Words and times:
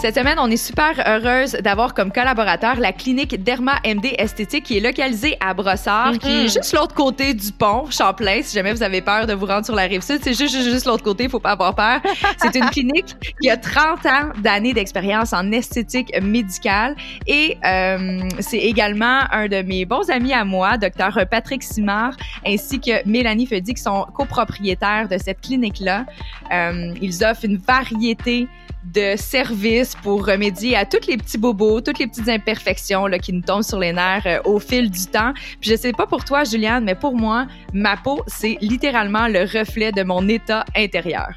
Cette 0.00 0.14
semaine, 0.14 0.38
on 0.38 0.48
est 0.48 0.56
super 0.56 0.92
heureuse 1.08 1.54
d'avoir 1.54 1.92
comme 1.92 2.12
collaborateur 2.12 2.76
la 2.76 2.92
clinique 2.92 3.42
Derma 3.42 3.80
MD 3.84 4.14
Esthétique 4.16 4.62
qui 4.66 4.76
est 4.76 4.80
localisée 4.80 5.36
à 5.40 5.54
Brossard, 5.54 6.12
qui 6.20 6.28
est 6.30 6.42
Mhm. 6.42 6.48
juste 6.48 6.72
l'autre 6.72 6.94
côté 6.94 7.34
du 7.34 7.50
pont, 7.50 7.90
Champlain. 7.90 8.40
Si 8.44 8.54
jamais 8.54 8.72
vous 8.72 8.84
avez 8.84 9.00
peur 9.00 9.26
de 9.26 9.32
vous 9.34 9.46
rendre 9.46 9.64
sur 9.66 9.74
la 9.74 9.82
rive 9.82 10.02
sud, 10.02 10.20
c'est 10.22 10.34
juste, 10.34 10.54
juste, 10.54 10.70
juste 10.70 10.86
l'autre 10.86 11.02
côté, 11.02 11.28
faut 11.28 11.40
pas 11.40 11.50
avoir 11.50 11.74
peur. 11.74 12.00
C'est 12.40 12.54
une 12.54 12.66
clinique 12.70 13.16
qui 13.42 13.50
a 13.50 13.56
30 13.56 14.06
ans 14.06 14.28
d'années 14.40 14.72
d'expérience 14.72 15.32
en 15.32 15.50
esthétique 15.50 16.12
médicale 16.22 16.94
et 17.26 17.58
euh, 17.66 18.20
c'est 18.38 18.58
également 18.58 19.22
un 19.32 19.48
de 19.48 19.62
mes 19.62 19.84
bons 19.84 20.08
amis 20.10 20.32
à 20.32 20.44
moi, 20.44 20.78
docteur 20.78 21.18
Patrick 21.28 21.64
Simard, 21.64 22.12
ainsi 22.46 22.78
que 22.78 23.04
Mélanie 23.04 23.46
Feudy, 23.46 23.74
qui 23.74 23.82
sont 23.82 24.06
copropriétaires 24.14 25.08
de 25.08 25.18
cette 25.18 25.40
clinique-là. 25.40 26.04
Euh, 26.52 26.94
ils 27.02 27.24
offrent 27.24 27.44
une 27.46 27.56
variété 27.58 28.46
de 28.84 29.16
services 29.16 29.94
pour 30.02 30.26
remédier 30.26 30.76
à 30.76 30.84
tous 30.84 31.06
les 31.06 31.16
petits 31.16 31.38
bobos, 31.38 31.80
toutes 31.80 31.98
les 31.98 32.06
petites 32.06 32.28
imperfections 32.28 33.06
là, 33.06 33.18
qui 33.18 33.32
nous 33.32 33.42
tombent 33.42 33.62
sur 33.62 33.78
les 33.78 33.92
nerfs 33.92 34.26
euh, 34.26 34.40
au 34.44 34.58
fil 34.58 34.90
du 34.90 35.06
temps. 35.06 35.32
Puis 35.60 35.70
je 35.70 35.76
sais 35.76 35.92
pas 35.92 36.06
pour 36.06 36.24
toi, 36.24 36.44
Juliane, 36.44 36.84
mais 36.84 36.94
pour 36.94 37.14
moi, 37.14 37.46
ma 37.72 37.96
peau, 37.96 38.22
c'est 38.26 38.56
littéralement 38.60 39.28
le 39.28 39.40
reflet 39.40 39.92
de 39.92 40.02
mon 40.02 40.26
état 40.28 40.64
intérieur. 40.76 41.34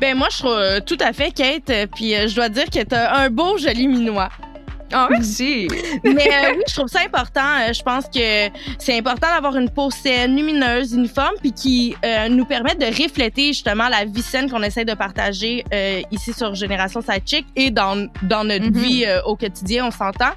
Ben 0.00 0.16
moi, 0.16 0.28
je 0.30 0.38
trouve 0.38 0.52
euh, 0.52 0.80
tout 0.80 0.98
à 1.00 1.12
fait, 1.12 1.30
Kate. 1.32 1.90
Puis 1.94 2.14
euh, 2.14 2.28
je 2.28 2.36
dois 2.36 2.48
dire 2.48 2.70
que 2.70 2.82
t'as 2.82 3.16
un 3.18 3.30
beau, 3.30 3.58
joli 3.58 3.88
minois. 3.88 4.28
Ah, 4.92 5.08
merci! 5.10 5.68
Mais 6.04 6.12
euh, 6.28 6.54
oui, 6.56 6.62
je 6.68 6.74
trouve 6.74 6.88
ça 6.88 7.00
important. 7.00 7.40
Euh, 7.60 7.72
je 7.72 7.82
pense 7.82 8.06
que 8.06 8.48
c'est 8.78 8.96
important 8.96 9.26
d'avoir 9.34 9.56
une 9.56 9.68
peau 9.70 9.90
saine, 9.90 10.34
lumineuse, 10.36 10.92
uniforme, 10.92 11.34
puis 11.40 11.52
qui 11.52 11.94
euh, 12.04 12.28
nous 12.28 12.44
permette 12.44 12.78
de 12.80 12.86
refléter 12.86 13.48
justement 13.48 13.88
la 13.88 14.04
vie 14.04 14.22
saine 14.22 14.50
qu'on 14.50 14.62
essaie 14.62 14.84
de 14.84 14.94
partager 14.94 15.64
euh, 15.72 16.00
ici 16.10 16.32
sur 16.32 16.54
Génération 16.54 17.00
Sidechick 17.02 17.46
et 17.56 17.70
dans, 17.70 18.08
dans 18.22 18.44
notre 18.44 18.66
Mhm. 18.66 18.78
vie 18.78 19.04
euh, 19.04 19.20
au 19.24 19.36
quotidien, 19.36 19.86
on 19.86 19.90
s'entend. 19.90 20.32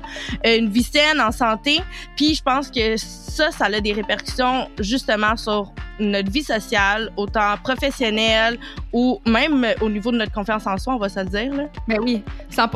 Euh, 0.46 0.58
une 0.58 0.70
vie 0.70 0.84
saine, 0.84 1.20
en 1.22 1.32
santé. 1.32 1.80
Puis 2.16 2.36
je 2.36 2.42
pense 2.44 2.70
que 2.70 2.98
ça, 2.98 3.52
ça 3.52 3.66
a 3.66 3.80
des 3.80 3.94
répercussions 3.94 4.68
justement 4.80 5.38
sur 5.38 5.72
notre 6.02 6.32
vie 6.32 6.44
sociale, 6.44 7.12
autant 7.18 7.56
professionnelle 7.64 8.58
ou 8.94 9.22
même 9.26 9.66
au 9.82 9.90
niveau 9.90 10.12
de 10.12 10.18
notre 10.18 10.32
confiance 10.32 10.68
en 10.68 10.78
soi, 10.78 10.96
on 10.96 10.98
va 10.98 11.10
se 11.10 11.20
le 11.20 11.26
dire. 11.26 11.54
Là. 11.54 11.64
Mais 11.88 12.00
oui, 12.00 12.24
100 12.50 12.68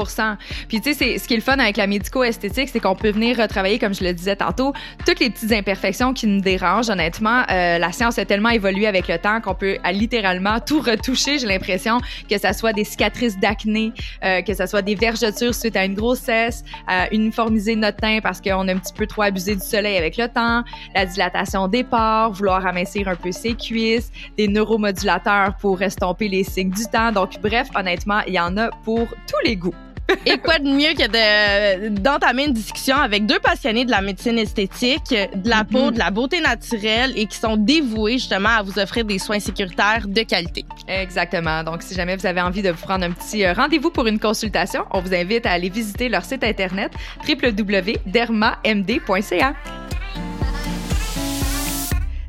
Puis 0.68 0.82
tu 0.82 0.94
sais, 0.94 1.18
ce 1.18 1.28
qui 1.28 1.34
est 1.34 1.38
le 1.38 1.44
fun 1.44 1.60
avec 1.60 1.78
la 1.78 1.88
médico-esthétique, 1.88 2.70
c'est 2.70 2.80
qu'on 2.80 2.96
peut 2.96 3.12
venir 3.12 3.38
retravailler, 3.38 3.80
comme 3.80 3.94
je 3.94 4.04
le 4.04 4.14
disais 4.14 4.36
tantôt, 4.36 4.74
toutes 5.06 5.20
les 5.20 5.30
petites 5.30 5.52
imperfections 5.52 6.14
qui 6.14 6.28
nous 6.28 6.42
dérangent. 6.42 6.90
Honnêtement, 6.90 7.44
euh, 7.52 7.78
la 7.78 7.92
science 7.92 8.18
a 8.18 8.26
tellement 8.26 8.50
évolué 8.50 8.88
avec 8.88 9.08
le 9.08 9.18
temps 9.18 9.42
qu'on 9.42 9.56
peut 9.56 9.78
littéralement 9.92 10.60
tout 10.60 10.80
retoucher. 10.80 11.40
J'ai 11.40 11.48
l'impression 11.48 12.00
que 12.30 12.38
ça 12.38 12.54
soit 12.54 12.74
des 12.74 12.84
cicatrices 12.84 13.38
d'acné, 13.40 13.92
euh, 14.24 14.42
que 14.42 14.54
ça 14.54 14.68
soit 14.68 14.82
des 14.82 14.96
vergetures 14.96 15.54
suite 15.54 15.76
à 15.76 15.86
une 15.86 15.96
grossesse, 15.96 16.64
euh, 16.90 17.06
uniformiser 17.12 17.76
notre 17.76 17.98
teint 17.98 18.20
parce 18.22 18.42
qu'on 18.42 18.68
a 18.68 18.72
un 18.74 18.78
petit 18.78 18.94
peu 18.94 19.08
trop 19.08 19.24
abusé 19.24 19.56
du 19.56 19.66
soleil 19.66 19.98
avec 19.98 20.18
le 20.18 20.28
temps, 20.28 20.64
la 20.94 21.06
dilatation 21.06 21.68
des 21.68 21.84
pores, 21.84 22.32
vouloir 22.32 22.66
amincir 22.66 23.08
un 23.08 23.15
peu 23.16 23.32
ses 23.32 23.54
cuisses, 23.56 24.12
des 24.38 24.48
neuromodulateurs 24.48 25.56
pour 25.58 25.82
estomper 25.82 26.28
les 26.28 26.44
signes 26.44 26.70
du 26.72 26.86
temps. 26.86 27.12
Donc 27.12 27.40
bref, 27.42 27.68
honnêtement, 27.76 28.20
il 28.28 28.34
y 28.34 28.40
en 28.40 28.56
a 28.58 28.70
pour 28.84 29.08
tous 29.08 29.46
les 29.46 29.56
goûts. 29.56 29.74
Et 30.28 30.38
quoi 30.38 30.60
de 30.60 30.70
mieux 30.70 30.94
que 30.94 31.08
de 31.08 31.90
d'entamer 31.90 32.46
une 32.46 32.54
discussion 32.54 32.96
avec 32.96 33.26
deux 33.26 33.40
passionnés 33.40 33.86
de 33.86 33.92
la 33.92 34.02
médecine 34.02 34.38
esthétique, 34.38 35.02
de 35.10 35.50
la 35.50 35.64
peau, 35.64 35.86
Mhm. 35.88 35.92
de 35.94 35.98
la 35.98 36.12
beauté 36.12 36.42
naturelle 36.42 37.12
et 37.16 37.26
qui 37.26 37.36
sont 37.38 37.58
dévoués 37.58 38.20
justement 38.20 38.50
à 38.50 38.62
vous 38.62 38.78
offrir 38.78 39.04
des 39.04 39.18
soins 39.18 39.40
sécuritaires 39.40 40.08
de 40.08 40.22
qualité. 40.22 40.64
Exactement. 40.88 41.64
Donc, 41.64 41.82
si 41.82 41.96
jamais 41.96 42.16
vous 42.16 42.28
avez 42.28 42.42
envie 42.42 42.62
de 42.62 42.70
vous 42.70 42.82
prendre 42.86 43.04
un 43.04 43.10
petit 43.14 43.44
euh, 43.44 43.54
rendez-vous 43.54 43.90
pour 43.90 44.06
une 44.06 44.20
consultation, 44.20 44.84
on 44.92 45.02
vous 45.02 45.16
invite 45.16 45.48
à 45.48 45.54
aller 45.54 45.70
visiter 45.70 46.08
leur 46.08 46.24
site 46.24 46.44
internet 46.44 46.92
www.dermamd.ca. 47.28 49.56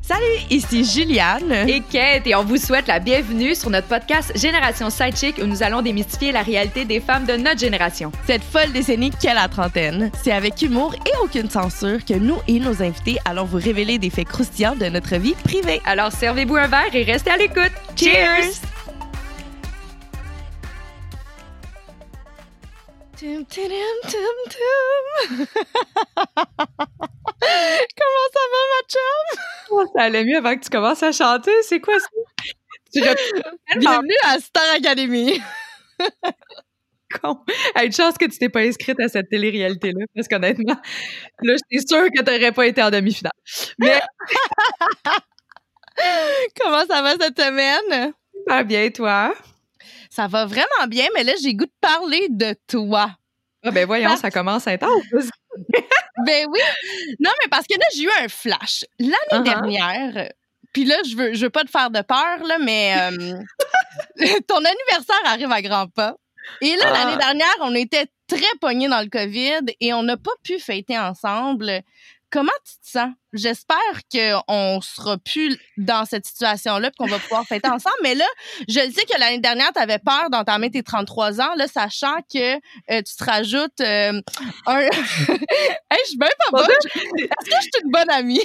Salut, 0.07 0.39
ici 0.49 0.85
Juliane. 0.85 1.51
Et 1.67 1.81
Kate, 1.81 2.25
et 2.27 2.33
on 2.33 2.45
vous 2.45 2.55
souhaite 2.55 2.87
la 2.87 2.99
bienvenue 2.99 3.53
sur 3.53 3.69
notre 3.69 3.89
podcast 3.89 4.31
Génération 4.37 4.89
Sidechick 4.89 5.37
où 5.37 5.45
nous 5.45 5.63
allons 5.63 5.81
démystifier 5.81 6.31
la 6.31 6.43
réalité 6.43 6.85
des 6.85 7.01
femmes 7.01 7.25
de 7.25 7.33
notre 7.33 7.59
génération. 7.59 8.13
Cette 8.25 8.41
folle 8.41 8.71
décennie 8.71 9.11
qu'est 9.11 9.33
la 9.33 9.49
trentaine, 9.49 10.09
c'est 10.23 10.31
avec 10.31 10.61
humour 10.61 10.95
et 11.05 11.11
aucune 11.21 11.49
censure 11.49 12.05
que 12.05 12.13
nous 12.13 12.37
et 12.47 12.57
nos 12.61 12.81
invités 12.81 13.17
allons 13.25 13.43
vous 13.43 13.57
révéler 13.57 13.97
des 13.97 14.09
faits 14.09 14.29
croustillants 14.29 14.77
de 14.77 14.85
notre 14.85 15.17
vie 15.17 15.35
privée. 15.43 15.81
Alors, 15.83 16.13
servez-vous 16.13 16.55
un 16.55 16.67
verre 16.67 16.95
et 16.95 17.03
restez 17.03 17.31
à 17.31 17.35
l'écoute. 17.35 17.73
Cheers! 17.97 18.61
Tum, 23.19 23.45
tudum, 23.45 23.97
tum, 24.03 24.37
tum. 24.55 25.47
Comment 27.97 28.27
ça 28.31 28.43
va, 28.53 28.61
ma 28.71 28.81
chum? 28.87 29.56
Oh, 29.69 29.83
ça 29.95 30.03
allait 30.03 30.23
mieux 30.23 30.37
avant 30.37 30.55
que 30.55 30.63
tu 30.63 30.69
commences 30.69 31.03
à 31.03 31.11
chanter. 31.11 31.51
C'est 31.63 31.79
quoi 31.79 31.99
ça? 31.99 32.07
Tu 32.93 33.01
Bienvenue 33.79 34.15
à 34.25 34.39
Star 34.39 34.63
Academy. 34.75 35.41
con. 37.21 37.39
Hey, 37.75 37.87
une 37.87 37.93
chance 37.93 38.17
que 38.17 38.25
tu 38.25 38.37
t'es 38.37 38.49
pas 38.49 38.61
inscrite 38.61 38.99
à 38.99 39.07
cette 39.07 39.29
télé-réalité-là, 39.29 40.05
parce 40.13 40.27
qu'honnêtement, 40.27 40.75
là, 41.41 41.53
j'étais 41.71 41.87
sûre 41.87 42.07
que 42.15 42.21
t'aurais 42.21 42.51
pas 42.51 42.67
été 42.67 42.83
en 42.83 42.91
demi-finale. 42.91 43.31
Mais 43.79 43.99
Comment 46.59 46.85
ça 46.85 47.01
va 47.01 47.15
cette 47.19 47.39
semaine? 47.39 48.13
pas 48.45 48.63
bien, 48.63 48.89
toi? 48.91 49.33
Ça 50.09 50.27
va 50.27 50.45
vraiment 50.45 50.87
bien, 50.87 51.07
mais 51.15 51.23
là, 51.23 51.33
j'ai 51.41 51.53
goût 51.53 51.65
de 51.65 51.71
parler 51.81 52.27
de 52.29 52.55
toi. 52.67 53.09
Ah 53.63 53.71
ben 53.71 53.85
voyons, 53.85 54.15
ça 54.15 54.31
commence 54.31 54.67
intense. 54.67 55.03
Ben 56.25 56.45
oui. 56.49 56.59
Non, 57.19 57.29
mais 57.43 57.49
parce 57.49 57.67
que 57.67 57.77
là, 57.77 57.85
j'ai 57.95 58.03
eu 58.03 58.09
un 58.23 58.27
flash. 58.27 58.85
L'année 58.99 59.13
Uh-huh. 59.31 59.43
dernière, 59.43 60.31
puis 60.73 60.83
là, 60.85 60.95
je 61.09 61.15
veux, 61.15 61.33
je 61.33 61.41
veux 61.41 61.49
pas 61.49 61.63
te 61.63 61.69
faire 61.71 61.89
de 61.91 62.01
peur, 62.01 62.43
là, 62.45 62.57
mais 62.59 62.95
euh, 62.99 63.39
ton 64.47 64.57
anniversaire 64.57 65.21
arrive 65.25 65.51
à 65.51 65.61
grands 65.61 65.87
pas. 65.87 66.15
Et 66.61 66.75
là, 66.75 66.85
Ah. 66.87 66.91
l'année 66.93 67.17
dernière, 67.17 67.55
on 67.61 67.75
était 67.75 68.07
très 68.27 68.41
pognés 68.61 68.87
dans 68.89 69.01
le 69.01 69.09
COVID 69.09 69.73
et 69.79 69.93
on 69.93 70.03
n'a 70.03 70.17
pas 70.17 70.31
pu 70.43 70.59
fêter 70.59 70.97
ensemble. 70.97 71.81
Comment 72.29 72.51
tu 72.65 72.73
te 72.83 72.89
sens? 72.89 73.09
J'espère 73.31 73.77
qu'on 74.11 74.81
sera 74.81 75.17
plus 75.17 75.57
dans 75.77 76.03
cette 76.03 76.25
situation-là 76.25 76.89
et 76.89 76.91
qu'on 76.97 77.07
va 77.07 77.19
pouvoir 77.19 77.45
fêter 77.45 77.69
ensemble. 77.69 77.95
Mais 78.03 78.15
là, 78.15 78.25
je 78.67 78.79
le 78.79 78.91
sais 78.91 79.05
que 79.05 79.17
l'année 79.17 79.39
dernière, 79.39 79.71
tu 79.73 79.79
avais 79.79 79.99
peur 79.99 80.29
d'entamer 80.29 80.69
tes 80.69 80.83
33 80.83 81.39
ans, 81.39 81.55
là, 81.55 81.67
sachant 81.67 82.17
que 82.33 82.55
euh, 82.55 83.01
tu 83.01 83.15
te 83.15 83.23
rajoutes 83.23 83.79
euh, 83.79 84.19
un... 84.65 84.79
hey, 84.79 84.89
je 86.03 86.07
suis 86.07 86.17
bien 86.17 86.27
pas 86.39 86.51
bonne. 86.51 86.67
Est-ce 86.95 87.49
que 87.49 87.55
je 87.55 87.61
suis 87.61 87.83
une 87.85 87.91
bonne 87.91 88.09
amie? 88.09 88.43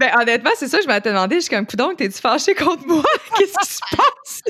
Ben 0.00 0.10
honnêtement, 0.18 0.50
c'est 0.56 0.68
ça, 0.68 0.80
je 0.82 0.86
m'étais 0.86 1.10
demandé, 1.10 1.36
je 1.36 1.40
suis 1.40 1.50
comme, 1.50 1.66
coudonc, 1.66 1.94
t'es-tu 1.94 2.20
fâché 2.20 2.54
contre 2.54 2.86
moi? 2.86 3.02
Qu'est-ce 3.36 3.52
qui 3.52 3.74
se 3.74 3.80
passe? 3.96 4.42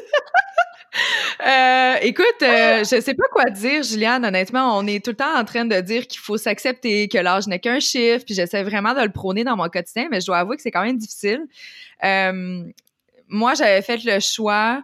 Euh, 1.47 1.95
écoute, 2.03 2.43
euh, 2.43 2.79
je 2.81 3.01
sais 3.01 3.15
pas 3.15 3.29
quoi 3.31 3.51
dire, 3.51 3.83
Juliane. 3.83 4.25
Honnêtement, 4.25 4.77
on 4.77 4.87
est 4.87 5.05
tout 5.05 5.11
le 5.11 5.17
temps 5.17 5.39
en 5.39 5.45
train 5.45 5.65
de 5.65 5.81
dire 5.81 6.07
qu'il 6.07 6.21
faut 6.21 6.37
s'accepter, 6.37 7.09
que 7.09 7.19
l'âge 7.19 7.47
n'est 7.47 7.61
qu'un 7.61 7.81
chiffre, 7.81 8.25
puis 8.25 8.35
j'essaie 8.35 8.63
vraiment 8.63 8.95
de 8.95 9.01
le 9.01 9.11
prôner 9.11 9.45
dans 9.45 9.57
mon 9.57 9.69
quotidien, 9.69 10.09
mais 10.11 10.21
je 10.21 10.27
dois 10.27 10.39
avouer 10.39 10.57
que 10.57 10.63
c'est 10.63 10.71
quand 10.71 10.83
même 10.83 10.99
difficile. 10.99 11.47
Euh, 12.05 12.65
moi, 13.29 13.55
j'avais 13.55 13.83
fait 13.83 14.03
le 14.05 14.19
choix 14.21 14.83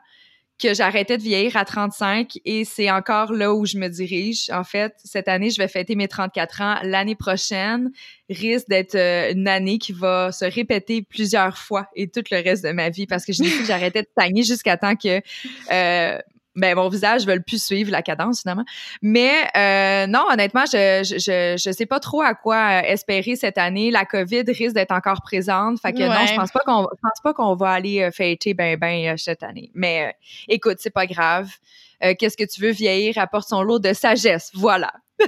que 0.58 0.72
j'arrêtais 0.72 1.18
de 1.18 1.22
vieillir 1.22 1.56
à 1.56 1.64
35 1.64 2.38
et 2.44 2.64
c'est 2.64 2.90
encore 2.90 3.32
là 3.32 3.54
où 3.54 3.66
je 3.66 3.76
me 3.76 3.88
dirige. 3.88 4.48
En 4.50 4.64
fait, 4.64 4.94
cette 5.04 5.28
année, 5.28 5.50
je 5.50 5.58
vais 5.58 5.68
fêter 5.68 5.94
mes 5.94 6.08
34 6.08 6.60
ans. 6.62 6.76
L'année 6.82 7.14
prochaine 7.14 7.90
risque 8.30 8.68
d'être 8.68 8.94
euh, 8.94 9.32
une 9.32 9.48
année 9.48 9.78
qui 9.78 9.92
va 9.92 10.32
se 10.32 10.44
répéter 10.44 11.02
plusieurs 11.02 11.58
fois 11.58 11.88
et 11.94 12.08
tout 12.08 12.22
le 12.30 12.42
reste 12.42 12.64
de 12.64 12.72
ma 12.72 12.88
vie 12.88 13.06
parce 13.06 13.24
que 13.24 13.32
j'ai 13.32 13.44
décidé 13.44 13.62
que 13.62 13.68
j'arrêtais 13.68 14.02
de 14.02 14.08
stagner 14.10 14.42
jusqu'à 14.42 14.76
temps 14.76 14.96
que 14.96 15.20
euh, 15.70 16.18
ben, 16.56 16.74
mon 16.74 16.88
visage 16.88 17.26
ne 17.26 17.32
veut 17.32 17.40
plus 17.40 17.62
suivre 17.62 17.90
la 17.90 18.02
cadence, 18.02 18.40
finalement. 18.40 18.64
Mais 19.02 19.32
euh, 19.56 20.06
non, 20.06 20.24
honnêtement, 20.30 20.64
je, 20.66 21.02
je, 21.04 21.18
je, 21.18 21.62
je 21.62 21.70
sais 21.70 21.86
pas 21.86 22.00
trop 22.00 22.22
à 22.22 22.34
quoi 22.34 22.56
euh, 22.56 22.86
espérer 22.86 23.36
cette 23.36 23.58
année. 23.58 23.90
La 23.90 24.04
COVID 24.04 24.44
risque 24.48 24.74
d'être 24.74 24.92
encore 24.92 25.22
présente. 25.22 25.80
Fait 25.80 25.92
que 25.92 25.98
non, 26.02 26.26
je 26.26 26.34
pense 26.34 26.50
pas 26.50 26.60
qu'on 26.60 26.86
pense 27.02 27.20
pas 27.22 27.34
qu'on 27.34 27.54
va 27.54 27.70
aller 27.70 28.02
euh, 28.02 28.10
fêter 28.10 28.54
ben 28.54 28.76
ben 28.76 29.16
cette 29.16 29.42
année. 29.42 29.70
Mais 29.74 30.06
euh, 30.06 30.12
écoute, 30.48 30.78
c'est 30.80 30.90
pas 30.90 31.06
grave. 31.06 31.50
Euh, 32.04 32.14
Qu'est-ce 32.18 32.36
que 32.36 32.44
tu 32.44 32.60
veux 32.60 32.72
vieillir? 32.72 33.18
Apporte 33.18 33.48
son 33.48 33.62
lot 33.62 33.78
de 33.78 33.92
sagesse. 33.92 34.50
Voilà. 34.54 34.92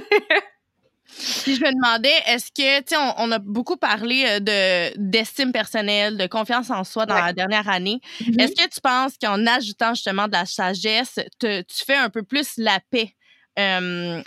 Puis 1.43 1.55
je 1.55 1.61
me 1.61 1.73
demandais, 1.73 2.13
est-ce 2.27 2.47
que, 2.51 2.79
tu 2.79 2.85
sais, 2.89 2.97
on, 2.97 3.13
on 3.17 3.31
a 3.31 3.39
beaucoup 3.39 3.77
parlé 3.77 4.23
euh, 4.27 4.39
de 4.39 4.93
d'estime 4.97 5.51
personnelle, 5.51 6.17
de 6.17 6.27
confiance 6.27 6.69
en 6.69 6.83
soi 6.83 7.05
dans 7.05 7.15
Ouais. 7.15 7.21
la 7.21 7.33
dernière 7.33 7.67
année. 7.69 7.99
Mhm. 8.21 8.39
Est-ce 8.39 8.53
que 8.53 8.69
tu 8.69 8.79
penses 8.81 9.13
qu'en 9.21 9.45
ajoutant 9.47 9.93
justement 9.93 10.27
de 10.27 10.33
la 10.33 10.45
sagesse, 10.45 11.19
te- 11.39 11.61
tu 11.61 11.85
fais 11.85 11.95
un 11.95 12.09
peu 12.09 12.23
plus 12.23 12.53
la 12.57 12.79
paix 12.91 13.15
euh, 13.57 14.21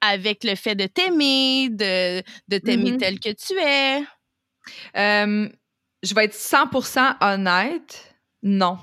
avec 0.00 0.44
le 0.44 0.54
fait 0.54 0.74
de 0.74 0.86
t'aimer, 0.86 1.68
de, 1.70 2.22
de 2.48 2.58
t'aimer 2.58 2.92
Mhm. 2.92 2.96
tel 2.98 3.20
que 3.20 3.30
tu 3.30 3.54
es? 3.58 4.02
Euh, 4.96 5.48
je 6.02 6.14
vais 6.14 6.24
être 6.24 6.34
100% 6.34 7.14
honnête, 7.20 8.14
non. 8.42 8.78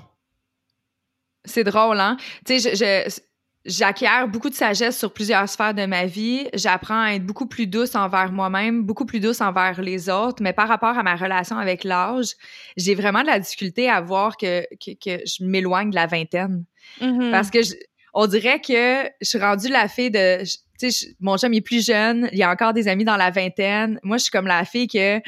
C'est 1.44 1.64
drôle, 1.64 2.00
hein? 2.00 2.16
Tu 2.44 2.58
sais, 2.60 2.74
je, 2.76 3.20
j'acquiers 3.66 4.08
beaucoup 4.28 4.48
de 4.48 4.54
sagesse 4.54 4.98
sur 4.98 5.12
plusieurs 5.12 5.48
sphères 5.48 5.74
de 5.74 5.84
ma 5.86 6.06
vie. 6.06 6.48
J'apprends 6.54 7.00
à 7.00 7.12
être 7.12 7.24
beaucoup 7.24 7.46
plus 7.46 7.66
douce 7.66 7.94
envers 7.94 8.32
moi-même, 8.32 8.82
beaucoup 8.82 9.04
plus 9.04 9.20
douce 9.20 9.40
envers 9.40 9.80
les 9.82 10.08
autres. 10.08 10.42
Mais 10.42 10.52
par 10.52 10.68
rapport 10.68 10.96
à 10.96 11.02
ma 11.02 11.16
relation 11.16 11.58
avec 11.58 11.84
l'âge, 11.84 12.34
j'ai 12.76 12.94
vraiment 12.94 13.22
de 13.22 13.26
la 13.26 13.38
difficulté 13.38 13.90
à 13.90 14.00
voir 14.00 14.36
que, 14.36 14.62
que, 14.76 14.92
que 14.92 15.22
je 15.26 15.44
m'éloigne 15.44 15.90
de 15.90 15.96
la 15.96 16.06
vingtaine. 16.06 16.64
Mhm. 17.00 17.30
Parce 17.30 17.50
que 17.50 17.62
je, 17.62 17.74
on 18.14 18.26
dirait 18.26 18.60
que 18.60 19.10
je 19.20 19.28
suis 19.28 19.38
rendue 19.38 19.68
la 19.68 19.88
fille 19.88 20.10
de... 20.10 20.42
Tu 20.78 20.90
sais, 20.90 21.16
mon 21.20 21.38
chum 21.38 21.54
est 21.54 21.62
plus 21.62 21.86
jeune, 21.86 22.28
il 22.32 22.38
y 22.38 22.42
a 22.42 22.50
encore 22.50 22.74
des 22.74 22.86
amis 22.86 23.04
dans 23.04 23.16
la 23.16 23.30
vingtaine. 23.30 23.98
Moi, 24.02 24.18
je 24.18 24.24
suis 24.24 24.30
comme 24.30 24.46
la 24.46 24.64
fille 24.64 24.88
que... 24.88 25.18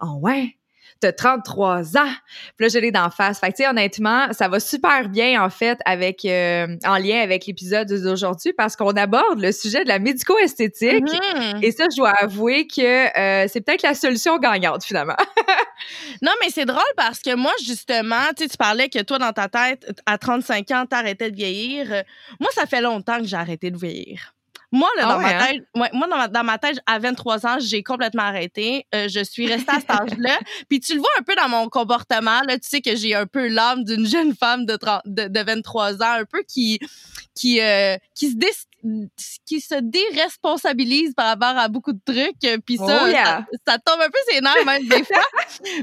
Oh 0.00 0.18
ouais, 0.20 0.57
t'as 1.00 1.12
33 1.12 1.96
ans. 1.96 2.12
Puis 2.56 2.66
là, 2.66 2.68
je 2.68 2.78
l'ai 2.78 2.90
d'en 2.90 3.10
face. 3.10 3.40
Fait 3.40 3.52
que, 3.52 3.56
tu 3.56 3.62
sais, 3.62 3.68
honnêtement, 3.68 4.32
ça 4.32 4.48
va 4.48 4.60
super 4.60 5.08
bien, 5.08 5.42
en 5.42 5.50
fait, 5.50 5.78
avec, 5.84 6.24
euh, 6.24 6.66
en 6.84 6.96
lien 6.96 7.20
avec 7.20 7.46
l'épisode 7.46 7.88
d'aujourd'hui 7.88 8.52
parce 8.52 8.76
qu'on 8.76 8.90
aborde 8.90 9.40
le 9.40 9.52
sujet 9.52 9.84
de 9.84 9.88
la 9.88 9.98
médico-esthétique. 9.98 11.04
Mhm. 11.04 11.62
Et 11.62 11.70
ça, 11.72 11.84
je 11.90 11.96
dois 11.96 12.12
avouer 12.20 12.66
que 12.66 13.18
euh, 13.18 13.46
c'est 13.48 13.60
peut-être 13.60 13.82
la 13.82 13.94
solution 13.94 14.38
gagnante, 14.38 14.84
finalement. 14.84 15.16
Non, 16.22 16.32
mais 16.42 16.50
c'est 16.50 16.64
drôle 16.64 16.82
parce 16.96 17.20
que 17.20 17.36
moi, 17.36 17.52
justement, 17.64 18.16
tu 18.36 18.42
sais, 18.42 18.48
tu 18.48 18.56
parlais 18.56 18.88
que 18.88 19.00
toi, 19.00 19.18
dans 19.18 19.32
ta 19.32 19.48
tête, 19.48 19.88
à 20.06 20.18
35 20.18 20.70
ans, 20.72 20.86
t'arrêtais 20.86 21.30
de 21.30 21.36
vieillir. 21.36 21.86
Moi, 22.40 22.50
ça 22.52 22.66
fait 22.66 22.80
longtemps 22.80 23.18
que 23.18 23.26
j'ai 23.26 23.36
arrêté 23.36 23.70
de 23.70 23.78
vieillir. 23.78 24.34
Moi, 24.70 24.88
là, 24.96 25.04
Ah 25.06 25.12
dans, 25.14 25.18
ouais, 25.18 25.24
ma 25.24 25.38
hein? 25.42 25.46
tête, 25.46 25.62
ouais, 25.76 25.90
moi 25.94 26.06
dans, 26.08 26.16
ma, 26.16 26.28
dans 26.28 26.44
ma 26.44 26.58
tête, 26.58 26.78
à 26.86 26.98
23 26.98 27.46
ans, 27.46 27.56
j'ai 27.58 27.82
complètement 27.82 28.22
arrêté. 28.24 28.86
Euh, 28.94 29.08
je 29.08 29.24
suis 29.24 29.46
restée 29.46 29.72
à 29.72 29.80
cet 29.80 29.90
âge-là. 29.90 30.38
Puis 30.68 30.80
tu 30.80 30.94
le 30.94 31.00
vois 31.00 31.08
un 31.18 31.22
peu 31.22 31.34
dans 31.36 31.48
mon 31.48 31.68
comportement. 31.68 32.42
Là, 32.46 32.58
tu 32.58 32.68
sais 32.68 32.80
que 32.82 32.94
j'ai 32.94 33.14
un 33.14 33.26
peu 33.26 33.48
l'âme 33.48 33.84
d'une 33.84 34.06
jeune 34.06 34.34
femme 34.34 34.66
de, 34.66 34.76
30 34.76 35.00
de, 35.06 35.28
de 35.28 35.40
23 35.40 36.02
ans, 36.02 36.12
un 36.12 36.24
peu 36.24 36.42
qui 36.46 36.78
qui 37.34 37.60
euh, 37.60 37.96
qui 38.14 38.30
se 38.30 38.36
dé- 38.36 38.48
qui 39.46 39.60
se 39.60 39.74
déresponsabilise 39.80 41.14
par 41.14 41.26
rapport 41.26 41.58
à 41.58 41.68
beaucoup 41.68 41.92
de 41.92 42.00
trucs. 42.04 42.60
Puis 42.64 42.76
ça, 42.76 43.00
Oh 43.04 43.06
yeah. 43.06 43.24
ça, 43.66 43.72
ça 43.72 43.78
tombe 43.78 44.00
un 44.00 44.10
peu 44.10 44.18
ses 44.28 44.40
nerfs 44.40 44.64
même 44.66 44.86
des 44.86 45.02
fois. 45.04 45.24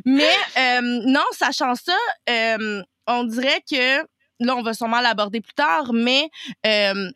Mais 0.06 0.32
euh, 0.58 0.82
non, 1.06 1.24
sachant 1.32 1.74
ça, 1.76 1.96
on 3.08 3.24
dirait 3.26 3.62
que 3.70 4.00
là, 4.40 4.56
on 4.56 4.62
va 4.62 4.74
sûrement 4.74 5.02
l'aborder 5.02 5.42
plus 5.42 5.54
tard, 5.54 5.92
mais 5.94 6.30
euh, 6.66 7.10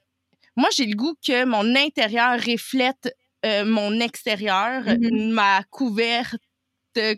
moi, 0.59 0.69
j'ai 0.75 0.85
le 0.85 0.95
goût 0.95 1.15
que 1.25 1.45
mon 1.45 1.75
intérieur 1.75 2.39
reflète 2.39 3.15
euh, 3.45 3.63
mon 3.65 3.99
extérieur, 3.99 4.83
Mhm. 4.83 5.31
ma 5.31 5.63
couverte 5.71 6.35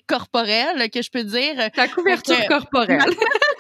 corporelle, 0.08 0.90
que 0.92 1.02
je 1.02 1.10
peux 1.10 1.24
dire. 1.24 1.70
Ta 1.74 1.88
couverture 1.88 2.38
que- 2.38 2.48
corporelle. 2.48 3.02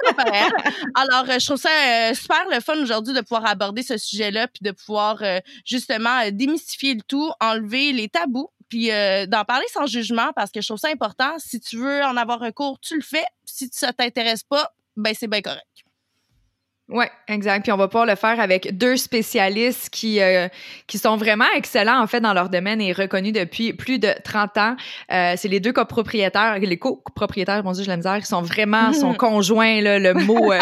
corporelle. 0.04 0.52
Alors, 0.96 1.30
euh, 1.30 1.40
je 1.40 1.46
trouve 1.46 1.58
ça 1.60 1.70
euh, 1.70 2.14
super 2.14 2.44
le 2.52 2.60
fun 2.60 2.78
aujourd'hui 2.82 3.14
de 3.14 3.22
pouvoir 3.22 3.46
aborder 3.48 3.82
ce 3.82 3.98
sujet-là, 3.98 4.48
puis 4.48 4.62
de 4.62 4.72
pouvoir 4.72 5.22
euh, 5.24 5.40
justement 5.66 6.20
euh, 6.20 6.30
démystifier 6.32 6.94
le 6.94 7.02
tout, 7.02 7.32
enlever 7.40 7.92
les 7.94 8.10
tabous, 8.10 8.50
puis 8.70 8.92
euh, 8.92 9.26
d'en 9.26 9.44
parler 9.46 9.66
sans 9.74 9.86
jugement, 9.88 10.32
parce 10.36 10.52
que 10.52 10.62
je 10.62 10.68
trouve 10.68 10.80
ça 10.80 10.90
important. 10.90 11.34
Si 11.40 11.60
tu 11.60 11.78
veux 11.78 12.04
en 12.04 12.18
avoir 12.18 12.40
recours, 12.40 12.80
tu 12.80 12.96
le 12.96 13.02
fais. 13.04 13.26
Si 13.46 13.70
ça 13.72 13.92
t'intéresse 13.94 14.44
pas, 14.44 14.70
ben 14.98 15.14
c'est 15.18 15.28
bien 15.28 15.42
correct. 15.42 15.66
Oui, 16.92 17.06
exact. 17.30 17.64
Puis 17.64 17.72
on 17.72 17.78
va 17.78 17.88
pouvoir 17.88 18.06
le 18.06 18.16
faire 18.16 18.38
avec 18.42 18.78
deux 18.78 18.98
spécialistes 18.98 19.90
qui 19.90 20.22
euh, 20.22 20.50
qui 20.88 20.98
sont 20.98 21.16
vraiment 21.16 21.46
excellents 21.56 22.02
en 22.02 22.06
fait 22.06 22.20
dans 22.20 22.34
leur 22.34 22.50
domaine 22.50 22.82
et 22.82 22.92
reconnus 22.92 23.32
depuis 23.32 23.72
plus 23.72 23.98
de 23.98 24.14
30 24.26 24.58
ans. 24.58 24.76
Euh, 25.10 25.36
c'est 25.38 25.48
les 25.48 25.62
deux 25.62 25.72
copropriétaires, 25.72 26.60
les 26.60 26.78
copropriétaires, 26.78 27.64
mon 27.64 27.72
Dieu, 27.72 27.86
je 27.86 27.90
la 27.90 27.96
misère, 27.96 28.18
ils 28.18 28.26
sont 28.26 28.42
vraiment 28.42 28.92
son 28.92 29.14
conjoint 29.14 29.80
là, 29.80 30.00
le 30.00 30.14
mot 30.14 30.52
euh, 30.52 30.60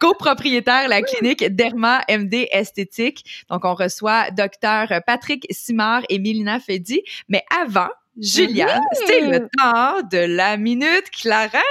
copropriétaire, 0.00 0.88
la 0.88 1.02
clinique 1.02 1.44
Derma 1.44 2.02
MD 2.08 2.46
Esthétique. 2.52 3.44
Donc 3.50 3.64
on 3.64 3.74
reçoit 3.74 4.30
docteur 4.30 4.92
Patrick 5.06 5.48
Simard 5.50 6.02
et 6.08 6.20
Mélina 6.20 6.60
Fedi, 6.60 7.02
mais 7.28 7.42
avant 7.62 7.88
Juliane, 8.18 8.80
c'est 9.06 9.20
le 9.22 9.40
temps 9.40 10.00
de 10.10 10.18
la 10.18 10.56
minute 10.56 11.10
Clarence. 11.10 11.62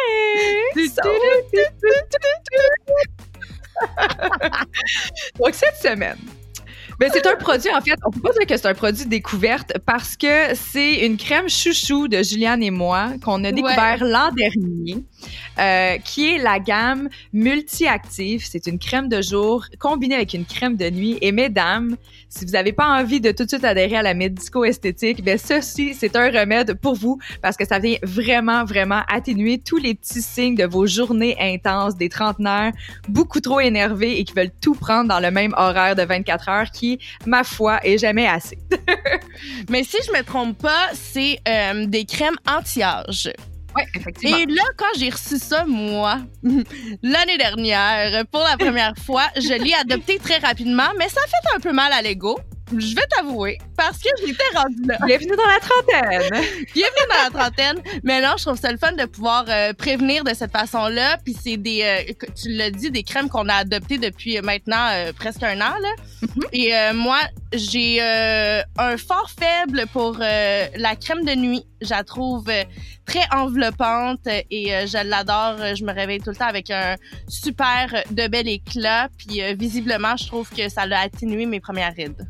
Donc, 5.39 5.53
cette 5.53 5.77
semaine, 5.81 6.17
ben, 6.99 7.09
c'est 7.11 7.27
un 7.27 7.35
produit, 7.35 7.69
en 7.71 7.81
fait, 7.81 7.97
on 8.05 8.11
peut 8.11 8.21
pas 8.21 8.31
dire 8.31 8.45
que 8.47 8.55
c'est 8.55 8.67
un 8.67 8.73
produit 8.73 9.05
découverte 9.05 9.73
parce 9.85 10.15
que 10.15 10.55
c'est 10.55 11.05
une 11.05 11.17
crème 11.17 11.49
chouchou 11.49 12.07
de 12.07 12.23
Juliane 12.23 12.63
et 12.63 12.71
moi 12.71 13.09
qu'on 13.23 13.43
a 13.43 13.51
découvert 13.51 13.97
l'an 14.01 14.31
dernier, 14.31 15.03
euh, 15.59 15.97
qui 15.97 16.29
est 16.29 16.37
la 16.37 16.59
gamme 16.59 17.09
multi-active. 17.33 18.45
C'est 18.49 18.67
une 18.67 18.79
crème 18.79 19.09
de 19.09 19.21
jour 19.21 19.65
combinée 19.77 20.15
avec 20.15 20.33
une 20.33 20.45
crème 20.45 20.77
de 20.77 20.89
nuit. 20.89 21.17
Et 21.21 21.33
mesdames, 21.33 21.97
si 22.29 22.45
vous 22.45 22.51
n'avez 22.51 22.73
pas 22.73 22.87
envie 22.87 23.21
de 23.21 23.31
tout 23.31 23.43
de 23.43 23.49
suite 23.49 23.63
adhérer 23.63 23.97
à 23.97 24.01
la 24.01 24.13
médico-esthétique, 24.13 25.23
ben 25.23 25.37
ceci, 25.37 25.93
c'est 25.93 26.15
un 26.15 26.29
remède 26.31 26.73
pour 26.75 26.95
vous 26.95 27.19
parce 27.41 27.57
que 27.57 27.65
ça 27.65 27.79
vient 27.79 27.97
vraiment, 28.03 28.65
vraiment 28.65 29.01
atténuer 29.07 29.59
tous 29.59 29.77
les 29.77 29.95
petits 29.95 30.21
signes 30.21 30.55
de 30.55 30.65
vos 30.65 30.85
journées 30.85 31.35
intenses, 31.39 31.95
des 31.95 32.09
trentenaires 32.09 32.73
beaucoup 33.07 33.39
trop 33.39 33.59
énervés 33.59 34.19
et 34.19 34.23
qui 34.23 34.33
veulent 34.33 34.51
tout 34.61 34.75
prendre 34.75 35.09
dans 35.09 35.19
le 35.19 35.31
même 35.31 35.53
horaire 35.57 35.95
de 35.95 36.03
24 36.03 36.49
heures 36.49 36.71
qui, 36.71 36.99
ma 37.25 37.43
foi, 37.43 37.79
est 37.83 37.97
jamais 37.97 38.27
assez. 38.27 38.57
Mais 39.69 39.83
si 39.83 39.97
je 40.05 40.11
me 40.11 40.23
trompe 40.23 40.57
pas, 40.57 40.89
c'est 40.93 41.39
euh, 41.47 41.85
des 41.85 42.05
crèmes 42.05 42.37
anti-âge. 42.47 43.31
Oui, 43.75 43.83
effectivement. 43.95 44.37
Et 44.37 44.45
là, 44.45 44.63
quand 44.77 44.97
j'ai 44.97 45.09
reçu 45.09 45.37
ça, 45.37 45.65
moi, 45.65 46.19
l'année 47.03 47.37
dernière, 47.37 48.25
pour 48.27 48.41
la 48.41 48.57
première 48.57 48.93
fois, 49.05 49.23
je 49.35 49.61
l'ai 49.61 49.73
adopté 49.73 50.17
très 50.19 50.37
rapidement, 50.37 50.89
mais 50.97 51.09
ça 51.09 51.21
a 51.21 51.27
fait 51.27 51.57
un 51.57 51.59
peu 51.59 51.73
mal 51.73 51.91
à 51.91 52.01
l'ego. 52.01 52.39
Je 52.71 52.95
vais 52.95 53.05
t'avouer, 53.15 53.59
parce 53.77 53.99
que 53.99 54.09
j'étais 54.25 54.43
rendue 54.55 54.87
là. 54.87 54.97
Bienvenue 55.05 55.35
dans 55.37 55.45
la 55.45 55.59
trentaine. 55.59 56.31
Bienvenue 56.73 57.07
dans 57.09 57.23
la 57.23 57.29
trentaine. 57.29 57.79
Mais 58.03 58.21
non, 58.21 58.33
je 58.37 58.45
trouve 58.45 58.59
ça 58.59 58.71
le 58.71 58.79
fun 58.79 58.93
de 58.93 59.05
pouvoir 59.05 59.45
euh, 59.49 59.73
prévenir 59.73 60.23
de 60.23 60.33
cette 60.33 60.51
façon-là. 60.51 61.17
Puis 61.23 61.35
c'est 61.39 61.57
des, 61.57 61.83
euh, 61.83 62.25
tu 62.35 62.49
l'as 62.49 62.71
dit, 62.71 62.89
des 62.89 63.03
crèmes 63.03 63.29
qu'on 63.29 63.49
a 63.49 63.53
adoptées 63.53 63.99
depuis 63.99 64.41
maintenant 64.41 64.89
euh, 64.89 65.13
presque 65.13 65.43
un 65.43 65.61
an. 65.61 65.75
Là. 65.79 65.89
Et 66.53 66.73
moi, 66.93 67.19
j'ai 67.57 68.01
euh, 68.01 68.61
un 68.77 68.97
fort 68.97 69.29
faible 69.29 69.85
pour 69.91 70.17
euh, 70.21 70.65
la 70.75 70.95
crème 70.95 71.23
de 71.25 71.35
nuit. 71.35 71.65
Je 71.81 71.89
la 71.89 72.03
trouve 72.03 72.49
euh, 72.49 72.63
très 73.05 73.25
enveloppante 73.31 74.27
et 74.49 74.73
euh, 74.73 74.87
je 74.87 75.07
l'adore. 75.07 75.75
Je 75.75 75.83
me 75.83 75.93
réveille 75.93 76.19
tout 76.19 76.31
le 76.31 76.35
temps 76.35 76.47
avec 76.47 76.69
un 76.71 76.95
super 77.27 78.03
de 78.11 78.27
bel 78.27 78.47
éclat. 78.47 79.09
Puis 79.17 79.41
euh, 79.41 79.55
visiblement, 79.57 80.15
je 80.17 80.27
trouve 80.27 80.49
que 80.49 80.69
ça 80.69 80.85
l'a 80.85 81.01
atténué 81.01 81.45
mes 81.45 81.59
premières 81.59 81.93
rides. 81.93 82.27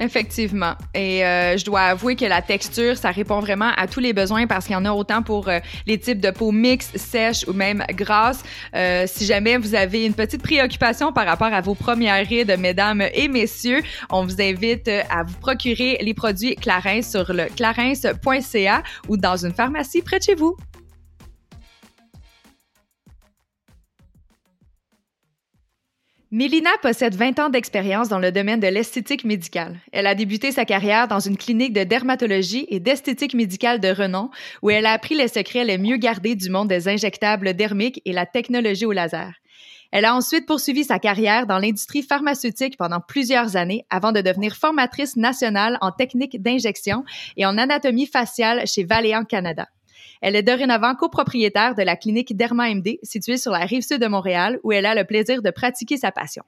Effectivement. 0.00 0.74
Et 0.92 1.24
euh, 1.24 1.56
je 1.56 1.64
dois 1.64 1.82
avouer 1.82 2.16
que 2.16 2.24
la 2.24 2.42
texture, 2.42 2.96
ça 2.96 3.10
répond 3.10 3.38
vraiment 3.38 3.70
à 3.76 3.86
tous 3.86 4.00
les 4.00 4.12
besoins 4.12 4.46
parce 4.46 4.66
qu'il 4.66 4.74
y 4.74 4.76
en 4.76 4.84
a 4.84 4.92
autant 4.92 5.22
pour 5.22 5.48
euh, 5.48 5.60
les 5.86 5.98
types 5.98 6.20
de 6.20 6.30
peau 6.30 6.50
mixte, 6.50 6.98
sèche 6.98 7.46
ou 7.46 7.52
même 7.52 7.84
grasse. 7.90 8.42
Euh, 8.74 9.04
si 9.06 9.24
jamais 9.24 9.56
vous 9.56 9.74
avez 9.74 10.04
une 10.04 10.14
petite 10.14 10.42
préoccupation 10.42 11.12
par 11.12 11.26
rapport 11.26 11.52
à 11.52 11.60
vos 11.60 11.74
premières 11.74 12.26
rides, 12.26 12.56
mesdames 12.58 13.04
et 13.14 13.28
messieurs, 13.28 13.82
on 14.10 14.24
vous 14.24 14.40
invite 14.40 14.88
euh, 14.88 15.02
à 15.10 15.22
vous 15.22 15.36
procurer 15.40 15.98
les 16.00 16.14
produits 16.14 16.56
Clarins 16.56 17.02
sur 17.02 17.32
le 17.32 17.46
clarins.ca 17.54 18.82
ou 19.08 19.16
dans 19.16 19.36
une 19.36 19.52
pharmacie 19.52 20.02
près 20.02 20.18
de 20.18 20.24
chez 20.24 20.34
vous. 20.34 20.56
Mélina 26.34 26.70
possède 26.82 27.14
20 27.14 27.38
ans 27.38 27.48
d'expérience 27.48 28.08
dans 28.08 28.18
le 28.18 28.32
domaine 28.32 28.58
de 28.58 28.66
l'esthétique 28.66 29.22
médicale. 29.22 29.78
Elle 29.92 30.08
a 30.08 30.16
débuté 30.16 30.50
sa 30.50 30.64
carrière 30.64 31.06
dans 31.06 31.20
une 31.20 31.36
clinique 31.36 31.72
de 31.72 31.84
dermatologie 31.84 32.66
et 32.70 32.80
d'esthétique 32.80 33.34
médicale 33.34 33.78
de 33.78 33.86
renom 33.86 34.30
où 34.60 34.68
elle 34.68 34.86
a 34.86 34.90
appris 34.90 35.14
les 35.14 35.28
secrets 35.28 35.64
les 35.64 35.78
mieux 35.78 35.96
gardés 35.96 36.34
du 36.34 36.50
monde 36.50 36.66
des 36.66 36.88
injectables 36.88 37.54
dermiques 37.54 38.02
et 38.04 38.12
la 38.12 38.26
technologie 38.26 38.84
au 38.84 38.90
laser. 38.90 39.32
Elle 39.92 40.06
a 40.06 40.16
ensuite 40.16 40.44
poursuivi 40.44 40.82
sa 40.82 40.98
carrière 40.98 41.46
dans 41.46 41.58
l'industrie 41.58 42.02
pharmaceutique 42.02 42.76
pendant 42.76 42.98
plusieurs 42.98 43.54
années 43.54 43.86
avant 43.88 44.10
de 44.10 44.20
devenir 44.20 44.56
formatrice 44.56 45.14
nationale 45.14 45.78
en 45.82 45.92
technique 45.92 46.42
d'injection 46.42 47.04
et 47.36 47.46
en 47.46 47.56
anatomie 47.58 48.08
faciale 48.08 48.66
chez 48.66 48.82
Valéant 48.82 49.24
Canada. 49.24 49.68
Elle 50.26 50.36
est 50.36 50.42
dorénavant 50.42 50.94
copropriétaire 50.94 51.74
de 51.74 51.82
la 51.82 51.96
clinique 51.96 52.34
Derma 52.34 52.74
MD 52.74 52.98
située 53.02 53.36
sur 53.36 53.52
la 53.52 53.66
rive 53.66 53.82
sud 53.82 54.00
de 54.00 54.06
Montréal 54.06 54.58
où 54.62 54.72
elle 54.72 54.86
a 54.86 54.94
le 54.94 55.04
plaisir 55.04 55.42
de 55.42 55.50
pratiquer 55.50 55.98
sa 55.98 56.12
passion. 56.12 56.42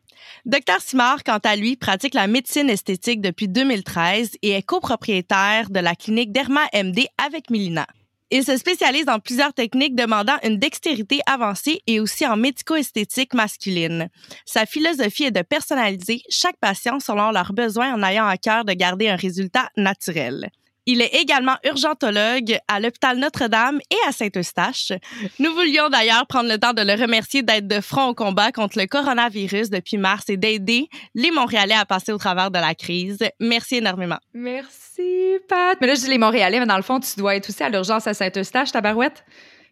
Docteur 0.47 0.81
Simard, 0.81 1.23
quant 1.25 1.41
à 1.45 1.57
lui, 1.57 1.77
pratique 1.77 2.15
la 2.15 2.27
médecine 2.27 2.71
esthétique 2.71 3.21
depuis 3.21 3.49
2013 3.49 4.31
et 4.41 4.53
est 4.53 4.63
copropriétaire 4.63 5.69
de 5.69 5.79
la 5.79 5.95
clinique 5.95 6.33
Derma 6.33 6.63
MD 6.73 7.07
avec 7.23 7.51
Milina. 7.51 7.87
Il 8.31 8.45
se 8.45 8.57
spécialise 8.57 9.05
dans 9.05 9.21
plusieurs 9.21 9.53
techniques 9.53 9.95
demandant 9.95 10.39
une 10.43 10.59
dextérité 10.59 11.21
avancée 11.27 11.83
et 11.87 12.01
aussi 12.01 12.27
en 12.27 12.39
médico-esthétique 12.39 13.35
masculine. 13.35 14.09
Sa 14.47 14.65
philosophie 14.65 15.25
est 15.25 15.33
de 15.33 15.43
personnaliser 15.43 16.23
chaque 16.31 16.57
patient 16.63 16.99
selon 16.99 17.31
leurs 17.31 17.53
besoins 17.53 17.93
en 17.93 18.03
ayant 18.03 18.27
à 18.27 18.39
cœur 18.39 18.65
de 18.65 18.73
garder 18.73 19.11
un 19.11 19.17
résultat 19.17 19.69
naturel. 19.77 20.49
Il 20.87 21.03
est 21.03 21.15
également 21.21 21.57
urgentologue 21.65 22.59
à 22.69 22.79
l'hôpital 22.79 23.19
Notre-Dame 23.19 23.81
et 23.91 24.09
à 24.09 24.13
Saint-Eustache. 24.13 24.93
Nous 25.41 25.53
voulions 25.53 25.89
d'ailleurs 25.89 26.27
prendre 26.29 26.49
le 26.49 26.59
temps 26.59 26.73
de 26.73 26.83
le 26.83 26.93
remercier 26.93 27.43
d'être 27.43 27.67
de 27.67 27.81
front 27.81 28.09
au 28.09 28.15
combat 28.15 28.53
contre 28.53 28.79
le 28.79 28.87
coronavirus 28.87 29.71
depuis 29.71 29.99
mars 29.99 30.29
et 30.29 30.37
d'aider 30.37 30.89
les 31.17 31.33
Montréalais 31.33 31.75
à 31.75 31.85
passer 31.85 32.13
au 32.13 32.19
travers 32.19 32.53
de 32.53 32.59
la 32.61 32.75
crise. 32.77 33.19
Merci 33.41 33.77
énormément. 33.77 34.19
Merci, 34.33 35.39
Pat. 35.49 35.77
Mais 35.81 35.89
là, 35.89 35.95
je 35.95 36.01
dis 36.01 36.11
les 36.11 36.19
Montréalais, 36.19 36.61
mais 36.61 36.67
dans 36.67 36.77
le 36.77 36.83
fond, 36.83 37.01
tu 37.01 37.19
dois 37.19 37.35
être 37.35 37.49
aussi 37.49 37.65
à 37.65 37.69
l'urgence 37.69 38.07
à 38.07 38.15
Saint-Eustache, 38.15 38.71
ta 38.71 38.81
barouette? 38.81 39.25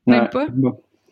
Même 0.06 0.28
pas? 0.28 0.46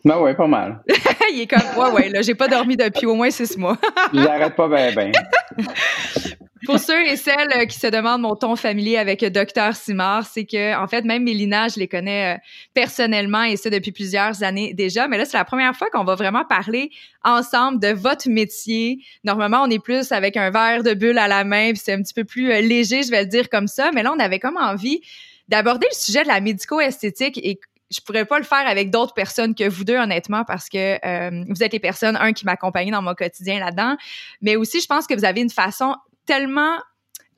Ben 0.04 0.18
ouais, 0.18 0.34
pas 0.34 0.48
mal. 0.48 0.82
il 1.32 1.42
est 1.42 1.46
comme, 1.46 1.60
ouais, 1.76 1.90
ouais, 1.92 2.08
là, 2.08 2.22
j'ai 2.22 2.34
pas 2.34 2.48
dormi 2.48 2.76
depuis 2.76 3.06
au 3.06 3.14
moins 3.14 3.30
six 3.30 3.56
mois. 3.56 3.78
J'arrête 4.12 4.56
pas 4.56 4.66
ben, 4.66 4.92
ben. 4.94 5.12
Pour 6.64 6.78
ceux 6.78 7.00
et 7.06 7.16
celles 7.16 7.52
euh, 7.56 7.64
qui 7.66 7.78
se 7.78 7.88
demandent 7.88 8.22
mon 8.22 8.36
ton 8.36 8.54
familier 8.54 8.96
avec 8.96 9.24
Docteur 9.24 9.74
Simard, 9.74 10.26
c'est 10.26 10.44
que, 10.44 10.76
en 10.76 10.86
fait, 10.86 11.04
même 11.04 11.24
Mélina, 11.24 11.68
je 11.68 11.80
les 11.80 11.88
connais 11.88 12.36
euh, 12.36 12.38
personnellement 12.72 13.42
et 13.42 13.56
ça 13.56 13.68
depuis 13.68 13.90
plusieurs 13.90 14.42
années 14.42 14.72
déjà. 14.72 15.08
Mais 15.08 15.18
là, 15.18 15.24
c'est 15.24 15.36
la 15.36 15.44
première 15.44 15.74
fois 15.74 15.88
qu'on 15.90 16.04
va 16.04 16.14
vraiment 16.14 16.44
parler 16.44 16.90
ensemble 17.24 17.80
de 17.80 17.88
votre 17.88 18.28
métier. 18.28 18.98
Normalement, 19.24 19.62
on 19.62 19.70
est 19.70 19.82
plus 19.82 20.12
avec 20.12 20.36
un 20.36 20.50
verre 20.50 20.82
de 20.82 20.94
bulle 20.94 21.18
à 21.18 21.26
la 21.26 21.44
main, 21.44 21.72
puis 21.72 21.80
c'est 21.84 21.94
un 21.94 22.02
petit 22.02 22.14
peu 22.14 22.24
plus 22.24 22.52
euh, 22.52 22.60
léger, 22.60 23.02
je 23.02 23.10
vais 23.10 23.22
le 23.22 23.28
dire 23.28 23.48
comme 23.48 23.66
ça. 23.66 23.90
Mais 23.92 24.02
là, 24.02 24.12
on 24.14 24.20
avait 24.20 24.38
comme 24.38 24.56
envie 24.56 25.00
d'aborder 25.48 25.86
le 25.90 25.96
sujet 25.96 26.22
de 26.22 26.28
la 26.28 26.40
médico-esthétique 26.40 27.38
et 27.42 27.58
je 27.92 28.00
pourrais 28.00 28.24
pas 28.24 28.38
le 28.38 28.44
faire 28.44 28.66
avec 28.66 28.90
d'autres 28.90 29.14
personnes 29.14 29.54
que 29.54 29.68
vous 29.68 29.84
deux, 29.84 29.96
honnêtement, 29.96 30.44
parce 30.44 30.68
que 30.68 31.04
euh, 31.04 31.44
vous 31.48 31.62
êtes 31.62 31.72
les 31.72 31.80
personnes, 31.80 32.16
un, 32.16 32.32
qui 32.32 32.46
m'accompagnent 32.46 32.90
dans 32.90 33.02
mon 33.02 33.14
quotidien 33.14 33.60
là-dedans, 33.60 33.96
mais 34.40 34.56
aussi, 34.56 34.80
je 34.80 34.86
pense 34.86 35.06
que 35.06 35.14
vous 35.14 35.24
avez 35.24 35.42
une 35.42 35.50
façon 35.50 35.94
tellement 36.26 36.78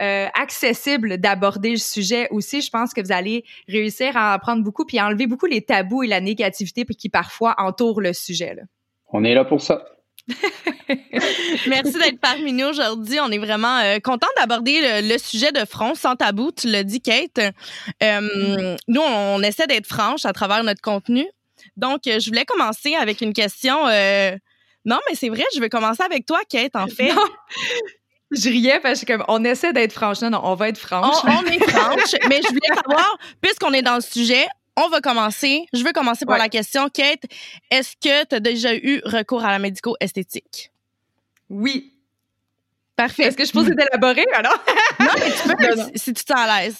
euh, 0.02 0.26
accessible 0.34 1.18
d'aborder 1.18 1.70
le 1.70 1.76
sujet 1.76 2.28
aussi. 2.30 2.60
Je 2.60 2.70
pense 2.70 2.92
que 2.92 3.00
vous 3.00 3.12
allez 3.12 3.44
réussir 3.68 4.16
à 4.16 4.34
en 4.34 4.38
prendre 4.38 4.62
beaucoup 4.62 4.84
puis 4.84 4.98
à 4.98 5.06
enlever 5.06 5.26
beaucoup 5.26 5.46
les 5.46 5.62
tabous 5.62 6.02
et 6.02 6.06
la 6.06 6.20
négativité 6.20 6.84
qui 6.84 7.08
parfois 7.08 7.54
entourent 7.58 8.00
le 8.00 8.12
sujet. 8.12 8.54
Là. 8.54 8.62
On 9.12 9.22
est 9.24 9.34
là 9.34 9.44
pour 9.44 9.62
ça. 9.62 9.84
Merci 11.68 11.92
d'être 11.92 12.20
parmi 12.20 12.52
nous 12.52 12.66
aujourd'hui. 12.66 13.20
On 13.20 13.30
est 13.30 13.38
vraiment 13.38 13.78
euh, 13.78 13.98
content 14.00 14.26
d'aborder 14.36 15.02
le, 15.02 15.18
sujet 15.18 15.52
de 15.52 15.64
front 15.64 15.94
sans 15.94 16.16
tabou. 16.16 16.50
Tu 16.52 16.68
l'as 16.68 16.82
dit, 16.82 17.00
Kate. 17.00 17.54
Euh, 18.02 18.76
nous, 18.88 19.00
on, 19.00 19.42
essaie 19.42 19.66
d'être 19.66 19.86
franche 19.86 20.24
à 20.24 20.32
travers 20.32 20.64
notre 20.64 20.80
contenu. 20.80 21.26
Donc, 21.76 22.06
euh, 22.06 22.18
je 22.18 22.28
voulais 22.28 22.44
commencer 22.44 22.94
avec 22.94 23.20
une 23.20 23.32
question. 23.32 23.84
non, 24.84 24.98
mais 25.08 25.14
c'est 25.14 25.28
vrai, 25.28 25.44
je 25.54 25.60
vais 25.60 25.68
commencer 25.68 26.02
avec 26.02 26.26
toi, 26.26 26.40
Kate, 26.48 26.76
en 26.76 26.86
fait. 26.88 27.12
Je 28.34 28.48
riais 28.48 28.80
parce 28.80 29.04
que 29.04 29.12
on 29.28 29.44
essaie 29.44 29.72
d'être 29.72 29.92
franche. 29.92 30.20
Non, 30.20 30.30
non, 30.30 30.40
on 30.44 30.54
va 30.54 30.68
être 30.68 30.78
franche. 30.78 31.16
On, 31.24 31.30
on 31.30 31.44
est 31.44 31.58
franche, 31.70 32.14
mais 32.28 32.40
je 32.42 32.48
voulais 32.48 32.74
savoir, 32.74 33.18
puisqu'on 33.40 33.72
est 33.72 33.82
dans 33.82 33.96
le 33.96 34.00
sujet, 34.00 34.46
on 34.76 34.88
va 34.88 35.00
commencer. 35.00 35.66
Je 35.72 35.84
veux 35.84 35.92
commencer 35.92 36.26
par 36.26 36.38
la 36.38 36.48
question. 36.48 36.88
Kate, 36.88 37.24
est-ce 37.70 37.92
que 37.92 38.26
tu 38.26 38.34
as 38.34 38.40
déjà 38.40 38.74
eu 38.74 39.00
recours 39.04 39.44
à 39.44 39.50
la 39.50 39.58
médico-esthétique? 39.58 40.70
Oui. 41.48 41.92
Parfait. 42.96 43.24
Est-ce 43.24 43.36
que 43.36 43.44
je 43.44 43.52
peux 43.52 43.64
d'élaborer, 43.64 44.24
alors? 44.34 44.62
non, 45.00 45.06
mais 45.18 45.32
tu 45.32 45.56
peux, 45.56 45.82
si 45.96 46.12
tu 46.12 46.24
te 46.24 46.32
à 46.32 46.62
l'aise. 46.62 46.78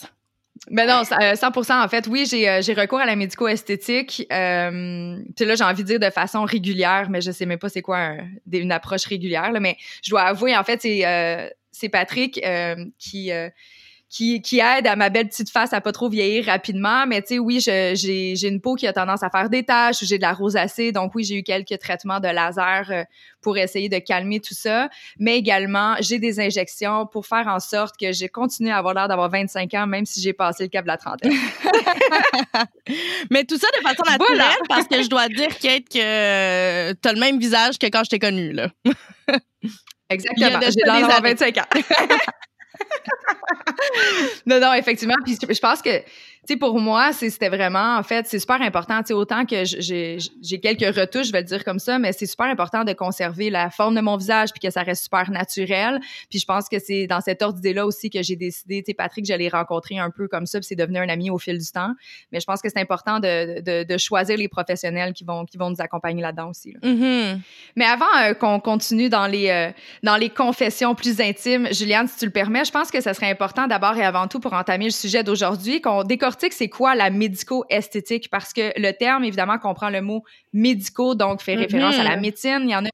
Ben 0.70 0.86
non, 0.86 1.02
100% 1.02 1.72
euh, 1.72 1.84
en 1.84 1.88
fait. 1.88 2.06
Oui, 2.06 2.26
j'ai, 2.28 2.48
euh, 2.48 2.62
j'ai 2.62 2.72
recours 2.72 2.98
à 2.98 3.06
la 3.06 3.16
médico-esthétique. 3.16 4.26
Euh, 4.32 5.18
puis 5.36 5.44
là, 5.44 5.54
j'ai 5.56 5.64
envie 5.64 5.82
de 5.82 5.88
dire 5.88 6.00
de 6.00 6.10
façon 6.10 6.44
régulière, 6.44 7.08
mais 7.10 7.20
je 7.20 7.30
sais 7.30 7.44
même 7.44 7.58
pas 7.58 7.68
c'est 7.68 7.82
quoi 7.82 8.14
une 8.50 8.72
approche 8.72 9.04
régulière. 9.04 9.52
Là, 9.52 9.60
mais 9.60 9.76
je 10.02 10.10
dois 10.10 10.22
avouer, 10.22 10.56
en 10.56 10.64
fait, 10.64 10.80
c'est, 10.80 11.06
euh, 11.06 11.48
c'est 11.70 11.88
Patrick 11.88 12.40
qui 12.98 13.30
qui, 14.14 14.40
qui 14.40 14.60
aide 14.60 14.86
à 14.86 14.94
ma 14.94 15.10
belle 15.10 15.26
petite 15.26 15.50
face 15.50 15.72
à 15.72 15.80
pas 15.80 15.90
trop 15.90 16.08
vieillir 16.08 16.46
rapidement. 16.46 17.04
Mais 17.04 17.20
tu 17.20 17.34
sais, 17.34 17.38
oui, 17.40 17.58
j'ai, 17.58 18.46
une 18.46 18.60
peau 18.60 18.76
qui 18.76 18.86
a 18.86 18.92
tendance 18.92 19.24
à 19.24 19.30
faire 19.30 19.50
des 19.50 19.64
taches 19.64 20.02
ou 20.02 20.06
j'ai 20.06 20.18
de 20.18 20.22
la 20.22 20.32
rosacée. 20.32 20.92
Donc 20.92 21.16
oui, 21.16 21.24
j'ai 21.24 21.38
eu 21.38 21.42
quelques 21.42 21.76
traitements 21.80 22.20
de 22.20 22.28
laser 22.28 22.84
euh, 22.90 23.02
pour 23.40 23.58
essayer 23.58 23.88
de 23.88 23.98
calmer 23.98 24.38
tout 24.38 24.54
ça. 24.54 24.88
Mais 25.18 25.36
également, 25.36 25.96
j'ai 25.98 26.20
des 26.20 26.38
injections 26.38 27.06
pour 27.06 27.26
faire 27.26 27.48
en 27.48 27.58
sorte 27.58 27.96
que 27.98 28.12
j'ai 28.12 28.28
continué 28.28 28.70
à 28.70 28.76
avoir 28.76 28.94
l'air 28.94 29.08
d'avoir 29.08 29.30
25 29.30 29.74
ans, 29.74 29.88
même 29.88 30.06
si 30.06 30.20
j'ai 30.20 30.32
passé 30.32 30.62
le 30.62 30.68
cap 30.68 30.84
de 30.84 30.90
la 30.90 30.96
trentaine. 30.96 31.32
Mais 33.32 33.42
tout 33.42 33.58
ça 33.58 33.66
de 33.76 33.82
façon 33.82 34.04
naturelle, 34.08 34.58
parce 34.68 34.86
que 34.86 35.02
je 35.02 35.08
dois 35.08 35.28
dire, 35.28 35.48
Kate, 35.58 35.88
que 35.88 36.92
tu 36.92 37.08
as 37.08 37.12
le 37.12 37.18
même 37.18 37.40
visage 37.40 37.78
que 37.78 37.86
quand 37.86 38.04
je 38.04 38.10
t'ai 38.10 38.20
connue, 38.20 38.52
là. 38.52 38.68
Exactement. 40.08 40.60
J'ai 40.60 40.84
l'air 40.84 41.20
25 41.20 41.58
ans. 41.58 41.62
non, 44.46 44.60
non, 44.60 44.72
effectivement. 44.74 45.14
Puis 45.24 45.38
je 45.40 45.60
pense 45.60 45.82
que 45.82 46.02
sais, 46.52 46.56
pour 46.56 46.78
moi, 46.78 47.12
c'était 47.12 47.48
vraiment, 47.48 47.96
en 47.96 48.02
fait, 48.02 48.26
c'est 48.26 48.38
super 48.38 48.60
important. 48.60 49.00
Tu 49.00 49.08
sais, 49.08 49.14
autant 49.14 49.44
que 49.46 49.64
j'ai 49.64 50.60
quelques 50.60 50.94
retouches, 50.94 51.28
je 51.28 51.32
vais 51.32 51.40
le 51.40 51.46
dire 51.46 51.64
comme 51.64 51.78
ça, 51.78 51.98
mais 51.98 52.12
c'est 52.12 52.26
super 52.26 52.46
important 52.46 52.84
de 52.84 52.92
conserver 52.92 53.50
la 53.50 53.70
forme 53.70 53.94
de 53.94 54.00
mon 54.00 54.16
visage 54.16 54.50
puis 54.52 54.60
que 54.60 54.70
ça 54.70 54.82
reste 54.82 55.04
super 55.04 55.30
naturel. 55.30 56.00
Puis 56.28 56.38
je 56.38 56.44
pense 56.44 56.68
que 56.68 56.78
c'est 56.78 57.06
dans 57.06 57.20
cet 57.20 57.42
ordre 57.42 57.54
d'idée-là 57.54 57.86
aussi 57.86 58.10
que 58.10 58.22
j'ai 58.22 58.36
décidé, 58.36 58.82
tu 58.82 58.90
sais, 58.90 58.94
Patrick, 58.94 59.24
j'allais 59.24 59.48
rencontrer 59.48 59.98
un 59.98 60.10
peu 60.10 60.28
comme 60.28 60.46
ça, 60.46 60.58
puis 60.58 60.66
c'est 60.66 60.76
devenu 60.76 60.98
un 60.98 61.08
ami 61.08 61.30
au 61.30 61.38
fil 61.38 61.58
du 61.58 61.70
temps. 61.70 61.92
Mais 62.30 62.40
je 62.40 62.46
pense 62.46 62.60
que 62.60 62.68
c'est 62.68 62.80
important 62.80 63.20
de, 63.20 63.60
de, 63.60 63.84
de, 63.84 63.98
choisir 63.98 64.36
les 64.36 64.48
professionnels 64.48 65.12
qui 65.12 65.24
vont, 65.24 65.44
qui 65.46 65.56
vont 65.56 65.70
nous 65.70 65.80
accompagner 65.80 66.20
là-dedans 66.20 66.50
aussi. 66.50 66.74
Mm-hmm. 66.82 67.38
Mais 67.76 67.84
avant 67.84 68.04
euh, 68.22 68.34
qu'on 68.34 68.60
continue 68.60 69.08
dans 69.08 69.26
les, 69.26 69.48
euh, 69.48 69.70
dans 70.02 70.16
les 70.16 70.28
confessions 70.28 70.94
plus 70.94 71.20
intimes, 71.20 71.68
Juliane, 71.72 72.06
si 72.08 72.18
tu 72.18 72.26
le 72.26 72.32
permets, 72.32 72.64
je 72.64 72.72
pense 72.72 72.90
que 72.90 73.00
ça 73.00 73.14
serait 73.14 73.30
important 73.30 73.66
d'abord 73.66 73.96
et 73.96 74.04
avant 74.04 74.26
tout 74.28 74.40
pour 74.40 74.52
entamer 74.52 74.86
le 74.86 74.90
sujet 74.90 75.22
d'aujourd'hui, 75.22 75.80
qu'on 75.80 76.02
décortique 76.02 76.33
c'est 76.50 76.68
quoi 76.68 76.94
la 76.94 77.10
médico-esthétique? 77.10 78.28
Parce 78.30 78.52
que 78.52 78.72
le 78.80 78.92
terme, 78.92 79.24
évidemment, 79.24 79.58
comprend 79.58 79.90
le 79.90 80.00
mot 80.00 80.22
médico, 80.52 81.14
donc 81.14 81.42
fait 81.42 81.54
référence 81.54 81.98
à 81.98 82.04
la 82.04 82.16
mm-hmm. 82.16 82.20
médecine. 82.20 82.60
Il 82.64 82.70
y 82.70 82.76
en 82.76 82.84
a 82.84 82.88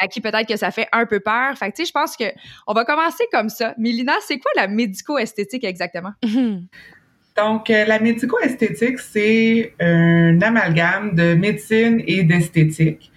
à 0.00 0.06
qui 0.06 0.20
peut-être 0.20 0.46
que 0.46 0.56
ça 0.56 0.70
fait 0.70 0.86
un 0.92 1.06
peu 1.06 1.20
peur. 1.20 1.56
Fait 1.58 1.72
tu 1.72 1.82
sais, 1.82 1.86
je 1.86 1.92
pense 1.92 2.16
que 2.16 2.24
on 2.66 2.72
va 2.72 2.84
commencer 2.84 3.24
comme 3.32 3.48
ça. 3.48 3.74
Mélina, 3.78 4.12
c'est 4.26 4.38
quoi 4.38 4.50
la 4.56 4.68
médico-esthétique 4.68 5.64
exactement? 5.64 6.12
Mm-hmm. 6.24 6.62
Donc, 7.36 7.70
euh, 7.70 7.84
la 7.84 8.00
médico-esthétique, 8.00 8.98
c'est 8.98 9.72
un 9.78 10.40
amalgame 10.42 11.14
de 11.14 11.34
médecine 11.34 12.02
et 12.04 12.24
d'esthétique. 12.24 13.12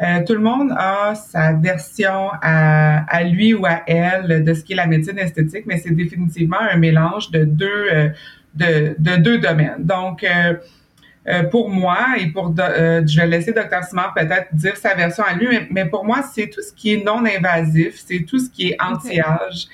Euh, 0.00 0.24
tout 0.24 0.34
le 0.34 0.40
monde 0.40 0.72
a 0.76 1.14
sa 1.14 1.52
version 1.52 2.30
à, 2.42 3.04
à, 3.04 3.22
lui 3.24 3.54
ou 3.54 3.64
à 3.64 3.82
elle 3.86 4.42
de 4.44 4.54
ce 4.54 4.64
qu'est 4.64 4.74
la 4.74 4.86
médecine 4.86 5.18
esthétique, 5.18 5.66
mais 5.66 5.78
c'est 5.78 5.94
définitivement 5.94 6.60
un 6.60 6.76
mélange 6.76 7.30
de 7.30 7.44
deux, 7.44 7.86
euh, 7.92 8.08
de, 8.54 8.94
de 8.98 9.16
deux 9.16 9.38
domaines. 9.38 9.76
Donc, 9.78 10.24
euh, 10.24 10.54
euh, 11.26 11.42
pour 11.44 11.70
moi, 11.70 12.16
et 12.18 12.26
pour 12.26 12.54
euh, 12.58 13.02
je 13.06 13.20
vais 13.20 13.26
laisser 13.26 13.52
Dr. 13.52 13.82
Simard 13.88 14.12
peut-être 14.14 14.54
dire 14.54 14.76
sa 14.76 14.94
version 14.94 15.24
à 15.24 15.32
lui, 15.32 15.58
mais, 15.70 15.86
pour 15.86 16.04
moi, 16.04 16.22
c'est 16.22 16.48
tout 16.48 16.60
ce 16.60 16.72
qui 16.72 16.92
est 16.94 17.04
non 17.04 17.24
invasif, 17.24 18.02
c'est 18.06 18.20
tout 18.20 18.38
ce 18.38 18.50
qui 18.50 18.70
est 18.70 18.76
anti-âge. 18.80 19.68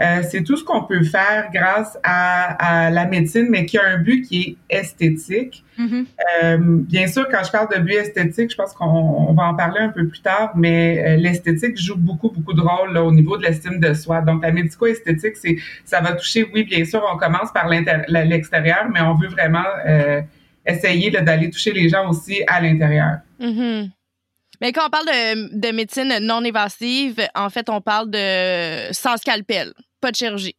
Euh, 0.00 0.22
c'est 0.28 0.42
tout 0.42 0.56
ce 0.56 0.64
qu'on 0.64 0.84
peut 0.84 1.02
faire 1.02 1.50
grâce 1.52 1.98
à, 2.02 2.86
à, 2.86 2.90
la 2.90 3.06
médecine, 3.06 3.46
mais 3.50 3.66
qui 3.66 3.76
a 3.76 3.84
un 3.84 3.98
but 3.98 4.22
qui 4.22 4.58
est 4.70 4.78
esthétique. 4.78 5.64
Mm-hmm. 5.78 6.04
euh, 6.44 6.58
bien 6.60 7.06
sûr, 7.06 7.26
quand 7.30 7.42
je 7.44 7.50
parle 7.50 7.68
de 7.74 7.80
but 7.80 7.94
esthétique, 7.94 8.50
je 8.50 8.56
pense 8.56 8.72
qu'on 8.72 9.32
va 9.34 9.44
en 9.44 9.54
parler 9.54 9.80
un 9.80 9.88
peu 9.90 10.06
plus 10.06 10.20
tard, 10.20 10.52
mais 10.54 11.02
euh, 11.04 11.16
l'esthétique 11.16 11.78
joue 11.78 11.96
beaucoup, 11.96 12.30
beaucoup 12.30 12.52
de 12.52 12.60
rôle 12.60 12.92
là, 12.92 13.02
au 13.02 13.12
niveau 13.12 13.36
de 13.36 13.42
l'estime 13.42 13.80
de 13.80 13.92
soi. 13.92 14.22
Donc, 14.22 14.42
la 14.42 14.52
médico-esthétique, 14.52 15.36
c'est 15.36 15.56
ça 15.84 16.00
va 16.00 16.12
toucher, 16.12 16.48
oui, 16.54 16.64
bien 16.64 16.84
sûr, 16.84 17.02
on 17.12 17.16
commence 17.16 17.52
par 17.52 17.68
l'extérieur, 17.68 18.88
mais 18.92 19.00
on 19.00 19.14
veut 19.14 19.28
vraiment 19.28 19.64
euh, 19.86 20.22
essayer 20.66 21.10
d'aller 21.10 21.50
toucher 21.50 21.72
les 21.72 21.88
gens 21.88 22.08
aussi 22.08 22.42
à 22.46 22.60
l'intérieur. 22.60 23.18
Mm-hmm. 23.40 23.90
Mais 24.62 24.70
quand 24.70 24.86
on 24.86 24.90
parle 24.90 25.06
de, 25.06 25.58
de 25.58 25.74
médecine 25.74 26.18
non 26.20 26.44
invasive, 26.44 27.16
en 27.34 27.50
fait, 27.50 27.68
on 27.68 27.80
parle 27.80 28.08
de 28.10 28.92
sans 28.92 29.16
scalpel, 29.16 29.72
pas 30.00 30.12
de 30.12 30.16
chirurgie. 30.16 30.54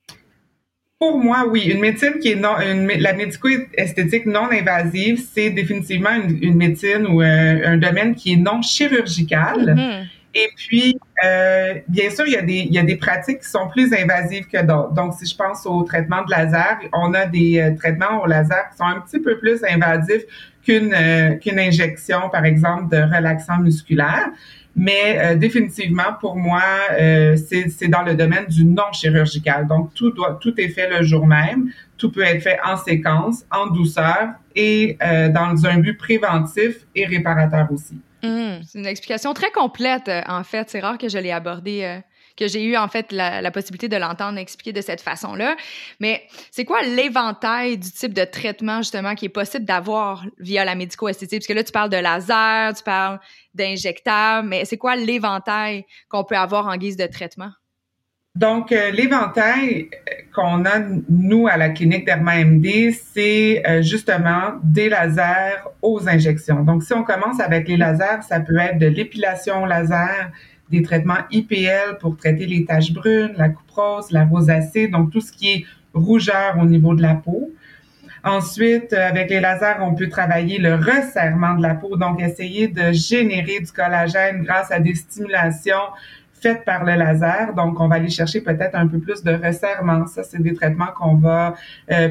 Pour 1.00 1.18
moi, 1.20 1.46
oui. 1.48 1.64
Une 1.68 1.80
médecine 1.80 2.20
qui 2.20 2.34
est 2.34 2.36
non, 2.36 2.60
une, 2.60 2.86
la 2.88 3.14
médico-esthétique 3.14 4.26
non 4.26 4.50
invasive, 4.52 5.24
c'est 5.34 5.52
définitivement 5.52 6.12
une, 6.12 6.56
médecine 6.56 7.08
ou 7.08 7.22
euh, 7.22 7.62
un, 7.66 7.78
domaine 7.78 8.14
qui 8.14 8.34
est 8.34 8.38
non 8.38 8.62
chirurgical. 8.62 9.74
Mm-hmm. 9.74 10.06
Et 10.36 10.50
puis, 10.58 10.98
euh, 11.24 11.76
bien 11.88 12.10
sûr, 12.10 12.26
il 12.28 12.34
y, 12.34 12.38
a 12.38 12.42
des, 12.42 12.66
il 12.68 12.74
y 12.74 12.80
a 12.80 12.84
des 12.84 12.98
pratiques 12.98 13.40
qui 13.40 13.50
sont 13.50 13.70
plus 13.70 13.94
invasives 13.94 14.48
que 14.48 14.62
d'autres. 14.66 14.92
Donc, 14.92 15.14
si 15.14 15.26
je 15.26 15.36
pense 15.36 15.66
au 15.66 15.82
traitement 15.84 16.24
de 16.24 16.32
laser, 16.32 16.80
on 16.92 17.14
a 17.14 17.26
des 17.26 17.60
euh, 17.60 17.76
traitements 17.78 18.22
au 18.22 18.26
laser 18.26 18.70
qui 18.72 18.78
sont 18.78 18.84
un 18.84 19.00
petit 19.00 19.20
peu 19.20 19.38
plus 19.38 19.64
invasifs 19.64 20.24
qu'une 20.66 20.94
euh, 20.94 21.36
qu'une 21.36 21.60
injection, 21.60 22.30
par 22.32 22.46
exemple, 22.46 22.90
de 22.90 23.02
relaxant 23.02 23.60
musculaire. 23.60 24.30
Mais 24.76 25.20
euh, 25.20 25.36
définitivement, 25.36 26.16
pour 26.20 26.36
moi, 26.36 26.64
euh, 27.00 27.38
c'est 27.38 27.88
dans 27.90 28.02
le 28.02 28.16
domaine 28.16 28.48
du 28.48 28.66
non 28.66 28.92
chirurgical. 28.92 29.68
Donc, 29.68 29.94
tout, 29.94 30.12
doit, 30.12 30.40
tout 30.42 30.60
est 30.60 30.70
fait 30.70 30.90
le 30.90 31.04
jour 31.04 31.28
même. 31.28 31.72
Tout 31.98 32.12
peut 32.12 32.24
être 32.24 32.42
fait 32.42 32.58
en 32.66 32.76
séquence, 32.76 33.46
en 33.52 33.68
douceur 33.68 34.30
et 34.56 34.98
dans 35.00 35.66
un 35.66 35.78
but 35.80 35.98
préventif 35.98 36.86
et 36.96 37.06
réparateur 37.06 37.72
aussi. 37.72 37.98
Mmh. 38.24 38.64
C'est 38.66 38.80
une 38.80 38.86
explication 38.86 39.34
très 39.34 39.52
complète, 39.52 40.10
en 40.28 40.44
fait. 40.44 40.70
C'est 40.70 40.80
rare 40.80 40.98
que 40.98 41.08
je 41.08 41.18
l'ai 41.18 41.32
abordée 41.32 42.02
que 42.36 42.48
j'ai 42.48 42.64
eu 42.64 42.78
en 42.78 42.88
fait 42.88 43.12
la, 43.12 43.52
possibilité 43.52 43.88
de 43.88 43.98
l'entendre 43.98 44.38
expliquer 44.40 44.74
de 44.74 44.82
cette 44.82 45.02
façon-là. 45.02 45.56
Mais 46.00 46.24
c'est 46.52 46.66
quoi 46.66 46.82
l'éventail 46.82 47.78
du 47.78 47.92
type 47.92 48.14
de 48.14 48.24
traitement 48.24 48.78
justement 48.78 49.16
qui 49.16 49.26
est 49.26 49.30
possible 49.30 49.66
d'avoir 49.66 50.26
via 50.40 50.66
la 50.66 50.76
médico-esthétique? 50.76 51.40
Parce 51.40 51.48
que 51.48 51.54
là, 51.54 51.64
tu 51.64 51.72
parles 51.72 51.90
de 51.90 51.98
laser, 51.98 52.74
tu 52.74 52.84
parles 52.84 53.20
d'injectable, 53.54 54.48
mais 54.48 54.66
c'est 54.66 54.78
quoi 54.78 54.96
l'éventail 54.96 55.86
qu'on 56.10 56.24
peut 56.24 56.38
avoir 56.38 56.68
en 56.68 56.78
guise 56.78 56.98
de 56.98 57.06
traitement? 57.06 57.52
Donc, 58.36 58.72
euh, 58.72 58.90
l'éventail 58.90 59.92
qu'on 60.34 60.66
a, 60.66 60.80
nous, 61.08 61.48
à 61.48 61.56
la 61.56 61.70
clinique 61.70 62.06
d'Herma-MD, 62.06 62.92
c'est 62.92 63.62
euh, 63.68 63.84
justement 63.84 64.56
des 64.64 64.90
lasers 64.90 65.62
aux 65.84 66.10
injections. 66.10 66.64
Donc, 66.64 66.82
si 66.82 66.94
on 66.94 67.04
commence 67.04 67.40
avec 67.40 67.68
les 67.68 67.78
lasers, 67.78 68.24
ça 68.28 68.40
peut 68.40 68.58
être 68.58 68.80
de 68.80 68.88
l'épilation 68.88 69.68
laser, 69.68 70.32
des 70.70 70.82
traitements 70.82 71.20
IPL 71.32 71.98
pour 72.00 72.18
traiter 72.18 72.46
les 72.46 72.66
taches 72.66 72.94
brunes, 72.94 73.34
la 73.38 73.50
couperose, 73.50 74.12
la 74.12 74.26
rosacée, 74.26 74.88
donc 74.88 75.12
tout 75.12 75.22
ce 75.22 75.32
qui 75.32 75.52
est 75.52 75.66
rougeur 75.94 76.58
au 76.60 76.66
niveau 76.66 76.96
de 76.96 77.02
la 77.02 77.16
peau. 77.16 77.52
Ensuite, 78.24 78.94
euh, 78.94 79.08
avec 79.08 79.30
les 79.30 79.42
lasers, 79.42 79.82
on 79.82 79.94
peut 79.96 80.08
travailler 80.08 80.58
le 80.58 80.76
resserrement 80.76 81.56
de 81.56 81.62
la 81.62 81.76
peau, 81.76 81.98
donc 81.98 82.22
essayer 82.22 82.70
de 82.70 82.94
générer 82.94 83.60
du 83.60 83.72
collagène 83.72 84.44
grâce 84.44 84.72
à 84.72 84.80
des 84.80 84.96
stimulations 84.96 85.92
faites 86.34 86.64
par 86.64 86.86
le 86.86 86.94
laser. 86.94 87.54
Donc, 87.54 87.80
on 87.80 87.88
va 87.88 87.96
aller 87.96 88.10
chercher 88.10 88.42
peut-être 88.42 88.76
un 88.76 88.88
peu 88.88 89.00
plus 89.00 89.24
de 89.24 89.34
resserrement. 89.34 90.08
Ça, 90.08 90.24
c'est 90.24 90.42
des 90.42 90.54
traitements 90.54 90.92
qu'on 90.98 91.16
va 91.16 91.56
euh, 91.92 92.10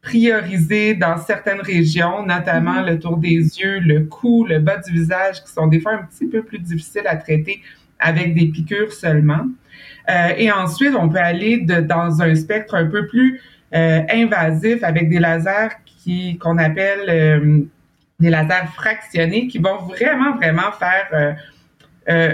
prioriser 0.00 0.94
dans 0.94 1.16
certaines 1.16 1.60
régions, 1.60 2.24
notamment 2.24 2.80
mm-hmm. 2.82 2.90
le 2.90 2.98
tour 3.00 3.16
des 3.16 3.36
yeux, 3.60 3.80
le 3.80 4.04
cou, 4.04 4.44
le 4.44 4.60
bas 4.60 4.76
du 4.78 4.92
visage, 4.92 5.42
qui 5.42 5.52
sont 5.52 5.66
des 5.66 5.80
fois 5.80 5.92
un 5.92 6.04
petit 6.04 6.26
peu 6.26 6.42
plus 6.42 6.60
difficiles 6.60 7.06
à 7.06 7.16
traiter 7.16 7.60
avec 8.00 8.34
des 8.34 8.46
piqûres 8.46 8.92
seulement. 8.92 9.46
Euh, 10.08 10.32
et 10.36 10.50
ensuite, 10.50 10.94
on 10.98 11.08
peut 11.08 11.18
aller 11.18 11.58
dans 11.58 12.22
un 12.22 12.34
spectre 12.34 12.74
un 12.74 12.86
peu 12.86 13.06
plus 13.06 13.40
euh, 13.74 14.00
invasif 14.10 14.82
avec 14.82 15.10
des 15.10 15.18
lasers 15.18 15.76
qui 15.84 16.38
qu'on 16.38 16.56
appelle 16.56 17.08
euh, 17.08 17.60
des 18.18 18.30
lasers 18.30 18.68
fractionnés 18.74 19.48
qui 19.48 19.58
vont 19.58 19.78
vraiment, 19.82 20.36
vraiment 20.36 20.72
faire 20.72 21.36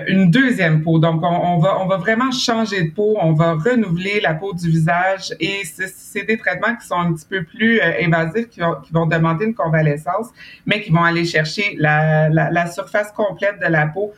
une 0.06 0.30
deuxième 0.30 0.82
peau. 0.84 1.00
Donc, 1.00 1.20
on, 1.24 1.58
va, 1.58 1.82
on 1.82 1.86
va 1.86 1.96
vraiment 1.96 2.30
changer 2.30 2.84
de 2.84 2.90
peau, 2.92 3.16
on 3.20 3.32
va 3.32 3.54
renouveler 3.54 4.20
la 4.20 4.32
peau 4.32 4.54
du 4.54 4.70
visage 4.70 5.34
et 5.40 5.62
c'est 5.64 6.24
des 6.24 6.38
traitements 6.38 6.76
qui 6.76 6.86
sont 6.86 6.94
un 6.94 7.12
petit 7.12 7.26
peu 7.28 7.42
plus 7.42 7.80
invasifs, 7.82 8.48
qui 8.50 8.60
vont, 8.60 8.76
qui 8.84 8.92
vont, 8.92 9.06
demander 9.06 9.46
une 9.46 9.54
convalescence, 9.54 10.28
mais 10.64 10.80
qui 10.80 10.92
vont 10.92 11.02
aller 11.02 11.24
chercher 11.24 11.74
la, 11.76 12.28
la 12.28 12.66
surface 12.68 13.10
complète 13.10 13.58
de 13.60 13.66
la 13.66 13.88
peau, 13.88 14.14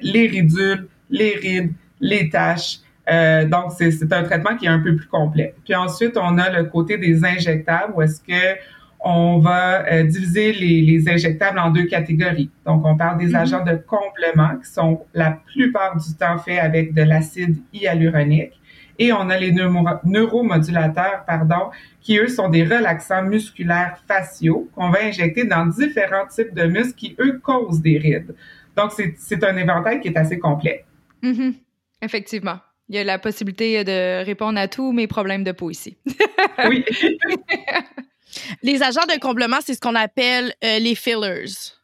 les 0.00 0.26
ridules, 0.26 0.88
les 1.10 1.36
rides, 1.36 1.72
les 2.00 2.28
taches. 2.30 2.78
Euh, 3.10 3.46
donc, 3.46 3.72
c'est 3.76 4.12
un 4.12 4.22
traitement 4.22 4.56
qui 4.56 4.66
est 4.66 4.70
un 4.70 4.78
peu 4.78 4.96
plus 4.96 5.08
complet. 5.08 5.54
Puis 5.64 5.74
ensuite, 5.74 6.16
on 6.16 6.38
a 6.38 6.50
le 6.50 6.64
côté 6.64 6.98
des 6.98 7.24
injectables 7.24 7.92
où 7.94 8.02
est-ce 8.02 8.20
que 8.20 8.58
on 9.04 9.38
va 9.38 9.84
euh, 9.86 10.04
diviser 10.04 10.52
les, 10.52 11.08
injectables 11.08 11.58
en 11.58 11.70
deux 11.70 11.86
catégories. 11.86 12.50
Donc, 12.64 12.84
on 12.86 12.96
parle 12.96 13.18
des 13.18 13.28
mhm. 13.28 13.34
agents 13.34 13.64
de 13.64 13.74
complément 13.74 14.56
qui 14.58 14.70
sont 14.70 15.04
la 15.12 15.32
plupart 15.52 15.96
du 15.96 16.14
temps 16.14 16.38
faits 16.38 16.60
avec 16.60 16.94
de 16.94 17.02
l'acide 17.02 17.56
hyaluronique. 17.72 18.60
Et 18.98 19.12
on 19.12 19.28
a 19.30 19.38
les 19.38 19.52
neuromodulateurs, 19.52 21.24
pardon, 21.26 21.70
qui 22.00 22.18
eux 22.18 22.28
sont 22.28 22.48
des 22.48 22.62
relaxants 22.62 23.22
musculaires 23.22 23.96
faciaux 24.06 24.68
qu'on 24.74 24.90
va 24.90 24.98
injecter 25.02 25.44
dans 25.44 25.66
différents 25.66 26.26
types 26.26 26.54
de 26.54 26.64
muscles 26.64 26.94
qui 26.94 27.16
eux 27.18 27.40
causent 27.42 27.80
des 27.80 27.98
rides. 27.98 28.34
Donc, 28.76 28.92
c'est 28.92 29.44
un 29.44 29.56
éventail 29.56 30.00
qui 30.00 30.08
est 30.08 30.16
assez 30.16 30.38
complet. 30.38 30.84
Mhm. 31.22 31.54
Effectivement. 32.00 32.58
Il 32.88 32.96
y 32.96 32.98
a 32.98 33.04
la 33.04 33.18
possibilité 33.18 33.84
de 33.84 34.24
répondre 34.24 34.58
à 34.58 34.68
tous 34.68 34.92
mes 34.92 35.06
problèmes 35.06 35.44
de 35.44 35.52
peau 35.52 35.70
ici. 35.70 35.96
oui. 36.68 36.84
Les 38.62 38.82
agents 38.82 39.06
de 39.06 39.18
comblement, 39.20 39.58
c'est 39.60 39.74
ce 39.74 39.80
qu'on 39.80 39.94
appelle 39.94 40.54
euh, 40.64 40.78
les 40.78 40.94
fillers. 40.94 41.74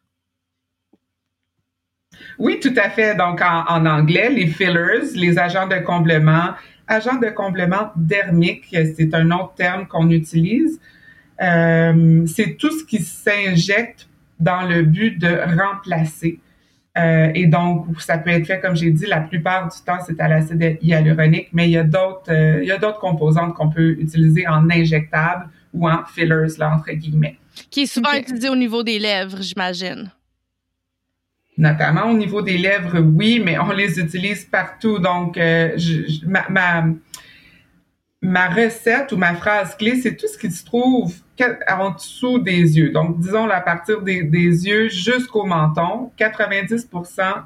Oui, 2.38 2.58
tout 2.60 2.72
à 2.76 2.90
fait. 2.90 3.14
Donc, 3.14 3.40
en, 3.42 3.86
anglais, 3.86 4.30
les 4.30 4.46
fillers, 4.46 5.14
les 5.14 5.38
agents 5.38 5.66
de 5.66 5.78
comblement, 5.78 6.54
agents 6.86 7.18
de 7.18 7.28
comblement 7.28 7.90
dermique, 7.96 8.64
c'est 8.70 9.14
un 9.14 9.30
autre 9.30 9.54
terme 9.56 9.86
qu'on 9.86 10.10
utilise. 10.10 10.80
Euh, 11.40 12.26
c'est 12.26 12.56
tout 12.56 12.70
ce 12.70 12.84
qui 12.84 13.02
s'injecte 13.02 14.08
dans 14.40 14.62
le 14.62 14.82
but 14.82 15.18
de 15.18 15.38
remplacer. 15.56 16.40
Euh, 16.98 17.30
et 17.34 17.46
donc, 17.46 17.86
ça 18.00 18.18
peut 18.18 18.30
être 18.30 18.46
fait, 18.46 18.60
comme 18.60 18.74
j'ai 18.74 18.90
dit, 18.90 19.06
la 19.06 19.20
plupart 19.20 19.68
du 19.68 19.76
temps, 19.84 19.98
c'est 20.06 20.18
à 20.20 20.28
l'acide 20.28 20.78
hyaluronique, 20.82 21.48
mais 21.52 21.68
il 21.68 21.72
y 21.72 21.78
a 21.78 21.84
d'autres, 21.84 22.32
il 22.32 22.66
y 22.66 22.72
a 22.72 22.78
d'autres 22.78 22.98
composantes 22.98 23.54
qu'on 23.54 23.68
peut 23.68 23.90
utiliser 24.00 24.48
en 24.48 24.68
injectable 24.70 25.48
ou 25.72 25.88
en 25.88 26.04
fillers, 26.04 26.58
là, 26.58 26.74
entre 26.74 26.92
guillemets. 26.92 27.36
Qui 27.70 27.82
est 27.82 27.86
souvent 27.86 28.12
utilisé 28.12 28.48
au 28.48 28.56
niveau 28.56 28.82
des 28.82 28.98
lèvres, 28.98 29.38
j'imagine. 29.40 30.10
Notamment 31.56 32.04
au 32.10 32.16
niveau 32.16 32.40
des 32.40 32.56
lèvres, 32.56 33.00
oui, 33.00 33.42
mais 33.44 33.58
on 33.58 33.72
les 33.72 33.98
utilise 33.98 34.44
partout. 34.44 34.98
Donc, 34.98 35.36
euh, 35.36 35.76
ma, 36.24 36.84
ma, 38.22 38.48
recette 38.48 39.10
ou 39.12 39.16
ma 39.16 39.34
phrase 39.34 39.76
clé, 39.76 39.96
c'est 39.96 40.16
tout 40.16 40.28
ce 40.28 40.38
qui 40.38 40.50
se 40.52 40.64
trouve 40.64 41.12
en 41.68 41.90
dessous 41.90 42.38
des 42.38 42.78
yeux. 42.78 42.90
Donc, 42.90 43.18
disons 43.18 43.48
à 43.48 43.60
partir 43.60 44.02
des, 44.02 44.22
yeux 44.22 44.88
jusqu'au 44.88 45.44
menton, 45.44 46.10
90 46.16 46.88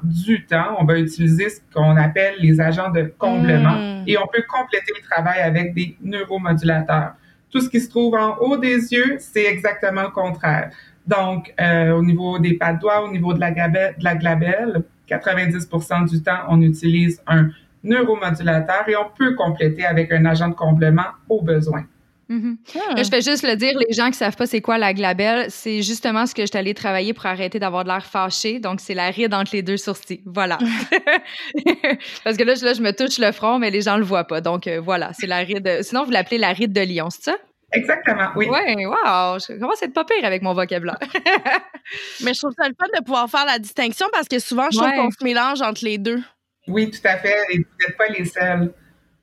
du 0.03 0.45
temps, 0.45 0.75
on 0.79 0.85
va 0.85 0.99
utiliser 0.99 1.49
ce 1.49 1.59
qu'on 1.73 1.95
appelle 1.97 2.35
les 2.39 2.59
agents 2.59 2.89
de 2.89 3.13
comblement 3.17 3.75
hmm. 3.75 4.03
et 4.07 4.17
on 4.17 4.27
peut 4.27 4.43
compléter 4.47 4.93
le 4.95 5.07
travail 5.07 5.41
avec 5.41 5.73
des 5.73 5.95
neuromodulateurs. 6.01 7.13
Tout 7.51 7.61
ce 7.61 7.69
qui 7.69 7.79
se 7.79 7.89
trouve 7.89 8.15
en 8.15 8.37
haut 8.37 8.57
des 8.57 8.91
yeux, 8.91 9.17
c'est 9.19 9.45
exactement 9.45 10.03
le 10.03 10.09
contraire. 10.09 10.71
Donc, 11.05 11.53
euh, 11.59 11.91
au 11.91 12.03
niveau 12.03 12.39
des 12.39 12.53
pas 12.53 12.73
de 12.73 12.79
doigts, 12.79 13.03
au 13.03 13.11
niveau 13.11 13.33
de 13.33 13.39
la, 13.39 13.51
glabelle, 13.51 13.95
de 13.97 14.03
la 14.03 14.15
glabelle, 14.15 14.83
90 15.07 15.67
du 16.09 16.23
temps, 16.23 16.39
on 16.47 16.61
utilise 16.61 17.21
un 17.27 17.49
neuromodulateur 17.83 18.87
et 18.87 18.95
on 18.95 19.05
peut 19.15 19.35
compléter 19.35 19.85
avec 19.85 20.11
un 20.11 20.25
agent 20.25 20.49
de 20.49 20.53
comblement 20.53 21.11
au 21.29 21.41
besoin. 21.41 21.83
Mm-hmm. 22.29 22.57
Ah. 22.75 22.95
Je 22.97 23.09
fais 23.09 23.21
juste 23.21 23.43
le 23.43 23.55
dire, 23.55 23.73
les 23.77 23.93
gens 23.93 24.07
qui 24.09 24.17
savent 24.17 24.35
pas 24.35 24.45
c'est 24.45 24.61
quoi 24.61 24.77
la 24.77 24.93
glabelle, 24.93 25.47
c'est 25.49 25.81
justement 25.81 26.25
ce 26.25 26.33
que 26.33 26.43
je 26.43 26.47
suis 26.47 26.57
allée 26.57 26.73
travailler 26.73 27.13
pour 27.13 27.25
arrêter 27.25 27.59
d'avoir 27.59 27.83
de 27.83 27.89
l'air 27.89 28.05
fâché. 28.05 28.59
Donc, 28.59 28.79
c'est 28.79 28.93
la 28.93 29.09
ride 29.09 29.33
entre 29.33 29.51
les 29.53 29.61
deux 29.61 29.77
sourcils. 29.77 30.21
Voilà. 30.25 30.57
Parce 32.23 32.37
que 32.37 32.43
là 32.43 32.55
je, 32.55 32.65
là, 32.65 32.73
je 32.73 32.81
me 32.81 32.91
touche 32.91 33.19
le 33.19 33.31
front, 33.31 33.59
mais 33.59 33.71
les 33.71 33.81
gens 33.81 33.97
le 33.97 34.03
voient 34.03 34.25
pas. 34.25 34.41
Donc, 34.41 34.67
euh, 34.67 34.79
voilà, 34.79 35.11
c'est 35.13 35.27
la 35.27 35.39
ride. 35.39 35.79
Sinon, 35.81 36.03
vous 36.03 36.11
l'appelez 36.11 36.37
la 36.37 36.53
ride 36.53 36.73
de 36.73 36.81
lion, 36.81 37.09
c'est 37.09 37.23
ça? 37.23 37.37
Exactement, 37.73 38.29
oui. 38.35 38.47
Oui, 38.49 38.85
wow! 38.85 39.39
Je 39.39 39.59
commence 39.59 39.81
à 39.81 39.87
être 39.87 39.93
pas 39.93 40.05
pire 40.05 40.23
avec 40.23 40.43
mon 40.43 40.53
vocabulaire? 40.53 40.99
mais 42.23 42.33
je 42.33 42.39
trouve 42.39 42.53
ça 42.57 42.67
le 42.67 42.75
fun 42.79 42.87
de 42.95 43.03
pouvoir 43.03 43.27
faire 43.29 43.45
la 43.45 43.57
distinction 43.57 44.05
parce 44.13 44.27
que 44.27 44.37
souvent, 44.37 44.69
je 44.71 44.77
trouve 44.77 44.91
qu'on 44.91 45.09
se 45.09 45.23
mélange 45.23 45.61
entre 45.61 45.83
les 45.83 45.97
deux. 45.97 46.21
Oui, 46.67 46.91
tout 46.91 46.99
à 47.03 47.17
fait. 47.17 47.35
Et 47.51 47.57
vous 47.57 47.63
n'êtes 47.87 47.97
pas 47.97 48.07
les 48.07 48.25
seuls. 48.25 48.71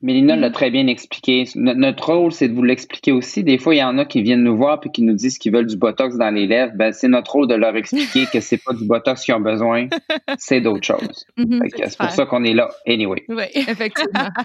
Mélina 0.02 0.34
l'a 0.34 0.50
très 0.50 0.70
bien 0.70 0.86
expliqué. 0.86 1.44
Notre 1.56 2.12
rôle, 2.12 2.32
c'est 2.32 2.48
de 2.48 2.54
vous 2.54 2.62
l'expliquer 2.62 3.12
aussi. 3.12 3.44
Des 3.44 3.58
fois, 3.58 3.74
il 3.74 3.78
y 3.78 3.84
en 3.84 3.98
a 3.98 4.06
qui 4.06 4.22
viennent 4.22 4.42
nous 4.42 4.56
voir 4.56 4.80
puis 4.80 4.90
qui 4.90 5.02
nous 5.02 5.12
disent 5.12 5.36
qu'ils 5.36 5.52
veulent 5.52 5.66
du 5.66 5.76
botox 5.76 6.16
dans 6.16 6.30
les 6.30 6.46
lèvres. 6.46 6.72
Ben, 6.74 6.92
c'est 6.92 7.08
notre 7.08 7.32
rôle 7.32 7.48
de 7.48 7.54
leur 7.54 7.76
expliquer 7.76 8.26
que 8.32 8.40
c'est 8.40 8.56
pas 8.56 8.72
du 8.72 8.86
botox 8.86 9.22
qu'ils 9.22 9.34
ont 9.34 9.40
besoin, 9.40 9.88
c'est 10.38 10.62
d'autres 10.62 10.84
choses. 10.84 11.26
Mhm, 11.36 11.60
c'est 11.86 11.98
pour 11.98 12.10
ça 12.10 12.24
qu'on 12.24 12.44
est 12.44 12.54
là, 12.54 12.70
anyway. 12.86 13.22
Oui, 13.28 13.44
effectivement. 13.54 14.28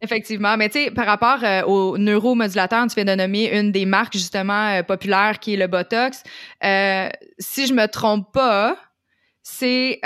Effectivement, 0.00 0.56
mais 0.56 0.68
tu 0.68 0.82
sais, 0.82 0.90
par 0.90 1.06
rapport 1.06 1.44
euh, 1.44 1.62
aux 1.62 1.96
neuromodulateurs, 1.96 2.86
tu 2.88 2.94
viens 2.96 3.04
de 3.04 3.14
nommer 3.14 3.56
une 3.56 3.70
des 3.70 3.86
marques 3.86 4.14
justement 4.14 4.70
euh, 4.70 4.82
populaires 4.82 5.38
qui 5.38 5.54
est 5.54 5.56
le 5.56 5.68
Botox. 5.68 6.24
Euh, 6.64 7.08
si 7.38 7.68
je 7.68 7.74
me 7.74 7.86
trompe 7.86 8.32
pas, 8.32 8.76
c'est 9.44 10.00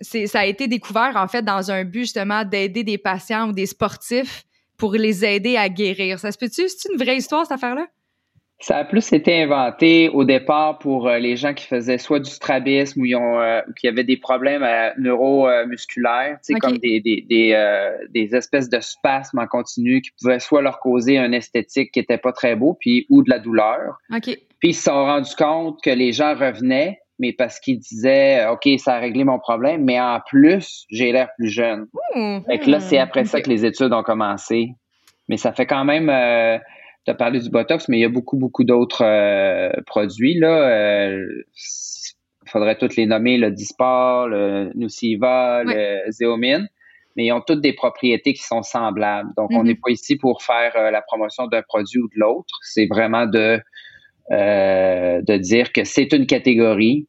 ça 0.00 0.40
a 0.40 0.46
été 0.46 0.68
découvert 0.68 1.12
en 1.16 1.28
fait 1.28 1.42
dans 1.42 1.70
un 1.70 1.84
but 1.84 2.00
justement 2.00 2.44
d'aider 2.44 2.84
des 2.84 2.98
patients 2.98 3.48
ou 3.48 3.52
des 3.52 3.66
sportifs 3.66 4.44
pour 4.76 4.94
les 4.94 5.24
aider 5.24 5.56
à 5.56 5.68
guérir. 5.68 6.18
Ça 6.18 6.32
se 6.32 6.38
peut-tu? 6.38 6.68
C'est 6.68 6.90
une 6.90 6.98
vraie 6.98 7.16
histoire 7.16 7.44
cette 7.44 7.52
affaire-là? 7.52 7.86
Ça 8.62 8.76
a 8.76 8.84
plus 8.84 9.10
été 9.14 9.42
inventé 9.42 10.10
au 10.10 10.24
départ 10.24 10.78
pour 10.78 11.08
euh, 11.08 11.18
les 11.18 11.34
gens 11.34 11.54
qui 11.54 11.64
faisaient 11.64 11.96
soit 11.96 12.20
du 12.20 12.30
strabisme 12.30 13.00
ou 13.00 13.06
euh, 13.06 13.62
qui 13.78 13.88
avaient 13.88 14.04
des 14.04 14.18
problèmes 14.18 14.62
euh, 14.62 14.90
neuromusculaires, 14.98 16.38
c'est 16.42 16.54
comme 16.54 16.76
des, 16.76 17.00
des, 17.00 17.24
des, 18.10 18.34
espèces 18.36 18.68
de 18.68 18.78
spasmes 18.80 19.38
en 19.38 19.46
continu 19.46 20.02
qui 20.02 20.10
pouvaient 20.20 20.40
soit 20.40 20.60
leur 20.60 20.78
causer 20.80 21.16
un 21.16 21.32
esthétique 21.32 21.90
qui 21.92 22.00
était 22.00 22.18
pas 22.18 22.32
très 22.32 22.54
beau, 22.54 22.76
puis 22.78 23.06
ou 23.08 23.22
de 23.22 23.30
la 23.30 23.38
douleur. 23.38 23.96
Puis 24.20 24.38
ils 24.62 24.74
se 24.74 24.82
sont 24.82 25.04
rendus 25.06 25.34
compte 25.36 25.82
que 25.82 25.88
les 25.88 26.12
gens 26.12 26.34
revenaient, 26.34 26.98
mais 27.20 27.32
parce 27.32 27.60
qu'ils 27.60 27.78
disaient 27.78 28.46
OK, 28.48 28.68
ça 28.78 28.94
a 28.94 28.98
réglé 28.98 29.22
mon 29.22 29.38
problème, 29.38 29.84
mais 29.84 30.00
en 30.00 30.18
plus, 30.26 30.84
j'ai 30.90 31.12
l'air 31.12 31.28
plus 31.38 31.48
jeune. 31.48 31.86
Mmh. 32.16 32.40
Fait 32.46 32.58
que 32.58 32.70
là, 32.70 32.80
c'est 32.80 32.98
après 32.98 33.24
ça 33.26 33.40
que 33.40 33.48
les 33.48 33.64
études 33.64 33.92
ont 33.92 34.02
commencé. 34.02 34.70
Mais 35.28 35.36
ça 35.36 35.52
fait 35.52 35.66
quand 35.66 35.84
même 35.84 36.10
tu 37.04 37.10
as 37.10 37.14
parlé 37.14 37.40
du 37.40 37.48
Botox, 37.50 37.88
mais 37.88 37.98
il 37.98 38.00
y 38.00 38.04
a 38.04 38.08
beaucoup, 38.10 38.36
beaucoup 38.36 38.64
d'autres 38.64 39.04
euh, 39.04 39.70
produits. 39.86 40.38
Là. 40.38 41.08
Il 41.08 41.14
euh, 41.14 41.42
faudrait 42.46 42.76
tous 42.76 42.96
les 42.96 43.06
nommer, 43.06 43.38
le 43.38 43.50
Dispar, 43.50 44.28
le 44.28 44.70
Nuciva, 44.74 45.62
le 45.64 46.10
Xeomin. 46.10 46.66
mais 47.16 47.24
ils 47.26 47.32
ont 47.32 47.40
toutes 47.40 47.60
des 47.60 47.72
propriétés 47.72 48.34
qui 48.34 48.42
sont 48.42 48.62
semblables. 48.62 49.30
Donc, 49.36 49.50
on 49.52 49.60
Mhm. 49.60 49.66
n'est 49.66 49.74
pas 49.74 49.90
ici 49.90 50.16
pour 50.16 50.42
faire 50.42 50.72
euh, 50.76 50.90
la 50.90 51.02
promotion 51.02 51.46
d'un 51.48 51.62
produit 51.62 51.98
ou 52.00 52.06
de 52.08 52.14
l'autre. 52.16 52.54
C'est 52.62 52.86
vraiment 52.86 53.26
de, 53.26 53.60
euh, 54.30 55.20
de 55.22 55.36
dire 55.36 55.72
que 55.72 55.82
c'est 55.84 56.12
une 56.12 56.26
catégorie, 56.26 57.08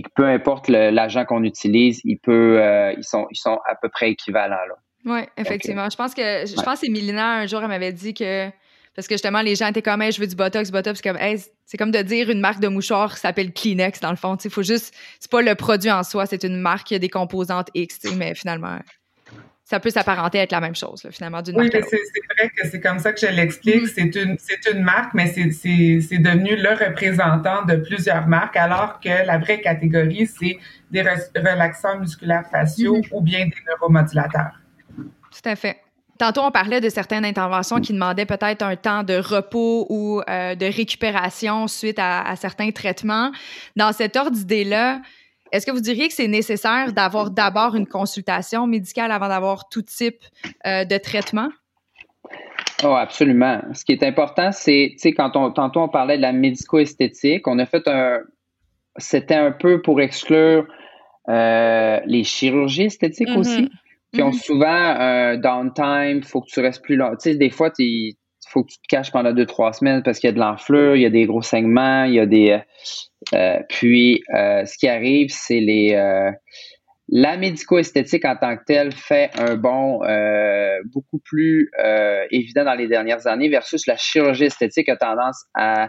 puis 0.00 0.02
peu 0.14 0.26
importe 0.26 0.68
l'agent 0.68 1.24
qu'on 1.26 1.44
utilise, 1.44 2.00
il 2.04 2.16
peut, 2.18 2.58
euh, 2.62 2.94
ils, 2.96 3.04
sont, 3.04 3.26
ils 3.30 3.36
sont 3.36 3.58
à 3.68 3.74
peu 3.74 3.90
près 3.90 4.10
équivalents. 4.10 4.56
Là. 4.68 4.74
Oui, 5.04 5.20
effectivement. 5.36 5.90
Je 5.90 5.96
pense 5.96 6.14
que 6.14 6.46
je 6.46 6.56
Ouais. 6.56 6.64
pense 6.64 6.80
que 6.80 6.90
Mélina, 6.90 7.40
un 7.40 7.46
jour, 7.46 7.60
elle 7.62 7.68
m'avait 7.68 7.92
dit 7.92 8.14
que. 8.14 8.48
Parce 8.94 9.08
que 9.08 9.14
justement, 9.14 9.40
les 9.40 9.54
gens 9.54 9.68
étaient 9.68 9.82
comme, 9.82 10.00
hey, 10.02 10.12
je 10.12 10.20
veux 10.20 10.26
du 10.26 10.34
Botox, 10.36 10.70
Botox. 10.70 11.00
C'est 11.02 11.08
comme, 11.10 11.18
hey, 11.20 11.38
c'est 11.66 11.76
comme 11.76 11.90
de 11.90 12.00
dire 12.02 12.30
une 12.30 12.40
marque 12.40 12.60
de 12.60 12.68
mouchoir 12.68 13.16
s'appelle 13.16 13.52
Kleenex, 13.52 14.00
dans 14.00 14.10
le 14.10 14.16
fond. 14.16 14.36
Il 14.36 14.50
faut 14.50 14.62
juste. 14.62 14.94
C'est 15.20 15.30
pas 15.30 15.42
le 15.42 15.54
produit 15.54 15.90
en 15.90 16.02
soi, 16.02 16.24
c'est 16.26 16.42
une 16.44 16.58
marque 16.58 16.92
a 16.92 16.98
des 16.98 17.08
composantes 17.10 17.68
X, 17.74 17.98
tu 18.00 18.08
sais, 18.08 18.16
mais 18.16 18.34
finalement, 18.34 18.78
ça 19.64 19.78
peut 19.80 19.90
s'apparenter 19.90 20.40
à 20.40 20.42
être 20.42 20.52
la 20.52 20.60
même 20.60 20.74
chose, 20.74 21.04
là, 21.04 21.10
finalement, 21.12 21.40
d'une 21.40 21.56
Oui, 21.56 21.64
marque 21.64 21.74
l'autre. 21.74 21.86
c'est 21.90 22.34
vrai 22.36 22.50
que 22.56 22.68
c'est 22.68 22.80
comme 22.80 22.98
ça 22.98 23.12
que 23.12 23.20
je 23.20 23.32
l'explique. 23.32 23.82
Mhm. 23.96 24.36
C'est 24.38 24.70
une, 24.72 24.82
marque, 24.82 25.14
mais 25.14 25.28
c'est- 25.28 26.18
devenu 26.18 26.56
le 26.56 26.70
représentant 26.86 27.64
de 27.64 27.76
plusieurs 27.76 28.26
marques, 28.26 28.56
alors 28.56 29.00
que 29.00 29.24
la 29.26 29.38
vraie 29.38 29.60
catégorie, 29.60 30.26
c'est 30.26 30.58
des 30.90 31.02
re- 31.02 31.30
relaxants 31.36 31.98
musculaires 31.98 32.44
faciaux 32.50 32.96
Mhm. 32.96 33.02
ou 33.12 33.20
bien 33.20 33.46
des 33.46 33.54
neuromodulateurs. 33.68 34.60
Tout 34.96 35.48
à 35.48 35.56
fait. 35.56 35.78
Tantôt, 36.18 36.42
on 36.42 36.50
parlait 36.50 36.80
de 36.80 36.88
certaines 36.88 37.24
interventions 37.24 37.80
qui 37.80 37.92
demandaient 37.92 38.26
peut-être 38.26 38.62
un 38.62 38.76
temps 38.76 39.02
de 39.02 39.14
repos 39.14 39.86
ou 39.88 40.20
euh, 40.28 40.54
de 40.54 40.66
récupération 40.66 41.66
suite 41.66 41.98
à, 41.98 42.22
à 42.22 42.36
certains 42.36 42.70
traitements. 42.70 43.32
Dans 43.76 43.92
cet 43.92 44.16
ordre 44.16 44.30
d'idée-là, 44.32 45.00
est-ce 45.52 45.66
que 45.66 45.70
vous 45.70 45.80
diriez 45.80 46.08
que 46.08 46.14
c'est 46.14 46.28
nécessaire 46.28 46.92
d'avoir 46.92 47.30
d'abord 47.30 47.76
une 47.76 47.86
consultation 47.86 48.66
médicale 48.66 49.12
avant 49.12 49.28
d'avoir 49.28 49.68
tout 49.68 49.82
type 49.82 50.24
euh, 50.66 50.84
de 50.84 50.96
traitement? 50.96 51.50
Oh, 52.82 52.94
absolument. 52.94 53.60
Ce 53.74 53.84
qui 53.84 53.92
est 53.92 54.02
important, 54.02 54.50
c'est, 54.50 54.92
tu 54.92 54.98
sais, 54.98 55.12
quand 55.12 55.36
on, 55.36 55.52
tantôt 55.52 55.80
on 55.80 55.88
parlait 55.88 56.16
de 56.16 56.22
la 56.22 56.32
médico-esthétique, 56.32 57.46
on 57.46 57.58
a 57.58 57.66
fait 57.66 57.86
un, 57.86 58.20
c'était 58.96 59.36
un 59.36 59.52
peu 59.52 59.82
pour 59.82 60.00
exclure 60.00 60.66
euh, 61.28 62.00
les 62.06 62.24
chirurgies 62.24 62.84
esthétiques 62.84 63.28
Mhm. 63.28 63.36
aussi, 63.36 63.68
qui 64.12 64.22
ont 64.22 64.28
Mhm. 64.28 64.32
souvent 64.32 64.66
un 64.68 65.36
downtime, 65.36 66.22
faut 66.22 66.40
que 66.40 66.48
tu 66.50 66.60
restes 66.60 66.82
plus 66.82 66.96
longtemps. 66.96 67.16
Tu 67.16 67.30
sais, 67.30 67.36
des 67.36 67.50
fois, 67.50 67.70
il 67.78 68.14
faut 68.48 68.64
que 68.64 68.72
tu 68.72 68.78
te 68.78 68.88
caches 68.88 69.12
pendant 69.12 69.32
deux, 69.32 69.46
trois 69.46 69.72
semaines 69.72 70.02
parce 70.02 70.18
qu'il 70.18 70.28
y 70.28 70.32
a 70.32 70.34
de 70.34 70.40
l'enflure, 70.40 70.96
il 70.96 71.02
y 71.02 71.06
a 71.06 71.10
des 71.10 71.26
gros 71.26 71.42
saignements, 71.42 72.04
il 72.04 72.14
y 72.14 72.20
a 72.20 72.26
des... 72.26 72.60
euh, 73.34 73.58
puis, 73.68 74.22
euh, 74.34 74.64
ce 74.64 74.76
qui 74.78 74.88
arrive, 74.88 75.28
c'est 75.30 75.60
les... 75.60 75.94
euh, 75.94 76.30
la 77.08 77.36
médico-esthétique 77.36 78.24
en 78.24 78.36
tant 78.36 78.56
que 78.56 78.62
telle 78.66 78.92
fait 78.92 79.30
un 79.38 79.56
bond 79.56 80.02
euh, 80.04 80.78
beaucoup 80.94 81.20
plus 81.22 81.70
euh, 81.84 82.24
évident 82.30 82.64
dans 82.64 82.74
les 82.74 82.88
dernières 82.88 83.26
années 83.26 83.50
versus 83.50 83.86
la 83.86 83.96
chirurgie 83.96 84.44
esthétique 84.44 84.88
a 84.88 84.96
tendance 84.96 85.44
à 85.54 85.88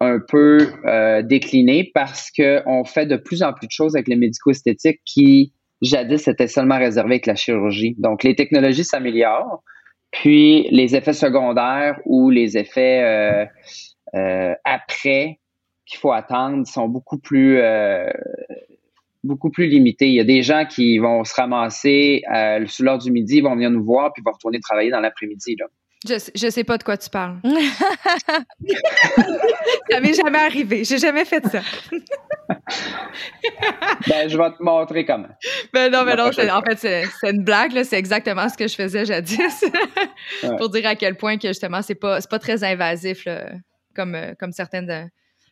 un 0.00 0.18
peu 0.20 0.58
euh, 0.84 1.22
décliner 1.22 1.90
parce 1.94 2.30
qu'on 2.30 2.84
fait 2.84 3.06
de 3.06 3.16
plus 3.16 3.42
en 3.42 3.52
plus 3.52 3.66
de 3.66 3.72
choses 3.72 3.96
avec 3.96 4.08
les 4.08 4.16
médico-esthétiques 4.16 5.00
qui, 5.06 5.54
jadis, 5.80 6.28
étaient 6.28 6.48
seulement 6.48 6.78
réservées 6.78 7.14
avec 7.14 7.26
la 7.26 7.34
chirurgie. 7.34 7.94
Donc, 7.98 8.22
les 8.22 8.34
technologies 8.34 8.84
s'améliorent, 8.84 9.62
puis 10.10 10.68
les 10.70 10.96
effets 10.96 11.12
secondaires 11.12 12.00
ou 12.04 12.30
les 12.30 12.56
effets 12.56 13.02
euh, 13.02 13.46
euh, 14.14 14.54
après 14.64 15.38
qu'il 15.86 15.98
faut 15.98 16.12
attendre 16.12 16.66
sont 16.66 16.88
beaucoup 16.88 17.18
plus 17.18 17.58
euh, 17.58 18.10
beaucoup 19.24 19.50
plus 19.50 19.66
limités. 19.66 20.08
Il 20.08 20.14
y 20.14 20.20
a 20.20 20.24
des 20.24 20.42
gens 20.42 20.64
qui 20.66 20.98
vont 20.98 21.24
se 21.24 21.34
ramasser 21.34 22.22
sur 22.66 22.84
l'heure 22.84 22.98
du 22.98 23.10
midi, 23.10 23.40
vont 23.40 23.54
venir 23.54 23.70
nous 23.70 23.84
voir, 23.84 24.12
puis 24.12 24.22
vont 24.24 24.32
retourner 24.32 24.60
travailler 24.60 24.90
dans 24.90 25.00
l'après-midi. 25.00 25.56
Je, 26.06 26.18
sais- 26.18 26.32
je 26.34 26.48
sais 26.50 26.64
pas 26.64 26.78
de 26.78 26.84
quoi 26.84 26.96
tu 26.96 27.10
parles. 27.10 27.36
ça 29.90 30.00
m'est 30.00 30.14
jamais 30.14 30.38
arrivé. 30.38 30.84
J'ai 30.84 30.98
jamais 30.98 31.24
fait 31.24 31.44
ça. 31.46 31.60
Ben, 34.08 34.28
je 34.28 34.36
vais 34.38 34.50
te 34.50 34.62
montrer 34.62 35.04
comment. 35.04 35.28
Ben 35.72 35.90
non, 35.90 36.04
mais 36.04 36.14
non, 36.16 36.26
en 36.28 36.62
fait, 36.62 36.76
c'est 36.78 37.04
c'est 37.20 37.30
une 37.30 37.42
blague, 37.44 37.72
là. 37.72 37.84
C'est 37.84 37.98
exactement 37.98 38.48
ce 38.48 38.56
que 38.56 38.68
je 38.68 38.74
faisais 38.74 39.04
jadis. 39.04 39.38
Ouais. 40.42 40.56
Pour 40.56 40.68
dire 40.70 40.86
à 40.86 40.94
quel 40.94 41.16
point 41.16 41.36
que 41.38 41.48
justement, 41.48 41.82
c'est 41.82 41.94
pas, 41.94 42.20
c'est 42.20 42.30
pas 42.30 42.38
très 42.38 42.64
invasif, 42.64 43.24
là, 43.24 43.50
comme, 43.94 44.14
euh, 44.14 44.34
comme 44.38 44.52
certaines, 44.52 44.90
euh, 44.90 45.04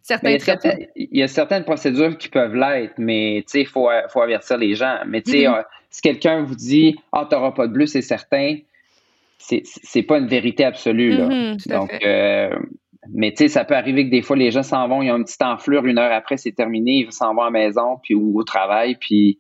certains 0.03 0.31
il, 0.31 0.37
y 0.37 0.41
certaines, 0.41 0.87
il 0.95 1.19
y 1.19 1.23
a 1.23 1.29
certaines 1.29 1.65
procédures 1.65 2.17
qui 2.17 2.29
peuvent 2.29 2.55
l'être, 2.55 2.95
mais 2.99 3.43
tu 3.47 3.53
sais, 3.53 3.61
il 3.63 3.67
faut, 3.67 3.89
faut 4.11 4.21
avertir 4.23 4.59
les 4.59 4.75
gens. 4.75 4.99
Mais 5.07 5.23
tu 5.23 5.33
sais, 5.33 5.49
Mhm. 5.49 5.55
euh, 5.55 5.63
si 5.91 6.01
quelqu'un 6.03 6.43
vous 6.43 6.55
dit 6.55 6.97
Ah, 7.13 7.27
tu 7.29 7.35
n'auras 7.35 7.53
pas 7.53 7.67
de 7.67 7.73
bleu, 7.73 7.87
c'est 7.87 8.03
certain, 8.03 8.57
c'est 9.39 10.03
pas 10.03 10.19
une 10.19 10.27
vérité 10.29 10.65
absolue. 10.65 11.17
Là. 11.17 11.27
Mhm. 11.29 11.57
À 11.71 11.75
Donc, 11.79 11.93
euh, 12.05 12.51
mais 13.13 13.31
tu 13.33 13.39
sais, 13.39 13.49
ça 13.49 13.65
peut 13.65 13.77
arriver 13.77 14.05
que 14.07 14.11
des 14.11 14.23
fois, 14.23 14.37
les 14.37 14.51
gens 14.51 14.63
s'en 14.65 14.89
vont, 14.89 15.03
ils 15.03 15.11
ont 15.13 15.17
une 15.17 15.25
petite 15.25 15.43
enflure, 15.43 15.85
une 15.87 15.99
heure 15.99 16.13
après, 16.13 16.37
c'est 16.37 16.53
terminé, 16.53 17.05
ils 17.07 17.13
s'en 17.13 17.35
vont 17.35 17.43
à 17.43 17.45
la 17.47 17.51
maison 17.51 17.99
puis, 18.03 18.15
ou 18.15 18.39
au 18.39 18.43
travail, 18.45 18.97
puis 19.01 19.39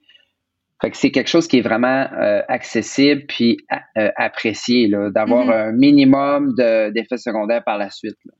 fait 0.80 0.90
que 0.90 0.96
c'est 0.98 1.10
quelque 1.10 1.28
chose 1.30 1.48
qui 1.48 1.58
est 1.58 1.62
vraiment 1.62 2.06
euh, 2.12 2.42
accessible 2.48 3.24
puis 3.26 3.56
a- 3.70 3.80
euh, 3.98 4.10
apprécié, 4.16 4.88
d'avoir 5.10 5.46
Mhm. 5.46 5.52
un 5.52 5.72
minimum 5.72 6.54
de- 6.56 6.90
d'effets 6.90 7.16
secondaires 7.16 7.64
par 7.64 7.78
la 7.78 7.90
suite. 7.90 8.18
là. 8.26 8.32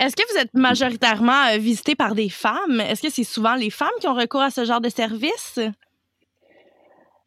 Est-ce 0.00 0.16
que 0.16 0.22
vous 0.32 0.38
êtes 0.40 0.54
majoritairement 0.54 1.56
visité 1.58 1.94
par 1.94 2.14
des 2.14 2.28
femmes? 2.28 2.80
Est-ce 2.80 3.02
que 3.02 3.10
c'est 3.10 3.22
souvent 3.24 3.54
les 3.54 3.70
femmes 3.70 3.88
qui 4.00 4.08
ont 4.08 4.14
recours 4.14 4.40
à 4.40 4.50
ce 4.50 4.64
genre 4.64 4.80
de 4.80 4.88
service? 4.88 5.58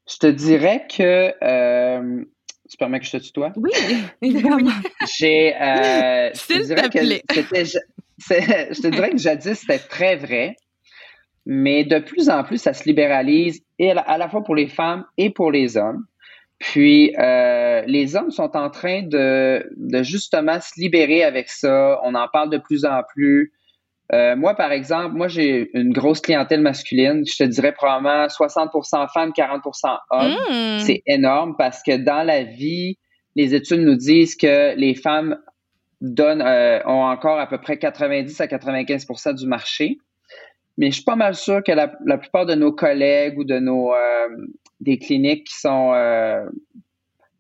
Je 0.10 0.18
te 0.18 0.28
dirais 0.28 0.86
que 0.90 1.34
euh, 1.44 2.24
tu 2.72 2.78
permets 2.78 3.00
que 3.00 3.06
je 3.06 3.12
te 3.12 3.18
tutoie? 3.18 3.52
Oui, 3.58 3.72
évidemment. 4.22 4.72
J'ai 5.18 5.54
euh, 5.56 6.30
je 6.34 6.40
te 6.40 6.54
S'il 6.54 6.66
dirais 6.66 6.90
te 6.90 6.98
que 6.98 7.06
plaît. 7.06 7.22
c'était 7.34 7.66
ja- 7.66 7.80
c'est- 8.18 8.74
je 8.74 8.82
te 8.82 8.88
dirais 8.88 9.10
que 9.12 9.18
jadis 9.18 9.60
c'était 9.60 9.80
très 9.80 10.16
vrai, 10.16 10.56
mais 11.46 11.84
de 11.84 12.00
plus 12.00 12.30
en 12.30 12.44
plus 12.44 12.58
ça 12.62 12.74
se 12.74 12.86
libéralise 12.86 13.62
et 13.80 13.92
à 13.92 13.94
la, 13.96 14.02
à 14.02 14.18
la 14.18 14.30
fois 14.30 14.44
pour 14.44 14.56
les 14.56 14.68
femmes 14.68 15.06
et 15.18 15.30
pour 15.32 15.52
les 15.52 15.76
hommes. 15.78 16.06
Puis 16.60 17.16
euh, 17.18 17.82
les 17.88 18.16
hommes 18.16 18.30
sont 18.30 18.56
en 18.56 18.70
train 18.70 19.02
de, 19.02 19.68
de 19.78 20.04
justement 20.04 20.60
se 20.62 20.80
libérer 20.80 21.24
avec 21.24 21.50
ça. 21.50 22.00
On 22.04 22.14
en 22.14 22.28
parle 22.32 22.52
de 22.52 22.60
plus 22.60 22.86
en 22.86 23.02
plus. 23.16 23.52
Euh, 24.14 24.36
moi, 24.36 24.56
par 24.56 24.72
exemple, 24.72 25.16
moi 25.16 25.28
j'ai 25.28 25.70
une 25.74 25.94
grosse 25.94 26.20
clientèle 26.20 26.62
masculine. 26.62 27.24
Je 27.26 27.38
te 27.38 27.44
dirais 27.44 27.72
probablement 27.72 28.28
60% 28.28 29.08
femmes, 29.14 29.32
40% 29.32 29.98
hommes. 30.10 30.32
Hmm. 30.50 30.80
C'est 30.80 31.02
énorme 31.06 31.56
parce 31.58 31.82
que 31.82 31.96
dans 31.96 32.24
la 32.24 32.44
vie, 32.44 32.98
les 33.36 33.56
études 33.56 33.82
nous 33.82 33.96
disent 33.96 34.36
que 34.36 34.76
les 34.76 34.96
femmes 34.96 35.38
donnent, 36.02 36.42
euh, 36.42 36.80
ont 36.86 37.04
encore 37.04 37.40
à 37.40 37.48
peu 37.48 37.60
près 37.60 37.78
90 37.78 38.42
à 38.42 38.48
95% 38.48 39.36
du 39.36 39.48
marché. 39.48 39.98
Mais 40.78 40.88
je 40.88 40.96
suis 40.96 41.04
pas 41.04 41.16
mal 41.16 41.36
sûr 41.36 41.62
que 41.64 41.72
la, 41.72 41.94
la 42.06 42.18
plupart 42.18 42.46
de 42.46 42.56
nos 42.56 42.72
collègues 42.72 43.38
ou 43.38 43.44
de 43.44 43.60
nos 43.60 43.94
euh, 43.94 44.28
des 44.80 44.98
cliniques 44.98 45.48
qui 45.48 45.60
sont 45.60 45.94
euh, 45.94 46.44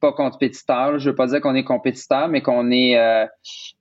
pas 0.01 0.11
compétiteurs, 0.11 0.99
je 0.99 1.09
veux 1.11 1.15
pas 1.15 1.27
dire 1.27 1.39
qu'on 1.39 1.55
est 1.55 1.63
compétiteurs, 1.63 2.27
mais 2.27 2.41
qu'on 2.41 2.69
est 2.71 2.97
euh, 2.97 3.25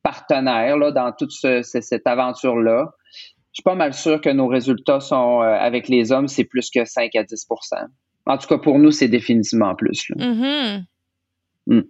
partenaire 0.05 0.77
là, 0.77 0.93
dans 0.93 1.11
toute 1.13 1.33
ce- 1.33 1.63
ce- 1.63 1.81
cette 1.81 2.07
aventure-là. 2.07 2.93
Je 3.53 3.57
suis 3.57 3.63
pas 3.65 3.75
mal 3.75 3.93
sûr 3.95 4.21
que 4.21 4.31
nos 4.31 4.47
résultats 4.47 5.01
sont 5.01 5.43
euh, 5.43 5.47
avec 5.47 5.89
les 5.89 6.13
hommes, 6.13 6.29
c'est 6.29 6.45
plus 6.45 6.71
que 6.71 6.85
5 6.85 7.17
à 7.17 7.25
10% 7.25 7.89
En 8.27 8.39
tout 8.39 8.47
cas, 8.47 8.59
pour 8.59 8.79
nous, 8.79 8.93
c'est 8.93 9.09
définitivement 9.09 9.75
plus. 9.75 10.09
là. 10.11 10.27
Mhm. 11.67 11.85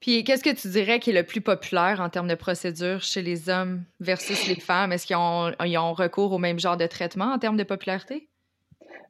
Puis, 0.00 0.24
qu'est-ce 0.24 0.42
que 0.42 0.50
tu 0.54 0.66
dirais 0.68 0.98
qui 0.98 1.10
est 1.10 1.12
le 1.12 1.22
plus 1.22 1.40
populaire 1.40 2.00
en 2.00 2.08
termes 2.08 2.26
de 2.26 2.34
procédure 2.34 3.02
chez 3.02 3.22
les 3.22 3.48
hommes 3.48 3.84
versus 4.00 4.48
les 4.48 4.56
femmes? 4.56 4.90
Est-ce 4.92 5.06
qu'ils 5.06 5.14
ont, 5.16 5.52
ils 5.64 5.78
ont 5.78 5.92
recours 5.92 6.32
au 6.32 6.38
même 6.38 6.58
genre 6.58 6.76
de 6.76 6.86
traitement 6.88 7.26
en 7.32 7.38
termes 7.38 7.56
de 7.56 7.62
popularité? 7.62 8.28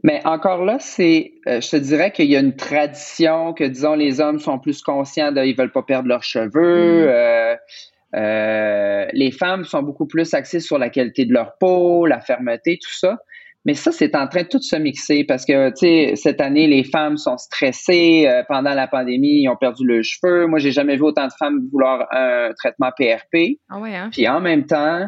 Mais 0.03 0.21
encore 0.25 0.65
là, 0.65 0.79
c'est, 0.81 1.33
euh, 1.47 1.61
je 1.61 1.71
te 1.71 1.77
dirais 1.77 2.11
qu'il 2.11 2.27
y 2.27 2.37
a 2.37 2.41
une 2.41 2.57
tradition 2.57 3.53
que, 3.53 3.65
disons, 3.65 3.95
les 3.95 4.21
hommes 4.21 4.41
sont 4.41 4.59
plus 4.59 4.83
conscients 4.83 5.31
de, 5.31 5.43
ils 5.45 5.57
veulent 5.57 5.71
pas 5.71 5.83
perdre 5.83 6.09
leurs 6.09 6.25
cheveux. 6.25 7.07
Mm. 7.07 7.09
euh, 7.09 7.57
euh, 8.15 9.07
les 9.13 9.31
femmes 9.31 9.65
sont 9.65 9.83
beaucoup 9.83 10.07
plus 10.07 10.35
axées 10.35 10.61
sur 10.61 10.79
la 10.79 10.91
qualité 10.91 11.25
de 11.25 11.33
leur 11.33 11.57
peau, 11.59 12.07
la 12.07 12.21
fermeté, 12.21 12.79
tout 12.83 12.93
ça. 12.93 13.19
Mais 13.65 13.75
ça, 13.75 13.93
c'est 13.93 14.17
en 14.17 14.27
train 14.27 14.43
de 14.43 14.49
tout 14.49 14.61
se 14.61 14.75
mixer 14.75 15.23
parce 15.25 15.45
que, 15.45 15.69
tu 15.71 15.77
sais, 15.77 16.17
cette 16.17 16.41
année, 16.41 16.67
les 16.67 16.83
femmes 16.83 17.17
sont 17.17 17.39
stressées. 17.39 18.27
euh, 18.27 18.43
pendant 18.49 18.75
la 18.75 18.89
pandémie, 18.89 19.43
ils 19.43 19.49
ont 19.49 19.57
perdu 19.57 19.87
leurs 19.87 20.03
cheveux. 20.03 20.47
Moi, 20.47 20.59
j'ai 20.59 20.73
jamais 20.73 20.97
vu 20.97 21.03
autant 21.03 21.29
de 21.29 21.33
femmes 21.39 21.69
vouloir 21.71 22.09
un 22.11 22.51
traitement 22.59 22.91
PRP. 22.97 23.59
Ah 23.71 23.79
ouais, 23.79 23.95
hein? 23.95 24.11
Puis 24.13 24.27
en 24.29 24.41
même 24.41 24.67
temps, 24.67 25.07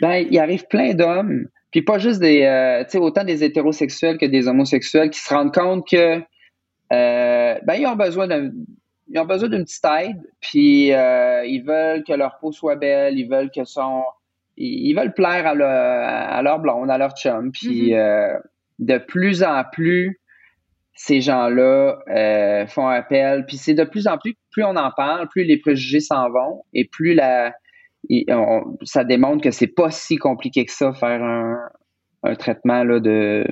ben, 0.00 0.26
il 0.28 0.38
arrive 0.40 0.66
plein 0.66 0.92
d'hommes, 0.92 1.46
puis 1.74 1.82
pas 1.82 1.98
juste 1.98 2.20
des, 2.20 2.42
euh, 2.42 2.84
tu 2.84 2.90
sais, 2.90 2.98
autant 2.98 3.24
des 3.24 3.42
hétérosexuels 3.42 4.16
que 4.16 4.26
des 4.26 4.46
homosexuels 4.46 5.10
qui 5.10 5.18
se 5.18 5.34
rendent 5.34 5.52
compte 5.52 5.84
que, 5.88 6.20
euh, 6.92 7.58
ben, 7.64 7.74
ils 7.74 7.86
ont 7.88 7.96
besoin 7.96 8.28
d'un, 8.28 8.52
ils 9.08 9.18
ont 9.18 9.24
besoin 9.24 9.48
d'une 9.48 9.64
petite 9.64 9.84
aide, 9.84 10.22
puis 10.40 10.92
euh, 10.92 11.44
ils 11.44 11.64
veulent 11.64 12.04
que 12.04 12.12
leur 12.12 12.38
peau 12.38 12.52
soit 12.52 12.76
belle, 12.76 13.18
ils 13.18 13.28
veulent 13.28 13.50
que 13.50 13.64
son, 13.64 14.04
ils, 14.56 14.94
veulent 14.94 15.14
plaire 15.14 15.48
à, 15.48 15.54
leur, 15.56 15.68
à 15.68 16.40
leur 16.42 16.60
blonde, 16.60 16.92
à 16.92 16.96
leur 16.96 17.16
chum, 17.16 17.50
puis 17.50 17.92
Mhm. 17.92 17.98
euh, 17.98 18.38
de 18.78 18.98
plus 18.98 19.42
en 19.42 19.64
plus, 19.72 20.20
ces 20.94 21.20
gens-là 21.22 21.98
font 22.68 22.86
appel. 22.86 23.46
Puis 23.46 23.56
c'est 23.56 23.74
de 23.74 23.82
plus 23.82 24.06
en 24.06 24.16
plus, 24.16 24.36
plus 24.52 24.62
on 24.62 24.76
en 24.76 24.92
parle, 24.92 25.26
plus 25.28 25.42
les 25.42 25.56
préjugés 25.56 25.98
s'en 25.98 26.30
vont 26.30 26.62
et 26.72 26.84
plus 26.84 27.14
la, 27.14 27.52
ça 28.82 29.04
démontre 29.04 29.42
que 29.42 29.50
c'est 29.50 29.66
pas 29.66 29.90
si 29.90 30.16
compliqué 30.16 30.64
que 30.64 30.72
ça 30.72 30.92
faire 30.92 31.22
un, 31.22 31.58
un 32.22 32.34
traitement 32.34 32.84
là, 32.84 33.00
de 33.00 33.46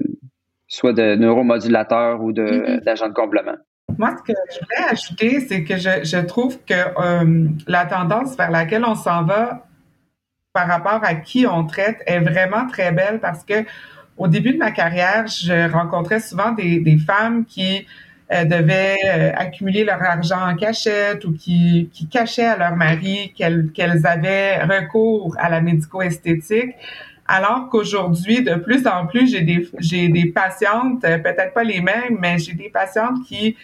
soit 0.67 0.93
de 0.93 1.15
neuromodulateur 1.17 2.23
ou 2.23 2.33
mm-hmm. 2.33 2.83
d'agent 2.83 3.07
de, 3.07 3.11
de 3.11 3.15
complément. 3.15 3.57
Moi, 3.99 4.15
ce 4.17 4.33
que 4.33 4.39
je 4.51 4.59
voulais 4.61 4.91
ajouter, 4.91 5.41
c'est 5.41 5.65
que 5.65 5.77
je, 5.77 6.05
je, 6.05 6.17
trouve 6.19 6.59
que 6.65 6.73
euh, 6.75 7.49
la 7.67 7.85
tendance 7.85 8.37
vers 8.37 8.51
laquelle 8.51 8.85
on 8.85 8.95
s'en 8.95 9.25
va 9.25 9.67
par 10.53 10.67
rapport 10.67 11.01
à 11.03 11.15
qui 11.15 11.47
on 11.47 11.67
traite 11.67 12.03
est 12.07 12.21
vraiment 12.21 12.67
très 12.67 12.93
belle 12.93 13.21
parce 13.21 13.45
que 13.45 13.65
au 14.17 14.29
début 14.29 14.53
de 14.53 14.59
ma 14.59 14.71
carrière, 14.71 15.27
je 15.27 15.71
rencontrais 15.71 16.21
souvent 16.21 16.53
des, 16.53 16.81
des 16.81 16.97
femmes 16.99 17.45
qui 17.45 17.87
euh, 18.33 18.45
devaient 18.45 18.97
euh, 19.05 19.33
accumuler 19.37 19.85
leur 19.85 20.03
argent 20.03 20.41
en 20.41 20.57
cachette 20.57 21.25
ou 21.25 21.33
qui, 21.33 21.91
qui 21.93 22.07
cachaient 22.07 22.47
à 22.47 22.57
leur 22.57 22.77
mari 22.77 23.35
qu'elles 23.37 24.07
avaient 24.07 24.63
recours 24.65 25.37
à 25.39 25.51
la 25.51 25.61
médico-esthétique. 25.61 26.75
Alors 27.29 27.69
qu'aujourd'hui, 27.71 28.43
de 28.43 28.55
plus 28.55 28.87
en 28.87 29.07
plus, 29.07 29.31
j'ai 29.31 29.43
des 29.43 29.69
j'ai 29.79 30.09
des 30.09 30.27
patientes, 30.27 31.05
euh, 31.05 31.19
peut-être 31.19 31.53
pas 31.53 31.65
les 31.65 31.81
mêmes, 31.81 32.17
mais 32.21 32.39
j'ai 32.39 32.55
des 32.55 32.71
patientes 32.71 33.23
qui 33.27 33.57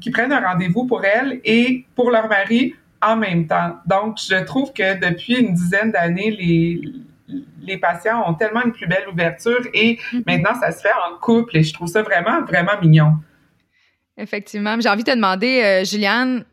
qui 0.00 0.10
prennent 0.10 0.32
un 0.32 0.40
rendez-vous 0.40 0.84
pour 0.84 1.04
elles 1.04 1.40
et 1.44 1.84
pour 1.94 2.10
leur 2.10 2.28
mari 2.28 2.74
en 3.00 3.14
même 3.14 3.46
temps. 3.46 3.76
Donc, 3.86 4.18
je 4.18 4.42
trouve 4.44 4.72
que 4.72 4.98
depuis 4.98 5.36
une 5.36 5.54
dizaine 5.54 5.92
d'années, 5.92 6.32
les 6.32 6.80
les 7.62 7.76
patients 7.76 8.24
ont 8.26 8.34
tellement 8.34 8.64
une 8.64 8.72
plus 8.72 8.88
belle 8.88 9.06
ouverture 9.12 9.60
et 9.74 9.96
mm-hmm. 9.96 10.22
maintenant, 10.26 10.58
ça 10.60 10.72
se 10.72 10.82
fait 10.82 10.94
en 11.08 11.18
couple 11.18 11.58
et 11.58 11.62
je 11.62 11.72
trouve 11.72 11.88
ça 11.88 12.02
vraiment, 12.02 12.42
vraiment 12.42 12.72
mignon. 12.82 13.12
Effectivement. 14.18 14.78
J'ai 14.80 14.88
envie 14.88 15.04
de 15.04 15.10
te 15.10 15.14
demander, 15.14 15.62
euh, 15.62 15.84
Juliane, 15.84 16.44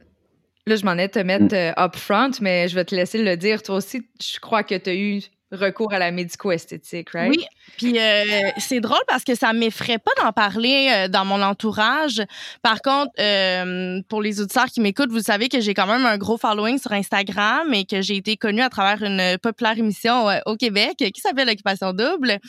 là, 0.68 0.76
je 0.76 0.86
m'en 0.86 0.94
ai 0.94 1.10
te 1.10 1.20
mettre 1.20 1.54
mm. 1.54 1.54
euh, 1.54 1.84
up 1.84 1.96
front, 1.96 2.32
mais 2.42 2.68
je 2.68 2.76
vais 2.76 2.86
te 2.86 2.96
laisser 2.96 3.22
le 3.22 3.36
dire. 3.36 3.64
Toi 3.64 3.76
aussi, 3.76 4.08
je 4.22 4.40
crois 4.40 4.64
que 4.64 4.76
tu 4.76 4.90
as 4.90 4.96
eu 4.96 5.22
recours 5.52 5.94
à 5.94 6.00
la 6.00 6.12
médico-esthétique, 6.12 7.12
right? 7.12 7.30
Oui, 7.30 7.46
puis 7.78 8.00
euh, 8.00 8.50
c'est 8.58 8.80
drôle 8.80 9.02
parce 9.08 9.24
que 9.24 9.36
ça 9.36 9.54
m'effraie 9.54 10.00
pas 10.00 10.12
d'en 10.22 10.32
parler 10.32 10.90
euh, 10.92 11.08
dans 11.08 11.26
mon 11.26 11.42
entourage. 11.42 12.22
Par 12.62 12.82
contre, 12.82 13.12
euh, 13.20 14.02
pour 14.10 14.22
les 14.22 14.42
auditeurs 14.42 14.66
qui 14.66 14.82
m'écoutent, 14.82 15.12
vous 15.12 15.22
savez 15.22 15.50
que 15.50 15.60
j'ai 15.60 15.74
quand 15.74 15.88
même 15.88 16.06
un 16.06 16.18
gros 16.18 16.38
following 16.38 16.80
sur 16.80 16.92
Instagram 16.92 17.74
et 17.74 17.86
que 17.86 18.02
j'ai 18.02 18.18
été 18.18 18.38
connue 18.38 18.62
à 18.62 18.70
travers 18.70 19.04
une 19.04 19.38
populaire 19.38 19.78
émission 19.78 20.28
au 20.46 20.56
Québec 20.56 20.96
qui 20.98 21.22
s'appelle 21.22 21.50
Occupation 21.50 21.94
Double. 21.94 22.40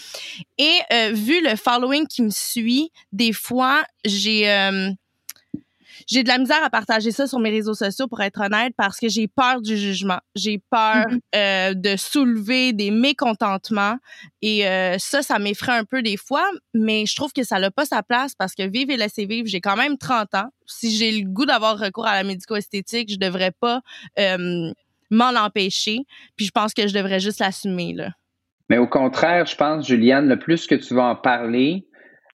Et 0.59 0.79
vu 1.13 1.43
le 1.43 1.57
following 1.57 2.07
qui 2.07 2.23
me 2.23 2.31
suit, 2.31 2.91
des 3.13 3.33
fois, 3.33 3.85
j'ai 4.05 4.47
j'ai 6.07 6.23
de 6.23 6.29
la 6.29 6.39
misère 6.39 6.63
à 6.63 6.71
partager 6.71 7.11
ça 7.11 7.27
sur 7.27 7.41
mes 7.41 7.51
réseaux 7.51 7.75
sociaux 7.75 8.07
pour 8.07 8.21
être 8.21 8.41
honnête 8.41 8.73
parce 8.77 8.99
que 8.99 9.09
j'ai 9.09 9.27
peur 9.27 9.61
du 9.61 9.77
jugement. 9.77 10.19
J'ai 10.35 10.59
peur 10.71 11.07
mm-hmm. 11.07 11.21
euh, 11.35 11.75
de 11.75 11.97
soulever 11.97 12.73
des 12.73 12.91
mécontentements 12.91 13.97
et 14.41 14.67
euh, 14.69 14.97
ça, 14.99 15.23
ça 15.23 15.39
m'effraie 15.39 15.77
un 15.77 15.85
peu 15.85 16.03
des 16.03 16.17
fois, 16.17 16.49
mais 16.75 17.07
je 17.07 17.17
trouve 17.17 17.33
que 17.33 17.43
ça 17.43 17.59
n'a 17.59 17.71
pas 17.71 17.85
sa 17.85 18.03
place 18.03 18.35
parce 18.35 18.55
que 18.55 18.63
vivre 18.63 18.93
et 18.93 18.97
laisser 18.97 19.27
vivre, 19.27 19.49
j'ai 19.49 19.61
quand 19.61 19.77
même 19.77 19.99
30 19.99 20.35
ans. 20.35 20.49
Si 20.67 20.97
j'ai 20.97 21.13
le 21.13 21.29
goût 21.29 21.47
d'avoir 21.47 21.79
recours 21.79 22.07
à 22.07 22.15
la 22.15 22.23
médico-esthétique, 22.23 23.11
je 23.13 23.19
devrais 23.19 23.53
pas 23.53 23.81
euh, 24.19 24.73
m'en 25.11 25.35
empêcher. 25.35 26.01
Puis 26.37 26.47
je 26.47 26.51
pense 26.53 26.73
que 26.73 26.87
je 26.87 26.95
devrais 26.95 27.21
juste 27.21 27.41
l'assumer 27.41 27.93
là. 27.95 28.11
Mais 28.69 28.79
au 28.79 28.87
contraire, 28.87 29.47
je 29.47 29.55
pense, 29.55 29.87
Juliane, 29.87 30.29
le 30.29 30.39
plus 30.39 30.67
que 30.67 30.75
tu 30.75 30.95
vas 30.95 31.05
en 31.05 31.17
parler, 31.17 31.87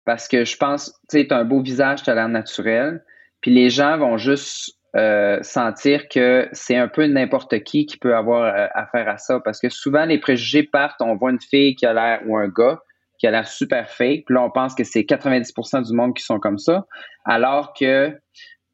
parce 0.05 0.29
que 0.29 0.45
je 0.45 0.57
pense, 0.57 0.93
tu 1.11 1.19
sais, 1.19 1.27
tu 1.27 1.35
as 1.35 1.39
un 1.39 1.45
beau 1.45 1.63
visage, 1.63 2.03
tu 2.03 2.11
as 2.11 2.15
l'air 2.15 2.29
naturel, 2.29 3.03
puis 3.41 3.53
les 3.53 3.71
gens 3.71 3.99
vont 3.99 4.17
juste 4.17 4.79
euh, 4.97 5.39
sentir 5.43 6.09
que 6.09 6.49
c'est 6.53 6.77
un 6.77 6.89
peu 6.89 7.05
n'importe 7.07 7.63
qui 7.63 7.85
qui 7.85 7.99
peut 7.99 8.17
avoir 8.17 8.45
euh, 8.45 8.67
affaire 8.75 9.09
à 9.09 9.19
ça. 9.19 9.39
Parce 9.45 9.61
que 9.61 9.69
souvent, 9.69 10.07
les 10.07 10.19
préjugés 10.19 10.63
partent, 10.63 11.01
on 11.01 11.15
voit 11.15 11.31
une 11.31 11.41
fille 11.41 11.75
qui 11.75 11.85
a 11.85 11.93
l'air, 11.93 12.21
ou 12.27 12.37
un 12.37 12.49
gars 12.49 12.81
qui 13.19 13.27
a 13.27 13.31
l'air 13.31 13.47
super 13.49 13.91
fake, 13.91 14.25
puis 14.27 14.35
là, 14.35 14.43
on 14.43 14.51
pense 14.51 14.75
que 14.75 14.85
c'est 14.85 15.03
90% 15.03 15.87
du 15.87 15.93
monde 15.93 16.15
qui 16.15 16.23
sont 16.23 16.39
comme 16.39 16.59
ça. 16.59 16.87
Alors 17.25 17.73
que, 17.75 18.17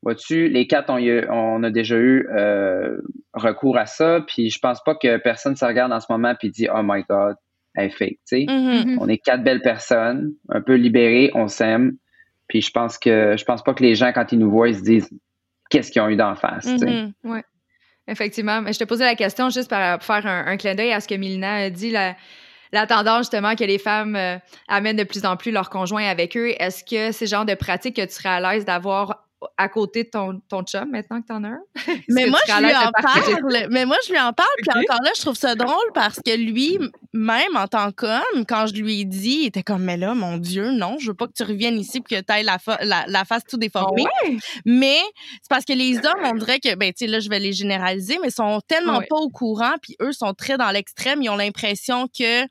vois-tu, 0.02 0.48
les 0.48 0.66
quatre, 0.66 0.90
on, 0.90 0.98
on 0.98 1.62
a 1.62 1.70
déjà 1.70 1.96
eu 1.96 2.28
euh, 2.28 2.98
recours 3.32 3.78
à 3.78 3.86
ça, 3.86 4.20
puis 4.26 4.50
je 4.50 4.58
pense 4.58 4.82
pas 4.84 4.94
que 4.94 5.16
personne 5.16 5.56
se 5.56 5.64
regarde 5.64 5.92
en 5.92 6.00
ce 6.00 6.06
moment 6.10 6.34
puis 6.38 6.50
dit 6.50 6.68
«Oh 6.74 6.82
my 6.82 7.02
God, 7.08 7.36
elle 7.74 7.86
est 7.86 7.90
fake», 7.90 8.18
tu 8.28 8.36
sais. 8.36 8.40
Mm-hmm. 8.40 8.98
On 9.00 9.08
est 9.08 9.18
quatre 9.18 9.42
belles 9.42 9.62
personnes, 9.62 10.34
un 10.50 10.60
peu 10.60 10.74
libérées, 10.74 11.30
on 11.34 11.48
s'aime, 11.48 11.96
puis 12.48 12.60
je 12.60 12.70
pense 12.70 12.98
que 12.98 13.36
je 13.36 13.44
pense 13.44 13.62
pas 13.62 13.74
que 13.74 13.82
les 13.82 13.94
gens, 13.94 14.12
quand 14.12 14.32
ils 14.32 14.38
nous 14.38 14.50
voient, 14.50 14.68
ils 14.68 14.76
se 14.76 14.82
disent 14.82 15.10
qu'est-ce 15.70 15.90
qu'ils 15.90 16.02
ont 16.02 16.08
eu 16.08 16.16
d'en 16.16 16.34
face. 16.34 16.66
Mm-hmm. 16.66 17.12
Oui, 17.24 17.40
effectivement. 18.06 18.62
Mais 18.62 18.72
je 18.72 18.78
te 18.78 18.84
posais 18.84 19.04
la 19.04 19.14
question 19.14 19.50
juste 19.50 19.70
pour 19.70 19.78
faire 20.04 20.26
un, 20.26 20.56
clin 20.56 20.74
d'œil 20.74 20.92
à 20.92 21.00
ce 21.00 21.08
que 21.08 21.14
Milina 21.14 21.54
a 21.54 21.70
dit. 21.70 21.90
La, 21.90 22.16
la 22.72 22.86
tendance 22.86 23.26
justement 23.26 23.54
que 23.54 23.64
les 23.64 23.78
femmes 23.78 24.16
euh, 24.16 24.36
amènent 24.68 24.96
de 24.96 25.04
plus 25.04 25.24
en 25.24 25.36
plus 25.36 25.52
leurs 25.52 25.70
conjoints 25.70 26.06
avec 26.06 26.36
eux. 26.36 26.52
Est-ce 26.58 26.84
que 26.84 27.12
c'est 27.12 27.26
le 27.26 27.30
genre 27.30 27.44
de 27.44 27.54
pratique 27.54 27.96
que 27.96 28.04
tu 28.04 28.12
serais 28.12 28.30
à 28.30 28.40
l'aise 28.40 28.64
d'avoir 28.64 29.23
à 29.56 29.68
côté 29.68 30.04
de 30.04 30.10
ton, 30.10 30.40
ton 30.48 30.62
chum 30.62 30.90
maintenant 30.90 31.20
que 31.20 31.26
t'en 31.26 31.44
as 31.44 31.48
un? 31.48 31.60
Mais 32.08 32.26
moi, 32.26 32.38
je 32.46 32.58
lui 32.58 32.74
en 32.74 32.90
parle. 32.90 33.66
Mais 33.70 33.84
moi, 33.86 33.96
je 34.06 34.12
lui 34.12 34.18
en 34.18 34.32
parle. 34.32 34.48
Puis 34.58 34.70
encore 34.70 35.02
là, 35.02 35.10
je 35.16 35.20
trouve 35.20 35.36
ça 35.36 35.54
drôle 35.54 35.92
parce 35.94 36.20
que 36.24 36.36
lui, 36.36 36.78
même 37.12 37.56
en 37.56 37.66
tant 37.66 37.92
qu'homme, 37.92 38.44
quand 38.46 38.66
je 38.66 38.74
lui 38.74 39.00
ai 39.00 39.04
dit, 39.04 39.38
il 39.42 39.46
était 39.46 39.62
comme, 39.62 39.84
mais 39.84 39.96
là, 39.96 40.14
mon 40.14 40.36
Dieu, 40.36 40.70
non, 40.70 40.98
je 40.98 41.08
veux 41.08 41.14
pas 41.14 41.26
que 41.26 41.32
tu 41.32 41.42
reviennes 41.42 41.78
ici 41.78 41.98
et 41.98 42.00
que 42.00 42.20
tu 42.20 42.32
ailles 42.32 42.44
la, 42.44 42.58
la, 43.06 43.24
face 43.24 43.44
tout 43.44 43.56
déformée. 43.56 44.04
Ah 44.24 44.28
mais 44.64 44.98
c'est 45.42 45.48
parce 45.48 45.64
que 45.64 45.72
les 45.72 45.98
hommes, 45.98 46.24
on 46.24 46.34
dirait 46.34 46.60
que, 46.60 46.74
ben, 46.74 46.92
tu 46.92 47.04
sais, 47.04 47.06
là, 47.06 47.20
je 47.20 47.28
vais 47.28 47.38
les 47.38 47.52
généraliser, 47.52 48.18
mais 48.22 48.30
sont 48.30 48.60
tellement 48.66 49.00
pas 49.00 49.16
au 49.16 49.28
courant, 49.28 49.74
puis 49.80 49.96
eux 50.00 50.12
sont 50.12 50.34
très 50.34 50.56
dans 50.56 50.70
l'extrême. 50.70 51.22
Ils 51.22 51.30
ont 51.30 51.36
l'impression 51.36 52.08
que 52.08 52.46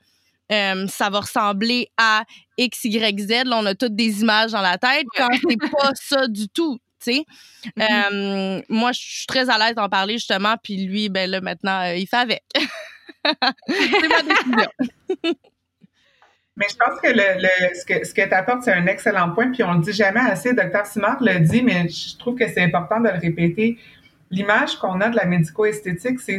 euh, 0.51 0.87
ça 0.87 1.09
va 1.09 1.21
ressembler 1.21 1.89
à 1.97 2.25
X, 2.57 2.83
Y, 2.85 3.19
Z. 3.19 3.29
Là, 3.45 3.57
on 3.59 3.65
a 3.65 3.75
toutes 3.75 3.95
des 3.95 4.21
images 4.21 4.51
dans 4.51 4.61
la 4.61 4.77
tête 4.77 5.05
quand 5.15 5.29
c'est 5.47 5.71
pas 5.71 5.91
ça 5.95 6.27
du 6.27 6.49
tout. 6.49 6.77
Mm-hmm. 7.11 8.59
Euh, 8.59 8.61
moi, 8.69 8.91
je 8.91 8.99
suis 8.99 9.27
très 9.27 9.49
à 9.49 9.57
l'aise 9.57 9.75
d'en 9.75 9.89
parler 9.89 10.13
justement, 10.13 10.55
puis 10.61 10.85
lui, 10.85 11.09
ben 11.09 11.29
là, 11.29 11.41
maintenant, 11.41 11.81
euh, 11.81 11.95
il 11.95 12.07
fait 12.07 12.17
avec. 12.17 12.43
c'est 13.25 14.09
ma 14.09 14.21
décision. 14.21 14.69
Mais 16.55 16.67
je 16.69 16.75
pense 16.75 17.01
que, 17.01 17.07
le, 17.07 17.75
ce 17.75 17.83
que, 17.83 18.05
ce 18.05 18.13
que 18.13 18.27
tu 18.27 18.33
apportes, 18.33 18.61
c'est 18.61 18.73
un 18.73 18.85
excellent 18.85 19.31
point, 19.31 19.51
puis 19.51 19.63
on 19.63 19.73
le 19.73 19.81
dit 19.81 19.91
jamais 19.91 20.19
assez. 20.19 20.53
Docteur 20.53 20.85
Simard 20.85 21.17
le 21.19 21.39
dit, 21.39 21.63
mais 21.63 21.89
je 21.89 22.15
trouve 22.15 22.37
que 22.37 22.47
c'est 22.47 22.61
important 22.61 22.99
de 22.99 23.09
le 23.09 23.17
répéter. 23.17 23.79
L'image 24.29 24.75
qu'on 24.75 25.01
a 25.01 25.09
de 25.09 25.15
la 25.15 25.25
médico-esthétique, 25.25 26.19
c'est 26.19 26.37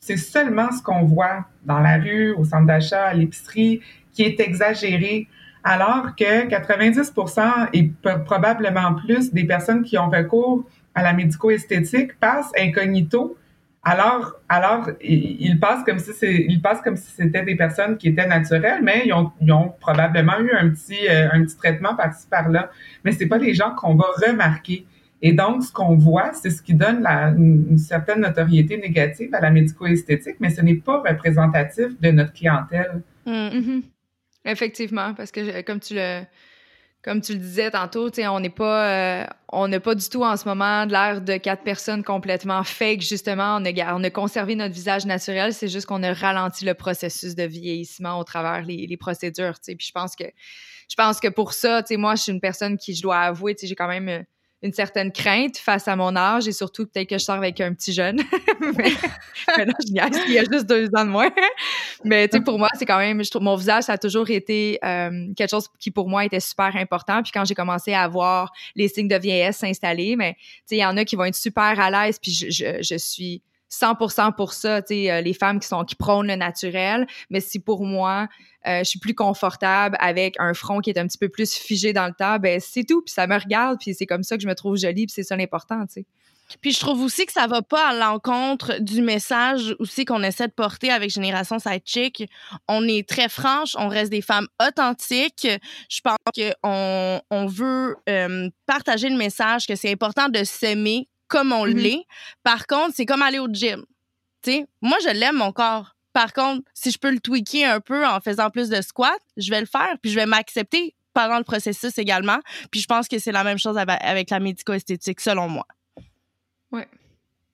c'est 0.00 0.16
seulement 0.16 0.70
ce 0.72 0.82
qu'on 0.82 1.04
voit 1.04 1.44
dans 1.64 1.80
la 1.80 1.98
rue, 1.98 2.32
au 2.32 2.44
centre 2.44 2.66
d'achat, 2.66 3.06
à 3.06 3.14
l'épicerie, 3.14 3.80
qui 4.12 4.22
est 4.22 4.40
exagéré, 4.40 5.26
alors 5.64 6.14
que 6.16 6.48
90% 6.48 7.68
et 7.72 7.92
probablement 8.24 8.94
plus 8.94 9.32
des 9.32 9.44
personnes 9.44 9.82
qui 9.82 9.98
ont 9.98 10.08
recours 10.08 10.64
à 10.94 11.02
la 11.02 11.12
médico-esthétique 11.12 12.18
passent 12.18 12.52
incognito. 12.58 13.36
Alors, 13.82 14.34
alors 14.48 14.90
ils 15.00 15.58
passent 15.60 15.84
comme 15.84 15.98
si 15.98 16.12
c'est, 16.12 16.44
ils 16.48 16.60
passent 16.60 16.82
comme 16.82 16.96
si 16.96 17.10
c'était 17.10 17.42
des 17.42 17.54
personnes 17.54 17.96
qui 17.96 18.08
étaient 18.08 18.26
naturelles, 18.26 18.80
mais 18.82 19.02
ils 19.06 19.12
ont, 19.12 19.30
ils 19.40 19.52
ont 19.52 19.72
probablement 19.80 20.38
eu 20.40 20.50
un 20.52 20.68
petit, 20.70 21.08
euh, 21.08 21.28
un 21.32 21.44
petit 21.44 21.56
traitement 21.56 21.94
par-ci 21.94 22.26
par-là. 22.28 22.70
Mais 23.04 23.12
c'est 23.12 23.26
pas 23.26 23.38
des 23.38 23.54
gens 23.54 23.74
qu'on 23.74 23.94
va 23.94 24.06
remarquer. 24.26 24.86
Et 25.22 25.32
donc, 25.32 25.64
ce 25.64 25.72
qu'on 25.72 25.96
voit, 25.96 26.32
c'est 26.32 26.50
ce 26.50 26.62
qui 26.62 26.74
donne 26.74 27.02
la, 27.02 27.28
une, 27.30 27.78
certaine 27.78 28.20
notoriété 28.20 28.76
négative 28.76 29.34
à 29.34 29.40
la 29.40 29.50
médico-esthétique, 29.50 30.36
mais 30.40 30.50
ce 30.50 30.60
n'est 30.60 30.76
pas 30.76 31.02
représentatif 31.06 32.00
de 32.00 32.10
notre 32.10 32.32
clientèle. 32.32 33.02
Mm. 33.26 33.32
Mm-hmm. 33.32 33.82
Effectivement, 34.44 35.14
parce 35.14 35.30
que 35.30 35.60
comme 35.62 35.80
tu 35.80 35.94
le 35.94 36.22
comme 37.02 37.20
tu 37.20 37.32
le 37.32 37.38
disais 37.38 37.70
tantôt, 37.70 38.10
on 38.18 38.40
n'est 38.40 38.50
pas 38.50 39.22
euh, 39.22 39.66
n'a 39.68 39.80
pas 39.80 39.94
du 39.94 40.08
tout 40.08 40.24
en 40.24 40.36
ce 40.36 40.48
moment 40.48 40.84
l'air 40.84 41.20
de 41.20 41.36
quatre 41.36 41.62
personnes 41.62 42.02
complètement 42.02 42.64
fake. 42.64 43.02
Justement, 43.02 43.58
on 43.60 43.64
a, 43.64 43.94
on 43.94 44.10
conservé 44.10 44.56
notre 44.56 44.74
visage 44.74 45.06
naturel. 45.06 45.54
C'est 45.54 45.68
juste 45.68 45.86
qu'on 45.86 46.02
a 46.02 46.12
ralenti 46.12 46.64
le 46.64 46.74
processus 46.74 47.34
de 47.34 47.44
vieillissement 47.44 48.18
au 48.18 48.24
travers 48.24 48.62
les, 48.62 48.86
les 48.86 48.96
procédures. 48.96 49.54
Puis 49.64 49.76
je 49.80 49.92
pense 49.92 50.16
que 50.16 50.24
je 50.88 50.94
pense 50.96 51.20
que 51.20 51.28
pour 51.28 51.52
ça, 51.52 51.82
moi, 51.92 52.14
je 52.14 52.22
suis 52.22 52.32
une 52.32 52.40
personne 52.40 52.78
qui, 52.78 52.94
je 52.94 53.02
dois 53.02 53.18
avouer, 53.18 53.54
j'ai 53.60 53.74
quand 53.74 53.88
même 53.88 54.08
euh, 54.08 54.22
une 54.62 54.72
certaine 54.72 55.12
crainte 55.12 55.56
face 55.56 55.86
à 55.86 55.94
mon 55.94 56.16
âge 56.16 56.48
et 56.48 56.52
surtout 56.52 56.86
peut-être 56.86 57.08
que 57.08 57.18
je 57.18 57.24
sors 57.24 57.36
avec 57.36 57.60
un 57.60 57.72
petit 57.74 57.92
jeune. 57.92 58.18
mais, 58.60 59.64
non, 59.64 59.72
je 59.80 59.88
il 60.26 60.32
y 60.32 60.38
a 60.38 60.44
juste 60.50 60.66
deux 60.66 60.88
ans 60.96 61.04
de 61.04 61.10
moins. 61.10 61.30
mais 62.04 62.28
tu 62.28 62.38
sais, 62.38 62.42
pour 62.42 62.58
moi, 62.58 62.68
c'est 62.74 62.86
quand 62.86 62.98
même, 62.98 63.22
je 63.22 63.30
trouve, 63.30 63.42
mon 63.42 63.54
visage, 63.54 63.84
ça 63.84 63.92
a 63.92 63.98
toujours 63.98 64.28
été 64.30 64.78
euh, 64.84 65.32
quelque 65.36 65.50
chose 65.50 65.68
qui 65.78 65.90
pour 65.90 66.08
moi 66.08 66.24
était 66.24 66.40
super 66.40 66.74
important. 66.76 67.22
Puis 67.22 67.30
quand 67.32 67.44
j'ai 67.44 67.54
commencé 67.54 67.94
à 67.94 68.08
voir 68.08 68.52
les 68.74 68.88
signes 68.88 69.08
de 69.08 69.16
vieillesse 69.16 69.58
s'installer, 69.58 70.16
mais 70.16 70.34
tu 70.34 70.40
sais, 70.66 70.76
il 70.76 70.80
y 70.80 70.84
en 70.84 70.96
a 70.96 71.04
qui 71.04 71.14
vont 71.14 71.24
être 71.24 71.36
super 71.36 71.78
à 71.78 71.90
l'aise, 71.90 72.18
puis 72.18 72.32
je, 72.32 72.50
je, 72.50 72.82
je 72.82 72.96
suis 72.96 73.42
100% 73.70 74.34
pour 74.34 74.52
ça, 74.52 74.82
tu 74.82 74.94
sais, 74.94 75.10
euh, 75.10 75.20
les 75.20 75.34
femmes 75.34 75.60
qui 75.60 75.68
sont 75.68 75.84
qui 75.84 75.94
prônent 75.94 76.26
le 76.26 76.36
naturel, 76.36 77.06
mais 77.30 77.40
si 77.40 77.58
pour 77.58 77.84
moi, 77.84 78.28
euh, 78.66 78.78
je 78.78 78.84
suis 78.84 78.98
plus 78.98 79.14
confortable 79.14 79.96
avec 80.00 80.34
un 80.38 80.54
front 80.54 80.80
qui 80.80 80.90
est 80.90 80.98
un 80.98 81.06
petit 81.06 81.18
peu 81.18 81.28
plus 81.28 81.54
figé 81.54 81.92
dans 81.92 82.06
le 82.06 82.14
temps, 82.14 82.38
ben 82.38 82.60
c'est 82.60 82.84
tout, 82.84 83.02
puis 83.02 83.12
ça 83.12 83.26
me 83.26 83.38
regarde, 83.38 83.78
puis 83.78 83.94
c'est 83.94 84.06
comme 84.06 84.22
ça 84.22 84.36
que 84.36 84.42
je 84.42 84.48
me 84.48 84.54
trouve 84.54 84.76
jolie, 84.76 85.06
puis 85.06 85.14
c'est 85.14 85.22
ça 85.22 85.36
l'important, 85.36 85.86
tu. 85.86 86.04
Puis 86.60 86.72
je 86.72 86.80
trouve 86.80 87.02
aussi 87.02 87.26
que 87.26 87.32
ça 87.32 87.46
va 87.46 87.62
pas 87.62 87.90
à 87.90 87.94
l'encontre 87.94 88.80
du 88.80 89.02
message 89.02 89.74
aussi 89.78 90.04
qu'on 90.04 90.22
essaie 90.22 90.46
de 90.48 90.52
porter 90.52 90.90
avec 90.90 91.10
Génération 91.10 91.58
Sidechick. 91.58 92.28
On 92.68 92.88
est 92.88 93.06
très 93.06 93.28
franche, 93.28 93.76
on 93.78 93.88
reste 93.88 94.10
des 94.10 94.22
femmes 94.22 94.48
authentiques. 94.66 95.46
Je 95.90 96.00
pense 96.00 96.16
qu'on 96.34 97.20
on 97.30 97.46
veut 97.46 97.96
euh, 98.08 98.48
partager 98.66 99.10
le 99.10 99.16
message 99.16 99.66
que 99.66 99.74
c'est 99.74 99.92
important 99.92 100.28
de 100.28 100.42
s'aimer 100.42 101.08
comme 101.28 101.52
on 101.52 101.66
mm-hmm. 101.66 101.74
l'est. 101.74 102.06
Par 102.42 102.66
contre, 102.66 102.92
c'est 102.94 103.06
comme 103.06 103.22
aller 103.22 103.38
au 103.38 103.48
gym. 103.48 103.84
sais, 104.42 104.66
moi, 104.82 104.96
je 105.02 105.10
l'aime, 105.10 105.36
mon 105.36 105.52
corps. 105.52 105.94
Par 106.12 106.32
contre, 106.32 106.62
si 106.74 106.90
je 106.90 106.98
peux 106.98 107.10
le 107.10 107.20
tweaker 107.20 107.70
un 107.70 107.80
peu 107.80 108.06
en 108.06 108.20
faisant 108.20 108.50
plus 108.50 108.68
de 108.68 108.80
squats, 108.80 109.18
je 109.36 109.50
vais 109.50 109.60
le 109.60 109.66
faire, 109.66 109.94
puis 110.02 110.10
je 110.10 110.16
vais 110.16 110.26
m'accepter 110.26 110.94
pendant 111.14 111.38
le 111.38 111.44
processus 111.44 111.96
également. 111.98 112.38
Puis 112.70 112.80
je 112.80 112.86
pense 112.86 113.08
que 113.08 113.18
c'est 113.18 113.32
la 113.32 113.44
même 113.44 113.58
chose 113.58 113.78
avec 113.78 114.30
la 114.30 114.40
médico-esthétique, 114.40 115.20
selon 115.20 115.48
moi. 115.48 115.66
Oui. 116.72 116.82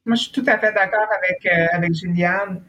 Moi, 0.07 0.17
je 0.17 0.23
suis 0.23 0.33
tout 0.33 0.45
à 0.47 0.59
fait 0.59 0.73
d'accord 0.73 1.09
avec, 1.19 1.47
euh, 1.47 1.67
avec 1.73 1.95
Juliane. 1.95 2.63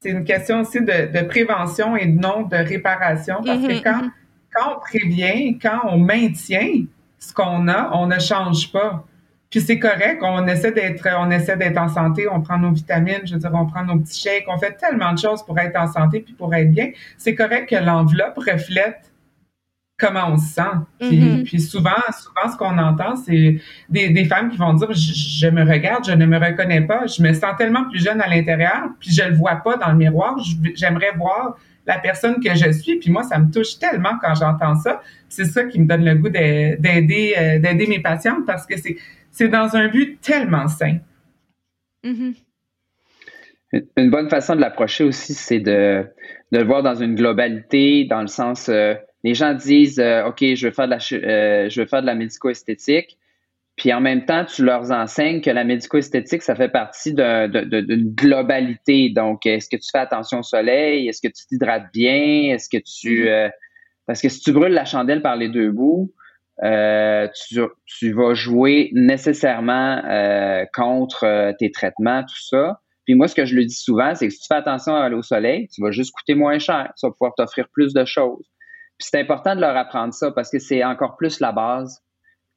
C'est 0.00 0.10
une 0.10 0.24
question 0.24 0.60
aussi 0.60 0.80
de, 0.80 1.26
prévention 1.26 1.96
et 1.96 2.06
non 2.06 2.42
de 2.42 2.56
réparation, 2.56 3.42
parce 3.44 3.58
que 3.58 3.72
mm-hmm, 3.72 3.82
quand, 3.82 4.02
mm-hmm. 4.02 4.10
quand 4.54 4.76
on 4.76 4.80
prévient, 4.80 5.58
quand 5.58 5.80
on 5.84 5.98
maintient 5.98 6.84
ce 7.18 7.32
qu'on 7.32 7.68
a, 7.68 7.90
on 7.94 8.06
ne 8.06 8.18
change 8.18 8.70
pas. 8.70 9.04
Puis 9.54 9.60
c'est 9.60 9.78
correct, 9.78 10.18
on 10.20 10.48
essaie 10.48 10.72
d'être, 10.72 11.08
on 11.16 11.30
essaie 11.30 11.56
d'être 11.56 11.78
en 11.78 11.86
santé, 11.86 12.26
on 12.28 12.40
prend 12.40 12.58
nos 12.58 12.72
vitamines, 12.72 13.20
je 13.24 13.34
veux 13.34 13.38
dire, 13.38 13.52
on 13.54 13.66
prend 13.66 13.84
nos 13.84 14.00
petits 14.00 14.20
shakes, 14.20 14.46
on 14.48 14.58
fait 14.58 14.72
tellement 14.72 15.12
de 15.12 15.18
choses 15.20 15.44
pour 15.44 15.56
être 15.60 15.76
en 15.76 15.86
santé 15.86 16.18
puis 16.18 16.34
pour 16.34 16.52
être 16.56 16.72
bien. 16.72 16.90
C'est 17.18 17.36
correct 17.36 17.68
que 17.68 17.76
l'enveloppe 17.76 18.36
reflète 18.36 19.12
comment 19.96 20.32
on 20.32 20.38
se 20.38 20.54
sent. 20.54 20.62
Puis, 20.98 21.44
mm-hmm. 21.44 21.58
souvent, 21.60 21.90
souvent, 22.10 22.52
ce 22.52 22.56
qu'on 22.56 22.76
entend, 22.78 23.14
c'est 23.14 23.60
des, 23.88 24.24
femmes 24.24 24.50
qui 24.50 24.56
vont 24.56 24.74
dire 24.74 24.88
je, 24.90 25.46
me 25.46 25.62
regarde, 25.62 26.04
je 26.04 26.10
ne 26.14 26.26
me 26.26 26.36
reconnais 26.36 26.80
pas, 26.80 27.06
je 27.06 27.22
me 27.22 27.32
sens 27.32 27.52
tellement 27.56 27.84
plus 27.88 28.02
jeune 28.02 28.20
à 28.20 28.26
l'intérieur, 28.26 28.88
puis 28.98 29.12
je 29.12 29.22
le 29.22 29.36
vois 29.36 29.62
pas 29.62 29.76
dans 29.76 29.92
le 29.92 29.98
miroir. 29.98 30.36
J'aimerais 30.74 31.12
voir 31.16 31.56
la 31.86 31.98
personne 31.98 32.42
que 32.42 32.56
je 32.56 32.72
suis. 32.72 32.98
Puis 32.98 33.12
moi, 33.12 33.22
ça 33.22 33.38
me 33.38 33.52
touche 33.52 33.78
tellement 33.78 34.18
quand 34.20 34.34
j'entends 34.34 34.74
ça. 34.74 35.00
C'est 35.28 35.44
ça 35.44 35.62
qui 35.62 35.80
me 35.80 35.86
donne 35.86 36.04
le 36.04 36.16
goût 36.16 36.28
d'aider, 36.28 37.34
euh, 37.38 37.58
d'aider 37.60 37.86
mes 37.86 38.00
patientes 38.00 38.44
parce 38.46 38.66
que 38.66 38.76
c'est 38.76 38.96
c'est 39.34 39.48
dans 39.48 39.76
un 39.76 39.88
but 39.88 40.20
tellement 40.20 40.68
sain. 40.68 40.98
Mm-hmm. 42.04 42.34
Une 43.96 44.10
bonne 44.10 44.30
façon 44.30 44.54
de 44.54 44.60
l'approcher 44.60 45.02
aussi, 45.02 45.34
c'est 45.34 45.58
de, 45.58 46.06
de, 46.52 46.58
le 46.58 46.64
voir 46.64 46.84
dans 46.84 46.94
une 46.94 47.16
globalité, 47.16 48.04
dans 48.04 48.20
le 48.20 48.28
sens, 48.28 48.68
euh, 48.68 48.94
les 49.24 49.34
gens 49.34 49.52
disent, 49.52 49.98
euh, 49.98 50.26
OK, 50.26 50.38
je 50.40 50.68
veux 50.68 50.72
faire 50.72 50.86
de 50.86 50.92
la, 50.92 50.98
euh, 51.28 51.68
je 51.68 51.80
veux 51.80 51.86
faire 51.86 52.00
de 52.02 52.06
la 52.06 52.14
médico-esthétique, 52.14 53.18
puis 53.74 53.92
en 53.92 54.00
même 54.00 54.24
temps, 54.24 54.44
tu 54.44 54.64
leur 54.64 54.88
enseignes 54.92 55.40
que 55.40 55.50
la 55.50 55.64
médico-esthétique, 55.64 56.42
ça 56.42 56.54
fait 56.54 56.68
partie 56.68 57.12
d'une 57.12 58.14
globalité. 58.14 59.10
Donc, 59.10 59.46
est-ce 59.46 59.68
que 59.68 59.76
tu 59.76 59.88
fais 59.90 59.98
attention 59.98 60.38
au 60.38 60.44
soleil? 60.44 61.08
Est-ce 61.08 61.20
que 61.20 61.32
tu 61.32 61.44
t'hydrates 61.48 61.92
bien? 61.92 62.54
Est-ce 62.54 62.68
que 62.68 62.76
tu... 62.76 63.24
Mm-hmm. 63.24 63.50
parce 64.06 64.22
que 64.22 64.28
si 64.28 64.38
tu 64.38 64.52
brûles 64.52 64.74
la 64.74 64.84
chandelle 64.84 65.22
par 65.22 65.34
les 65.34 65.48
deux 65.48 65.72
bouts, 65.72 66.12
euh, 66.62 67.26
tu, 67.86 68.12
vas 68.12 68.34
jouer 68.34 68.90
nécessairement 68.92 70.02
euh, 70.04 70.64
contre 70.72 71.24
euh, 71.24 71.52
tes 71.58 71.70
traitements, 71.70 72.22
tout 72.22 72.42
ça. 72.48 72.80
Puis 73.04 73.14
moi, 73.14 73.28
ce 73.28 73.34
que 73.34 73.44
je 73.44 73.56
le 73.56 73.64
dis 73.64 73.74
souvent, 73.74 74.14
c'est 74.14 74.28
que 74.28 74.32
si 74.32 74.40
tu 74.40 74.46
fais 74.48 74.54
attention 74.54 74.94
à 74.94 75.04
aller 75.04 75.16
au 75.16 75.22
soleil, 75.22 75.68
tu 75.68 75.82
vas 75.82 75.90
juste 75.90 76.12
coûter 76.12 76.34
moins 76.34 76.58
cher. 76.58 76.92
Ça 76.96 77.08
va 77.08 77.12
pouvoir 77.12 77.34
t'offrir 77.36 77.66
plus 77.72 77.92
de 77.92 78.04
choses. 78.04 78.46
Puis 78.98 79.08
c'est 79.10 79.18
important 79.20 79.56
de 79.56 79.60
leur 79.60 79.76
apprendre 79.76 80.14
ça 80.14 80.30
parce 80.30 80.50
que 80.50 80.58
c'est 80.58 80.84
encore 80.84 81.16
plus 81.16 81.40
la 81.40 81.52
base. 81.52 82.00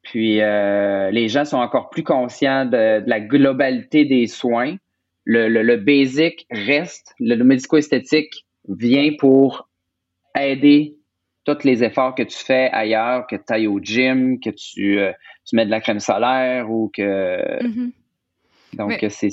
Puis 0.03 0.35
les 0.37 1.27
gens 1.27 1.43
sont 1.43 1.57
encore 1.57 1.89
plus 1.89 2.03
conscients 2.03 2.65
de, 2.65 3.03
la 3.05 3.19
globalité 3.19 4.05
des 4.05 4.27
soins. 4.27 4.77
Le, 5.25 5.49
le, 5.49 5.63
le 5.63 5.75
basic 5.75 6.45
reste. 6.49 7.13
Le, 7.19 7.35
le 7.35 7.43
médico-esthétique 7.43 8.45
vient 8.69 9.11
pour 9.19 9.67
aider 10.33 10.96
tous 11.55 11.63
les 11.63 11.83
efforts 11.83 12.15
que 12.15 12.23
tu 12.23 12.37
fais 12.37 12.69
ailleurs, 12.71 13.27
que 13.27 13.35
tu 13.35 13.53
ailles 13.53 13.67
au 13.67 13.79
gym, 13.79 14.39
que 14.39 14.49
tu, 14.49 14.99
euh, 14.99 15.11
tu 15.45 15.55
mets 15.55 15.65
de 15.65 15.71
la 15.71 15.81
crème 15.81 15.99
solaire 15.99 16.69
ou 16.69 16.91
que. 16.93 17.63
Mm-hmm. 17.63 17.91
Donc, 18.73 19.05
c'est 19.09 19.29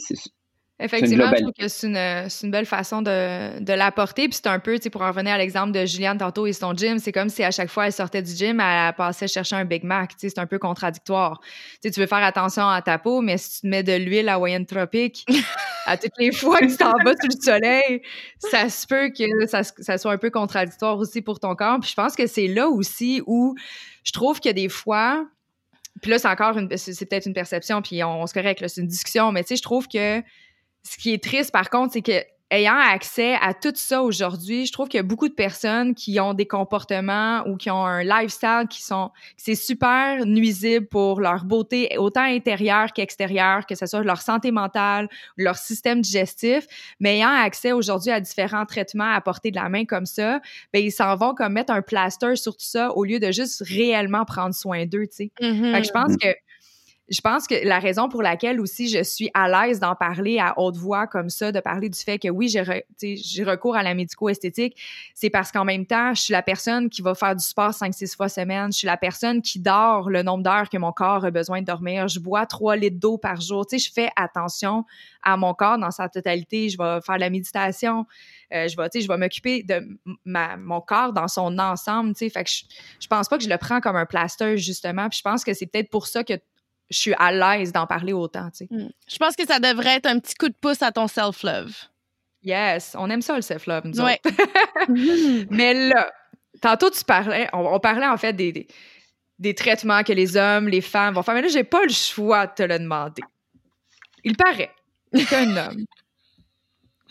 Effectivement, 0.80 1.30
je 1.30 1.42
trouve 1.42 1.52
que 1.56 1.68
c'est 1.68 1.86
une, 1.86 2.50
belle 2.50 2.66
façon 2.66 3.00
de, 3.00 3.60
de 3.60 3.72
l'apporter. 3.72 4.28
Puis 4.28 4.40
c'est 4.42 4.48
un 4.48 4.58
peu, 4.58 4.76
tu 4.76 4.82
sais, 4.82 4.90
pour 4.90 5.02
en 5.02 5.08
revenir 5.08 5.34
à 5.34 5.38
l'exemple 5.38 5.70
de 5.70 5.86
Juliane 5.86 6.18
tantôt 6.18 6.48
et 6.48 6.52
son 6.52 6.74
gym, 6.74 6.98
c'est 6.98 7.12
comme 7.12 7.28
si 7.28 7.44
à 7.44 7.52
chaque 7.52 7.68
fois 7.70 7.86
elle 7.86 7.92
sortait 7.92 8.22
du 8.22 8.34
gym, 8.34 8.58
elle 8.58 8.92
passait 8.94 9.28
chercher 9.28 9.54
un 9.54 9.64
Big 9.64 9.84
Mac. 9.84 10.10
Tu 10.10 10.16
sais, 10.18 10.28
c'est 10.30 10.40
un 10.40 10.46
peu 10.46 10.58
contradictoire. 10.58 11.40
Tu 11.40 11.78
sais, 11.82 11.90
tu 11.92 12.00
veux 12.00 12.08
faire 12.08 12.24
attention 12.24 12.68
à 12.68 12.82
ta 12.82 12.98
peau, 12.98 13.20
mais 13.20 13.38
si 13.38 13.52
tu 13.52 13.60
te 13.60 13.66
mets 13.68 13.84
de 13.84 13.92
l'huile 13.92 14.28
hawaïenne 14.28 14.66
tropique 14.66 15.24
à 15.86 15.96
toutes 15.96 16.18
les 16.18 16.32
fois 16.32 16.58
que 16.58 16.66
tu 16.66 16.76
t'en 16.76 16.92
vas 17.04 17.14
sur 17.20 17.30
le 17.30 17.40
soleil, 17.40 18.02
ça 18.38 18.68
se 18.68 18.84
peut 18.88 19.10
que 19.16 19.46
ça, 19.46 19.62
ça 19.62 19.96
soit 19.96 20.12
un 20.12 20.18
peu 20.18 20.30
contradictoire 20.30 20.98
aussi 20.98 21.22
pour 21.22 21.38
ton 21.38 21.54
corps. 21.54 21.78
Puis 21.78 21.90
je 21.90 21.94
pense 21.94 22.16
que 22.16 22.26
c'est 22.26 22.48
là 22.48 22.68
aussi 22.68 23.22
où 23.28 23.54
je 24.02 24.10
trouve 24.10 24.40
que 24.40 24.48
des 24.48 24.68
fois, 24.68 25.24
puis 26.02 26.10
là, 26.10 26.18
c'est 26.18 26.28
encore 26.28 26.58
une, 26.58 26.68
c'est 26.76 27.08
peut-être 27.08 27.26
une 27.26 27.32
perception, 27.32 27.80
puis 27.80 28.02
on, 28.02 28.22
on 28.22 28.26
se 28.26 28.34
correcte, 28.34 28.66
c'est 28.66 28.80
une 28.80 28.88
discussion, 28.88 29.30
mais 29.30 29.44
tu 29.44 29.50
sais, 29.50 29.56
je 29.56 29.62
trouve 29.62 29.86
que 29.86 30.20
ce 30.84 30.96
qui 30.96 31.12
est 31.12 31.22
triste, 31.22 31.50
par 31.50 31.70
contre, 31.70 31.94
c'est 31.94 32.02
que 32.02 32.22
ayant 32.50 32.78
accès 32.78 33.34
à 33.40 33.54
tout 33.54 33.72
ça 33.74 34.02
aujourd'hui, 34.02 34.66
je 34.66 34.72
trouve 34.72 34.88
qu'il 34.88 34.98
y 34.98 35.00
a 35.00 35.04
beaucoup 35.04 35.28
de 35.28 35.34
personnes 35.34 35.94
qui 35.94 36.20
ont 36.20 36.34
des 36.34 36.46
comportements 36.46 37.42
ou 37.48 37.56
qui 37.56 37.70
ont 37.70 37.84
un 37.84 38.02
lifestyle 38.04 38.66
qui 38.70 38.82
sont, 38.82 39.10
c'est 39.36 39.54
super 39.54 40.24
nuisible 40.24 40.86
pour 40.86 41.20
leur 41.20 41.44
beauté, 41.44 41.96
autant 41.98 42.22
intérieure 42.22 42.92
qu'extérieure, 42.92 43.66
que 43.66 43.74
ce 43.74 43.86
soit 43.86 44.02
leur 44.02 44.20
santé 44.20 44.52
mentale, 44.52 45.08
leur 45.36 45.56
système 45.56 46.00
digestif. 46.00 46.66
Mais 47.00 47.16
ayant 47.16 47.30
accès 47.30 47.72
aujourd'hui 47.72 48.12
à 48.12 48.20
différents 48.20 48.66
traitements 48.66 49.12
à 49.12 49.20
portée 49.20 49.50
de 49.50 49.56
la 49.56 49.68
main 49.68 49.84
comme 49.84 50.06
ça, 50.06 50.40
ben 50.72 50.82
ils 50.84 50.92
s'en 50.92 51.16
vont 51.16 51.34
comme 51.34 51.54
mettre 51.54 51.72
un 51.72 51.82
plaster 51.82 52.36
sur 52.36 52.52
tout 52.56 52.66
ça 52.66 52.92
au 52.92 53.04
lieu 53.04 53.18
de 53.18 53.32
juste 53.32 53.62
réellement 53.66 54.24
prendre 54.24 54.54
soin 54.54 54.86
d'eux, 54.86 55.06
tu 55.06 55.16
sais. 55.16 55.30
Mm-hmm. 55.40 55.84
je 55.84 55.90
pense 55.90 56.16
que 56.16 56.28
je 57.10 57.20
pense 57.20 57.46
que 57.46 57.54
la 57.66 57.78
raison 57.78 58.08
pour 58.08 58.22
laquelle 58.22 58.60
aussi 58.60 58.88
je 58.88 59.02
suis 59.02 59.30
à 59.34 59.48
l'aise 59.48 59.78
d'en 59.78 59.94
parler 59.94 60.38
à 60.38 60.58
haute 60.58 60.76
voix 60.76 61.06
comme 61.06 61.28
ça, 61.28 61.52
de 61.52 61.60
parler 61.60 61.90
du 61.90 61.98
fait 61.98 62.18
que 62.18 62.28
oui, 62.28 62.48
j'ai 62.48 63.44
recours 63.44 63.76
à 63.76 63.82
la 63.82 63.94
médico-esthétique, 63.94 64.80
c'est 65.14 65.28
parce 65.28 65.52
qu'en 65.52 65.64
même 65.66 65.84
temps, 65.84 66.14
je 66.14 66.22
suis 66.22 66.32
la 66.32 66.42
personne 66.42 66.88
qui 66.88 67.02
va 67.02 67.14
faire 67.14 67.36
du 67.36 67.44
sport 67.44 67.72
5-6 67.72 68.16
fois 68.16 68.28
semaine. 68.28 68.72
Je 68.72 68.78
suis 68.78 68.86
la 68.86 68.96
personne 68.96 69.42
qui 69.42 69.60
dort 69.60 70.08
le 70.08 70.22
nombre 70.22 70.42
d'heures 70.42 70.70
que 70.70 70.78
mon 70.78 70.92
corps 70.92 71.26
a 71.26 71.30
besoin 71.30 71.60
de 71.60 71.66
dormir. 71.66 72.08
Je 72.08 72.20
bois 72.20 72.46
3 72.46 72.76
litres 72.76 72.98
d'eau 72.98 73.18
par 73.18 73.40
jour. 73.40 73.66
Tu 73.66 73.78
sais, 73.78 73.86
je 73.86 73.92
fais 73.92 74.08
attention 74.16 74.84
à 75.22 75.36
mon 75.36 75.52
corps 75.52 75.78
dans 75.78 75.90
sa 75.90 76.08
totalité. 76.08 76.70
Je 76.70 76.78
vais 76.78 77.00
faire 77.02 77.18
la 77.18 77.28
méditation. 77.28 78.06
Euh, 78.52 78.66
je 78.68 78.76
vais, 78.76 78.88
je 79.00 79.08
vais 79.08 79.16
m'occuper 79.18 79.62
de 79.62 79.86
ma, 80.24 80.56
mon 80.56 80.80
corps 80.80 81.12
dans 81.12 81.28
son 81.28 81.58
ensemble. 81.58 82.14
Tu 82.14 82.20
sais, 82.20 82.30
fait 82.30 82.44
que 82.44 82.50
je, 82.50 82.64
je 83.00 83.06
pense 83.08 83.28
pas 83.28 83.36
que 83.36 83.44
je 83.44 83.48
le 83.48 83.58
prends 83.58 83.80
comme 83.80 83.96
un 83.96 84.06
plaster, 84.06 84.56
justement. 84.56 85.08
Puis 85.10 85.18
je 85.18 85.22
pense 85.22 85.44
que 85.44 85.52
c'est 85.52 85.66
peut-être 85.66 85.90
pour 85.90 86.06
ça 86.06 86.24
que 86.24 86.34
je 86.94 87.00
suis 87.00 87.14
à 87.18 87.32
l'aise 87.32 87.72
d'en 87.72 87.86
parler 87.86 88.12
autant. 88.12 88.50
Tu 88.50 88.58
sais. 88.58 88.68
Hmm. 88.70 88.88
Je 89.08 89.16
pense 89.18 89.36
que 89.36 89.46
ça 89.46 89.58
devrait 89.58 89.96
être 89.96 90.06
un 90.06 90.18
petit 90.20 90.34
coup 90.34 90.48
de 90.48 90.54
pouce 90.54 90.82
à 90.82 90.92
ton 90.92 91.08
self-love. 91.08 91.74
Yes, 92.42 92.94
on 92.98 93.10
aime 93.10 93.22
ça 93.22 93.34
le 93.34 93.42
self-love, 93.42 93.86
nous 93.86 94.00
autres. 94.00 94.12
Mais 95.50 95.88
là, 95.88 96.12
tantôt 96.60 96.90
tu 96.90 97.02
parlais, 97.04 97.48
on, 97.52 97.80
parlait 97.80 98.06
en 98.06 98.18
fait 98.18 98.34
des, 98.34 98.66
des, 99.38 99.54
traitements 99.54 100.02
que 100.02 100.12
les 100.12 100.36
hommes, 100.36 100.68
les 100.68 100.82
femmes 100.82 101.14
vont 101.14 101.22
faire. 101.22 101.34
Mais 101.34 101.42
là, 101.42 101.48
j'ai 101.48 101.64
pas 101.64 101.82
le 101.82 101.92
choix 101.92 102.46
de 102.46 102.52
te 102.52 102.62
le 102.62 102.78
demander. 102.78 103.22
Il 104.24 104.36
paraît 104.36 104.70
qu'un 105.30 105.56
homme 105.56 105.84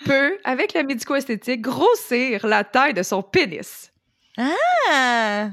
peut, 0.06 0.38
avec 0.44 0.74
la 0.74 0.84
médico-esthétique, 0.84 1.62
grossir 1.62 2.46
la 2.46 2.64
taille 2.64 2.94
de 2.94 3.04
son 3.04 3.24
pénis. 3.24 3.92
Ah! 4.38 5.50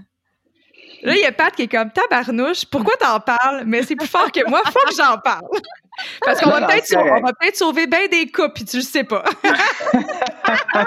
Là, 1.02 1.14
il 1.14 1.20
y 1.20 1.24
a 1.24 1.32
Pat 1.32 1.54
qui 1.54 1.62
est 1.62 1.68
comme 1.68 1.90
tabarnouche, 1.90 2.66
pourquoi 2.66 2.94
t'en 2.98 3.20
parles? 3.20 3.64
Mais 3.66 3.82
c'est 3.82 3.96
plus 3.96 4.08
fort 4.08 4.30
que 4.30 4.48
moi, 4.48 4.62
faut 4.66 4.88
que 4.88 4.94
j'en 4.94 5.18
parle. 5.18 5.46
Parce 6.24 6.40
qu'on 6.40 6.50
va 6.50 6.66
peut-être 6.66 7.56
sauver 7.56 7.86
bien 7.86 8.06
des 8.10 8.30
coupes, 8.30 8.54
puis 8.54 8.64
tu 8.64 8.76
le 8.76 8.82
sais 8.82 9.04
pas. 9.04 9.24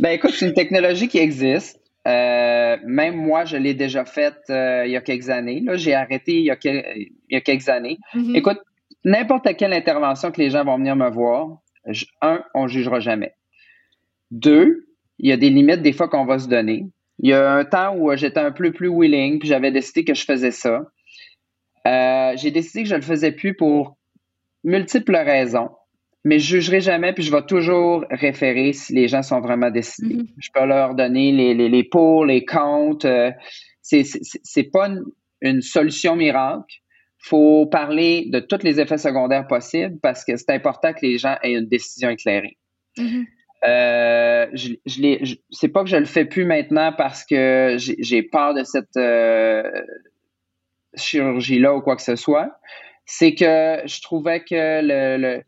ben 0.00 0.10
écoute, 0.10 0.32
c'est 0.34 0.46
une 0.46 0.54
technologie 0.54 1.08
qui 1.08 1.18
existe. 1.18 1.80
Euh, 2.06 2.76
même 2.84 3.16
moi, 3.16 3.44
je 3.44 3.56
l'ai 3.56 3.74
déjà 3.74 4.04
faite 4.04 4.42
euh, 4.48 4.84
il 4.86 4.92
y 4.92 4.96
a 4.96 5.00
quelques 5.00 5.28
années. 5.28 5.60
Là, 5.60 5.76
j'ai 5.76 5.94
arrêté 5.94 6.34
il 6.34 6.44
y 6.44 6.50
a, 6.50 7.40
quelques 7.40 7.68
années. 7.68 7.98
Mm-hmm. 8.14 8.36
Écoute, 8.36 8.58
n'importe 9.04 9.56
quelle 9.56 9.72
intervention 9.72 10.30
que 10.30 10.40
les 10.40 10.50
gens 10.50 10.64
vont 10.64 10.78
venir 10.78 10.96
me 10.96 11.10
voir, 11.10 11.58
un, 12.22 12.42
on 12.54 12.68
jugera 12.68 13.00
jamais. 13.00 13.34
Deux, 14.30 14.86
il 15.18 15.28
y 15.28 15.32
a 15.32 15.36
des 15.36 15.50
limites 15.50 15.82
des 15.82 15.92
fois 15.92 16.08
qu'on 16.08 16.24
va 16.24 16.38
se 16.38 16.48
donner. 16.48 16.86
Il 17.22 17.30
y 17.30 17.32
a 17.34 17.52
un 17.52 17.64
temps 17.64 17.94
où 17.96 18.14
j'étais 18.16 18.40
un 18.40 18.50
peu 18.50 18.72
plus 18.72 18.88
willing, 18.88 19.38
puis 19.38 19.48
j'avais 19.48 19.70
décidé 19.70 20.04
que 20.04 20.14
je 20.14 20.24
faisais 20.24 20.50
ça. 20.50 20.82
Euh, 21.86 22.32
j'ai 22.36 22.50
décidé 22.50 22.82
que 22.82 22.88
je 22.88 22.94
ne 22.94 23.00
le 23.00 23.04
faisais 23.04 23.32
plus 23.32 23.54
pour 23.54 23.96
multiples 24.64 25.16
raisons. 25.16 25.70
mais 26.22 26.38
je 26.38 26.56
jugerai 26.56 26.82
jamais, 26.82 27.14
puis 27.14 27.22
je 27.22 27.32
vais 27.32 27.42
toujours 27.46 28.04
référer 28.10 28.74
si 28.74 28.92
les 28.92 29.08
gens 29.08 29.22
sont 29.22 29.40
vraiment 29.40 29.70
décidés. 29.70 30.16
Mhm. 30.16 30.26
Je 30.38 30.48
peux 30.52 30.66
leur 30.66 30.94
donner 30.94 31.32
les, 31.32 31.54
les, 31.54 31.70
les 31.70 31.84
pour, 31.84 32.26
les 32.26 32.44
contre. 32.44 33.06
Euh, 33.06 33.30
c'est, 33.80 34.02
c'est, 34.04 34.64
pas 34.64 34.88
une, 34.88 35.02
une, 35.40 35.62
solution 35.62 36.16
miracle. 36.16 36.74
faut 37.18 37.64
parler 37.66 38.26
de 38.28 38.38
tous 38.38 38.62
les 38.62 38.80
effets 38.80 38.98
secondaires 38.98 39.46
possibles 39.46 39.98
parce 40.02 40.22
que 40.22 40.36
c'est 40.36 40.50
important 40.50 40.92
que 40.92 41.00
les 41.00 41.16
gens 41.16 41.36
aient 41.42 41.54
une 41.54 41.68
décision 41.68 42.10
éclairée. 42.10 42.58
Mhm. 42.98 43.24
Euh, 43.64 44.46
je, 44.54 44.74
je, 44.86 45.18
je 45.22 45.34
c'est 45.50 45.68
pas 45.68 45.82
que 45.82 45.90
je 45.90 45.96
le 45.96 46.06
fais 46.06 46.24
plus 46.24 46.44
maintenant 46.44 46.92
parce 46.96 47.24
que 47.24 47.76
j'ai 47.78 48.22
peur 48.22 48.54
de 48.54 48.64
cette 48.64 48.96
euh, 48.96 49.62
chirurgie-là 50.94 51.74
ou 51.74 51.82
quoi 51.82 51.96
que 51.96 52.02
ce 52.02 52.16
soit. 52.16 52.58
C'est 53.04 53.34
que 53.34 53.82
je 53.84 54.00
trouvais 54.00 54.40
que 54.40 54.80
le, 54.82 55.16
le 55.18 55.42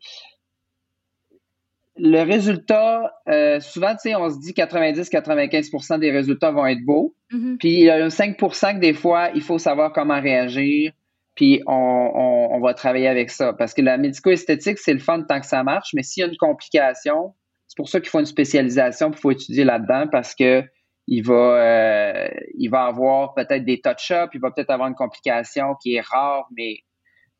le 1.95 2.23
résultat, 2.23 3.13
euh, 3.29 3.59
souvent, 3.59 3.91
tu 3.91 4.09
sais, 4.09 4.15
on 4.15 4.29
se 4.29 4.39
dit 4.39 4.53
90-95% 4.53 5.99
des 5.99 6.11
résultats 6.11 6.51
vont 6.51 6.65
être 6.65 6.83
beaux. 6.83 7.15
Mhm. 7.31 7.57
Puis 7.59 7.73
il 7.73 7.79
y 7.81 7.89
a 7.89 8.03
un 8.03 8.07
5% 8.07 8.75
que 8.75 8.79
des 8.79 8.93
fois, 8.93 9.29
il 9.35 9.41
faut 9.41 9.59
savoir 9.59 9.93
comment 9.93 10.19
réagir. 10.19 10.91
Puis 11.35 11.61
on, 11.67 11.73
on, 11.73 12.55
on 12.55 12.59
va 12.59 12.73
travailler 12.73 13.07
avec 13.07 13.29
ça. 13.29 13.53
Parce 13.53 13.73
que 13.73 13.81
la 13.81 13.97
médico-esthétique, 13.97 14.79
c'est 14.79 14.93
le 14.93 14.99
fun 14.99 15.21
tant 15.23 15.39
que 15.39 15.45
ça 15.45 15.63
marche, 15.63 15.91
mais 15.93 16.03
s'il 16.03 16.21
y 16.21 16.23
a 16.23 16.29
une 16.29 16.37
complication, 16.37 17.33
c'est 17.73 17.77
pour 17.77 17.89
ça 17.89 17.99
qu'il 17.99 18.09
faut 18.09 18.19
une 18.19 18.27
spécialisation, 18.27 19.09
il 19.09 19.17
faut 19.17 19.31
étudier 19.31 19.63
là-dedans 19.63 20.05
parce 20.11 20.35
que 20.35 20.63
il 21.07 21.23
va, 21.23 21.33
euh, 21.33 22.29
il 22.55 22.69
va 22.69 22.85
avoir 22.85 23.33
peut-être 23.33 23.65
des 23.65 23.81
touch-ups, 23.81 24.29
il 24.31 24.39
va 24.39 24.51
peut-être 24.51 24.69
avoir 24.69 24.87
une 24.89 24.93
complication 24.93 25.73
qui 25.81 25.95
est 25.95 26.01
rare, 26.01 26.47
mais 26.55 26.75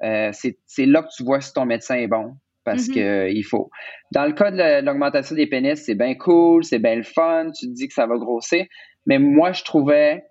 euh, 0.03 0.31
c'est 0.34 0.86
là 0.88 1.03
que 1.03 1.09
tu 1.15 1.23
vois 1.23 1.39
si 1.39 1.53
ton 1.53 1.67
médecin 1.67 1.97
est 1.97 2.07
bon 2.07 2.34
parce 2.65 2.88
que 2.88 3.29
il 3.29 3.43
faut. 3.43 3.69
Dans 4.11 4.25
le 4.25 4.31
cas 4.31 4.49
de 4.49 4.84
l'augmentation 4.84 5.36
des 5.36 5.45
pénis, 5.45 5.79
c'est 5.79 5.93
bien 5.93 6.15
cool, 6.15 6.63
c'est 6.63 6.79
bien 6.79 6.95
le 6.95 7.03
fun, 7.03 7.51
tu 7.51 7.67
te 7.67 7.71
dis 7.71 7.88
que 7.88 7.93
ça 7.93 8.07
va 8.07 8.17
grossir, 8.17 8.65
mais 9.05 9.19
moi 9.19 9.51
je 9.51 9.63
trouvais 9.63 10.23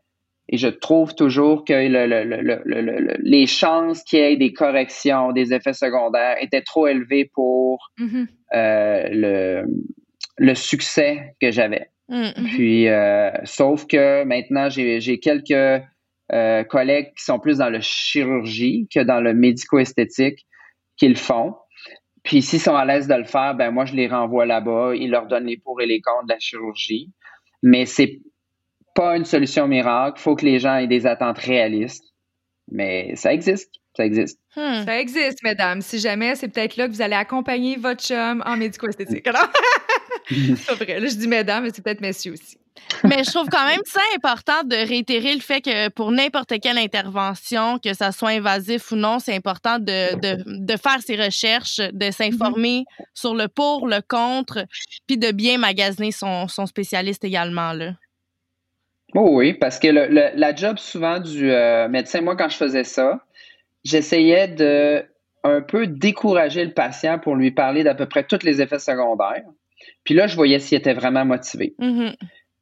et 0.48 0.56
je 0.56 0.68
trouve 0.68 1.14
toujours 1.14 1.64
que 1.64 1.72
le, 1.72 2.06
le, 2.06 2.24
le, 2.64 3.16
les 3.22 3.46
chances 3.46 4.02
qu'il 4.02 4.18
y 4.18 4.22
ait 4.22 4.36
des 4.36 4.52
corrections, 4.52 5.32
des 5.32 5.54
effets 5.54 5.72
secondaires 5.72 6.36
étaient 6.40 6.62
trop 6.62 6.86
élevées 6.86 7.30
pour 7.32 7.90
Mhm. 7.98 8.26
euh, 8.54 9.64
le, 10.38 10.54
succès 10.54 11.34
que 11.40 11.50
j'avais. 11.52 11.88
Mhm. 12.08 12.32
Puis, 12.54 12.88
euh, 12.88 13.30
sauf 13.44 13.86
que 13.86 14.24
maintenant, 14.24 14.68
j'ai 14.68 15.18
quelques 15.20 15.82
euh, 16.32 16.64
collègues 16.64 17.12
qui 17.16 17.24
sont 17.24 17.38
plus 17.38 17.58
dans 17.58 17.70
le 17.70 17.80
chirurgie 17.80 18.88
que 18.92 19.00
dans 19.00 19.20
le 19.20 19.34
médico-esthétique 19.34 20.46
qui 20.96 21.08
le 21.08 21.14
font. 21.14 21.54
Puis, 22.24 22.42
s'ils 22.42 22.60
sont 22.60 22.74
à 22.74 22.84
l'aise 22.84 23.08
de 23.08 23.14
le 23.14 23.24
faire, 23.24 23.54
ben 23.54 23.70
moi, 23.70 23.84
je 23.84 23.94
les 23.94 24.08
renvoie 24.08 24.46
là-bas. 24.46 24.94
Ils 24.94 25.10
leur 25.10 25.26
donnent 25.26 25.46
les 25.46 25.56
pour 25.56 25.80
et 25.80 25.86
les 25.86 26.00
contre 26.00 26.26
de 26.26 26.32
la 26.32 26.38
chirurgie. 26.38 27.10
Mais 27.62 27.86
c'est 27.86 28.20
pas 28.94 29.16
une 29.16 29.24
solution 29.24 29.66
miracle. 29.66 30.18
Il 30.18 30.22
faut 30.22 30.36
que 30.36 30.44
les 30.44 30.58
gens 30.58 30.76
aient 30.76 30.86
des 30.86 31.06
attentes 31.06 31.38
réalistes. 31.38 32.04
Mais 32.70 33.14
ça 33.16 33.32
existe. 33.32 33.70
Ça 33.96 34.06
existe. 34.06 34.38
Hmm. 34.56 34.84
Ça 34.84 34.98
existe, 34.98 35.42
mesdames. 35.42 35.82
Si 35.82 35.98
jamais, 35.98 36.34
c'est 36.34 36.48
peut-être 36.48 36.76
là 36.76 36.86
que 36.86 36.92
vous 36.92 37.02
allez 37.02 37.14
accompagner 37.14 37.76
votre 37.76 38.02
chum 38.02 38.42
en 38.46 38.56
médico-esthétique. 38.56 39.26
Alors, 39.26 39.48
c'est 40.30 40.74
vrai. 40.74 41.00
Là, 41.00 41.06
je 41.08 41.16
dis 41.16 41.28
mesdames, 41.28 41.64
mais 41.64 41.70
c'est 41.74 41.82
peut-être 41.82 42.00
messieurs 42.00 42.32
aussi. 42.32 42.56
Mais 43.04 43.22
je 43.22 43.30
trouve 43.30 43.48
quand 43.50 43.66
même 43.66 43.80
ça 43.84 44.00
important 44.14 44.64
de 44.64 44.76
réitérer 44.76 45.34
le 45.34 45.40
fait 45.40 45.60
que 45.60 45.88
pour 45.90 46.10
n'importe 46.10 46.54
quelle 46.60 46.78
intervention, 46.78 47.78
que 47.78 47.92
ça 47.92 48.12
soit 48.12 48.30
invasif 48.30 48.92
ou 48.92 48.96
non, 48.96 49.18
c'est 49.18 49.34
important 49.34 49.78
de, 49.78 50.18
de, 50.18 50.42
de, 50.46 50.76
faire 50.76 51.00
ses 51.00 51.22
recherches, 51.22 51.76
de 51.76 52.10
s'informer 52.10 52.84
sur 53.14 53.34
le 53.34 53.48
pour, 53.48 53.86
le 53.86 54.00
contre, 54.00 54.64
puis 55.06 55.18
de 55.18 55.32
bien 55.32 55.58
magasiner 55.58 56.12
son, 56.12 56.48
son 56.48 56.66
spécialiste 56.66 57.24
également. 57.24 57.72
Là. 57.72 57.92
Oh 59.14 59.28
oui, 59.32 59.52
parce 59.54 59.78
que 59.78 59.88
le, 59.88 60.06
le, 60.06 60.30
la 60.34 60.54
job 60.54 60.78
souvent 60.78 61.20
du 61.20 61.50
euh, 61.50 61.88
médecin, 61.88 62.20
moi 62.22 62.36
quand 62.36 62.48
je 62.48 62.56
faisais 62.56 62.84
ça, 62.84 63.20
j'essayais 63.84 64.48
de 64.48 65.04
un 65.44 65.60
peu 65.60 65.86
décourager 65.86 66.64
le 66.64 66.72
patient 66.72 67.18
pour 67.18 67.34
lui 67.34 67.50
parler 67.50 67.82
d'à 67.82 67.94
peu 67.94 68.06
près 68.06 68.24
tous 68.24 68.42
les 68.44 68.62
effets 68.62 68.78
secondaires. 68.78 69.42
Puis 70.04 70.14
là, 70.14 70.26
je 70.26 70.36
voyais 70.36 70.58
s'il 70.60 70.78
était 70.78 70.94
vraiment 70.94 71.24
motivé. 71.24 71.74
Mm 71.78 71.88
-hmm. 71.90 72.14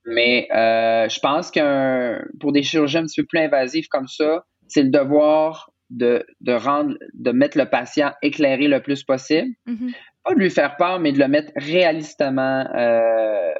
Mais 0.07 0.49
euh, 0.55 1.09
je 1.09 1.21
pense 1.21 1.51
que 1.51 2.39
pour 2.41 2.53
des 2.53 2.63
chirurgiens 2.63 3.03
un 3.03 3.07
petit 3.07 3.21
peu 3.21 3.27
plus 3.27 3.41
invasifs 3.41 3.89
comme 3.89 4.09
ça, 4.09 4.45
c'est 4.67 4.83
le 4.83 4.91
devoir 4.91 5.71
de, 5.91 6.25
de 6.41 6.53
rendre, 6.53 6.95
de 7.13 7.33
mettre 7.33 7.59
le 7.59 7.67
patient 7.67 8.13
éclairé 8.23 8.67
le 8.69 8.81
plus 8.81 9.05
possible. 9.05 9.49
Mm 9.67 9.75
-hmm. 9.75 9.93
Pas 10.25 10.35
de 10.35 10.41
lui 10.41 10.51
faire 10.51 10.77
peur, 10.77 11.01
mais 11.01 11.13
de 11.13 11.19
le 11.19 11.29
mettre 11.29 11.53
réalistement 11.57 12.65
euh, 12.85 13.55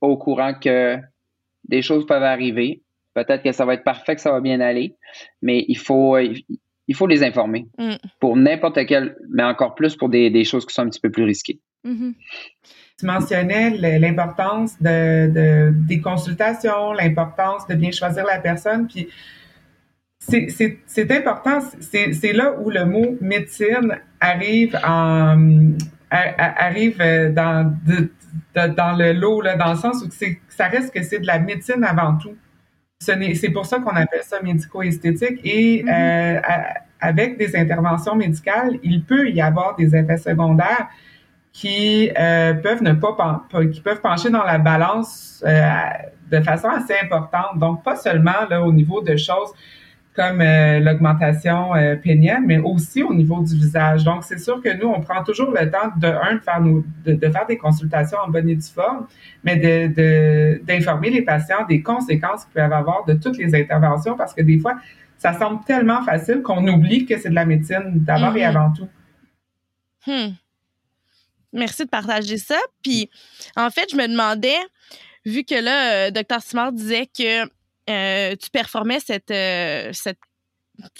au 0.00 0.16
courant 0.16 0.54
que 0.64 0.96
des 1.68 1.82
choses 1.82 2.06
peuvent 2.06 2.22
arriver. 2.22 2.82
Peut-être 3.14 3.42
que 3.42 3.52
ça 3.52 3.64
va 3.64 3.74
être 3.74 3.84
parfait, 3.84 4.14
que 4.14 4.20
ça 4.20 4.32
va 4.32 4.40
bien 4.40 4.60
aller, 4.60 4.96
mais 5.42 5.64
il 5.68 5.78
faut, 5.78 6.18
il 6.18 6.94
faut 6.94 7.06
les 7.06 7.22
informer 7.22 7.66
mm. 7.78 7.94
pour 8.20 8.36
n'importe 8.36 8.84
quel, 8.86 9.16
mais 9.30 9.42
encore 9.42 9.74
plus 9.74 9.96
pour 9.96 10.08
des, 10.08 10.30
des, 10.30 10.44
choses 10.44 10.64
qui 10.66 10.74
sont 10.74 10.82
un 10.82 10.88
petit 10.88 11.00
peu 11.00 11.10
plus 11.10 11.24
risquées. 11.24 11.60
Mm 11.84 11.94
-hmm. 11.94 12.14
Tu 12.98 13.06
mentionnais 13.06 13.70
l'importance 13.98 14.70
de, 14.82 15.28
de, 15.36 15.72
des 15.90 16.00
consultations, 16.00 16.92
l'importance 16.92 17.66
de 17.68 17.74
bien 17.76 17.92
choisir 17.92 18.24
la 18.24 18.40
personne, 18.40 18.88
puis 18.88 19.08
c'est 20.18 21.10
important, 21.12 21.60
c'est 21.80 22.32
là 22.32 22.46
où 22.60 22.70
le 22.70 22.84
mot 22.84 23.16
médecine 23.20 23.98
arrive 24.20 24.78
en 24.84 25.72
arrive 26.10 26.98
dans, 27.34 27.74
de, 27.86 28.10
de, 28.54 28.66
dans 28.74 28.96
le 28.96 29.12
lot, 29.12 29.40
là, 29.40 29.56
dans 29.56 29.70
le 29.70 29.78
sens 29.78 30.02
où 30.02 30.08
ça 30.48 30.66
reste 30.68 30.92
que 30.94 31.02
c'est 31.02 31.20
de 31.20 31.26
la 31.26 31.38
médecine 31.38 31.84
avant 31.84 32.16
tout. 32.16 32.36
C'est 33.00 33.50
pour 33.50 33.66
ça 33.66 33.78
qu'on 33.78 33.94
appelle 33.94 34.22
ça 34.22 34.40
médico-esthétique. 34.42 35.40
Et 35.44 35.82
mm 35.82 35.86
-hmm. 35.86 35.92
euh, 35.92 36.40
à, 36.42 36.56
avec 37.00 37.38
des 37.38 37.54
interventions 37.56 38.16
médicales, 38.16 38.72
il 38.82 39.04
peut 39.04 39.28
y 39.30 39.40
avoir 39.40 39.76
des 39.76 39.94
effets 39.94 40.16
secondaires 40.16 40.88
qui 41.52 42.10
euh, 42.18 42.54
peuvent 42.54 42.82
ne 42.82 42.92
pas 42.92 43.46
qui 43.72 43.80
peuvent 43.80 44.00
pencher 44.00 44.30
dans 44.30 44.44
la 44.44 44.58
balance 44.58 45.42
euh, 45.46 45.70
de 46.30 46.40
façon 46.40 46.68
assez 46.68 46.94
importante. 47.02 47.58
Donc 47.58 47.82
pas 47.82 47.96
seulement 47.96 48.40
là 48.50 48.62
au 48.62 48.72
niveau 48.72 49.00
de 49.00 49.16
choses 49.16 49.50
comme 50.18 50.40
euh, 50.40 50.80
l'augmentation 50.80 51.70
pénienne, 52.02 52.42
mais 52.44 52.58
aussi 52.58 53.04
au 53.04 53.14
niveau 53.14 53.40
du 53.40 53.54
visage. 53.54 54.02
Donc 54.02 54.24
c'est 54.24 54.38
sûr 54.38 54.60
que 54.60 54.76
nous 54.76 54.88
on 54.88 55.00
prend 55.00 55.22
toujours 55.22 55.52
le 55.52 55.70
temps 55.70 55.92
de 55.96 56.08
un 56.08 56.34
de 56.34 56.40
faire 56.40 56.60
nos, 56.60 56.84
de, 57.04 57.12
de 57.12 57.30
faire 57.30 57.46
des 57.46 57.56
consultations 57.56 58.18
en 58.18 58.28
bonne 58.28 58.48
et 58.48 58.56
due 58.56 58.66
forme, 58.74 59.06
mais 59.44 59.56
de 59.56 60.60
d'informer 60.64 61.10
les 61.10 61.22
patients 61.22 61.64
des 61.68 61.82
conséquences 61.82 62.44
qu'ils 62.44 62.54
peuvent 62.54 62.72
avoir 62.72 63.04
de 63.04 63.14
toutes 63.14 63.38
les 63.38 63.54
interventions 63.54 64.16
parce 64.16 64.34
que 64.34 64.42
des 64.42 64.58
fois 64.58 64.76
ça 65.18 65.32
semble 65.38 65.64
tellement 65.64 66.02
facile 66.02 66.42
qu'on 66.42 66.66
oublie 66.66 67.06
que 67.06 67.18
c'est 67.18 67.30
de 67.30 67.34
la 67.34 67.44
médecine 67.44 67.92
d'abord 67.94 68.36
et 68.36 68.44
avant 68.44 68.72
tout. 68.72 68.88
Hmm. 70.06 70.32
Merci 71.52 71.84
de 71.84 71.90
partager 71.90 72.38
ça. 72.38 72.58
Puis, 72.82 73.10
en 73.56 73.70
fait, 73.70 73.88
je 73.90 73.96
me 73.96 74.06
demandais, 74.06 74.58
vu 75.24 75.44
que 75.44 75.54
là, 75.54 76.06
euh, 76.06 76.10
Dr. 76.10 76.40
Simard 76.40 76.72
disait 76.72 77.06
que 77.06 77.48
euh, 77.88 78.36
tu 78.36 78.50
performais 78.50 79.00
cette, 79.00 79.30
euh, 79.30 79.90
cette, 79.92 80.18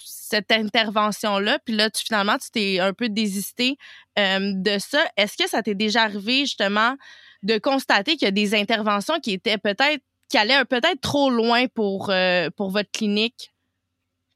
cette 0.04 0.50
intervention-là, 0.50 1.58
puis 1.64 1.74
là, 1.74 1.90
tu, 1.90 2.04
finalement, 2.04 2.36
tu 2.38 2.50
t'es 2.50 2.80
un 2.80 2.92
peu 2.92 3.08
désisté 3.08 3.76
de 4.16 4.78
ça. 4.78 5.04
Est-ce 5.16 5.36
que 5.36 5.48
ça 5.48 5.62
t'est 5.62 5.76
déjà 5.76 6.02
arrivé, 6.02 6.40
justement, 6.40 6.96
de 7.44 7.58
constater 7.58 8.16
qu'il 8.16 8.26
y 8.26 8.28
a 8.28 8.32
des 8.32 8.56
interventions 8.56 9.20
qui 9.20 9.32
étaient 9.32 9.58
peut-être, 9.58 10.02
qui 10.28 10.36
allaient 10.38 10.64
peut-être 10.64 11.00
trop 11.00 11.30
loin 11.30 11.66
pour, 11.68 12.12
pour 12.56 12.70
votre 12.70 12.90
clinique? 12.90 13.52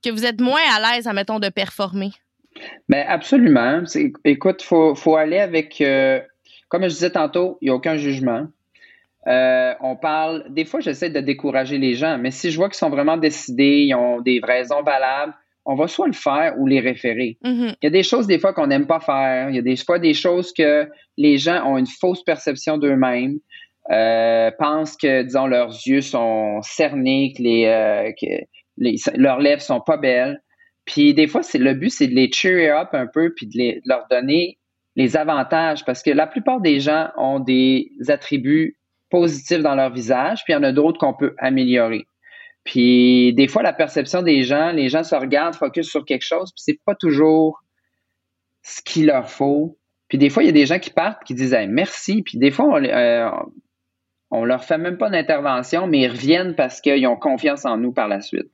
que 0.03 0.11
vous 0.11 0.27
êtes 0.27 0.41
moins 0.41 0.61
à 0.75 0.95
l'aise, 0.95 1.07
admettons, 1.07 1.39
de 1.39 1.49
performer? 1.49 2.11
Bien, 2.89 3.05
absolument. 3.09 3.83
Écoute, 4.25 4.63
il 4.63 4.67
faut, 4.67 4.95
faut, 4.95 5.17
aller 5.17 5.39
avec, 5.39 5.81
euh, 5.81 6.21
comme 6.69 6.83
je 6.83 6.89
disais 6.89 7.11
tantôt, 7.11 7.59
il 7.61 7.67
n'y 7.67 7.71
a 7.71 7.75
aucun 7.75 7.97
jugement. 7.97 8.47
Euh, 9.29 9.75
on 9.81 9.97
parle, 9.97 10.45
des 10.51 10.65
fois, 10.65 10.81
j'essaie 10.81 11.11
de 11.11 11.21
décourager 11.21 11.79
les 11.79 11.95
gens, 11.95 12.19
mais 12.19 12.31
si 12.31 12.51
je 12.51 12.57
vois 12.57 12.69
qu'ils 12.69 12.77
sont 12.77 12.91
vraiment 12.91 13.17
décidés, 13.17 13.85
ils 13.87 13.95
ont 13.95 14.21
des 14.21 14.41
raisons 14.43 14.83
valables, 14.83 15.35
on 15.65 15.77
va 15.77 15.87
soit 15.87 16.09
le 16.09 16.13
faire 16.13 16.55
ou 16.59 16.67
les 16.67 16.81
référer. 16.81 17.39
Mm 17.43 17.51
-hmm. 17.51 17.75
Il 17.81 17.85
y 17.85 17.87
a 17.87 17.91
des 17.91 18.03
choses, 18.03 18.27
des 18.27 18.41
fois, 18.41 18.53
qu'on 18.53 18.67
n'aime 18.67 18.87
pas 18.87 18.99
faire. 19.01 19.49
Il 19.51 19.55
y 19.55 19.59
a 19.61 19.63
des 19.63 19.77
fois 19.77 19.99
des 20.01 20.15
choses 20.15 20.53
que 20.53 20.89
les 21.17 21.39
gens 21.39 21.65
ont 21.69 21.79
une 21.79 21.87
fausse 22.01 22.25
perception 22.25 22.79
d'eux-mêmes. 22.79 23.39
Euh, 23.91 24.51
pensent 24.59 24.97
que, 24.97 25.23
disons, 25.23 25.47
leurs 25.47 25.75
yeux 25.87 26.01
sont 26.01 26.61
cernés, 26.63 27.33
que 27.37 27.43
les, 27.43 28.15
que 28.21 28.33
les, 28.77 28.97
leurs 29.15 29.41
lèvres 29.41 29.63
sont 29.63 29.81
pas 29.81 29.99
belles. 29.99 30.41
Puis 30.85 31.15
des 31.15 31.29
fois, 31.29 31.43
c'est 31.43 31.59
le 31.59 31.75
but, 31.75 31.91
c'est 31.91 32.09
de 32.09 32.15
les 32.15 32.31
cheer 32.33 32.71
up 32.77 32.89
un 32.93 33.07
peu, 33.07 33.33
puis 33.37 33.47
de, 33.47 33.57
les, 33.57 33.73
de 33.75 33.89
leur 33.93 34.07
donner 34.11 34.59
les 34.97 35.17
avantages, 35.17 35.85
parce 35.85 36.03
que 36.03 36.11
la 36.11 36.27
plupart 36.27 36.61
des 36.61 36.79
gens 36.81 37.09
ont 37.17 37.41
des 37.41 37.91
attributs 38.09 38.77
positifs 39.13 39.61
dans 39.61 39.77
leur 39.77 39.93
visage, 39.93 40.43
puis 40.43 40.55
il 40.55 40.57
y 40.57 40.59
en 40.59 40.63
a 40.65 40.73
d'autres 40.73 40.99
qu'on 40.99 41.15
peut 41.15 41.35
améliorer. 41.39 42.07
Puis 42.65 43.35
des 43.35 43.47
fois, 43.47 43.63
la 43.63 43.73
perception 43.73 44.23
des 44.23 44.43
gens, 44.43 44.73
les 44.73 44.89
gens 44.89 45.05
se 45.05 45.15
regardent, 45.15 45.55
focus 45.55 45.89
sur 45.89 46.05
quelque 46.05 46.25
chose, 46.25 46.51
puis 46.53 46.63
c'est 46.65 46.81
pas 46.85 46.95
toujours 46.95 47.63
ce 48.63 48.81
qu'il 48.83 49.07
leur 49.07 49.29
faut. 49.29 49.79
Puis 50.09 50.19
des 50.19 50.31
fois, 50.31 50.43
il 50.43 50.47
y 50.47 50.49
a 50.49 50.53
des 50.53 50.67
gens 50.67 50.79
qui 50.79 50.91
partent 50.91 51.23
qui 51.25 51.35
disent 51.35 51.57
merci. 51.69 52.23
Puis 52.23 52.39
des 52.39 52.51
fois, 52.51 52.67
on, 52.67 52.85
euh, 52.85 53.31
on 54.31 54.45
leur 54.45 54.65
fait 54.65 54.79
même 54.79 54.97
pas 54.97 55.11
d'intervention, 55.11 55.87
mais 55.87 56.01
ils 56.01 56.09
reviennent 56.09 56.55
parce 56.55 56.81
qu'ils 56.81 57.07
ont 57.07 57.17
confiance 57.17 57.65
en 57.65 57.77
nous 57.77 57.93
par 57.93 58.09
la 58.09 58.21
suite. 58.21 58.51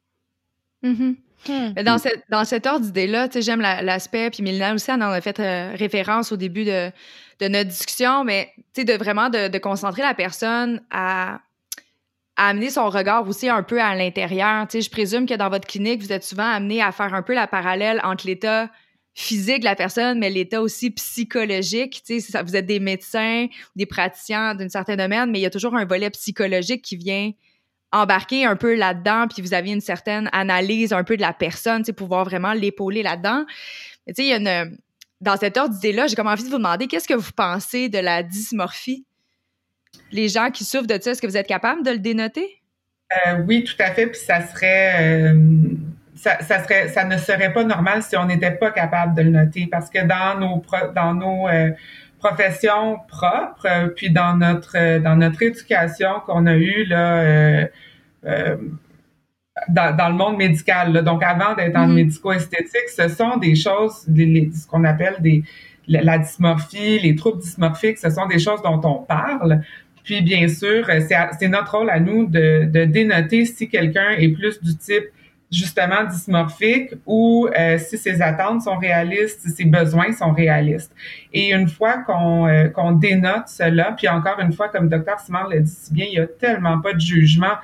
Mm-hmm. 0.82 1.10
Hmm. 1.10 1.14
Dans, 1.46 1.98
cette, 1.98 2.24
dans 2.30 2.44
cet 2.44 2.66
ordre 2.66 2.84
d'idée-là, 2.84 3.28
j'aime 3.34 3.60
l'aspect, 3.60 4.30
puis 4.30 4.42
Mélina 4.42 4.74
aussi 4.74 4.90
en 4.90 5.00
a 5.00 5.20
fait 5.20 5.40
euh, 5.40 5.72
référence 5.74 6.32
au 6.32 6.36
début 6.36 6.64
de, 6.64 6.90
notre 7.40 7.70
discussion, 7.70 8.24
mais 8.24 8.52
de 8.76 8.92
vraiment 8.94 9.30
de, 9.30 9.56
concentrer 9.58 10.02
la 10.02 10.14
personne 10.14 10.82
à, 10.90 11.40
amener 12.36 12.70
son 12.70 12.88
regard 12.88 13.26
aussi 13.28 13.48
un 13.48 13.62
peu 13.62 13.80
à 13.80 13.94
l'intérieur. 13.94 14.66
Je 14.72 14.88
présume 14.90 15.26
que 15.26 15.34
dans 15.34 15.48
votre 15.48 15.66
clinique, 15.66 16.02
vous 16.02 16.12
êtes 16.12 16.24
souvent 16.24 16.48
amené 16.48 16.80
à 16.80 16.92
faire 16.92 17.12
un 17.12 17.22
peu 17.22 17.34
la 17.34 17.46
parallèle 17.46 18.00
entre 18.04 18.26
l'état 18.26 18.70
physique 19.14 19.60
de 19.60 19.64
la 19.64 19.74
personne, 19.74 20.20
mais 20.20 20.30
l'état 20.30 20.62
aussi 20.62 20.92
psychologique. 20.92 22.00
Ça, 22.20 22.44
vous 22.44 22.54
êtes 22.54 22.66
des 22.66 22.78
médecins, 22.78 23.48
des 23.74 23.86
praticiens 23.86 24.54
d'un 24.54 24.68
certain 24.68 24.94
domaine, 24.94 25.32
mais 25.32 25.40
il 25.40 25.42
y 25.42 25.46
a 25.46 25.50
toujours 25.50 25.74
un 25.74 25.84
volet 25.84 26.10
psychologique 26.10 26.82
qui 26.82 26.96
vient 26.96 27.32
embarquer 27.92 28.44
un 28.44 28.56
peu 28.56 28.74
là-dedans, 28.74 29.26
puis 29.28 29.42
vous 29.42 29.54
aviez 29.54 29.72
une 29.72 29.80
certaine 29.80 30.28
analyse 30.32 30.92
un 30.92 31.04
peu 31.04 31.16
de 31.16 31.22
la 31.22 31.32
personne, 31.32 31.84
pour 31.84 31.94
pouvoir 31.94 32.24
vraiment 32.24 32.52
l'épauler 32.52 33.02
là-dedans. 33.02 33.44
Tu 34.06 34.14
sais, 34.14 34.22
il 34.24 34.28
y 34.28 34.32
a 34.32 34.36
une... 34.36 34.78
Dans 35.20 35.36
cet 35.36 35.56
ordre 35.56 35.74
d'idée-là, 35.74 36.06
j'ai 36.06 36.14
comme 36.14 36.28
envie 36.28 36.44
de 36.44 36.48
vous 36.48 36.58
demander, 36.58 36.86
qu'est-ce 36.86 37.08
que 37.08 37.14
vous 37.14 37.32
pensez 37.34 37.88
de 37.88 37.98
la 37.98 38.22
dysmorphie? 38.22 39.04
Les 40.12 40.28
gens 40.28 40.50
qui 40.50 40.64
souffrent 40.64 40.86
de 40.86 40.96
ça, 41.00 41.10
est-ce 41.10 41.20
que 41.20 41.26
vous 41.26 41.36
êtes 41.36 41.48
capable 41.48 41.82
de 41.82 41.90
le 41.90 41.98
dénoter? 41.98 42.62
Euh, 43.26 43.38
oui, 43.46 43.64
tout 43.64 43.74
à 43.80 43.90
fait. 43.90 44.06
Puis 44.06 44.20
ça 44.20 44.46
serait, 44.46 45.32
euh, 45.32 45.34
ça, 46.14 46.38
serait, 46.62 46.88
ça 46.88 47.04
ne 47.04 47.16
serait 47.16 47.52
pas 47.52 47.64
normal 47.64 48.02
si 48.02 48.16
on 48.16 48.26
n'était 48.26 48.52
pas 48.52 48.70
capable 48.70 49.16
de 49.16 49.22
le 49.22 49.30
noter, 49.30 49.66
parce 49.66 49.90
que 49.90 50.06
dans 50.06 50.38
nos, 50.38 50.62
dans 50.94 51.14
nos 51.14 51.48
euh, 51.48 51.70
profession 52.18 52.98
propre, 53.08 53.66
euh, 53.66 53.88
puis 53.88 54.10
dans 54.10 54.36
notre 54.36 54.76
euh, 54.76 54.98
dans 54.98 55.16
notre 55.16 55.42
éducation 55.42 56.20
qu'on 56.26 56.46
a 56.46 56.54
eue 56.54 56.84
là, 56.84 57.22
euh, 57.22 58.56
dans, 59.68 59.96
dans, 59.96 60.08
le 60.08 60.14
monde 60.14 60.36
médical. 60.36 61.02
Donc 61.04 61.22
avant 61.22 61.54
d'être 61.54 61.74
le 61.74 61.86
mm-hmm. 61.86 61.94
médico-esthétique, 61.94 62.88
ce 62.94 63.08
sont 63.08 63.36
des 63.36 63.54
choses, 63.54 64.06
ce 64.06 64.66
qu'on 64.68 64.84
appelle 64.84 65.16
des 65.20 65.42
la, 65.86 66.18
dysmorphie, 66.18 66.98
les 66.98 67.14
troubles 67.14 67.40
dysmorphiques, 67.40 67.98
ce 67.98 68.10
sont 68.10 68.26
des 68.26 68.38
choses 68.38 68.60
dont 68.62 68.80
on 68.84 69.02
parle. 69.02 69.62
Puis 70.04 70.20
bien 70.20 70.46
sûr, 70.48 70.86
c'est 71.08 71.48
notre 71.48 71.78
rôle 71.78 71.88
à 71.88 71.98
nous 71.98 72.26
de, 72.26 72.66
de 72.66 72.84
dénoter 72.84 73.46
si 73.46 73.68
quelqu'un 73.68 74.10
est 74.18 74.28
plus 74.28 74.60
du 74.62 74.76
type 74.76 75.06
justement 75.50 76.04
dysmorphique 76.04 76.94
ou 77.06 77.48
euh, 77.58 77.78
si 77.78 77.96
ses 77.96 78.20
attentes 78.20 78.62
sont 78.62 78.76
réalistes, 78.76 79.40
si 79.40 79.50
ses 79.50 79.64
besoins 79.64 80.12
sont 80.12 80.32
réalistes. 80.32 80.92
Et 81.32 81.52
une 81.52 81.68
fois 81.68 81.98
qu'on 81.98 82.46
euh, 82.46 82.68
qu'on 82.68 82.92
dénote 82.92 83.48
cela, 83.48 83.92
puis 83.92 84.08
encore 84.08 84.38
une 84.40 84.52
fois, 84.52 84.68
comme 84.68 84.88
docteur 84.88 85.18
Simard 85.20 85.48
l'a 85.48 85.60
dit 85.60 85.70
si 85.70 85.92
bien, 85.92 86.06
il 86.06 86.14
y 86.14 86.20
a 86.20 86.26
tellement 86.26 86.80
pas 86.80 86.92
de 86.92 87.00
jugement. 87.00 87.56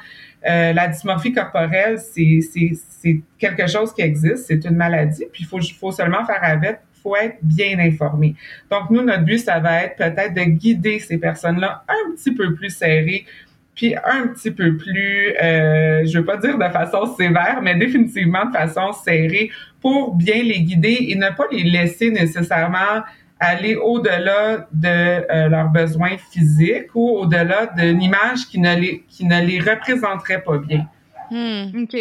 Euh, 0.47 0.73
la 0.75 0.89
dysmorphie 0.89 1.33
corporelle, 1.33 1.99
c'est 1.99 3.23
quelque 3.39 3.67
chose 3.67 3.95
qui 3.95 4.03
existe, 4.03 4.47
c'est 4.47 4.65
une 4.67 4.77
maladie, 4.77 5.25
puis 5.33 5.45
il 5.45 5.47
faut, 5.47 5.59
faut 5.81 5.91
seulement 5.91 6.23
faire 6.27 6.41
avec, 6.43 6.81
faut 7.03 7.17
être 7.17 7.37
bien 7.43 7.79
informé. 7.79 8.35
Donc, 8.71 8.91
nous, 8.91 9.03
notre 9.03 9.25
but, 9.25 9.39
ça 9.39 9.59
va 9.61 9.85
être 9.85 9.97
peut-être 9.97 10.35
de 10.35 10.43
guider 10.43 10.99
ces 10.99 11.19
personnes-là 11.19 11.85
un 11.89 12.15
petit 12.15 12.35
peu 12.35 12.55
plus 12.55 12.71
serrées 12.71 13.27
puis 13.75 13.95
un 14.05 14.29
petit 14.29 14.51
peu 14.51 14.77
plus, 14.77 15.35
euh, 15.43 16.05
je 16.07 16.19
veux 16.19 16.25
pas 16.25 16.37
dire 16.37 16.57
de 16.57 16.69
façon 16.69 17.15
sévère, 17.17 17.61
mais 17.63 17.75
définitivement 17.75 18.47
de 18.47 18.53
façon 18.53 18.93
serrée 18.93 19.51
pour 19.81 20.15
bien 20.15 20.43
les 20.43 20.61
guider 20.61 20.97
et 21.09 21.17
ne 21.17 21.29
pas 21.31 21.45
les 21.51 21.65
laisser 21.65 22.11
nécessairement 22.11 23.03
aller 23.41 23.75
au-delà 23.75 24.69
de 24.73 24.89
euh, 24.89 25.49
leurs 25.49 25.69
besoins 25.69 26.17
physiques 26.33 26.95
ou 26.95 27.19
au-delà 27.19 27.67
d'une 27.67 28.01
image 28.01 28.47
qui 28.49 28.61
ne 28.61 28.75
les 28.77 29.05
qui 29.09 29.25
ne 29.25 29.45
les 29.45 29.59
représenterait 29.59 30.43
pas 30.43 30.59
bien. 30.59 30.87
Hmm. 31.31 31.83
OK. 31.83 31.97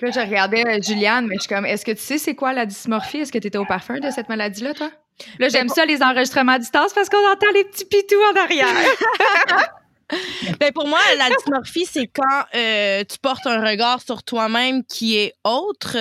Là, 0.00 0.10
je 0.10 0.20
regardais 0.20 0.66
euh, 0.66 0.80
Juliane, 0.82 1.26
mais 1.26 1.36
je 1.36 1.42
suis 1.42 1.48
comme, 1.48 1.66
est-ce 1.66 1.84
que 1.84 1.92
tu 1.92 2.02
sais 2.02 2.18
c'est 2.18 2.34
quoi 2.34 2.52
la 2.52 2.66
dysmorphie? 2.66 3.18
Est-ce 3.18 3.32
que 3.32 3.38
tu 3.38 3.46
étais 3.46 3.58
au 3.58 3.64
parfum 3.64 4.00
de 4.00 4.10
cette 4.10 4.28
maladie-là, 4.28 4.74
toi? 4.74 4.90
Là, 5.38 5.48
j'aime 5.48 5.68
ça, 5.68 5.84
les 5.84 6.02
enregistrements 6.02 6.52
à 6.52 6.58
distance, 6.58 6.92
parce 6.92 7.08
qu'on 7.08 7.24
entend 7.30 7.46
les 7.54 7.64
petits 7.64 7.84
pitous 7.84 8.16
en 8.32 8.40
arrière. 8.42 8.66
ben 10.60 10.72
pour 10.72 10.86
moi, 10.86 10.98
la 11.18 11.28
dysmorphie, 11.30 11.86
c'est 11.86 12.06
quand 12.06 12.44
euh, 12.54 13.04
tu 13.04 13.18
portes 13.18 13.46
un 13.46 13.64
regard 13.64 14.02
sur 14.02 14.22
toi-même 14.22 14.84
qui 14.84 15.16
est 15.16 15.34
autre. 15.44 15.96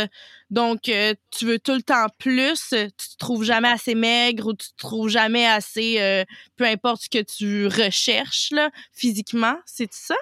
Donc, 0.49 0.89
euh, 0.89 1.13
tu 1.31 1.45
veux 1.45 1.59
tout 1.59 1.73
le 1.73 1.81
temps 1.81 2.07
plus, 2.17 2.69
tu 2.69 2.91
te 2.91 3.17
trouves 3.17 3.43
jamais 3.43 3.69
assez 3.69 3.95
maigre 3.95 4.47
ou 4.47 4.53
tu 4.53 4.67
te 4.69 4.77
trouves 4.77 5.07
jamais 5.07 5.47
assez, 5.47 5.95
euh, 5.99 6.25
peu 6.57 6.65
importe 6.65 7.03
ce 7.03 7.09
que 7.09 7.23
tu 7.23 7.67
recherches 7.67 8.49
là, 8.51 8.69
physiquement. 8.91 9.55
C'est 9.65 9.93
ça? 9.93 10.15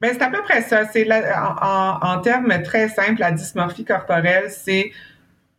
Ben, 0.00 0.12
c'est 0.12 0.22
à 0.22 0.30
peu 0.30 0.42
près 0.42 0.62
ça. 0.62 0.88
C'est 0.88 1.08
en, 1.34 1.98
en 2.00 2.20
termes 2.20 2.62
très 2.62 2.88
simples, 2.88 3.20
la 3.20 3.32
dysmorphie 3.32 3.84
corporelle, 3.84 4.50
c'est 4.50 4.92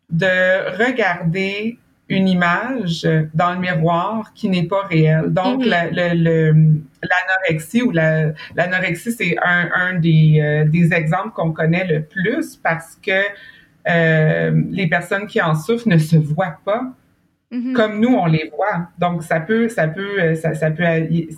de 0.09 0.77
regarder 0.77 1.77
une 2.09 2.27
image 2.27 3.07
dans 3.33 3.53
le 3.53 3.59
miroir 3.59 4.33
qui 4.33 4.49
n'est 4.49 4.67
pas 4.67 4.83
réelle. 4.83 5.31
Donc, 5.31 5.65
mhm. 5.65 6.81
l'anorexie 7.01 7.81
ou 7.81 7.91
l'anorexie, 7.91 9.11
c'est 9.11 9.35
un, 9.43 9.69
un 9.73 9.99
des, 9.99 10.39
euh, 10.41 10.65
des 10.65 10.93
exemples 10.93 11.31
qu'on 11.33 11.51
connaît 11.51 11.85
le 11.85 12.03
plus 12.03 12.57
parce 12.57 12.95
que 12.95 13.11
euh, 13.89 14.61
les 14.69 14.87
personnes 14.87 15.27
qui 15.27 15.41
en 15.41 15.55
souffrent 15.55 15.87
ne 15.89 15.97
se 15.97 16.15
voient 16.15 16.59
pas 16.63 16.83
mhm. 17.51 17.73
comme 17.73 17.99
nous 17.99 18.13
on 18.13 18.25
les 18.25 18.51
voit. 18.55 18.89
Donc, 18.99 19.23
ça 19.23 19.39
peut, 19.39 19.69
ça 19.69 19.87
peut, 19.87 20.21
euh, 20.21 20.35
ça, 20.35 20.53
ça 20.55 20.71
peut, 20.71 20.83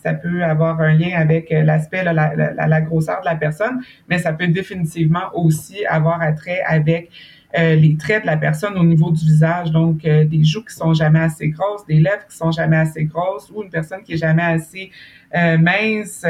ça 0.03 0.13
peut 0.15 0.43
avoir 0.43 0.81
un 0.81 0.93
lien 0.93 1.15
avec 1.15 1.51
l'aspect, 1.51 2.03
la, 2.03 2.13
la, 2.13 2.67
la, 2.67 2.81
grosseur 2.81 3.21
de 3.21 3.25
la 3.25 3.35
personne, 3.35 3.81
mais 4.09 4.17
ça 4.17 4.33
peut 4.33 4.47
définitivement 4.47 5.29
aussi 5.35 5.85
avoir 5.85 6.21
attrait 6.21 6.61
avec 6.65 7.11
euh, 7.57 7.75
les 7.75 7.95
traits 7.97 8.23
de 8.23 8.27
la 8.27 8.37
personne 8.37 8.77
au 8.77 8.83
niveau 8.83 9.11
du 9.11 9.23
visage, 9.23 9.71
donc 9.71 10.05
euh, 10.05 10.25
des 10.25 10.43
joues 10.43 10.63
qui 10.63 10.73
sont 10.73 10.93
jamais 10.93 11.19
assez 11.19 11.49
grosses, 11.49 11.85
des 11.85 11.99
lèvres 11.99 12.25
qui 12.29 12.35
sont 12.35 12.51
jamais 12.51 12.77
assez 12.77 13.05
grosses, 13.05 13.49
ou 13.53 13.63
une 13.63 13.69
personne 13.69 14.03
qui 14.03 14.13
est 14.13 14.17
jamais 14.17 14.43
assez 14.43 14.91
euh, 15.35 15.57
mince. 15.57 16.25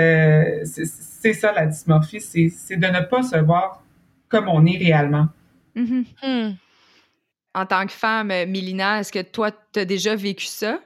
c'est 0.66 1.34
ça 1.34 1.52
la 1.52 1.68
dysmorphie, 1.68 2.22
c'est 2.22 2.78
de 2.78 2.88
ne 2.88 3.02
pas 3.02 3.24
se 3.24 3.38
voir 3.38 3.84
comme 4.30 4.48
on 4.48 4.66
est 4.66 4.78
réellement. 4.78 5.28
Mm-hmm. 5.76 6.06
Hmm. 6.24 6.56
En 7.54 7.66
tant 7.66 7.86
que 7.86 7.94
femme, 7.94 8.28
Mélina, 8.28 9.00
est-ce 9.00 9.12
que 9.12 9.22
toi, 9.22 9.50
tu 9.74 9.80
as 9.80 9.86
déjà 9.86 10.16
vécu 10.16 10.46
ça? 10.46 10.80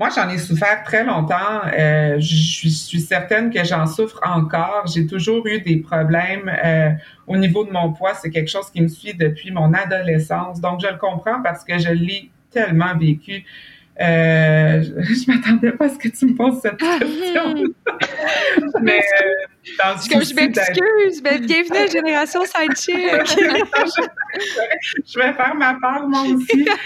Moi, 0.00 0.08
j'en 0.12 0.28
ai 0.28 0.38
souffert 0.38 0.82
très 0.82 1.04
longtemps. 1.04 1.60
Euh, 1.72 2.16
je, 2.18 2.68
suis, 2.68 3.00
certaine 3.00 3.52
que 3.52 3.62
j'en 3.62 3.86
souffre 3.86 4.18
encore. 4.24 4.88
J'ai 4.92 5.06
toujours 5.06 5.46
eu 5.46 5.60
des 5.60 5.76
problèmes 5.76 6.50
euh, 6.64 6.90
au 7.28 7.36
niveau 7.36 7.64
de 7.64 7.70
mon 7.70 7.92
poids. 7.92 8.14
C'est 8.14 8.30
quelque 8.30 8.50
chose 8.50 8.70
qui 8.70 8.82
me 8.82 8.88
suit 8.88 9.14
depuis 9.14 9.52
mon 9.52 9.72
adolescence. 9.72 10.60
Donc, 10.60 10.80
je 10.80 10.88
le 10.88 10.96
comprends 10.96 11.40
parce 11.42 11.62
que 11.62 11.78
je 11.78 11.90
l'ai 11.90 12.30
tellement 12.50 12.96
vécu. 12.98 13.44
Euh, 14.00 14.82
je, 14.82 15.30
m'attendais 15.32 15.70
pas 15.70 15.84
à 15.84 15.88
ce 15.90 15.98
que 15.98 16.08
tu 16.08 16.26
me 16.26 16.34
poses 16.34 16.60
cette 16.60 16.76
question. 16.76 17.54
mais 18.82 19.00
dans 19.78 19.94
Comme 20.08 20.24
je 20.24 20.34
m'excuse, 20.34 21.22
mais 21.22 21.38
bienvenue 21.46 21.78
à 21.78 21.86
Génération 21.86 22.40
Sidechick. 22.44 22.96
je 25.06 25.18
vais 25.18 25.32
faire 25.32 25.54
ma 25.56 25.74
part, 25.80 26.08
moi 26.08 26.22
aussi. 26.22 26.68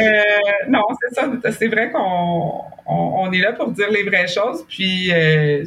Euh, 0.00 0.20
non, 0.68 0.82
c'est 1.00 1.14
ça. 1.14 1.30
C'est 1.52 1.68
vrai 1.68 1.90
qu'on 1.90 2.62
on, 2.86 3.32
est 3.32 3.40
là 3.40 3.52
pour 3.52 3.70
dire 3.70 3.90
les 3.90 4.02
vraies 4.02 4.26
choses. 4.26 4.64
Puis, 4.68 5.12
euh, 5.12 5.64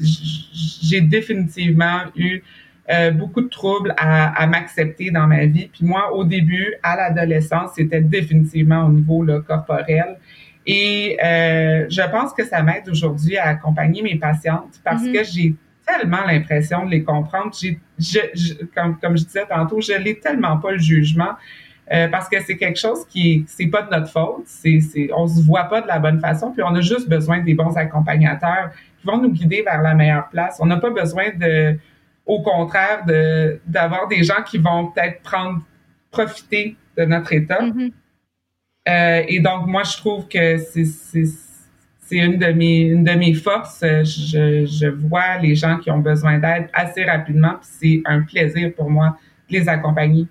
j'ai 0.81 1.01
définitivement 1.01 2.01
eu 2.15 2.41
euh, 2.89 3.11
beaucoup 3.11 3.41
de 3.41 3.47
troubles 3.47 3.93
à, 3.97 4.41
à 4.41 4.47
m'accepter 4.47 5.11
dans 5.11 5.27
ma 5.27 5.45
vie. 5.45 5.67
Puis 5.67 5.85
moi, 5.85 6.13
au 6.13 6.23
début, 6.23 6.75
à 6.83 6.95
l'adolescence, 6.95 7.71
c'était 7.75 8.01
définitivement 8.01 8.85
au 8.85 8.89
niveau 8.89 9.23
là, 9.23 9.41
corporel. 9.41 10.17
Et 10.65 11.17
euh, 11.23 11.85
je 11.89 12.01
pense 12.09 12.33
que 12.33 12.43
ça 12.43 12.63
m'aide 12.63 12.89
aujourd'hui 12.89 13.37
à 13.37 13.49
accompagner 13.49 14.01
mes 14.01 14.15
patientes 14.15 14.79
parce 14.83 15.03
mm-hmm. 15.03 15.13
que 15.13 15.23
j'ai 15.23 15.55
tellement 15.85 16.23
l'impression 16.25 16.85
de 16.85 16.91
les 16.91 17.03
comprendre. 17.03 17.51
J'ai, 17.53 17.79
je, 18.33 18.53
comme, 18.73 18.97
comme 18.99 19.17
je 19.17 19.23
disais 19.23 19.45
tantôt, 19.47 19.81
je 19.81 19.93
n'ai 19.93 20.19
tellement 20.19 20.57
pas 20.57 20.71
le 20.71 20.79
jugement 20.79 21.35
euh, 21.91 22.07
parce 22.07 22.27
que 22.27 22.41
c'est 22.41 22.57
quelque 22.57 22.79
chose 22.79 23.05
qui 23.07 23.45
c'est 23.47 23.67
pas 23.67 23.83
de 23.83 23.91
notre 23.91 24.09
faute. 24.09 24.43
C'est, 24.45 24.79
c'est, 24.81 25.09
on 25.15 25.27
se 25.27 25.41
voit 25.43 25.65
pas 25.65 25.81
de 25.81 25.87
la 25.87 25.99
bonne 25.99 26.19
façon, 26.19 26.51
puis 26.51 26.63
on 26.63 26.73
a 26.75 26.81
juste 26.81 27.07
besoin 27.07 27.41
des 27.41 27.53
bons 27.53 27.75
accompagnateurs 27.77 28.71
qui 28.99 29.07
vont 29.07 29.17
nous 29.17 29.31
guider 29.31 29.61
vers 29.61 29.81
la 29.81 29.93
meilleure 29.93 30.27
place. 30.29 30.57
On 30.59 30.65
n'a 30.65 30.77
pas 30.77 30.89
besoin 30.89 31.25
de, 31.35 31.77
au 32.25 32.41
contraire, 32.41 33.05
de 33.05 33.59
d'avoir 33.67 34.07
des 34.07 34.23
gens 34.23 34.41
qui 34.43 34.57
vont 34.57 34.87
peut-être 34.87 35.21
prendre 35.21 35.61
profiter 36.09 36.75
de 36.97 37.05
notre 37.05 37.33
état. 37.33 37.61
Mm-hmm. 37.61 37.91
Euh, 38.87 39.23
et 39.27 39.39
donc, 39.39 39.67
moi, 39.67 39.83
je 39.83 39.97
trouve 39.97 40.27
que 40.27 40.57
c'est 40.57 40.85
une 42.11 42.37
de 42.37 42.47
mes 42.47 42.81
une 42.81 43.03
de 43.03 43.11
mes 43.13 43.33
forces. 43.33 43.81
Je, 43.81 44.65
je 44.65 44.87
vois 44.87 45.37
les 45.41 45.55
gens 45.55 45.77
qui 45.77 45.91
ont 45.91 45.99
besoin 45.99 46.39
d'aide 46.39 46.69
assez 46.73 47.03
rapidement, 47.03 47.55
puis 47.61 47.69
c'est 47.79 48.01
un 48.05 48.21
plaisir 48.21 48.73
pour 48.75 48.89
moi 48.89 49.17
de 49.49 49.57
les 49.57 49.69
accompagner. 49.69 50.27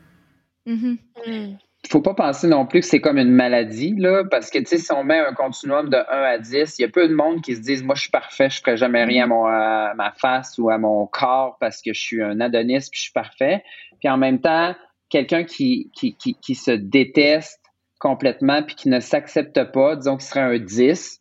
Mm-hmm. 0.66 0.96
Mm. 1.26 1.56
faut 1.90 2.00
pas 2.00 2.14
penser 2.14 2.48
non 2.48 2.64
plus 2.66 2.80
que 2.80 2.86
c'est 2.86 3.00
comme 3.00 3.18
une 3.18 3.30
maladie, 3.30 3.94
là, 3.98 4.24
parce 4.30 4.50
que, 4.50 4.58
tu 4.58 4.64
sais, 4.64 4.78
si 4.78 4.92
on 4.92 5.04
met 5.04 5.18
un 5.18 5.34
continuum 5.34 5.90
de 5.90 5.96
1 5.96 6.00
à 6.08 6.38
10, 6.38 6.78
il 6.78 6.82
y 6.82 6.84
a 6.84 6.88
peu 6.88 7.06
de 7.06 7.14
monde 7.14 7.42
qui 7.42 7.54
se 7.54 7.60
disent, 7.60 7.82
moi, 7.82 7.94
je 7.94 8.02
suis 8.02 8.10
parfait, 8.10 8.48
je 8.48 8.60
ferai 8.60 8.76
jamais 8.76 9.04
rien 9.04 9.24
à, 9.24 9.26
mon, 9.26 9.44
ma 9.44 10.12
face 10.16 10.56
ou 10.58 10.70
à 10.70 10.78
mon 10.78 11.06
corps 11.06 11.58
parce 11.60 11.82
que 11.82 11.92
je 11.92 12.00
suis 12.00 12.22
un 12.22 12.40
Adonis 12.40 12.88
puis 12.90 12.98
je 12.98 13.02
suis 13.02 13.12
parfait. 13.12 13.62
Puis 14.00 14.08
en 14.08 14.16
même 14.16 14.40
temps, 14.40 14.74
quelqu'un 15.10 15.44
qui, 15.44 15.90
qui, 15.94 16.16
qui, 16.16 16.34
qui, 16.34 16.54
se 16.54 16.70
déteste 16.70 17.60
complètement 17.98 18.62
puis 18.62 18.74
qui 18.74 18.88
ne 18.88 19.00
s'accepte 19.00 19.62
pas, 19.72 19.96
disons 19.96 20.16
qu'il 20.16 20.26
serait 20.26 20.40
un 20.40 20.58
10. 20.58 21.20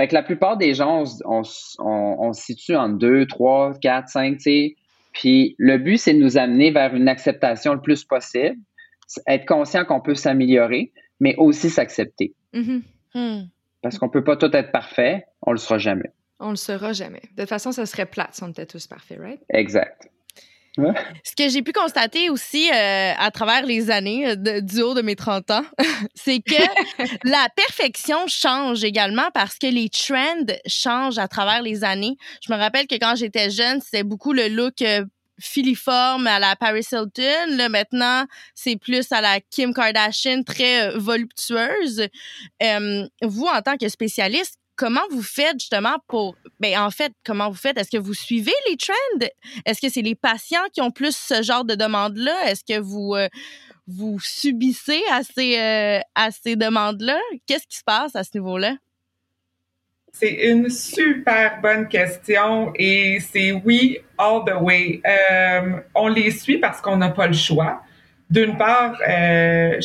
Fait 0.00 0.08
que 0.08 0.14
la 0.14 0.22
plupart 0.22 0.56
des 0.56 0.72
gens, 0.72 1.04
on, 1.26 1.42
on, 1.78 2.16
on, 2.20 2.32
se 2.32 2.42
situe 2.42 2.74
en 2.74 2.88
2, 2.88 3.26
3, 3.26 3.74
4, 3.82 4.08
5, 4.08 4.32
tu 4.32 4.40
sais. 4.40 4.76
Puis 5.12 5.54
le 5.58 5.76
but, 5.76 5.98
c'est 5.98 6.14
de 6.14 6.18
nous 6.18 6.38
amener 6.38 6.70
vers 6.70 6.94
une 6.94 7.06
acceptation 7.06 7.74
le 7.74 7.82
plus 7.82 8.02
possible 8.04 8.56
être 9.26 9.44
conscient 9.44 9.84
qu'on 9.84 10.00
peut 10.00 10.14
s'améliorer, 10.14 10.92
mais 11.18 11.34
aussi 11.36 11.68
s'accepter. 11.68 12.32
Mm-hmm. 12.54 12.82
Hmm. 13.14 13.42
Parce 13.82 13.98
qu'on 13.98 14.08
peut 14.08 14.24
pas 14.24 14.36
tout 14.38 14.50
être 14.56 14.72
parfait, 14.72 15.26
on 15.42 15.52
le 15.52 15.58
sera 15.58 15.76
jamais. 15.76 16.10
On 16.38 16.48
le 16.48 16.56
sera 16.56 16.94
jamais. 16.94 17.20
De 17.36 17.42
toute 17.42 17.50
façon, 17.50 17.70
ça 17.70 17.84
serait 17.84 18.06
plate 18.06 18.34
si 18.34 18.42
on 18.42 18.48
était 18.48 18.64
tous 18.64 18.86
parfaits, 18.86 19.18
right? 19.20 19.42
Exact. 19.50 20.08
Ouais. 20.78 20.94
Ce 21.24 21.34
que 21.34 21.48
j'ai 21.48 21.62
pu 21.62 21.72
constater 21.72 22.30
aussi 22.30 22.70
euh, 22.70 23.12
à 23.16 23.30
travers 23.32 23.66
les 23.66 23.90
années 23.90 24.28
euh, 24.28 24.36
de, 24.36 24.60
du 24.60 24.82
haut 24.82 24.94
de 24.94 25.02
mes 25.02 25.16
30 25.16 25.50
ans, 25.50 25.64
c'est 26.14 26.40
que 26.40 26.54
la 27.28 27.48
perfection 27.56 28.18
change 28.28 28.84
également 28.84 29.30
parce 29.34 29.58
que 29.58 29.66
les 29.66 29.88
trends 29.88 30.54
changent 30.66 31.18
à 31.18 31.26
travers 31.26 31.62
les 31.62 31.82
années. 31.82 32.16
Je 32.46 32.52
me 32.52 32.58
rappelle 32.58 32.86
que 32.86 32.94
quand 32.94 33.16
j'étais 33.16 33.50
jeune, 33.50 33.80
c'était 33.80 34.04
beaucoup 34.04 34.32
le 34.32 34.48
look 34.48 34.82
euh, 34.82 35.04
filiforme 35.40 36.26
à 36.26 36.38
la 36.38 36.54
Paris 36.54 36.86
Hilton. 36.92 37.56
Là, 37.56 37.68
maintenant, 37.68 38.26
c'est 38.54 38.76
plus 38.76 39.10
à 39.10 39.20
la 39.20 39.40
Kim 39.40 39.74
Kardashian, 39.74 40.42
très 40.44 40.90
voluptueuse. 40.96 42.06
Euh, 42.62 43.08
vous, 43.22 43.46
en 43.46 43.62
tant 43.62 43.76
que 43.76 43.88
spécialiste, 43.88 44.59
comment 44.80 45.06
vous 45.10 45.22
faites 45.22 45.60
justement 45.60 45.98
pour... 46.08 46.36
Ben, 46.58 46.78
en 46.78 46.90
fait, 46.90 47.12
comment 47.22 47.50
vous 47.50 47.56
faites? 47.56 47.76
Est-ce 47.78 47.90
que 47.90 47.98
vous 47.98 48.14
suivez 48.14 48.54
les 48.70 48.78
trends? 48.78 49.26
Est-ce 49.66 49.78
que 49.78 49.90
c'est 49.90 50.00
les 50.00 50.14
patients 50.14 50.64
qui 50.72 50.80
ont 50.80 50.90
plus 50.90 51.14
ce 51.14 51.42
genre 51.42 51.66
de 51.66 51.74
demandes-là? 51.74 52.50
Est-ce 52.50 52.64
que 52.64 52.80
vous... 52.80 53.14
Euh, 53.14 53.28
vous 53.86 54.18
subissez 54.20 55.02
à 55.10 55.22
ces, 55.24 56.00
à 56.14 56.30
ces 56.30 56.54
demandes-là? 56.54 57.18
Qu'est-ce 57.46 57.66
qui 57.66 57.76
se 57.76 57.84
passe 57.84 58.14
à 58.14 58.22
ce 58.22 58.30
niveau-là? 58.34 58.76
C'est 60.12 60.32
une 60.48 60.70
super 60.70 61.60
bonne 61.60 61.88
question 61.88 62.72
et 62.76 63.18
c'est 63.20 63.50
oui, 63.52 63.98
all 64.16 64.44
the 64.46 64.60
way. 64.60 65.00
Euh, 65.04 65.80
on 65.94 66.06
les 66.08 66.30
suit 66.30 66.58
parce 66.58 66.80
qu'on 66.80 66.98
n'a 66.98 67.10
pas 67.10 67.26
le 67.26 67.32
choix. 67.32 67.82
D'une 68.28 68.56
part, 68.56 68.96
euh, 69.08 69.80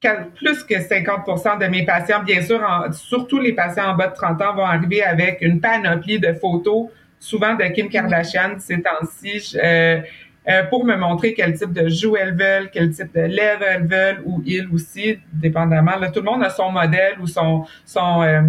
plus 0.00 0.62
que 0.64 0.74
50% 0.74 1.58
de 1.58 1.66
mes 1.66 1.84
patients, 1.84 2.22
bien 2.22 2.42
sûr, 2.42 2.60
surtout 2.92 3.40
les 3.40 3.52
patients 3.52 3.90
en 3.90 3.94
bas 3.94 4.08
de 4.08 4.14
30 4.14 4.42
ans, 4.42 4.54
vont 4.54 4.66
arriver 4.66 5.02
avec 5.02 5.40
une 5.40 5.60
panoplie 5.60 6.20
de 6.20 6.32
photos, 6.34 6.88
souvent 7.18 7.54
de 7.54 7.64
Kim 7.64 7.88
Kardashian 7.88 8.56
ces 8.58 8.82
temps-ci. 8.82 9.56
Euh, 9.62 10.00
euh, 10.48 10.62
pour 10.64 10.84
me 10.84 10.94
montrer 10.94 11.34
quel 11.34 11.58
type 11.58 11.72
de 11.72 11.88
joues 11.88 12.16
elles 12.16 12.36
veulent, 12.36 12.70
quel 12.72 12.90
type 12.90 13.12
de 13.12 13.22
lèvres 13.22 13.64
elles 13.64 13.86
veulent, 13.86 14.22
ou 14.24 14.42
ils 14.46 14.68
aussi, 14.72 15.18
dépendamment. 15.32 15.96
Là, 15.96 16.10
tout 16.12 16.20
le 16.20 16.26
monde 16.26 16.44
a 16.44 16.50
son 16.50 16.70
modèle 16.70 17.18
ou 17.20 17.26
son, 17.26 17.66
son, 17.84 18.22
euh, 18.22 18.42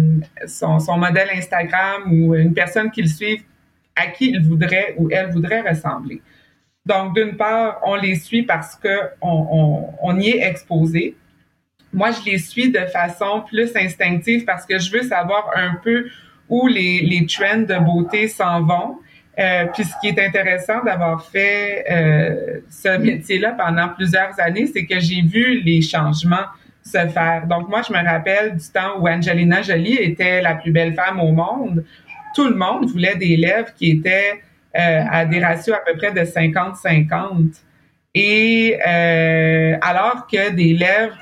son, 0.46 0.78
son, 0.78 0.96
modèle 0.96 1.28
Instagram 1.34 2.02
ou 2.06 2.36
une 2.36 2.54
personne 2.54 2.92
qui 2.92 3.02
le 3.02 3.08
suit 3.08 3.44
à 3.96 4.06
qui 4.06 4.30
il 4.30 4.40
voudrait 4.42 4.94
ou 4.96 5.08
elle 5.10 5.30
voudrait 5.30 5.68
ressembler. 5.68 6.22
Donc, 6.86 7.16
d'une 7.16 7.36
part, 7.36 7.80
on 7.84 7.96
les 7.96 8.14
suit 8.14 8.44
parce 8.44 8.76
que 8.76 9.10
on, 9.20 9.48
on, 9.50 9.94
on 10.00 10.20
y 10.20 10.28
est 10.28 10.46
exposé. 10.46 11.16
Moi, 11.92 12.10
je 12.10 12.30
les 12.30 12.38
suis 12.38 12.70
de 12.70 12.84
façon 12.86 13.42
plus 13.46 13.74
instinctive 13.76 14.44
parce 14.44 14.66
que 14.66 14.78
je 14.78 14.90
veux 14.92 15.02
savoir 15.02 15.50
un 15.54 15.76
peu 15.82 16.06
où 16.48 16.66
les, 16.66 17.00
les 17.00 17.26
trends 17.26 17.62
de 17.62 17.78
beauté 17.84 18.28
s'en 18.28 18.62
vont 18.62 18.98
euh, 19.38 19.66
puis 19.72 19.84
ce 19.84 19.92
qui 20.00 20.08
est 20.08 20.26
intéressant 20.26 20.82
d'avoir 20.82 21.24
fait 21.24 21.84
euh, 21.90 22.60
ce 22.68 22.98
métier-là 22.98 23.52
pendant 23.52 23.88
plusieurs 23.90 24.38
années, 24.40 24.66
c'est 24.66 24.84
que 24.84 24.98
j'ai 24.98 25.22
vu 25.22 25.60
les 25.60 25.80
changements 25.80 26.46
se 26.82 26.98
faire. 27.08 27.46
Donc 27.48 27.68
moi, 27.68 27.82
je 27.86 27.92
me 27.92 28.04
rappelle 28.04 28.56
du 28.56 28.68
temps 28.68 28.98
où 28.98 29.08
Angelina 29.08 29.62
Jolie 29.62 29.94
était 29.94 30.40
la 30.42 30.54
plus 30.54 30.72
belle 30.72 30.94
femme 30.94 31.20
au 31.20 31.30
monde. 31.30 31.84
Tout 32.34 32.48
le 32.48 32.56
monde 32.56 32.88
voulait 32.90 33.14
des 33.14 33.36
lèvres 33.36 33.72
qui 33.76 33.90
étaient 33.90 34.40
euh, 34.76 35.04
à 35.08 35.24
des 35.24 35.38
ratios 35.38 35.76
à 35.76 35.80
peu 35.88 35.96
près 35.96 36.12
de 36.12 36.20
50-50. 36.20 37.62
Et 38.14 38.76
euh, 38.86 39.76
alors 39.82 40.26
que 40.26 40.50
des 40.50 40.72
lèvres, 40.72 41.18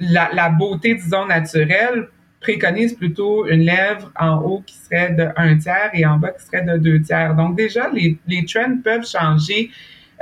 la, 0.00 0.48
beauté, 0.50 0.94
disons, 0.94 1.26
naturelle, 1.26 2.08
préconise 2.40 2.94
plutôt 2.94 3.46
une 3.46 3.60
lèvre 3.60 4.10
en 4.18 4.36
haut 4.38 4.62
qui 4.64 4.76
serait 4.76 5.12
de 5.12 5.28
un 5.36 5.56
tiers 5.58 5.90
et 5.92 6.06
en 6.06 6.16
bas 6.16 6.30
qui 6.30 6.44
serait 6.44 6.64
de 6.64 6.78
deux 6.78 7.00
tiers. 7.02 7.34
Donc 7.34 7.56
déjà, 7.56 7.90
les, 7.90 8.18
les 8.26 8.44
trends 8.46 8.78
peuvent 8.82 9.06
changer 9.06 9.70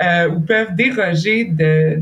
euh, 0.00 0.28
ou 0.30 0.40
peuvent 0.40 0.76
déroger 0.76 1.44
de, 1.44 2.00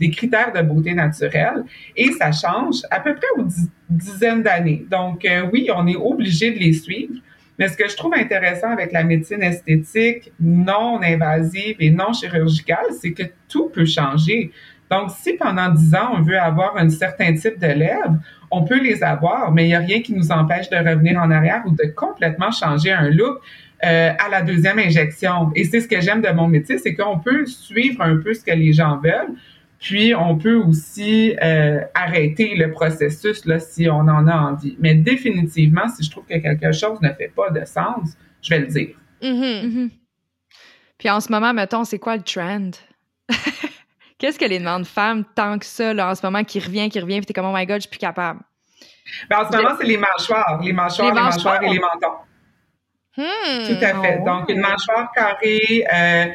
des 0.00 0.10
critères 0.10 0.52
de 0.52 0.62
beauté 0.62 0.94
naturelle 0.94 1.62
et 1.96 2.10
ça 2.12 2.32
change 2.32 2.82
à 2.90 2.98
peu 2.98 3.14
près 3.14 3.28
aux 3.36 3.46
dizaines 3.88 4.42
d'années. 4.42 4.84
Donc 4.90 5.24
euh, 5.24 5.48
oui, 5.52 5.68
on 5.72 5.86
est 5.86 5.96
obligé 5.96 6.50
de 6.50 6.58
les 6.58 6.72
suivre. 6.72 7.14
Mais 7.56 7.68
ce 7.68 7.76
que 7.76 7.88
je 7.88 7.94
trouve 7.94 8.14
intéressant 8.14 8.70
avec 8.70 8.90
la 8.90 9.04
médecine 9.04 9.42
esthétique 9.42 10.32
non 10.40 11.00
invasive 11.02 11.76
et 11.78 11.90
non 11.90 12.12
chirurgicale, 12.12 12.86
c'est 13.00 13.12
que 13.12 13.24
tout 13.48 13.68
peut 13.68 13.84
changer. 13.84 14.50
Donc, 14.90 15.10
si 15.10 15.34
pendant 15.34 15.68
dix 15.68 15.94
ans, 15.94 16.14
on 16.14 16.20
veut 16.20 16.38
avoir 16.38 16.76
un 16.76 16.88
certain 16.88 17.32
type 17.34 17.58
de 17.58 17.66
lèvres, 17.66 18.16
on 18.50 18.64
peut 18.64 18.82
les 18.82 19.02
avoir, 19.02 19.52
mais 19.52 19.64
il 19.64 19.68
n'y 19.68 19.74
a 19.74 19.78
rien 19.78 20.02
qui 20.02 20.12
nous 20.12 20.32
empêche 20.32 20.68
de 20.68 20.76
revenir 20.76 21.20
en 21.20 21.30
arrière 21.30 21.62
ou 21.66 21.70
de 21.70 21.84
complètement 21.94 22.50
changer 22.50 22.90
un 22.90 23.08
look 23.08 23.38
euh, 23.84 24.12
à 24.18 24.28
la 24.28 24.42
deuxième 24.42 24.78
injection. 24.78 25.52
Et 25.54 25.64
c'est 25.64 25.80
ce 25.80 25.88
que 25.88 26.00
j'aime 26.00 26.20
de 26.20 26.30
mon 26.30 26.48
métier, 26.48 26.78
c'est 26.78 26.94
qu'on 26.94 27.20
peut 27.20 27.46
suivre 27.46 28.02
un 28.02 28.16
peu 28.16 28.34
ce 28.34 28.44
que 28.44 28.50
les 28.50 28.72
gens 28.72 28.98
veulent, 28.98 29.34
puis 29.78 30.14
on 30.14 30.36
peut 30.36 30.56
aussi 30.56 31.36
euh, 31.42 31.80
arrêter 31.94 32.56
le 32.56 32.72
processus 32.72 33.46
là, 33.46 33.60
si 33.60 33.88
on 33.88 34.00
en 34.00 34.26
a 34.26 34.36
envie. 34.36 34.76
Mais 34.80 34.94
définitivement, 34.96 35.88
si 35.88 36.02
je 36.02 36.10
trouve 36.10 36.24
que 36.26 36.36
quelque 36.36 36.72
chose 36.72 37.00
ne 37.00 37.08
fait 37.10 37.32
pas 37.34 37.50
de 37.50 37.64
sens, 37.64 38.16
je 38.42 38.50
vais 38.50 38.58
le 38.58 38.66
dire. 38.66 38.96
Mm-hmm. 39.22 39.64
Mm-hmm. 39.64 39.90
Puis 40.98 41.08
en 41.08 41.20
ce 41.20 41.30
moment, 41.30 41.54
mettons, 41.54 41.84
c'est 41.84 41.98
quoi 41.98 42.16
le 42.16 42.22
trend? 42.22 42.72
Qu'est-ce 44.20 44.38
que 44.38 44.44
les 44.44 44.58
demandes 44.58 44.86
femmes 44.86 45.24
tant 45.34 45.58
que 45.58 45.64
ça, 45.64 45.94
là, 45.94 46.10
en 46.10 46.14
ce 46.14 46.24
moment, 46.24 46.44
qui 46.44 46.60
revient, 46.60 46.90
qui 46.90 47.00
revient, 47.00 47.16
puis 47.16 47.26
t'es 47.26 47.32
comme, 47.32 47.46
oh 47.46 47.54
my 47.54 47.64
god, 47.64 47.76
je 47.76 47.80
suis 47.80 47.90
plus 47.90 47.98
capable? 47.98 48.40
Ben, 49.30 49.38
en 49.38 49.50
ce 49.50 49.56
moment, 49.56 49.70
c'est 49.80 49.86
les 49.86 49.96
mâchoires. 49.96 50.60
Les 50.62 50.74
mâchoires, 50.74 51.14
les, 51.14 51.20
mâchoires, 51.20 51.62
et 51.62 51.70
les 51.70 51.78
mentons. 51.78 52.18
Hmm. 53.16 53.66
Tout 53.66 53.84
à 53.84 54.02
fait. 54.02 54.22
Donc, 54.24 54.50
une 54.50 54.60
mâchoire 54.60 55.10
carrée 55.14 55.86
euh, 55.92 56.26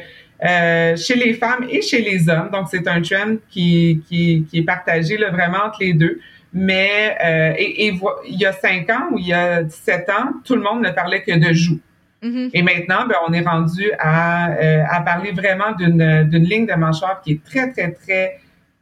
euh, 0.44 0.96
chez 0.96 1.14
les 1.14 1.34
femmes 1.34 1.68
et 1.70 1.80
chez 1.80 2.02
les 2.02 2.28
hommes. 2.28 2.50
Donc, 2.50 2.66
c'est 2.72 2.88
un 2.88 3.00
trend 3.00 3.36
qui, 3.48 4.02
qui, 4.08 4.44
qui 4.50 4.58
est 4.58 4.64
partagé 4.64 5.16
là, 5.16 5.30
vraiment 5.30 5.66
entre 5.66 5.78
les 5.80 5.92
deux. 5.92 6.20
Mais 6.52 7.16
euh, 7.24 7.54
et, 7.56 7.86
et, 7.86 8.00
il 8.26 8.40
y 8.40 8.46
a 8.46 8.52
cinq 8.52 8.90
ans 8.90 9.08
ou 9.12 9.18
il 9.18 9.28
y 9.28 9.32
a 9.32 9.62
17 9.62 10.10
ans, 10.10 10.32
tout 10.44 10.56
le 10.56 10.62
monde 10.62 10.82
ne 10.82 10.90
parlait 10.90 11.22
que 11.22 11.32
de 11.32 11.52
joues. 11.52 11.80
Mm-hmm. 12.22 12.50
Et 12.54 12.62
maintenant, 12.62 13.06
ben, 13.06 13.16
on 13.28 13.32
est 13.32 13.42
rendu 13.42 13.90
à, 13.98 14.52
euh, 14.52 14.82
à 14.88 15.00
parler 15.02 15.32
vraiment 15.32 15.72
d'une, 15.72 16.28
ligne 16.32 16.66
de 16.66 16.74
mâchoire 16.74 17.20
qui 17.20 17.32
est 17.32 17.44
très, 17.44 17.70
très, 17.72 17.92
très, 17.92 18.40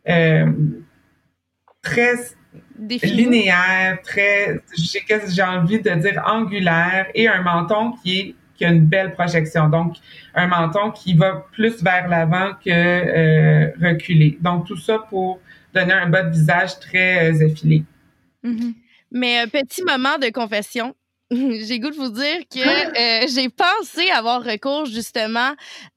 euh, 0.08 0.46
très 1.82 2.14
linéaire, 2.82 4.00
très, 4.02 4.60
j'ai, 4.76 5.04
j'ai 5.28 5.42
envie 5.42 5.80
de 5.80 5.90
dire 5.90 6.22
angulaire 6.26 7.06
et 7.14 7.28
un 7.28 7.42
menton 7.42 7.92
qui 8.02 8.20
est 8.20 8.34
qui 8.56 8.64
a 8.64 8.70
une 8.70 8.86
belle 8.86 9.12
projection. 9.12 9.68
Donc, 9.68 9.96
un 10.34 10.46
menton 10.46 10.90
qui 10.90 11.14
va 11.14 11.46
plus 11.52 11.82
vers 11.82 12.08
l'avant 12.08 12.52
que 12.64 12.70
euh, 12.70 13.70
reculer. 13.80 14.38
Donc, 14.40 14.66
tout 14.66 14.76
ça 14.76 14.98
pour 15.10 15.40
donner 15.72 15.92
un 15.92 16.08
bas 16.08 16.22
de 16.22 16.30
visage 16.30 16.78
très 16.78 17.32
euh, 17.32 17.46
effilé. 17.46 17.84
Mm-hmm. 18.44 18.74
Mais 19.12 19.42
euh, 19.42 19.46
petit 19.48 19.82
moment 19.82 20.18
de 20.18 20.30
confession. 20.30 20.94
j'ai 21.30 21.78
goût 21.80 21.90
de 21.90 21.96
vous 21.96 22.10
dire 22.10 22.40
que 22.50 22.60
euh, 22.60 23.26
j'ai 23.34 23.48
pensé 23.48 24.10
avoir 24.10 24.42
recours 24.44 24.86
justement 24.86 25.54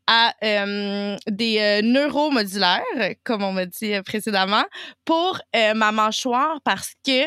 à 0.08 0.34
euh, 0.44 1.18
des 1.28 1.60
euh, 1.60 1.82
neuromodulaires, 1.84 2.82
comme 3.24 3.44
on 3.44 3.52
m'a 3.52 3.66
dit 3.66 3.94
précédemment, 4.06 4.64
pour 5.06 5.40
ma 5.54 5.92
mâchoire 5.92 6.62
parce 6.64 6.94
que, 7.06 7.26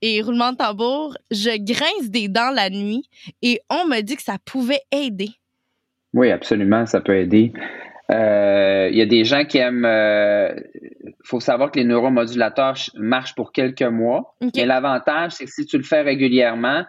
et 0.00 0.22
roulement 0.22 0.52
de 0.52 0.58
tambour, 0.58 1.16
je 1.30 1.56
grince 1.58 2.10
des 2.10 2.28
dents 2.28 2.50
la 2.50 2.70
nuit 2.70 3.08
et 3.42 3.60
on 3.70 3.86
m'a 3.86 4.02
dit 4.02 4.16
que 4.16 4.22
ça 4.22 4.36
pouvait 4.44 4.82
aider. 4.92 5.30
Oui, 6.12 6.30
absolument, 6.30 6.86
ça 6.86 7.00
peut 7.00 7.16
aider. 7.16 7.52
Il 8.10 8.96
y 8.96 9.02
a 9.02 9.06
des 9.06 9.24
gens 9.24 9.44
qui 9.44 9.58
aiment. 9.58 9.86
Il 9.86 11.12
faut 11.24 11.40
savoir 11.40 11.72
que 11.72 11.80
les 11.80 11.86
neuromodulateurs 11.86 12.76
marchent 12.94 13.34
pour 13.34 13.50
quelques 13.50 13.82
mois. 13.82 14.36
Mais 14.54 14.66
l'avantage, 14.66 15.32
c'est 15.32 15.46
que 15.46 15.50
si 15.50 15.64
tu 15.64 15.78
le 15.78 15.84
fais 15.84 16.02
régulièrement, 16.02 16.84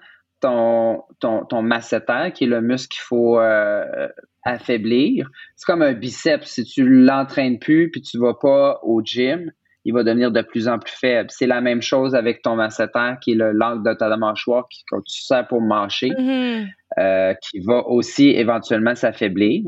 ton, 0.46 1.04
ton, 1.20 1.46
ton 1.46 1.62
masséter, 1.62 2.32
qui 2.34 2.44
est 2.44 2.48
le 2.48 2.62
muscle 2.62 2.90
qu'il 2.94 3.02
faut 3.02 3.40
euh, 3.40 4.08
affaiblir. 4.44 5.30
C'est 5.56 5.66
comme 5.66 5.82
un 5.82 5.94
biceps. 5.94 6.48
Si 6.48 6.64
tu 6.64 6.88
l'entraînes 6.88 7.60
plus 7.60 7.90
puis 7.92 8.02
tu 8.02 8.18
vas 8.20 8.34
pas 8.36 8.80
au 8.84 9.02
gym, 9.04 9.52
il 9.86 9.94
va 9.94 10.04
devenir 10.04 10.32
de 10.32 10.42
plus 10.42 10.68
en 10.68 10.80
plus 10.80 10.94
faible. 10.94 11.30
C'est 11.32 11.48
la 11.48 11.62
même 11.62 11.82
chose 11.82 12.16
avec 12.16 12.42
ton 12.42 12.56
masseter, 12.56 13.14
qui 13.22 13.32
est 13.32 13.36
le 13.36 13.52
l'angle 13.52 13.84
de 13.88 13.94
ta 13.94 14.16
mâchoire 14.18 14.68
qui, 14.70 14.84
que 14.92 14.98
tu 15.06 15.22
sers 15.24 15.48
pour 15.48 15.62
mâcher, 15.62 16.12
Mhm. 16.18 16.68
euh, 17.00 17.34
qui 17.42 17.60
va 17.60 17.86
aussi 17.88 18.30
éventuellement 18.30 18.96
s'affaiblir. 18.96 19.64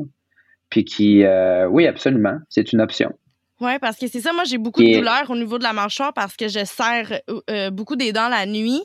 Puis 0.69 0.83
qui, 0.83 1.23
euh, 1.23 1.65
oui, 1.67 1.87
absolument, 1.87 2.37
c'est 2.49 2.73
une 2.73 2.81
option. 2.81 3.13
Ouais, 3.59 3.79
parce 3.79 3.97
que 3.97 4.07
c'est 4.07 4.19
ça. 4.21 4.33
Moi, 4.33 4.43
j'ai 4.43 4.57
beaucoup 4.59 4.81
Et- 4.81 4.91
de 4.93 4.97
douleurs 4.99 5.29
au 5.29 5.35
niveau 5.35 5.57
de 5.57 5.63
la 5.63 5.73
mâchoire 5.73 6.13
parce 6.13 6.35
que 6.35 6.47
je 6.47 6.63
serre 6.63 7.21
euh, 7.29 7.41
euh, 7.49 7.69
beaucoup 7.71 7.95
des 7.95 8.11
dents 8.13 8.29
la 8.29 8.45
nuit. 8.45 8.81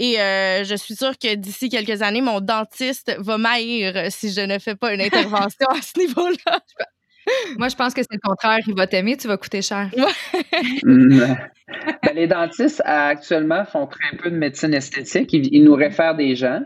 Et 0.00 0.20
euh, 0.20 0.64
je 0.64 0.74
suis 0.74 0.96
sûre 0.96 1.16
que 1.16 1.34
d'ici 1.36 1.68
quelques 1.68 2.02
années, 2.02 2.20
mon 2.20 2.40
dentiste 2.40 3.14
va 3.18 3.38
m'haïr 3.38 4.10
si 4.10 4.32
je 4.32 4.40
ne 4.40 4.58
fais 4.58 4.74
pas 4.74 4.92
une 4.94 5.00
intervention 5.00 5.66
à 5.70 5.80
ce 5.80 5.92
niveau-là. 5.98 6.58
Moi, 7.58 7.68
je 7.68 7.76
pense 7.76 7.92
que 7.94 8.02
c'est 8.02 8.12
le 8.14 8.20
contraire. 8.22 8.58
Il 8.66 8.74
va 8.76 8.86
t'aimer, 8.86 9.16
tu 9.16 9.26
vas 9.28 9.36
coûter 9.36 9.62
cher. 9.62 9.90
Mm. 10.84 11.18
Ben, 12.02 12.14
les 12.14 12.26
dentistes 12.26 12.82
actuellement 12.84 13.64
font 13.64 13.86
très 13.86 14.16
peu 14.16 14.30
de 14.30 14.36
médecine 14.36 14.74
esthétique. 14.74 15.32
Ils, 15.32 15.48
ils 15.52 15.64
nous 15.64 15.74
réfèrent 15.74 16.14
des 16.14 16.36
gens. 16.36 16.60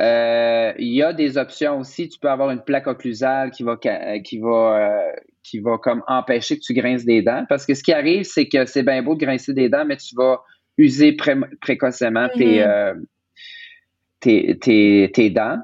Euh, 0.00 0.72
il 0.78 0.94
y 0.94 1.02
a 1.02 1.12
des 1.12 1.36
options 1.38 1.80
aussi. 1.80 2.08
Tu 2.08 2.18
peux 2.18 2.30
avoir 2.30 2.50
une 2.50 2.62
plaque 2.62 2.86
occlusale 2.86 3.50
qui 3.50 3.62
va 3.64 3.76
qui 3.76 4.38
va 4.38 4.48
euh, 4.48 5.12
qui 5.48 5.58
va 5.60 5.78
comme 5.78 6.02
empêcher 6.06 6.56
que 6.56 6.62
tu 6.62 6.74
grinces 6.74 7.04
des 7.04 7.22
dents. 7.22 7.44
Parce 7.48 7.64
que 7.66 7.74
ce 7.74 7.82
qui 7.82 7.92
arrive, 7.92 8.24
c'est 8.24 8.48
que 8.48 8.66
c'est 8.66 8.82
bien 8.82 9.02
beau 9.02 9.14
de 9.14 9.24
grincer 9.24 9.54
des 9.54 9.68
dents, 9.68 9.84
mais 9.84 9.96
tu 9.96 10.14
vas 10.16 10.40
user 10.76 11.12
pré- 11.12 11.36
précocement 11.60 12.28
tes, 12.36 12.60
Mhm. 12.60 12.66
euh, 12.70 12.94
tes, 14.20 14.58
tes, 14.58 15.10
tes 15.14 15.30
dents. 15.30 15.58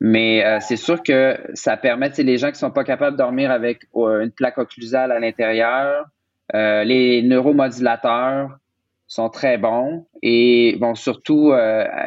Mais 0.00 0.44
euh, 0.44 0.58
c'est 0.60 0.76
sûr 0.76 1.02
que 1.02 1.38
ça 1.54 1.76
permet, 1.76 2.10
les 2.18 2.38
gens 2.38 2.50
qui 2.50 2.58
sont 2.58 2.70
pas 2.70 2.84
capables 2.84 3.16
de 3.16 3.22
dormir 3.22 3.50
avec 3.50 3.82
euh, 3.96 4.22
une 4.22 4.30
plaque 4.30 4.58
occlusale 4.58 5.12
à 5.12 5.18
l'intérieur, 5.20 6.06
les 6.52 7.22
neuromodulateurs 7.22 8.58
sont 9.06 9.28
très 9.28 9.56
bons 9.56 10.06
et 10.22 10.76
vont 10.80 10.96
surtout 10.96 11.52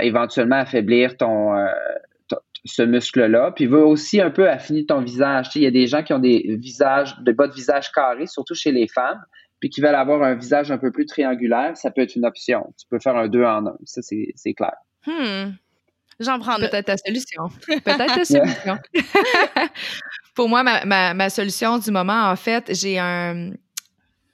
éventuellement 0.01 0.57
affaiblir 0.57 1.15
ton- 1.15 1.55
ce 2.65 2.81
muscle-là. 2.81 3.51
Puis 3.51 3.65
veut 3.65 3.83
aussi 3.83 4.21
un 4.21 4.29
peu 4.29 4.49
affiner 4.49 4.85
ton 4.85 5.01
visage. 5.01 5.47
Tu 5.47 5.51
sais, 5.53 5.59
il 5.59 5.63
y 5.63 5.67
a 5.67 5.71
des 5.71 5.87
gens 5.87 6.03
qui 6.03 6.13
ont 6.13 6.19
des 6.19 6.57
visages, 6.59 7.15
des 7.21 7.33
bas 7.33 7.47
de 7.47 7.53
visage 7.53 7.91
carrés, 7.91 8.27
surtout 8.27 8.55
chez 8.55 8.71
les 8.71 8.87
femmes, 8.87 9.21
puis 9.59 9.69
qui 9.69 9.81
veulent 9.81 9.95
avoir 9.95 10.23
un 10.23 10.35
visage 10.35 10.71
un 10.71 10.77
peu 10.77 10.91
plus 10.91 11.05
triangulaire. 11.05 11.75
Ça 11.75 11.91
peut 11.91 12.01
être 12.01 12.15
une 12.15 12.25
option. 12.25 12.73
Tu 12.79 12.85
peux 12.89 12.99
faire 12.99 13.15
un 13.15 13.27
deux 13.27 13.43
en 13.43 13.67
un. 13.67 13.75
Ça, 13.85 14.01
c'est 14.01 14.27
c'est 14.35 14.53
clair. 14.53 14.75
Hmm. 15.05 15.51
J'en 16.19 16.39
prends 16.39 16.57
note. 16.57 16.71
Peut-être 16.71 16.85
ta 16.85 16.97
solution. 16.97 17.49
Peut-être 17.67 18.15
ta 18.15 18.25
solution. 18.25 18.77
Pour 20.35 20.49
moi, 20.49 20.63
ma, 20.63 20.85
ma, 20.85 21.13
ma 21.13 21.29
solution 21.29 21.77
du 21.79 21.91
moment, 21.91 22.29
en 22.29 22.35
fait, 22.35 22.73
j'ai 22.73 22.99
un. 22.99 23.51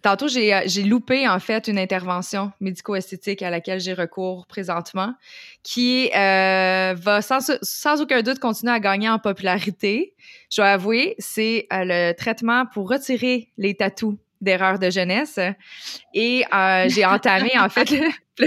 Tantôt, 0.02 0.28
j'ai 0.30 0.54
euh, 0.54 0.62
j'ai 0.66 0.84
loupé, 0.84 1.28
en 1.28 1.40
fait, 1.40 1.68
une 1.68 1.78
intervention 1.78 2.52
médico-esthétique 2.62 3.42
à 3.42 3.50
laquelle 3.50 3.80
j'ai 3.82 3.94
recours 3.94 4.48
présentement, 4.48 5.14
qui 5.62 6.10
euh, 6.16 6.96
va 6.98 7.22
sans, 7.22 7.52
sans 7.62 8.02
aucun 8.02 8.22
doute 8.22 8.40
continuer 8.40 8.72
à 8.72 8.80
gagner 8.80 9.10
en 9.10 9.20
popularité. 9.20 10.14
Je 10.50 10.62
dois 10.62 10.70
avouer, 10.72 11.16
c'est 11.20 11.68
euh, 11.74 11.84
le 11.86 12.14
traitement 12.14 12.66
pour 12.66 12.90
retirer 12.90 13.50
les 13.58 13.76
tatous 13.76 14.16
d'erreurs 14.40 14.80
de 14.80 14.90
jeunesse. 14.90 15.38
Et 16.14 16.46
euh, 16.54 16.86
j'ai 16.88 17.04
entamé, 17.06 17.52
en 17.60 17.68
fait, 17.68 17.90
je, 17.90 18.46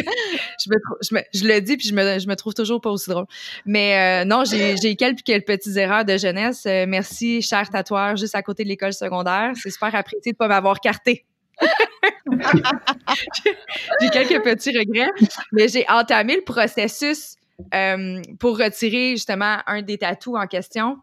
me, 0.70 0.76
je, 1.03 1.14
me- 1.14 1.22
je 1.34 1.44
le 1.46 1.61
dis, 1.61 1.76
puis 1.76 1.86
je 1.86 1.94
me, 1.94 2.18
je 2.18 2.26
me 2.28 2.34
trouve 2.34 2.55
toujours 2.55 2.80
pas 2.80 2.88
aussi 2.88 3.11
drôle. 3.11 3.26
Mais 3.66 4.22
euh, 4.22 4.24
non, 4.24 4.44
j'ai 4.46 4.76
j'ai 4.78 4.96
quelques, 4.96 5.20
quelques 5.22 5.46
petites 5.46 5.76
erreurs 5.76 6.07
de 6.07 6.16
jeunesse. 6.16 6.64
Euh, 6.64 6.86
merci, 6.88 7.42
cher 7.42 7.68
tatoueur, 7.68 8.16
juste 8.16 8.34
à 8.34 8.42
côté 8.42 8.64
de 8.64 8.68
l'école 8.70 8.94
secondaire. 8.94 9.53
C'est 9.62 9.68
super 9.70 9.94
apprécié 9.94 10.32
de 10.32 10.36
pas 10.38 10.48
m'avoir 10.48 10.80
carté. 10.80 11.26
j'ai 14.00 14.09
quelques 14.11 14.42
petits 14.42 14.76
regrets, 14.76 15.11
mais 15.53 15.68
j'ai 15.68 15.84
entamé 15.88 16.36
le 16.36 16.42
processus 16.42 17.36
euh, 17.74 18.20
pour 18.38 18.59
retirer 18.59 19.12
justement 19.12 19.59
un 19.66 19.82
des 19.82 19.98
tatous 19.98 20.36
en 20.36 20.46
question. 20.46 20.98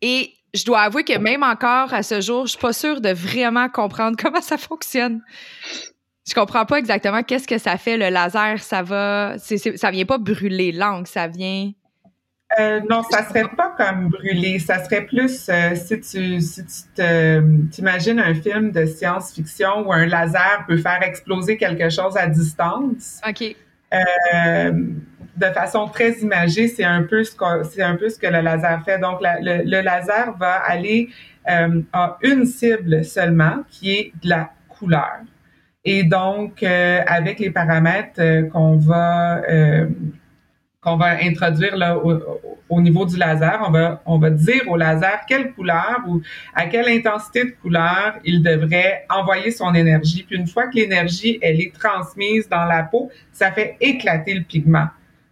Et 0.00 0.32
je 0.54 0.64
dois 0.64 0.82
avouer 0.82 1.04
que 1.04 1.18
même 1.18 1.42
encore 1.42 1.92
à 1.92 2.02
ce 2.02 2.20
jour, 2.20 2.46
je 2.46 2.52
suis 2.52 2.60
pas 2.60 2.72
sûre 2.72 3.00
de 3.00 3.10
vraiment 3.10 3.68
comprendre 3.68 4.16
comment 4.20 4.40
ça 4.40 4.56
fonctionne. 4.56 5.22
Je 6.26 6.34
comprends 6.34 6.64
pas 6.64 6.78
exactement 6.78 7.22
qu'est-ce 7.22 7.46
que 7.46 7.58
ça 7.58 7.76
fait 7.76 7.96
le 7.96 8.08
laser. 8.08 8.62
Ça 8.62 8.82
va, 8.82 9.36
ça 9.38 9.90
vient 9.90 10.06
pas 10.06 10.18
brûler 10.18 10.72
l'angle, 10.72 11.06
ça 11.06 11.28
vient. 11.28 11.72
Euh, 12.60 12.80
non, 12.88 13.02
ça 13.10 13.24
serait 13.24 13.48
pas 13.56 13.74
comme 13.76 14.08
brûler. 14.08 14.58
Ça 14.58 14.82
serait 14.84 15.02
plus 15.02 15.48
euh, 15.48 15.74
si 15.74 16.00
tu 16.00 16.40
si 16.40 16.64
tu 16.64 16.82
te 16.94 17.40
t'imagines 17.70 18.20
un 18.20 18.34
film 18.34 18.70
de 18.70 18.86
science-fiction 18.86 19.86
où 19.86 19.92
un 19.92 20.06
laser 20.06 20.64
peut 20.68 20.76
faire 20.76 21.02
exploser 21.02 21.56
quelque 21.56 21.90
chose 21.90 22.16
à 22.16 22.26
distance. 22.26 23.20
Ok. 23.26 23.54
Euh, 23.92 24.72
de 25.36 25.46
façon 25.46 25.88
très 25.88 26.12
imagée, 26.20 26.68
c'est 26.68 26.84
un 26.84 27.02
peu 27.02 27.24
ce 27.24 27.34
que 27.34 27.44
c'est 27.64 27.82
un 27.82 27.96
peu 27.96 28.08
ce 28.08 28.18
que 28.18 28.26
le 28.28 28.40
laser 28.40 28.82
fait. 28.84 28.98
Donc 28.98 29.20
la- 29.20 29.40
le, 29.40 29.62
le 29.64 29.80
laser 29.82 30.32
va 30.38 30.54
aller 30.54 31.08
à 31.46 32.16
une 32.22 32.46
cible 32.46 33.04
seulement, 33.04 33.64
qui 33.68 33.90
est 33.92 34.12
de 34.22 34.28
la 34.30 34.50
couleur. 34.68 35.18
Et 35.84 36.02
donc 36.04 36.62
avec 36.62 37.38
les 37.40 37.50
paramètres 37.50 38.48
qu'on 38.52 38.76
va 38.76 39.42
qu'on 40.84 40.96
va 40.96 41.16
introduire 41.22 41.76
là, 41.76 41.96
au, 41.96 42.20
au 42.68 42.80
niveau 42.80 43.04
du 43.06 43.16
laser, 43.16 43.60
on 43.66 43.70
va, 43.70 44.02
on 44.06 44.18
va 44.18 44.30
dire 44.30 44.62
au 44.68 44.76
laser 44.76 45.20
quelle 45.26 45.52
couleur 45.52 46.00
ou 46.06 46.20
à 46.54 46.66
quelle 46.66 46.88
intensité 46.88 47.44
de 47.44 47.50
couleur 47.62 48.14
il 48.24 48.42
devrait 48.42 49.06
envoyer 49.10 49.50
son 49.50 49.74
énergie. 49.74 50.24
Puis 50.28 50.36
une 50.36 50.46
fois 50.46 50.68
que 50.68 50.76
l'énergie, 50.76 51.38
elle 51.42 51.60
est 51.60 51.72
transmise 51.74 52.48
dans 52.48 52.64
la 52.66 52.82
peau, 52.84 53.10
ça 53.32 53.50
fait 53.50 53.76
éclater 53.80 54.34
le 54.34 54.42
pigment. 54.42 54.86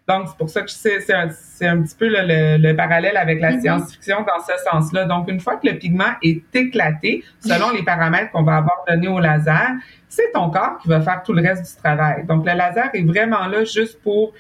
Donc, 0.09 0.27
c'est 0.29 0.37
pour 0.37 0.51
ça 0.51 0.63
que 0.63 0.71
c'est 0.71 1.01
c'est 1.01 1.15
un, 1.15 1.29
c'est 1.31 1.67
un 1.67 1.81
petit 1.81 1.95
peu 1.97 2.09
là, 2.09 2.25
le, 2.25 2.59
le 2.59 2.75
parallèle 2.75 3.17
avec 3.17 3.41
la 3.41 3.53
Mhm. 3.53 3.61
science-fiction 3.61 4.17
dans 4.23 4.43
ce 4.45 4.53
sens-là. 4.71 5.05
Donc, 5.05 5.31
une 5.31 5.39
fois 5.39 5.57
que 5.57 5.67
le 5.69 5.79
pigment 5.79 6.13
est 6.23 6.43
éclaté, 6.55 7.23
selon 7.41 7.71
les 7.71 7.85
paramètres 7.85 8.31
qu'on 8.33 8.43
va 8.43 8.57
avoir 8.57 8.85
donnés 8.89 9.07
au 9.09 9.21
laser, 9.21 9.71
c'est 10.09 10.33
ton 10.35 10.51
corps 10.51 10.79
qui 10.83 10.89
va 10.89 11.01
faire 11.01 11.23
tout 11.23 11.33
le 11.33 11.41
reste 11.41 11.63
du 11.77 11.81
travail. 11.81 12.27
Donc, 12.27 12.45
le 12.45 12.53
laser 12.53 12.91
est 12.93 13.03
vraiment 13.05 13.47
là 13.47 13.63
juste 13.65 14.03
pour 14.03 14.33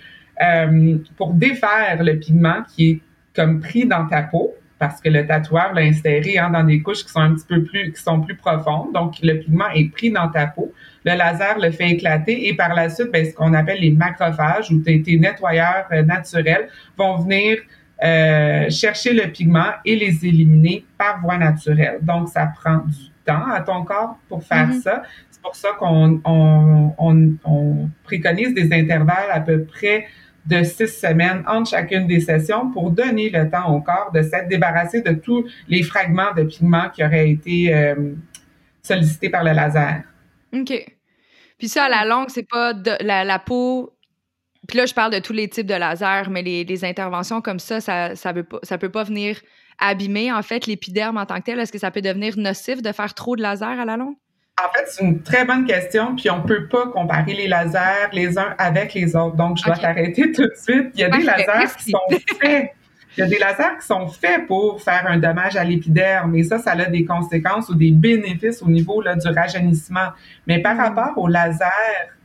euh, 0.42 0.96
pour 1.16 1.34
défaire 1.34 2.02
le 2.02 2.18
pigment 2.18 2.62
qui 2.74 2.90
est 2.90 3.00
comme 3.34 3.60
pris 3.60 3.86
dans 3.86 4.06
ta 4.06 4.22
peau 4.22 4.54
parce 4.78 5.00
que 5.00 5.08
le 5.08 5.24
tatoueur 5.24 5.72
l'a 5.74 5.82
inséré 5.82 6.38
hein, 6.38 6.50
dans 6.50 6.64
des 6.64 6.82
couches 6.82 7.04
qui 7.04 7.10
sont 7.12 7.20
un 7.20 7.34
petit 7.34 7.46
peu 7.46 7.62
plus 7.62 7.92
qui 7.92 8.02
sont 8.02 8.20
plus 8.20 8.34
profondes. 8.34 8.92
Donc 8.92 9.14
le 9.22 9.34
pigment 9.38 9.68
est 9.74 9.88
pris 9.92 10.10
dans 10.10 10.28
ta 10.28 10.48
peau. 10.48 10.72
Le 11.04 11.16
laser 11.16 11.58
le 11.60 11.70
fait 11.70 11.90
éclater 11.90 12.48
et 12.48 12.54
par 12.56 12.74
la 12.74 12.88
suite 12.88 13.12
ben, 13.12 13.24
ce 13.24 13.32
qu'on 13.32 13.54
appelle 13.54 13.80
les 13.80 13.92
macrophages 13.92 14.72
ou 14.72 14.80
tes, 14.80 15.00
tes 15.00 15.18
nettoyeurs 15.18 15.86
euh, 15.92 16.02
naturels 16.02 16.68
vont 16.98 17.18
venir 17.18 17.58
euh, 18.02 18.68
chercher 18.70 19.12
le 19.12 19.30
pigment 19.30 19.70
et 19.84 19.94
les 19.94 20.26
éliminer 20.26 20.84
par 20.98 21.20
voie 21.20 21.38
naturelle. 21.38 21.98
Donc 22.02 22.28
ça 22.28 22.46
prend 22.46 22.78
du 22.78 22.96
temps 23.24 23.46
à 23.52 23.60
ton 23.60 23.84
corps 23.84 24.18
pour 24.28 24.42
faire 24.42 24.66
Mhm. 24.66 24.80
ça. 24.80 25.02
C'est 25.30 25.40
pour 25.40 25.54
ça 25.54 25.68
qu'on 25.78 26.20
on, 26.24 26.92
on, 26.98 27.32
on 27.44 27.88
préconise 28.02 28.52
des 28.52 28.72
intervalles 28.72 29.30
à 29.32 29.38
peu 29.40 29.62
près 29.62 30.06
de 30.46 30.62
six 30.64 30.88
semaines 30.88 31.44
entre 31.46 31.70
chacune 31.70 32.06
des 32.06 32.20
sessions 32.20 32.70
pour 32.70 32.90
donner 32.90 33.30
le 33.30 33.48
temps 33.48 33.74
au 33.74 33.80
corps 33.80 34.10
de 34.12 34.22
s'être 34.22 34.48
débarrassé 34.48 35.00
de 35.00 35.12
tous 35.12 35.46
les 35.68 35.82
fragments 35.82 36.32
de 36.36 36.42
pigment 36.42 36.88
qui 36.90 37.04
auraient 37.04 37.30
été 37.30 37.74
euh, 37.74 38.14
sollicités 38.82 39.30
par 39.30 39.44
le 39.44 39.52
laser. 39.52 40.02
OK. 40.52 40.72
Puis 41.58 41.68
ça, 41.68 41.84
à 41.84 41.88
la 41.88 42.04
longue, 42.04 42.28
c'est 42.28 42.48
pas 42.48 42.74
de, 42.74 42.92
la, 43.00 43.38
peau. 43.38 43.96
Puis 44.66 44.78
là, 44.78 44.86
je 44.86 44.94
parle 44.94 45.12
de 45.12 45.20
tous 45.20 45.32
les 45.32 45.48
types 45.48 45.66
de 45.66 45.74
laser, 45.74 46.28
mais 46.28 46.42
les, 46.42 46.84
interventions 46.84 47.40
comme 47.40 47.60
ça, 47.60 47.80
ça, 47.80 48.16
ça, 48.16 48.32
veut 48.32 48.42
pas, 48.42 48.58
ça 48.64 48.78
peut 48.78 48.90
pas 48.90 49.04
venir 49.04 49.40
abîmer, 49.78 50.32
en 50.32 50.42
fait, 50.42 50.66
l'épiderme 50.66 51.18
en 51.18 51.26
tant 51.26 51.38
que 51.38 51.44
tel. 51.44 51.60
Est-ce 51.60 51.72
que 51.72 51.78
ça 51.78 51.90
peut 51.90 52.02
devenir 52.02 52.36
nocif 52.36 52.82
de 52.82 52.92
faire 52.92 53.14
trop 53.14 53.36
de 53.36 53.42
laser 53.42 53.78
à 53.78 53.84
la 53.84 53.96
longue? 53.96 54.16
En 54.64 54.72
fait, 54.72 54.84
c'est 54.86 55.02
une 55.04 55.22
très 55.22 55.44
bonne 55.44 55.64
question, 55.66 56.14
puis 56.14 56.30
on 56.30 56.42
peut 56.42 56.66
pas 56.68 56.86
comparer 56.88 57.32
les 57.34 57.48
lasers 57.48 58.08
les 58.12 58.38
uns 58.38 58.54
avec 58.58 58.94
les 58.94 59.16
autres. 59.16 59.36
Donc, 59.36 59.58
je 59.58 59.64
dois 59.64 59.76
t'arrêter 59.76 60.30
tout 60.32 60.42
de 60.44 60.52
suite. 60.54 60.90
Il 60.94 61.00
y 61.00 61.04
a 61.04 61.08
des 61.08 61.22
lasers 61.22 61.74
qui 61.76 61.90
sont 61.90 61.98
faits. 62.40 62.70
Il 63.16 63.20
y 63.20 63.22
a 63.24 63.26
des 63.26 63.38
lasers 63.38 63.76
qui 63.80 63.86
sont 63.86 64.08
faits 64.08 64.46
pour 64.46 64.80
faire 64.80 65.04
un 65.06 65.18
dommage 65.18 65.56
à 65.56 65.64
l'épiderme, 65.64 66.34
et 66.36 66.44
ça, 66.44 66.58
ça 66.58 66.70
a 66.72 66.84
des 66.86 67.04
conséquences 67.04 67.68
ou 67.68 67.74
des 67.74 67.90
bénéfices 67.90 68.62
au 68.62 68.68
niveau 68.68 69.02
là, 69.02 69.16
du 69.16 69.28
rajeunissement. 69.28 70.08
Mais 70.46 70.60
par 70.62 70.74
Mm. 70.76 70.80
rapport 70.80 71.12
au 71.18 71.28
laser 71.28 71.70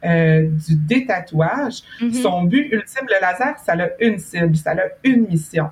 euh, 0.06 0.44
du 0.44 0.76
détatouage, 0.76 1.82
Mhm. 2.02 2.14
son 2.14 2.44
but 2.44 2.70
ultime, 2.72 3.08
le 3.10 3.20
laser, 3.20 3.58
ça 3.66 3.74
a 3.74 3.88
une 4.00 4.20
cible, 4.20 4.56
ça 4.56 4.72
a 4.72 4.76
une 5.04 5.28
mission. 5.28 5.70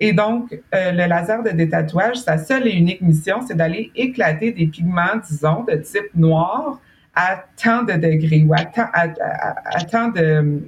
Et 0.00 0.12
donc, 0.12 0.52
euh, 0.74 0.90
le 0.92 1.06
laser 1.06 1.42
de 1.42 1.50
détatouage, 1.50 2.16
sa 2.16 2.36
seule 2.38 2.66
et 2.66 2.72
unique 2.72 3.00
mission, 3.00 3.40
c'est 3.46 3.54
d'aller 3.56 3.90
éclater 3.94 4.50
des 4.52 4.66
pigments, 4.66 5.16
disons, 5.28 5.64
de 5.64 5.76
type 5.76 6.14
noir 6.14 6.80
à 7.14 7.44
tant 7.62 7.84
de 7.84 7.92
degrés 7.92 8.44
ou 8.46 8.52
à 8.54 8.64
tant, 8.64 8.88
à, 8.92 9.02
à- 9.04 9.76
à 9.78 9.84
tant 9.84 10.08
de, 10.08 10.60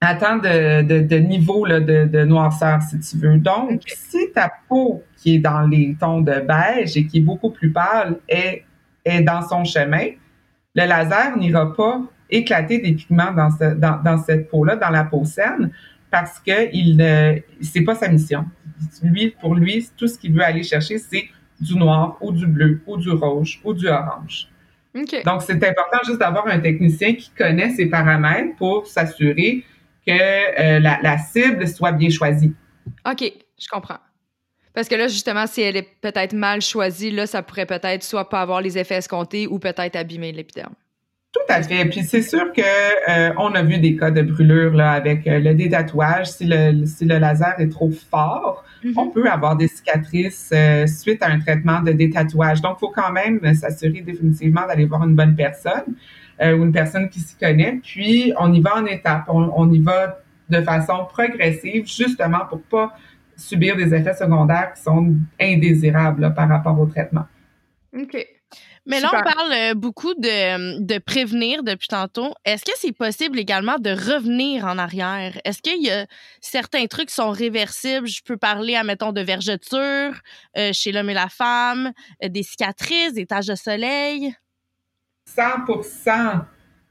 à 0.00 0.14
tant 0.14 0.36
de, 0.38 0.82
de, 0.82 1.00
de 1.00 1.16
niveaux 1.16 1.66
de, 1.66 2.06
de 2.06 2.24
noirceur, 2.24 2.80
si 2.82 2.98
tu 3.00 3.16
veux. 3.18 3.38
Donc, 3.38 3.82
si 3.86 4.30
ta 4.34 4.50
peau 4.68 5.02
qui 5.16 5.36
est 5.36 5.38
dans 5.38 5.62
les 5.62 5.96
tons 6.00 6.20
de 6.20 6.40
beige 6.40 6.96
et 6.96 7.06
qui 7.06 7.18
est 7.18 7.22
beaucoup 7.22 7.50
plus 7.50 7.70
pâle 7.72 8.16
est, 8.28 8.64
est 9.04 9.20
dans 9.22 9.42
son 9.46 9.64
chemin, 9.64 10.06
le 10.74 10.86
laser 10.86 11.36
n'ira 11.36 11.74
pas 11.74 12.00
éclater 12.30 12.78
des 12.78 12.92
pigments 12.92 13.32
dans, 13.32 13.50
ce, 13.50 13.74
dans, 13.74 14.02
dans 14.02 14.18
cette 14.18 14.48
peau-là, 14.50 14.76
dans 14.76 14.90
la 14.90 15.04
peau 15.04 15.24
saine, 15.24 15.70
parce 16.20 16.40
que 16.40 16.74
il 16.74 16.96
ne, 16.96 17.36
c'est 17.60 17.82
pas 17.82 17.94
sa 17.94 18.08
mission. 18.08 18.46
Lui, 19.02 19.34
pour 19.38 19.54
lui, 19.54 19.86
tout 19.98 20.08
ce 20.08 20.18
qu'il 20.18 20.32
veut 20.32 20.42
aller 20.42 20.62
chercher, 20.62 20.96
c'est 20.96 21.28
du 21.60 21.76
noir 21.76 22.16
ou 22.22 22.32
du 22.32 22.46
bleu 22.46 22.80
ou 22.86 22.96
du 22.96 23.10
rouge 23.10 23.60
ou 23.62 23.74
du 23.74 23.86
orange. 23.86 24.48
Donc, 25.26 25.42
c'est 25.42 25.62
important 25.62 25.98
juste 26.06 26.18
d'avoir 26.18 26.46
un 26.46 26.58
technicien 26.58 27.14
qui 27.14 27.30
connaît 27.36 27.68
ses 27.68 27.84
paramètres 27.84 28.56
pour 28.56 28.86
s'assurer 28.86 29.62
que 30.06 30.12
euh, 30.12 30.80
la, 30.80 30.98
la, 31.02 31.18
cible 31.18 31.68
soit 31.68 31.92
bien 31.92 32.08
choisie. 32.08 32.54
OK, 33.06 33.30
je 33.60 33.68
comprends. 33.68 33.98
Parce 34.72 34.88
que 34.88 34.94
là, 34.94 35.08
justement, 35.08 35.46
si 35.46 35.60
elle 35.60 35.76
est 35.76 35.88
peut-être 36.00 36.32
mal 36.32 36.62
choisie, 36.62 37.10
là, 37.10 37.26
ça 37.26 37.42
pourrait 37.42 37.66
peut-être 37.66 38.02
soit 38.02 38.30
pas 38.30 38.40
avoir 38.40 38.62
les 38.62 38.78
effets 38.78 38.96
escomptés 38.96 39.46
ou 39.46 39.58
peut-être 39.58 39.96
abîmer 39.96 40.32
l'épiderme. 40.32 40.74
Tout 41.36 41.52
à 41.52 41.62
fait. 41.62 41.84
Puis 41.86 42.02
c'est 42.02 42.22
sûr 42.22 42.50
que 42.52 42.62
euh, 42.62 43.32
on 43.36 43.54
a 43.54 43.62
vu 43.62 43.78
des 43.78 43.96
cas 43.96 44.10
de 44.10 44.22
brûlure 44.22 44.72
là 44.72 44.92
avec 44.92 45.26
euh, 45.26 45.38
le 45.38 45.54
détatouage. 45.54 46.28
Si 46.28 46.46
le 46.46 46.86
si 46.86 47.04
le 47.04 47.18
laser 47.18 47.54
est 47.58 47.68
trop 47.68 47.90
fort, 47.90 48.64
mm-hmm. 48.82 48.92
on 48.96 49.08
peut 49.10 49.28
avoir 49.28 49.54
des 49.54 49.68
cicatrices 49.68 50.50
euh, 50.54 50.86
suite 50.86 51.22
à 51.22 51.28
un 51.28 51.38
traitement 51.38 51.82
de 51.82 51.92
détatouage. 51.92 52.62
Donc, 52.62 52.76
il 52.78 52.80
faut 52.80 52.92
quand 52.94 53.12
même 53.12 53.40
s'assurer 53.54 54.00
définitivement 54.00 54.66
d'aller 54.66 54.86
voir 54.86 55.04
une 55.04 55.14
bonne 55.14 55.36
personne 55.36 55.94
ou 56.40 56.64
une 56.64 56.72
personne 56.72 57.08
qui 57.08 57.20
s'y 57.20 57.36
connaît. 57.36 57.80
Puis 57.82 58.32
on 58.38 58.52
y 58.52 58.60
va 58.60 58.76
en 58.76 58.86
étapes. 58.86 59.24
On, 59.28 59.50
on, 59.56 59.70
y 59.72 59.80
va 59.80 60.18
de 60.50 60.60
façon 60.60 61.06
progressive, 61.08 61.86
justement 61.86 62.40
pour 62.48 62.62
pas 62.62 62.94
subir 63.36 63.74
des 63.76 63.94
effets 63.94 64.14
secondaires 64.14 64.74
qui 64.74 64.82
sont 64.82 65.14
indésirables 65.40 66.34
par 66.34 66.48
rapport 66.48 66.78
au 66.78 66.86
traitement. 66.86 67.24
OK. 67.98 68.35
Mais 68.86 69.00
là, 69.00 69.10
on 69.12 69.22
parle 69.22 69.52
euh, 69.52 69.74
beaucoup 69.74 70.14
de, 70.14 70.80
de 70.80 70.98
prévenir 70.98 71.64
depuis 71.64 71.88
tantôt. 71.88 72.32
Est-ce 72.44 72.64
que 72.64 72.70
c'est 72.76 72.92
possible 72.92 73.38
également 73.38 73.78
de 73.78 73.90
revenir 73.90 74.64
en 74.64 74.78
arrière? 74.78 75.38
Est-ce 75.44 75.60
qu'il 75.60 75.82
y 75.82 75.90
a 75.90 76.06
certains 76.40 76.86
trucs 76.86 77.08
qui 77.08 77.14
sont 77.14 77.30
réversibles? 77.30 78.06
Je 78.06 78.22
peux 78.22 78.36
parler, 78.36 78.76
admettons, 78.76 79.12
de 79.12 79.20
vergetures 79.20 80.14
euh, 80.56 80.70
chez 80.72 80.92
l'homme 80.92 81.10
et 81.10 81.14
la 81.14 81.28
femme, 81.28 81.92
euh, 82.22 82.28
des 82.28 82.44
cicatrices, 82.44 83.12
des 83.12 83.26
taches 83.26 83.46
de 83.46 83.56
soleil? 83.56 84.34
100 85.26 85.42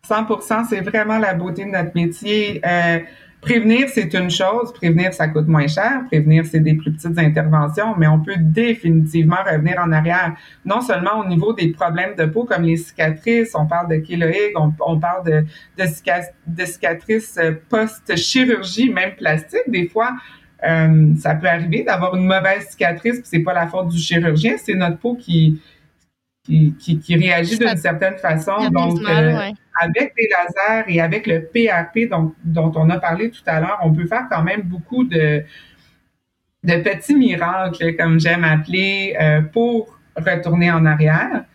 100% 0.07 0.65
c'est 0.69 0.81
vraiment 0.81 1.17
la 1.17 1.33
beauté 1.33 1.65
de 1.65 1.71
notre 1.71 1.91
métier. 1.95 2.61
Prévenir, 3.45 3.89
c'est 3.89 4.11
une 4.15 4.31
chose. 4.31 4.73
Prévenir, 4.73 5.13
ça 5.13 5.27
coûte 5.27 5.47
moins 5.47 5.67
cher. 5.67 6.01
Prévenir, 6.07 6.45
c'est 6.47 6.61
des 6.61 6.73
plus 6.73 6.91
petites 6.91 7.19
interventions, 7.19 7.93
mais 7.95 8.07
on 8.07 8.19
peut 8.19 8.37
définitivement 8.39 9.37
revenir 9.45 9.79
en 9.79 9.91
arrière. 9.91 10.33
Non 10.65 10.81
seulement 10.81 11.19
au 11.19 11.27
niveau 11.27 11.53
des 11.53 11.67
problèmes 11.67 12.15
de 12.15 12.25
peau, 12.25 12.45
comme 12.45 12.63
les 12.63 12.77
cicatrices, 12.77 13.53
on 13.53 13.67
parle 13.67 13.89
de 13.91 13.97
kéloïdes, 13.97 14.53
on, 14.55 14.99
parle 14.99 15.25
de, 15.25 15.45
de, 15.77 16.65
cicatrices 16.65 17.37
euh, 17.37 17.51
post-chirurgie, 17.69 18.89
même 18.89 19.13
plastique. 19.15 19.61
Des 19.67 19.89
fois, 19.89 20.15
euh, 20.67 21.13
ça 21.19 21.35
peut 21.35 21.47
arriver 21.47 21.83
d'avoir 21.83 22.15
une 22.15 22.25
mauvaise 22.25 22.67
cicatrice, 22.69 23.19
puis 23.19 23.25
c'est 23.25 23.43
pas 23.43 23.53
la 23.53 23.67
faute 23.67 23.89
du 23.89 23.99
chirurgien, 23.99 24.55
c'est 24.57 24.73
notre 24.73 24.97
peau 24.97 25.13
qui, 25.13 25.61
qui, 26.43 26.73
qui, 26.79 27.15
réagit 27.15 27.59
d'une 27.59 27.77
certaine 27.77 28.17
façon. 28.17 28.53
Donc, 28.71 28.99
euh, 29.07 29.51
avec 29.79 30.13
les 30.17 30.27
lasers 30.29 30.85
et 30.87 31.01
avec 31.01 31.27
le 31.27 31.45
PRP 31.45 32.09
dont, 32.09 32.33
dont 32.43 32.71
on 32.75 32.89
a 32.89 32.99
parlé 32.99 33.29
tout 33.29 33.43
à 33.45 33.59
l'heure, 33.59 33.79
on 33.83 33.93
peut 33.93 34.07
faire 34.07 34.27
quand 34.29 34.43
même 34.43 34.61
beaucoup 34.61 35.03
de, 35.03 35.43
de 36.63 36.75
petits 36.81 37.15
miracles, 37.15 37.95
comme 37.95 38.19
j'aime 38.19 38.43
appeler, 38.43 39.15
euh, 39.19 39.41
pour 39.41 39.97
retourner 40.15 40.71
en 40.71 40.85
arrière. 40.85 41.45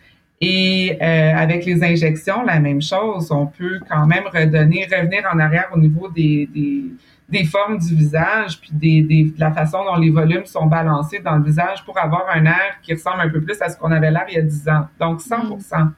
Et 0.43 0.97
euh, 1.01 1.35
avec 1.35 1.65
les 1.65 1.83
injections, 1.83 2.43
la 2.43 2.59
même 2.59 2.81
chose. 2.81 3.31
On 3.31 3.45
peut 3.45 3.79
quand 3.87 4.07
même 4.07 4.23
redonner, 4.25 4.85
revenir 4.85 5.29
en 5.31 5.37
arrière 5.37 5.69
au 5.71 5.77
niveau 5.77 6.09
des, 6.09 6.49
des 6.51 6.85
des 7.31 7.45
formes 7.45 7.77
du 7.77 7.95
visage, 7.95 8.59
puis 8.59 8.71
des, 8.73 9.01
des, 9.01 9.23
de 9.23 9.39
la 9.39 9.51
façon 9.51 9.85
dont 9.85 9.95
les 9.95 10.09
volumes 10.09 10.45
sont 10.45 10.65
balancés 10.65 11.19
dans 11.19 11.37
le 11.37 11.43
visage 11.43 11.83
pour 11.85 11.97
avoir 11.97 12.29
un 12.29 12.45
air 12.45 12.79
qui 12.83 12.93
ressemble 12.93 13.21
un 13.21 13.29
peu 13.29 13.41
plus 13.41 13.59
à 13.61 13.69
ce 13.69 13.77
qu'on 13.77 13.91
avait 13.91 14.11
l'air 14.11 14.25
il 14.27 14.35
y 14.35 14.37
a 14.37 14.41
10 14.41 14.69
ans. 14.69 14.87
Donc, 14.99 15.21
100 15.21 15.45
mm. 15.45 15.93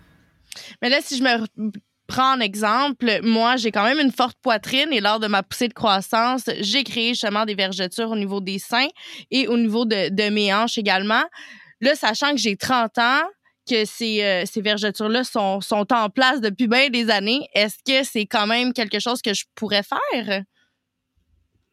Mais 0.81 0.89
là, 0.89 0.97
si 1.01 1.17
je 1.17 1.23
me 1.23 1.71
prends 2.13 2.35
en 2.35 2.39
exemple, 2.41 3.21
moi, 3.23 3.55
j'ai 3.55 3.71
quand 3.71 3.83
même 3.83 3.99
une 3.99 4.11
forte 4.11 4.37
poitrine 4.39 4.93
et 4.93 5.01
lors 5.01 5.19
de 5.19 5.25
ma 5.25 5.41
poussée 5.41 5.67
de 5.67 5.73
croissance, 5.73 6.43
j'ai 6.59 6.83
créé 6.83 7.09
justement 7.09 7.43
des 7.43 7.55
vergetures 7.55 8.11
au 8.11 8.15
niveau 8.15 8.39
des 8.39 8.59
seins 8.59 8.89
et 9.31 9.47
au 9.47 9.57
niveau 9.57 9.83
de, 9.85 10.29
mes 10.29 10.53
hanches 10.53 10.77
également. 10.77 11.23
Là, 11.81 11.95
sachant 11.95 12.29
que 12.31 12.37
j'ai 12.37 12.55
30 12.55 12.99
ans, 12.99 13.23
que 13.67 13.85
ces, 13.85 14.23
euh, 14.23 14.43
ces 14.45 14.61
vergetures-là 14.61 15.23
sont, 15.23 15.59
sont 15.61 15.91
en 15.91 16.09
place 16.09 16.39
depuis 16.39 16.67
bien 16.67 16.89
des 16.89 17.09
années, 17.09 17.47
est-ce 17.55 17.77
que 17.83 18.07
c'est 18.07 18.27
quand 18.27 18.45
même 18.45 18.73
quelque 18.73 18.99
chose 18.99 19.21
que 19.23 19.33
je 19.33 19.45
pourrais 19.55 19.83
faire? 19.83 20.43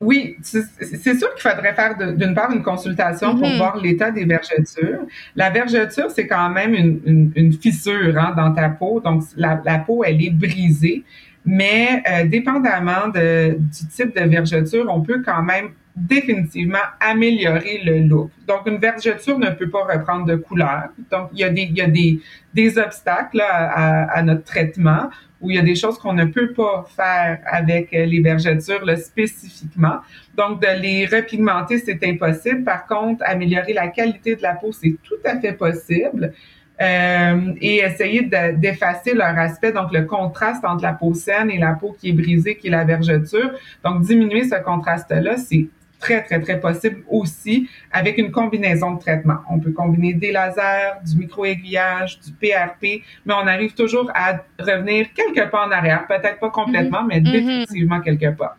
Oui, 0.00 0.36
c'est 0.40 1.14
sûr 1.14 1.34
qu'il 1.34 1.50
faudrait 1.50 1.74
faire 1.74 1.94
d'une 2.16 2.34
part 2.34 2.50
une 2.50 2.62
consultation 2.62 3.36
pour 3.36 3.46
mm-hmm. 3.46 3.56
voir 3.58 3.76
l'état 3.76 4.10
des 4.10 4.24
vergetures. 4.24 5.00
La 5.36 5.50
vergeture, 5.50 6.10
c'est 6.10 6.26
quand 6.26 6.48
même 6.48 6.74
une, 6.74 7.32
une, 7.34 7.52
fissure 7.52 8.16
hein, 8.18 8.32
dans 8.34 8.54
ta 8.54 8.70
peau, 8.70 9.00
donc 9.00 9.24
la, 9.36 9.60
la, 9.62 9.78
peau, 9.78 10.02
elle 10.02 10.22
est 10.24 10.30
brisée. 10.30 11.04
Mais 11.44 12.02
euh, 12.10 12.26
dépendamment 12.26 13.08
de, 13.14 13.58
du 13.58 13.88
type 13.88 14.14
de 14.18 14.24
vergeture, 14.26 14.86
on 14.88 15.02
peut 15.02 15.22
quand 15.22 15.42
même 15.42 15.70
définitivement 15.94 16.78
améliorer 17.00 17.82
le 17.84 17.98
look. 18.00 18.30
Donc, 18.46 18.66
une 18.66 18.78
vergeture 18.78 19.38
ne 19.38 19.50
peut 19.50 19.68
pas 19.68 19.84
reprendre 19.84 20.24
de 20.24 20.36
couleur. 20.36 20.84
Donc, 21.10 21.30
il 21.32 21.40
y 21.40 21.44
a 21.44 21.50
des, 21.50 21.62
il 21.62 21.76
y 21.76 21.82
a 21.82 21.88
des, 21.88 22.20
des 22.54 22.78
obstacles 22.78 23.42
à, 23.42 24.04
à, 24.10 24.22
notre 24.22 24.44
traitement 24.44 25.10
où 25.40 25.50
il 25.50 25.56
y 25.56 25.58
a 25.58 25.62
des 25.62 25.74
choses 25.74 25.98
qu'on 25.98 26.12
ne 26.12 26.26
peut 26.26 26.52
pas 26.52 26.84
faire 26.94 27.40
avec 27.46 27.92
euh, 27.92 28.04
les 28.04 28.20
vergetures 28.20 28.84
là, 28.84 28.96
spécifiquement. 28.96 29.98
Donc, 30.36 30.60
de 30.60 30.80
les 30.80 31.06
repigmenter, 31.06 31.78
c'est 31.78 32.02
impossible. 32.04 32.64
Par 32.64 32.86
contre, 32.86 33.22
améliorer 33.26 33.72
la 33.72 33.88
qualité 33.88 34.36
de 34.36 34.42
la 34.42 34.54
peau, 34.54 34.72
c'est 34.72 34.96
tout 35.02 35.20
à 35.24 35.38
fait 35.40 35.54
possible. 35.54 36.32
Euh, 36.80 37.52
et 37.60 37.78
essayer 37.78 38.22
d'effacer 38.22 39.12
leur 39.12 39.38
aspect, 39.38 39.70
donc 39.70 39.92
le 39.92 40.04
contraste 40.04 40.64
entre 40.64 40.82
la 40.82 40.94
peau 40.94 41.12
saine 41.12 41.50
et 41.50 41.58
la 41.58 41.74
peau 41.74 41.94
qui 41.98 42.08
est 42.08 42.12
brisée, 42.12 42.56
qui 42.56 42.68
est 42.68 42.70
la 42.70 42.84
vergeture. 42.84 43.50
Donc, 43.84 44.02
diminuer 44.02 44.44
ce 44.44 44.62
contraste-là, 44.62 45.36
c'est 45.36 45.66
très, 46.00 46.22
très, 46.24 46.40
très 46.40 46.58
possible 46.58 47.04
aussi 47.08 47.68
avec 47.92 48.18
une 48.18 48.32
combinaison 48.32 48.94
de 48.94 49.00
traitements. 49.00 49.38
On 49.50 49.60
peut 49.60 49.72
combiner 49.72 50.14
des 50.14 50.32
lasers, 50.32 50.98
du 51.06 51.18
micro-aiguillage, 51.18 52.18
du 52.20 52.32
PRP, 52.32 53.04
mais 53.26 53.34
on 53.34 53.46
arrive 53.46 53.74
toujours 53.74 54.10
à 54.14 54.40
revenir 54.58 55.06
quelque 55.14 55.48
pas 55.50 55.66
en 55.66 55.70
arrière. 55.70 56.06
Peut-être 56.08 56.40
pas 56.40 56.50
complètement, 56.50 57.04
mais 57.04 57.20
mm-hmm. 57.20 57.32
définitivement 57.32 58.00
quelque 58.00 58.34
part. 58.34 58.56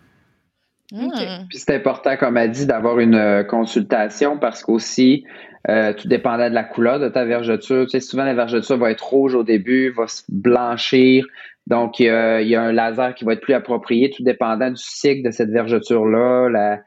Mm. 0.92 1.48
Puis 1.50 1.58
c'est 1.58 1.76
important, 1.76 2.16
comme 2.18 2.38
elle 2.38 2.52
dit, 2.52 2.66
d'avoir 2.66 3.00
une 3.00 3.16
euh, 3.16 3.44
consultation 3.44 4.38
parce 4.38 4.64
qu'aussi, 4.64 5.26
euh, 5.70 5.94
tout 5.94 6.08
dépendant 6.08 6.50
de 6.50 6.56
la 6.56 6.64
couleur 6.64 7.00
de 7.00 7.08
ta 7.08 7.24
vergeture. 7.24 7.86
Tu 7.86 7.92
sais, 7.92 8.00
souvent, 8.00 8.24
la 8.24 8.34
vergeture 8.34 8.78
va 8.78 8.92
être 8.92 9.06
rouge 9.06 9.36
au 9.36 9.44
début, 9.44 9.92
va 9.92 10.08
se 10.08 10.24
blanchir. 10.30 11.26
Donc, 11.68 12.00
il 12.00 12.08
y, 12.08 12.10
a, 12.56 12.62
un 12.62 12.72
laser 12.72 13.14
qui 13.14 13.24
va 13.24 13.34
être 13.34 13.42
plus 13.42 13.54
approprié, 13.54 14.10
tout 14.10 14.24
dépendant 14.24 14.70
du 14.72 14.82
cycle 14.82 15.24
de 15.24 15.32
cette 15.32 15.52
vergeture-là. 15.52 16.50
La, 16.50 16.80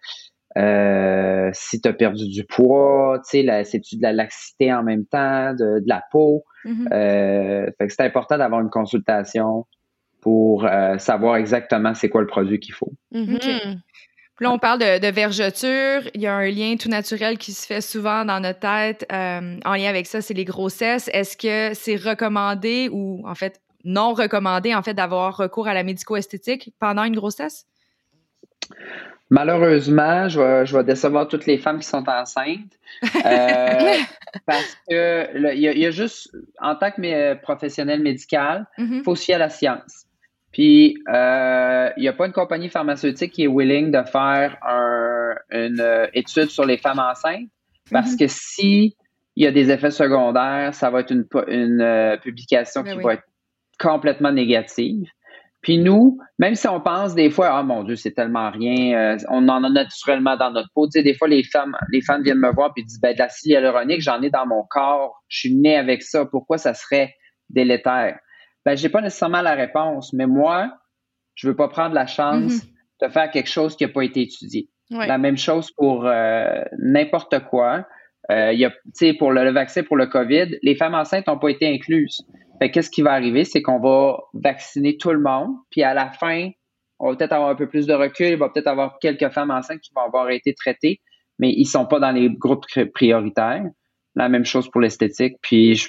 euh, 0.56 1.50
si 1.52 1.80
tu 1.80 1.88
as 1.88 1.92
perdu 1.92 2.28
du 2.28 2.44
poids, 2.44 3.20
tu 3.28 3.44
sais, 3.44 3.64
c'est-tu 3.64 3.96
de 3.96 4.02
la 4.02 4.12
laxité 4.12 4.72
en 4.72 4.82
même 4.82 5.04
temps, 5.04 5.54
de, 5.54 5.82
la 5.86 6.02
peau? 6.10 6.44
Mm-hmm. 6.64 6.92
euh, 6.92 7.66
fait 7.76 7.86
que 7.88 7.92
c'est 7.92 8.04
important 8.04 8.38
d'avoir 8.38 8.60
une 8.60 8.70
consultation 8.70 9.66
pour 10.22 10.64
euh, 10.64 10.96
savoir 10.96 11.36
exactement 11.36 11.94
c'est 11.94 12.08
quoi 12.08 12.22
le 12.22 12.26
produit 12.26 12.58
qu'il 12.58 12.72
faut. 12.72 12.92
Mm-hmm. 13.12 13.78
là, 14.40 14.50
on 14.50 14.58
parle 14.58 14.78
de, 14.78 14.98
de, 14.98 15.08
vergeture. 15.08 16.08
Il 16.14 16.22
y 16.22 16.26
a 16.26 16.34
un 16.34 16.48
lien 16.48 16.76
tout 16.76 16.88
naturel 16.88 17.36
qui 17.36 17.52
se 17.52 17.66
fait 17.66 17.82
souvent 17.82 18.24
dans 18.24 18.40
notre 18.40 18.60
tête 18.60 19.06
euh, 19.12 19.58
en 19.64 19.74
lien 19.74 19.90
avec 19.90 20.06
ça, 20.06 20.22
c'est 20.22 20.34
les 20.34 20.46
grossesses. 20.46 21.10
Est-ce 21.12 21.36
que 21.36 21.74
c'est 21.74 21.96
recommandé 21.96 22.88
ou 22.90 23.22
en 23.26 23.34
fait 23.34 23.60
non 23.84 24.14
recommandé 24.14 24.74
en 24.74 24.82
fait 24.82 24.94
d'avoir 24.94 25.36
recours 25.36 25.68
à 25.68 25.74
la 25.74 25.82
médico-esthétique 25.82 26.72
pendant 26.78 27.04
une 27.04 27.16
grossesse? 27.16 27.66
Malheureusement, 29.30 30.28
je 30.28 30.40
vais, 30.40 30.66
je 30.66 30.76
vais 30.76 30.84
décevoir 30.84 31.26
toutes 31.28 31.46
les 31.46 31.58
femmes 31.58 31.78
qui 31.78 31.88
sont 31.88 32.08
enceintes. 32.08 32.78
Euh, 33.26 33.94
parce 34.46 34.76
que 34.88 35.54
il 35.54 35.60
y, 35.60 35.86
a 35.86 35.90
juste, 35.90 36.30
en 36.60 36.76
tant 36.76 36.90
que 36.90 37.02
euh, 37.02 37.34
professionnel 37.34 38.02
médical, 38.02 38.66
il 38.78 38.84
mm-hmm. 38.84 39.02
faut 39.02 39.14
se 39.14 39.24
fier 39.24 39.34
à 39.34 39.38
la 39.38 39.48
science. 39.48 40.04
Puis, 40.52 40.98
euh, 41.08 41.90
il 41.96 42.02
n'y 42.02 42.08
a 42.08 42.12
pas 42.12 42.26
une 42.26 42.32
compagnie 42.32 42.68
pharmaceutique 42.68 43.32
qui 43.32 43.44
est 43.44 43.48
willing 43.48 43.90
de 43.90 44.02
faire 44.04 44.56
une 45.50 46.08
étude 46.12 46.50
sur 46.50 46.64
les 46.64 46.76
femmes 46.76 47.00
enceintes 47.00 47.48
parce 47.90 48.12
mm-hmm. 48.12 48.18
que 48.18 48.26
si 48.28 48.96
il 49.36 49.44
y 49.44 49.48
a 49.48 49.50
des 49.50 49.72
effets 49.72 49.90
secondaires, 49.90 50.72
ça 50.74 50.90
va 50.90 51.00
être 51.00 51.10
une, 51.10 51.26
une 51.48 52.18
publication 52.22 52.82
ben 52.82 52.96
qui 52.96 53.02
va 53.02 53.14
être 53.14 53.24
complètement 53.80 54.30
négative. 54.30 55.08
Puis 55.64 55.78
nous, 55.78 56.18
même 56.38 56.54
si 56.54 56.68
on 56.68 56.78
pense 56.78 57.14
des 57.14 57.30
fois, 57.30 57.48
ah 57.58 57.62
mon 57.62 57.84
Dieu, 57.84 57.96
c'est 57.96 58.12
tellement 58.12 58.50
rien, 58.50 59.14
euh, 59.14 59.16
on 59.30 59.48
en 59.48 59.64
a 59.64 59.70
naturellement 59.70 60.36
dans 60.36 60.50
notre 60.50 60.68
peau. 60.74 60.86
Tu 60.86 60.98
sais, 60.98 61.02
des 61.02 61.14
fois, 61.14 61.26
les 61.26 61.42
femmes, 61.42 61.74
les 61.90 62.02
femmes 62.02 62.22
viennent 62.22 62.38
me 62.38 62.52
voir 62.52 62.72
puis 62.74 62.84
disent, 62.84 63.00
ben, 63.00 63.14
de 63.14 63.18
l'acide 63.18 63.52
hyaluronique, 63.52 64.02
j'en 64.02 64.20
ai 64.20 64.28
dans 64.28 64.46
mon 64.46 64.62
corps, 64.68 65.22
je 65.28 65.38
suis 65.38 65.54
né 65.54 65.76
avec 65.76 66.02
ça, 66.02 66.26
pourquoi 66.26 66.58
ça 66.58 66.74
serait 66.74 67.14
délétère? 67.48 68.18
Ben, 68.66 68.76
j'ai 68.76 68.90
pas 68.90 69.00
nécessairement 69.00 69.40
la 69.40 69.54
réponse, 69.54 70.12
mais 70.12 70.26
moi, 70.26 70.70
je 71.34 71.48
veux 71.48 71.56
pas 71.56 71.68
prendre 71.68 71.94
la 71.94 72.06
chance 72.06 72.52
mm-hmm. 72.52 73.06
de 73.06 73.08
faire 73.08 73.30
quelque 73.30 73.50
chose 73.50 73.74
qui 73.74 73.84
n'a 73.84 73.88
pas 73.90 74.02
été 74.02 74.20
étudié. 74.20 74.68
La 74.90 75.18
même 75.18 75.38
chose 75.38 75.70
pour 75.72 76.06
euh, 76.06 76.62
n'importe 76.78 77.40
quoi. 77.50 77.86
Euh, 78.30 78.52
il 78.52 78.60
y 78.60 78.64
a, 78.64 78.70
pour 79.18 79.32
le, 79.32 79.50
vaccin 79.50 79.82
pour 79.82 79.96
le 79.96 80.06
COVID, 80.06 80.58
les 80.62 80.76
femmes 80.76 80.94
enceintes 80.94 81.26
n'ont 81.26 81.38
pas 81.38 81.48
été 81.48 81.66
incluses. 81.66 82.22
Fait 82.64 82.70
qu'est-ce 82.70 82.88
qui 82.88 83.02
va 83.02 83.12
arriver, 83.12 83.44
c'est 83.44 83.60
qu'on 83.60 83.78
va 83.78 84.20
vacciner 84.32 84.96
tout 84.96 85.10
le 85.10 85.20
monde, 85.20 85.50
puis 85.68 85.82
à 85.82 85.92
la 85.92 86.10
fin, 86.10 86.48
on 86.98 87.10
va 87.10 87.14
peut-être 87.14 87.34
avoir 87.34 87.50
un 87.50 87.54
peu 87.54 87.68
plus 87.68 87.86
de 87.86 87.92
recul, 87.92 88.28
il 88.28 88.36
va 88.38 88.48
peut-être 88.48 88.68
avoir 88.68 88.98
quelques 89.00 89.28
femmes 89.28 89.50
enceintes 89.50 89.80
qui 89.80 89.92
vont 89.94 90.00
avoir 90.00 90.30
été 90.30 90.54
traitées, 90.54 91.02
mais 91.38 91.52
ils 91.54 91.66
sont 91.66 91.84
pas 91.84 92.00
dans 92.00 92.10
les 92.10 92.30
groupes 92.30 92.64
prioritaires. 92.94 93.64
La 94.14 94.30
même 94.30 94.46
chose 94.46 94.70
pour 94.70 94.80
l'esthétique. 94.80 95.34
Puis 95.42 95.84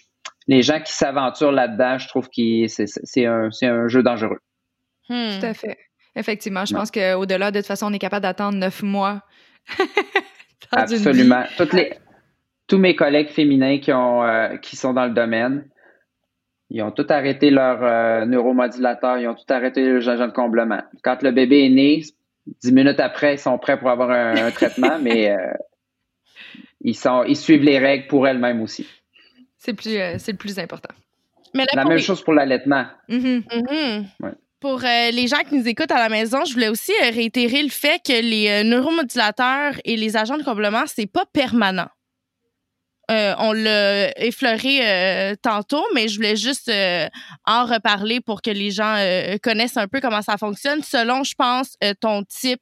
les 0.47 0.63
gens 0.63 0.81
qui 0.81 0.91
s'aventurent 0.91 1.53
là-dedans, 1.53 1.97
je 1.97 2.09
trouve 2.09 2.27
que 2.27 2.67
c'est 2.67 3.25
un, 3.25 3.49
un, 3.61 3.87
jeu 3.87 4.03
dangereux. 4.03 4.39
Hmm. 5.07 5.39
Tout 5.39 5.45
à 5.45 5.53
fait. 5.53 5.77
Effectivement, 6.13 6.65
je 6.65 6.73
pense 6.73 6.91
qu'au-delà, 6.91 7.51
de 7.51 7.59
toute 7.59 7.67
façon, 7.67 7.87
on 7.89 7.93
est 7.93 7.99
capable 7.99 8.23
d'attendre 8.23 8.57
neuf 8.57 8.83
mois. 8.83 9.21
Absolument. 10.73 11.45
Toutes 11.55 11.71
les, 11.71 11.93
tous 12.67 12.79
mes 12.79 12.97
collègues 12.97 13.29
féminins 13.29 13.77
qui, 13.79 13.93
ont, 13.93 14.25
euh, 14.25 14.57
qui 14.57 14.75
sont 14.75 14.91
dans 14.91 15.05
le 15.05 15.13
domaine, 15.13 15.69
ils 16.69 16.81
ont 16.81 16.91
tout 16.91 17.05
arrêté 17.09 17.51
leur 17.51 17.83
euh, 17.83 18.25
neuromodulateur, 18.25 19.17
ils 19.19 19.27
ont 19.27 19.35
tout 19.35 19.53
arrêté 19.53 19.83
le 19.85 19.99
gingembre 19.99 20.31
de 20.31 20.35
comblement. 20.35 20.81
Quand 21.03 21.21
le 21.21 21.31
bébé 21.31 21.65
est 21.65 21.69
né, 21.69 22.01
dix 22.61 22.71
minutes 22.71 22.99
après, 22.99 23.35
ils 23.35 23.39
sont 23.39 23.57
prêts 23.57 23.77
pour 23.77 23.89
avoir 23.89 24.09
un, 24.11 24.51
traitement, 24.51 24.97
mais 25.01 25.29
euh, 25.29 25.37
ils, 26.81 26.95
sont, 26.95 27.23
ils 27.23 27.37
suivent 27.37 27.63
les 27.63 27.79
règles 27.79 28.07
pour 28.07 28.27
elles-mêmes 28.27 28.61
aussi. 28.61 28.87
C'est 29.57 29.73
plus, 29.73 29.97
c'est 30.17 30.31
le 30.31 30.37
plus 30.37 30.59
important. 30.59 30.93
la 31.53 31.85
même 31.85 31.99
chose 31.99 32.23
pour 32.23 32.33
l'allaitement. 32.33 32.85
Mm-hmm. 33.09 33.43
Mm-hmm. 33.47 34.33
Pour 34.59 34.79
les 34.79 35.27
gens 35.27 35.43
qui 35.47 35.55
nous 35.55 35.67
écoutent 35.67 35.91
à 35.91 35.99
la 35.99 36.09
maison, 36.09 36.43
je 36.45 36.53
voulais 36.53 36.69
aussi 36.69 36.91
réitérer 37.01 37.61
le 37.61 37.69
fait 37.69 38.01
que 38.03 38.13
les 38.13 38.63
neuromodulateurs 38.63 39.73
et 39.85 39.95
les 39.95 40.17
agents 40.17 40.37
de 40.37 40.43
comblement, 40.43 40.83
c'est 40.87 41.11
pas 41.11 41.25
permanent. 41.31 41.87
Euh, 43.11 43.33
on 43.37 43.53
l'a 43.53 44.19
effleuré 44.19 44.79
euh, 44.81 45.35
tantôt, 45.39 45.83
mais 45.93 46.07
je 46.07 46.15
voulais 46.15 46.35
juste 46.35 46.69
euh, 46.69 47.07
en 47.45 47.65
reparler 47.65 48.19
pour 48.19 48.41
que 48.41 48.49
les 48.49 48.71
gens 48.71 48.95
connaissent 49.43 49.77
un 49.77 49.87
peu 49.87 50.01
comment 50.01 50.21
ça 50.21 50.37
fonctionne. 50.37 50.81
Selon, 50.81 51.23
je 51.23 51.35
pense, 51.35 51.77
ton 51.99 52.23
type, 52.23 52.61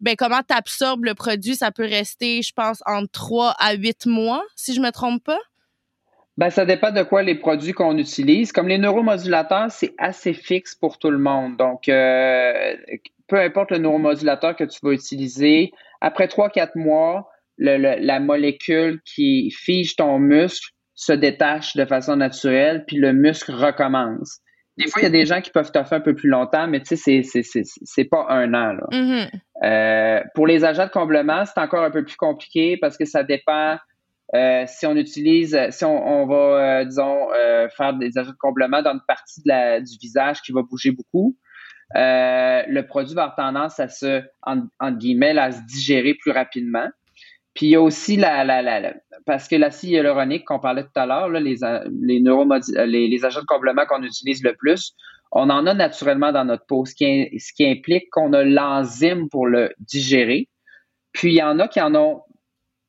ben, 0.00 0.14
comment 0.16 0.40
tu 0.46 0.54
absorbes 0.54 1.04
le 1.04 1.14
produit, 1.14 1.56
ça 1.56 1.72
peut 1.72 1.86
rester, 1.86 2.42
je 2.42 2.52
pense, 2.52 2.82
entre 2.86 3.10
3 3.10 3.54
à 3.58 3.74
8 3.74 4.06
mois, 4.06 4.42
si 4.56 4.74
je 4.74 4.80
me 4.80 4.90
trompe 4.90 5.24
pas? 5.24 5.38
Ben, 6.36 6.50
ça 6.50 6.64
dépend 6.64 6.92
de 6.92 7.02
quoi 7.02 7.22
les 7.22 7.34
produits 7.34 7.72
qu'on 7.72 7.98
utilise. 7.98 8.52
Comme 8.52 8.68
les 8.68 8.78
neuromodulateurs, 8.78 9.70
c'est 9.70 9.92
assez 9.98 10.32
fixe 10.32 10.74
pour 10.74 10.98
tout 10.98 11.10
le 11.10 11.18
monde. 11.18 11.56
Donc, 11.56 11.82
peu 11.86 13.40
importe 13.40 13.72
le 13.72 13.78
neuromodulateur 13.78 14.56
que 14.56 14.64
tu 14.64 14.78
vas 14.82 14.92
utiliser, 14.92 15.72
après 16.00 16.26
3-4 16.26 16.70
mois, 16.76 17.30
la 17.60 18.20
molécule 18.20 19.00
qui 19.04 19.50
fige 19.50 19.96
ton 19.96 20.18
muscle 20.18 20.72
se 20.94 21.12
détache 21.12 21.76
de 21.76 21.84
façon 21.84 22.16
naturelle, 22.16 22.84
puis 22.86 22.96
le 22.96 23.12
muscle 23.12 23.52
recommence. 23.52 24.40
Des 24.76 24.88
fois, 24.88 25.02
il 25.02 25.04
y 25.04 25.08
a 25.08 25.10
des 25.10 25.26
gens 25.26 25.40
qui 25.40 25.50
peuvent 25.50 25.72
toffer 25.72 25.96
un 25.96 26.00
peu 26.00 26.14
plus 26.14 26.28
longtemps, 26.28 26.66
mais 26.66 26.80
tu 26.80 26.96
sais, 26.96 27.22
c'est 27.22 28.04
pas 28.04 28.26
un 28.28 28.54
an. 28.54 28.72
Là. 28.72 28.86
Mm-hmm. 28.92 29.30
Euh, 29.64 30.22
pour 30.34 30.46
les 30.46 30.64
agents 30.64 30.86
de 30.86 30.90
comblement, 30.90 31.44
c'est 31.44 31.60
encore 31.60 31.84
un 31.84 31.90
peu 31.90 32.04
plus 32.04 32.16
compliqué 32.16 32.78
parce 32.80 32.96
que 32.96 33.04
ça 33.04 33.22
dépend 33.22 33.76
euh, 34.34 34.64
si 34.66 34.86
on 34.86 34.96
utilise, 34.96 35.58
si 35.70 35.84
on, 35.84 36.26
va, 36.26 36.80
euh, 36.80 36.84
disons, 36.84 37.28
faire 37.76 37.94
des 37.94 38.16
agents 38.16 38.30
de 38.30 38.36
comblement 38.38 38.80
dans 38.80 38.92
une 38.92 39.02
partie 39.06 39.42
de 39.42 39.48
la, 39.48 39.80
du 39.80 39.98
visage 40.00 40.40
qui 40.42 40.52
va 40.52 40.62
bouger 40.62 40.92
beaucoup. 40.92 41.36
le 41.94 42.80
produit 42.82 43.14
va 43.14 43.24
avoir 43.24 43.36
tendance 43.36 43.80
à 43.80 43.88
se, 43.88 44.22
en, 44.42 44.92
guillemets, 44.92 45.36
à 45.36 45.50
se 45.50 45.60
digérer 45.62 46.14
plus 46.14 46.30
rapidement. 46.30 46.88
Puis 47.54 47.66
il 47.66 47.70
y 47.70 47.76
a 47.76 47.80
aussi 47.80 48.16
la, 48.16 48.44
la, 48.44 48.94
parce 49.26 49.48
que 49.48 49.56
l'acide 49.56 49.90
hyaluronique 49.90 50.44
qu'on 50.44 50.60
parlait 50.60 50.84
tout 50.84 50.90
à 50.94 51.06
l'heure, 51.06 51.28
les, 51.28 51.40
les, 51.40 52.20
les, 52.20 53.08
les, 53.08 53.24
agents 53.24 53.40
de 53.40 53.46
comblement 53.46 53.86
qu'on 53.86 54.02
utilise 54.02 54.42
le 54.42 54.54
plus, 54.54 54.94
on 55.32 55.50
en 55.50 55.66
a 55.66 55.74
naturellement 55.74 56.32
dans 56.32 56.44
notre 56.44 56.66
peau, 56.66 56.84
ce 56.84 56.94
qui, 56.94 57.38
ce 57.38 57.52
qui 57.52 57.66
implique 57.66 58.08
qu'on 58.10 58.32
a 58.32 58.44
l'enzyme 58.44 59.28
pour 59.28 59.46
le 59.46 59.72
digérer. 59.78 60.48
Puis 61.12 61.30
il 61.30 61.36
y 61.36 61.42
en 61.42 61.58
a 61.58 61.68
qui 61.68 61.80
en 61.80 61.94
ont 61.94 62.22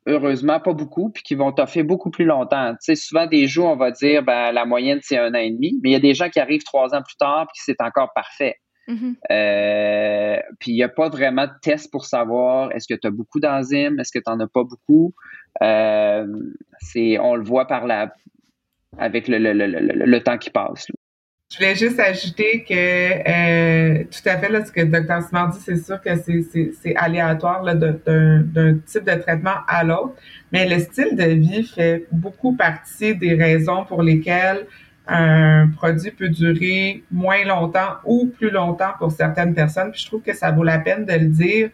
heureusement 0.07 0.59
pas 0.59 0.73
beaucoup, 0.73 1.11
puis 1.11 1.23
qui 1.23 1.35
vont 1.35 1.51
toffer 1.51 1.83
beaucoup 1.83 2.09
plus 2.09 2.25
longtemps. 2.25 2.71
Tu 2.73 2.77
sais, 2.81 2.95
souvent 2.95 3.27
des 3.27 3.47
jours, 3.47 3.67
on 3.67 3.75
va 3.75 3.91
dire 3.91 4.23
ben, 4.23 4.51
la 4.51 4.65
moyenne 4.65 4.99
c'est 5.03 5.17
un 5.17 5.31
an 5.31 5.39
et 5.39 5.51
demi, 5.51 5.79
mais 5.83 5.89
il 5.89 5.93
y 5.93 5.95
a 5.95 5.99
des 5.99 6.13
gens 6.13 6.29
qui 6.29 6.39
arrivent 6.39 6.63
trois 6.63 6.95
ans 6.95 7.01
plus 7.03 7.17
tard 7.17 7.47
puis 7.47 7.61
c'est 7.63 7.81
encore 7.81 8.11
parfait. 8.13 8.55
Mm-hmm. 8.91 9.15
Euh, 9.31 10.37
puis 10.59 10.71
il 10.71 10.75
n'y 10.75 10.83
a 10.83 10.89
pas 10.89 11.09
vraiment 11.09 11.45
de 11.45 11.53
test 11.61 11.91
pour 11.91 12.05
savoir 12.05 12.71
est-ce 12.73 12.87
que 12.87 12.99
tu 12.99 13.07
as 13.07 13.11
beaucoup 13.11 13.39
d'enzymes, 13.39 13.99
est-ce 13.99 14.11
que 14.11 14.19
tu 14.19 14.29
n'en 14.29 14.39
as 14.39 14.47
pas 14.47 14.63
beaucoup. 14.63 15.13
Euh, 15.61 16.27
c'est, 16.79 17.17
on 17.19 17.35
le 17.35 17.43
voit 17.43 17.67
par 17.67 17.87
la, 17.87 18.13
avec 18.97 19.27
le, 19.27 19.37
le, 19.37 19.53
le, 19.53 19.67
le 19.69 20.23
temps 20.23 20.37
qui 20.37 20.49
passe. 20.49 20.87
Je 21.51 21.57
voulais 21.57 21.75
juste 21.75 21.99
ajouter 21.99 22.63
que 22.63 22.73
euh, 22.73 24.05
tout 24.05 24.29
à 24.29 24.37
fait, 24.37 24.47
là, 24.47 24.63
ce 24.63 24.71
que 24.71 24.81
Dr. 24.81 25.21
Simard 25.27 25.49
dit, 25.49 25.59
c'est 25.59 25.83
sûr 25.83 25.99
que 26.01 26.15
c'est 26.15 26.95
aléatoire 26.95 27.63
d'un 27.75 28.77
type 28.85 29.03
de 29.03 29.21
traitement 29.21 29.57
à 29.67 29.83
l'autre, 29.83 30.13
mais 30.53 30.65
le 30.69 30.79
style 30.79 31.13
de 31.13 31.25
vie 31.25 31.63
fait 31.63 32.07
beaucoup 32.13 32.55
partie 32.55 33.15
des 33.15 33.33
raisons 33.33 33.83
pour 33.83 34.01
lesquelles 34.01 34.65
un 35.11 35.67
produit 35.67 36.11
peut 36.11 36.29
durer 36.29 37.03
moins 37.11 37.43
longtemps 37.43 37.97
ou 38.05 38.27
plus 38.27 38.49
longtemps 38.49 38.93
pour 38.97 39.11
certaines 39.11 39.53
personnes. 39.53 39.91
Puis 39.91 40.01
je 40.01 40.05
trouve 40.07 40.21
que 40.21 40.33
ça 40.33 40.51
vaut 40.51 40.63
la 40.63 40.79
peine 40.79 41.05
de 41.05 41.13
le 41.13 41.25
dire. 41.25 41.69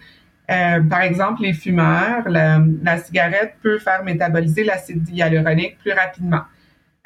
Euh, 0.49 0.81
par 0.81 1.01
exemple, 1.01 1.43
les 1.43 1.53
fumeurs, 1.53 2.27
la, 2.27 2.97
cigarette 2.97 3.55
peut 3.61 3.77
faire 3.77 4.03
métaboliser 4.03 4.63
l'acide 4.63 5.07
hyaluronique 5.09 5.77
plus 5.79 5.91
rapidement. 5.91 6.41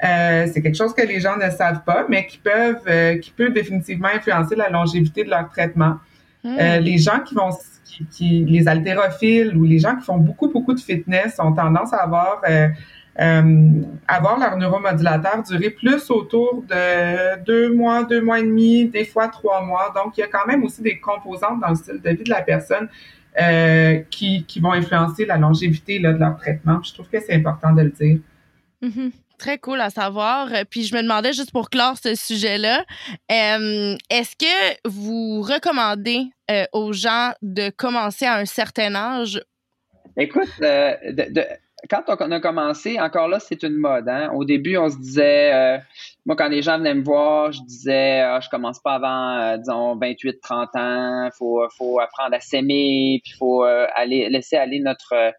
Euh, 0.04 0.46
c'est 0.52 0.62
quelque 0.62 0.76
chose 0.76 0.94
que 0.94 1.06
les 1.06 1.20
gens 1.20 1.36
ne 1.36 1.50
savent 1.50 1.84
pas, 1.84 2.06
mais 2.08 2.26
qui 2.26 2.38
peuvent, 2.38 2.82
euh, 2.88 3.18
qui 3.18 3.30
peut 3.30 3.50
définitivement 3.50 4.08
influencer 4.08 4.56
la 4.56 4.70
longévité 4.70 5.24
de 5.24 5.30
leur 5.30 5.50
traitement. 5.50 5.96
Hmm. 6.44 6.56
les 6.80 6.98
gens 6.98 7.20
qui 7.20 7.36
vont, 7.36 7.50
qui, 7.84 8.04
qui, 8.06 8.44
les 8.44 8.66
haltérophiles 8.66 9.56
ou 9.56 9.62
les 9.62 9.78
gens 9.78 9.94
qui 9.94 10.04
font 10.04 10.18
beaucoup 10.18 10.50
beaucoup 10.50 10.74
de 10.74 10.80
fitness 10.80 11.38
ont 11.38 11.52
tendance 11.52 11.92
à 11.92 11.98
avoir 11.98 12.42
avoir 13.16 14.38
leur 14.38 14.56
neuromodulateur 14.56 15.42
durer 15.42 15.70
plus 15.70 16.10
autour 16.10 16.62
de 16.62 17.42
deux 17.44 17.72
mois, 17.72 18.04
deux 18.04 18.20
mois 18.20 18.40
et 18.40 18.42
demi, 18.42 18.86
des 18.86 19.04
fois 19.04 19.28
trois 19.28 19.62
mois. 19.62 19.92
Donc, 19.94 20.16
il 20.16 20.20
y 20.20 20.24
a 20.24 20.28
quand 20.28 20.46
même 20.46 20.64
aussi 20.64 20.82
des 20.82 20.98
composantes 20.98 21.60
dans 21.60 21.68
le 21.68 21.74
style 21.74 22.00
de 22.00 22.10
vie 22.10 22.24
de 22.24 22.30
la 22.30 22.42
personne 22.42 22.88
euh, 23.40 24.00
qui, 24.10 24.44
qui 24.44 24.60
vont 24.60 24.72
influencer 24.72 25.26
la 25.26 25.36
longévité 25.36 25.98
là, 25.98 26.12
de 26.12 26.18
leur 26.18 26.36
traitement. 26.36 26.82
Je 26.82 26.94
trouve 26.94 27.08
que 27.08 27.20
c'est 27.20 27.34
important 27.34 27.72
de 27.72 27.82
le 27.82 27.90
dire. 27.90 28.18
Mm-hmm. 28.82 29.12
Très 29.38 29.58
cool 29.58 29.80
à 29.80 29.90
savoir. 29.90 30.48
Puis 30.70 30.84
je 30.84 30.94
me 30.94 31.02
demandais 31.02 31.32
juste 31.32 31.50
pour 31.50 31.68
clore 31.68 31.96
ce 32.02 32.14
sujet-là, 32.14 32.84
euh, 33.30 33.96
est-ce 34.08 34.36
que 34.36 34.88
vous 34.88 35.42
recommandez 35.42 36.30
aux 36.72 36.92
gens 36.92 37.32
de 37.40 37.70
commencer 37.70 38.26
à 38.26 38.36
un 38.36 38.44
certain 38.44 38.94
âge? 38.94 39.42
Écoute, 40.18 40.52
de, 40.60 41.46
quand 41.90 42.04
on 42.08 42.30
a 42.30 42.40
commencé, 42.40 43.00
encore 43.00 43.28
là, 43.28 43.40
c'est 43.40 43.62
une 43.62 43.76
mode. 43.76 44.08
Hein? 44.08 44.30
Au 44.34 44.44
début, 44.44 44.76
on 44.76 44.88
se 44.88 44.98
disait, 44.98 45.52
euh, 45.52 45.78
moi, 46.26 46.36
quand 46.36 46.48
les 46.48 46.62
gens 46.62 46.78
venaient 46.78 46.94
me 46.94 47.02
voir, 47.02 47.52
je 47.52 47.60
disais, 47.62 48.20
ah, 48.20 48.40
je 48.40 48.48
commence 48.48 48.80
pas 48.80 48.94
avant, 48.94 49.38
euh, 49.40 49.56
disons, 49.56 49.96
28, 49.96 50.40
30 50.40 50.68
ans. 50.74 51.28
Faut, 51.36 51.66
faut 51.76 52.00
apprendre 52.00 52.34
à 52.34 52.40
s'aimer, 52.40 53.20
puis 53.24 53.34
faut 53.38 53.64
euh, 53.64 53.86
aller 53.94 54.28
laisser 54.28 54.56
aller 54.56 54.80
notre 54.80 55.32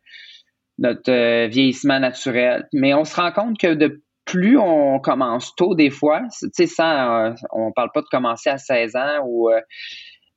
notre 0.80 1.48
vieillissement 1.48 2.00
naturel. 2.00 2.68
Mais 2.74 2.94
on 2.96 3.06
se 3.06 3.16
rend 3.16 3.32
compte 3.32 3.60
que 3.60 3.76
de 3.76 4.02
plus 4.26 4.58
on 4.58 5.00
commence 5.00 5.54
tôt, 5.56 5.76
des 5.76 5.92
fois, 5.92 6.22
tu 6.40 6.50
sais, 6.52 6.66
sans, 6.66 7.36
on 7.52 7.72
parle 7.72 7.92
pas 7.94 8.02
de 8.02 8.08
commencer 8.08 8.50
à 8.50 8.58
16 8.58 8.96
ans 8.96 9.20
ou 9.24 9.52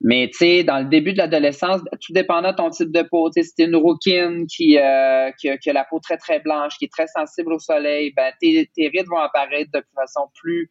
mais 0.06 0.28
tu 0.28 0.38
sais, 0.38 0.62
dans 0.62 0.78
le 0.78 0.84
début 0.84 1.14
de 1.14 1.18
l'adolescence, 1.18 1.80
tout 2.00 2.12
dépendant 2.12 2.52
de 2.52 2.56
ton 2.56 2.70
type 2.70 2.92
de 2.92 3.02
peau, 3.02 3.28
tu 3.28 3.42
sais, 3.42 3.48
si 3.48 3.54
t'es 3.56 3.64
une 3.64 3.74
rouquine 3.74 4.46
qui, 4.46 4.78
euh, 4.78 5.32
qui, 5.36 5.48
a, 5.48 5.72
la 5.72 5.84
peau 5.84 5.98
très 5.98 6.16
très 6.16 6.38
blanche, 6.38 6.78
qui 6.78 6.84
est 6.84 6.92
très 6.92 7.08
sensible 7.08 7.52
au 7.52 7.58
soleil, 7.58 8.12
ben 8.16 8.32
tes, 8.40 8.68
rides 8.78 9.08
vont 9.08 9.18
apparaître 9.18 9.68
de 9.74 9.82
façon 9.96 10.28
plus 10.40 10.70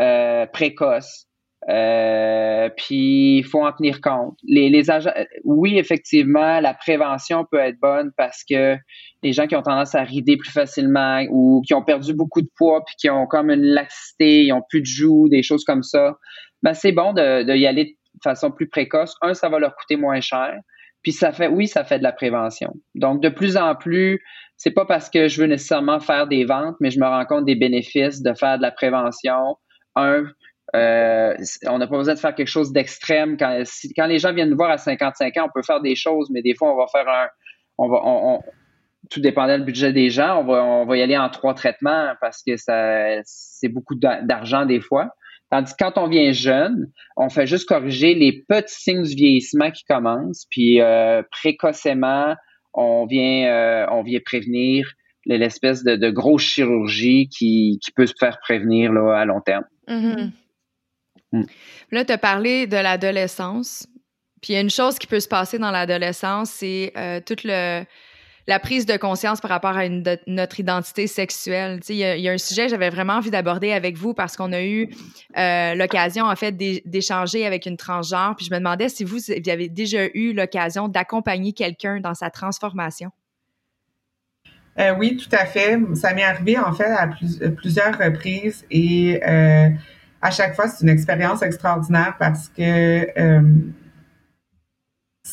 euh, 0.00 0.44
précoce. 0.52 1.24
Euh, 1.70 2.68
puis 2.76 3.38
il 3.38 3.44
faut 3.44 3.64
en 3.64 3.72
tenir 3.72 4.02
compte. 4.02 4.36
Les, 4.46 4.68
les 4.68 4.90
agents, 4.90 5.14
oui, 5.44 5.78
effectivement, 5.78 6.60
la 6.60 6.74
prévention 6.74 7.46
peut 7.50 7.60
être 7.60 7.80
bonne 7.80 8.12
parce 8.18 8.44
que 8.44 8.76
les 9.22 9.32
gens 9.32 9.46
qui 9.46 9.56
ont 9.56 9.62
tendance 9.62 9.94
à 9.94 10.02
rider 10.02 10.36
plus 10.36 10.52
facilement 10.52 11.24
ou 11.30 11.62
qui 11.66 11.72
ont 11.72 11.82
perdu 11.82 12.12
beaucoup 12.12 12.42
de 12.42 12.50
poids 12.58 12.84
puis 12.84 12.96
qui 12.98 13.08
ont 13.08 13.26
comme 13.26 13.50
une 13.50 13.64
laxité, 13.64 14.44
ils 14.44 14.52
ont 14.52 14.62
plus 14.68 14.82
de 14.82 14.86
joues, 14.86 15.30
des 15.30 15.42
choses 15.42 15.64
comme 15.64 15.82
ça, 15.82 16.18
ben 16.62 16.74
c'est 16.74 16.92
bon 16.92 17.14
de, 17.14 17.44
de 17.44 17.54
y 17.54 17.66
aller 17.66 17.96
façon 18.24 18.50
plus 18.50 18.68
précoce. 18.68 19.14
Un, 19.22 19.34
ça 19.34 19.48
va 19.48 19.58
leur 19.58 19.76
coûter 19.76 19.96
moins 19.96 20.20
cher. 20.20 20.54
Puis 21.02 21.12
ça 21.12 21.32
fait, 21.32 21.48
oui, 21.48 21.68
ça 21.68 21.84
fait 21.84 21.98
de 21.98 22.02
la 22.02 22.12
prévention. 22.12 22.72
Donc, 22.94 23.22
de 23.22 23.28
plus 23.28 23.56
en 23.56 23.74
plus, 23.74 24.20
c'est 24.56 24.70
pas 24.70 24.86
parce 24.86 25.10
que 25.10 25.28
je 25.28 25.40
veux 25.40 25.46
nécessairement 25.46 26.00
faire 26.00 26.26
des 26.26 26.44
ventes, 26.44 26.76
mais 26.80 26.90
je 26.90 26.98
me 26.98 27.06
rends 27.06 27.26
compte 27.26 27.44
des 27.44 27.56
bénéfices 27.56 28.22
de 28.22 28.32
faire 28.34 28.56
de 28.56 28.62
la 28.62 28.70
prévention. 28.70 29.56
Un, 29.96 30.24
euh, 30.74 31.34
on 31.66 31.78
n'a 31.78 31.86
pas 31.86 31.98
besoin 31.98 32.14
de 32.14 32.18
faire 32.18 32.34
quelque 32.34 32.48
chose 32.48 32.72
d'extrême. 32.72 33.36
Quand, 33.36 34.06
les 34.06 34.18
gens 34.18 34.32
viennent 34.32 34.50
nous 34.50 34.56
voir 34.56 34.70
à 34.70 34.78
55 34.78 35.36
ans, 35.36 35.46
on 35.46 35.52
peut 35.54 35.64
faire 35.64 35.80
des 35.80 35.94
choses, 35.94 36.30
mais 36.30 36.42
des 36.42 36.54
fois, 36.54 36.72
on 36.72 36.76
va 36.76 36.86
faire 36.90 37.08
un. 37.08 37.28
On 37.76 37.88
va, 37.88 38.40
tout 39.10 39.20
dépendant 39.20 39.58
du 39.58 39.64
budget 39.64 39.92
des 39.92 40.10
gens, 40.10 40.40
on 40.40 40.44
va, 40.44 40.64
on 40.64 40.86
va 40.86 40.96
y 40.96 41.02
aller 41.02 41.16
en 41.16 41.28
trois 41.28 41.54
traitements 41.54 42.14
parce 42.20 42.42
que 42.42 42.56
ça, 42.56 43.22
c'est 43.24 43.68
beaucoup 43.68 43.94
d'argent 43.94 44.64
des 44.64 44.80
fois. 44.80 45.10
Tandis 45.54 45.70
que 45.70 45.84
quand 45.84 45.98
on 45.98 46.08
vient 46.08 46.32
jeune, 46.32 46.90
on 47.16 47.28
fait 47.28 47.46
juste 47.46 47.68
corriger 47.68 48.14
les 48.14 48.44
petits 48.48 48.74
signes 48.74 49.04
du 49.04 49.14
vieillissement 49.14 49.70
qui 49.70 49.84
commencent, 49.84 50.46
puis 50.50 50.80
euh, 50.80 51.22
précocement, 51.30 52.34
on 52.72 53.06
vient, 53.06 53.46
euh, 53.46 53.86
on 53.92 54.02
vient 54.02 54.18
prévenir 54.24 54.92
l'espèce 55.26 55.84
de, 55.84 56.10
grosse 56.10 56.42
chirurgie 56.42 57.28
qui, 57.28 57.78
peut 57.94 58.06
se 58.06 58.14
faire 58.18 58.40
prévenir 58.40 58.92
là, 58.92 59.16
à 59.16 59.24
long 59.26 59.40
terme. 59.40 59.62
Mm-hmm. 59.86 60.30
Mm. 61.30 61.44
Là, 61.92 62.04
tu 62.04 62.12
as 62.12 62.18
parlé 62.18 62.66
de 62.66 62.76
l'adolescence. 62.76 63.86
Puis 64.42 64.54
il 64.54 64.56
y 64.56 64.58
a 64.58 64.60
une 64.60 64.70
chose 64.70 64.98
qui 64.98 65.06
peut 65.06 65.20
se 65.20 65.28
passer 65.28 65.60
dans 65.60 65.70
l'adolescence, 65.70 66.50
c'est 66.50 66.92
euh, 66.96 67.20
tout 67.24 67.36
le 67.44 67.84
la 68.46 68.58
prise 68.58 68.84
de 68.86 68.96
conscience 68.96 69.40
par 69.40 69.50
rapport 69.50 69.76
à 69.76 69.88
notre 70.26 70.60
identité 70.60 71.06
sexuelle. 71.06 71.80
Il 71.88 71.96
y, 71.96 72.28
a 72.28 72.32
un 72.32 72.38
sujet 72.38 72.64
que 72.64 72.70
j'avais 72.70 72.90
vraiment 72.90 73.14
envie 73.14 73.30
d'aborder 73.30 73.72
avec 73.72 73.96
vous 73.96 74.12
parce 74.12 74.36
qu'on 74.36 74.52
a 74.52 74.62
eu 74.62 74.90
euh, 75.38 75.74
l'occasion, 75.74 76.26
en 76.26 76.36
fait, 76.36 76.52
d'échanger 76.52 77.46
avec 77.46 77.66
une 77.66 77.76
transgenre. 77.76 78.34
Puis 78.36 78.46
je 78.46 78.52
me 78.52 78.58
demandais 78.58 78.88
si 78.88 79.04
vous, 79.04 79.16
vous 79.16 79.50
avez 79.50 79.68
déjà 79.68 80.06
eu 80.14 80.34
l'occasion 80.34 80.88
d'accompagner 80.88 81.52
quelqu'un 81.52 82.00
dans 82.00 82.14
sa 82.14 82.30
transformation. 82.30 83.10
Euh, 84.78 84.94
oui, 84.98 85.16
tout 85.16 85.34
à 85.34 85.46
fait. 85.46 85.78
Ça 85.94 86.12
m'est 86.12 86.24
arrivé, 86.24 86.58
en 86.58 86.72
fait, 86.72 86.84
à 86.84 87.08
plusieurs 87.56 87.96
reprises 87.96 88.66
et 88.70 89.20
euh, 89.26 89.70
à 90.20 90.30
chaque 90.30 90.54
fois, 90.54 90.68
c'est 90.68 90.82
une 90.82 90.90
expérience 90.90 91.42
extraordinaire 91.42 92.16
parce 92.18 92.48
que 92.48 93.54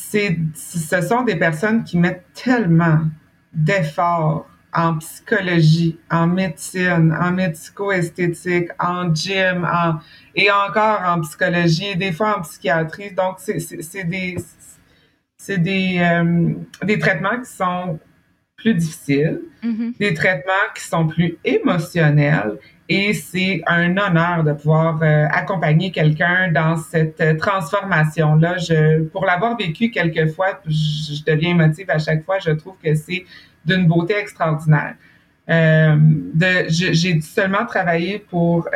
c'est, 0.09 0.37
ce 0.55 1.01
sont 1.01 1.23
des 1.23 1.35
personnes 1.35 1.83
qui 1.83 1.97
mettent 1.97 2.25
tellement 2.33 3.01
d'efforts 3.53 4.47
en 4.73 4.97
psychologie, 4.97 5.99
en 6.09 6.27
médecine, 6.27 7.15
en 7.19 7.31
médico-esthétique, 7.31 8.69
en 8.79 9.13
gym, 9.13 9.65
en, 9.65 9.99
et 10.35 10.49
encore 10.49 11.01
en 11.05 11.21
psychologie, 11.21 11.87
et 11.87 11.95
des 11.95 12.13
fois 12.13 12.37
en 12.37 12.41
psychiatrie. 12.41 13.11
Donc, 13.13 13.35
c'est, 13.39 13.59
c'est, 13.59 14.03
des, 14.05 14.37
c'est 15.37 15.57
des, 15.57 15.97
euh, 15.99 16.53
des 16.83 16.99
traitements 16.99 17.39
qui 17.39 17.51
sont 17.51 17.99
plus 18.55 18.75
difficiles, 18.75 19.41
mm-hmm. 19.63 19.97
des 19.97 20.13
traitements 20.13 20.67
qui 20.75 20.83
sont 20.83 21.07
plus 21.07 21.37
émotionnels 21.43 22.57
et 22.93 23.13
c'est 23.13 23.61
un 23.67 23.95
honneur 23.95 24.43
de 24.43 24.51
pouvoir 24.51 24.99
euh, 25.01 25.25
accompagner 25.31 25.91
quelqu'un 25.91 26.51
dans 26.51 26.75
cette 26.75 27.21
euh, 27.21 27.37
transformation-là. 27.37 28.57
Je, 28.57 29.03
pour 29.03 29.23
l'avoir 29.25 29.55
vécu 29.55 29.91
quelques 29.91 30.33
fois, 30.33 30.59
je, 30.67 31.23
deviens 31.25 31.51
émotive 31.51 31.89
à 31.89 31.99
chaque 31.99 32.25
fois. 32.25 32.39
Je 32.39 32.51
trouve 32.51 32.75
que 32.83 32.93
c'est 32.93 33.23
d'une 33.63 33.87
beauté 33.87 34.17
extraordinaire. 34.17 34.95
Euh, 35.49 35.95
j'ai 36.67 37.21
seulement 37.21 37.65
travaillé 37.65 38.19
pour 38.19 38.67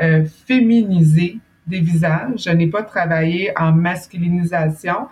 féminiser 0.47 1.37
des 1.67 1.81
visages. 1.81 2.43
Je 2.45 2.51
n'ai 2.51 2.67
pas 2.67 2.83
travaillé 2.83 3.51
en 3.57 3.73
masculinisation, 3.73 5.07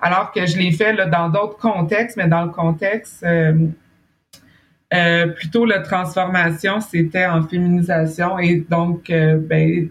alors 0.00 0.32
que 0.32 0.46
je 0.46 0.58
l'ai 0.58 0.72
fait 0.72 0.96
dans 1.10 1.28
d'autres 1.28 1.58
contextes, 1.58 2.16
mais 2.16 2.26
dans 2.26 2.42
le 2.42 2.50
contexte 2.50 3.24
plutôt 4.90 5.64
la 5.64 5.80
transformation, 5.80 6.80
c'était 6.80 7.26
en 7.26 7.42
féminisation 7.42 8.38
et 8.38 8.64
donc 8.68 9.10
euh, 9.10 9.38
ben, 9.38 9.90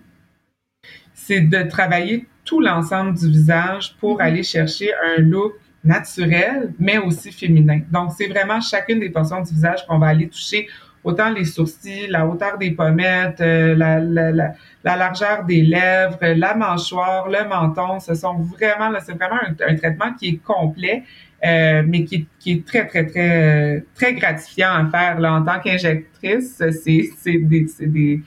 c'est 1.13 1.41
de 1.41 1.63
travailler 1.63 2.27
tout 2.43 2.61
l'ensemble 2.61 3.17
du 3.17 3.29
visage 3.29 3.95
pour 3.99 4.17
mm-hmm. 4.17 4.23
aller 4.23 4.43
chercher 4.43 4.91
un 5.17 5.21
look 5.21 5.53
naturel, 5.83 6.73
mais 6.79 6.97
aussi 6.97 7.31
féminin. 7.31 7.81
Donc, 7.91 8.11
c'est 8.17 8.27
vraiment 8.27 8.59
chacune 8.59 8.99
des 8.99 9.09
portions 9.09 9.41
du 9.41 9.53
visage 9.53 9.85
qu'on 9.87 9.99
va 9.99 10.07
aller 10.07 10.27
toucher, 10.27 10.67
autant 11.03 11.29
les 11.29 11.45
sourcils, 11.45 12.07
la 12.07 12.25
hauteur 12.25 12.57
des 12.57 12.71
pommettes, 12.71 13.39
euh, 13.39 13.75
la, 13.75 13.99
la, 13.99 14.31
la, 14.31 14.53
la, 14.83 14.95
largeur 14.97 15.45
des 15.45 15.61
lèvres, 15.61 16.17
la 16.21 16.53
mâchoire, 16.55 17.29
le 17.29 17.47
menton. 17.47 17.99
Ce 17.99 18.13
sont 18.13 18.35
vraiment, 18.35 18.91
c'est 18.99 19.13
vraiment 19.13 19.39
un, 19.65 19.75
traitement 19.75 20.13
qui 20.13 20.27
est 20.29 20.43
complet 20.43 21.03
euh, 21.45 21.83
mais 21.85 22.03
qui, 22.03 22.27
qui, 22.39 22.51
est 22.53 22.65
très, 22.65 22.87
très, 22.87 23.05
très, 23.05 23.83
très 23.93 24.13
gratifiant 24.15 24.71
à 24.73 24.89
faire. 24.89 25.19
Là, 25.19 25.33
en 25.33 25.43
tant 25.43 25.59
qu'injectrice, 25.59 26.63
c'est 26.83 27.37
des, 27.37 28.21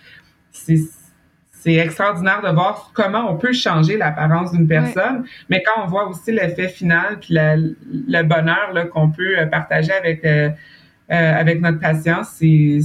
c'est 1.60 1.74
extraordinaire 1.74 2.40
de 2.40 2.48
voir 2.54 2.92
comment 2.94 3.30
on 3.30 3.36
peut 3.36 3.52
changer 3.52 3.96
l'apparence 3.96 4.52
d'une 4.52 4.68
personne, 4.68 5.24
mais 5.48 5.62
quand 5.62 5.82
on 5.82 5.86
voit 5.88 6.08
aussi 6.08 6.30
l'effet 6.30 6.68
final 6.68 7.18
puis 7.20 7.34
le 7.34 8.22
bonheur 8.22 8.72
qu'on 8.92 9.10
peut 9.10 9.34
partager 9.50 9.92
avec 9.92 10.24
euh, 10.24 10.50
euh, 11.10 11.40
avec 11.40 11.60
notre 11.60 11.80
patient, 11.80 12.22
c'est 12.22 12.78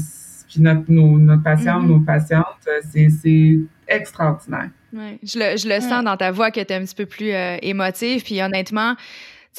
puis 0.47 0.61
notre 0.61 0.83
nos, 0.89 1.19
notre 1.19 1.43
patient 1.43 1.79
mm-hmm. 1.81 1.87
nos 1.87 1.99
patientes, 1.99 2.67
c'est 2.91 3.59
extraordinaire. 3.87 4.69
Ouais. 4.91 5.19
Je 5.23 5.37
le, 5.37 5.57
je 5.57 5.67
le 5.69 5.79
sens 5.81 6.03
dans 6.03 6.17
ta 6.17 6.31
voix 6.31 6.49
que 6.49 6.61
tu 6.61 6.73
es 6.73 6.75
un 6.75 6.81
petit 6.81 6.95
peu 6.95 7.05
plus 7.05 7.31
émotive, 7.61 8.23
puis 8.23 8.41
honnêtement, 8.41 8.95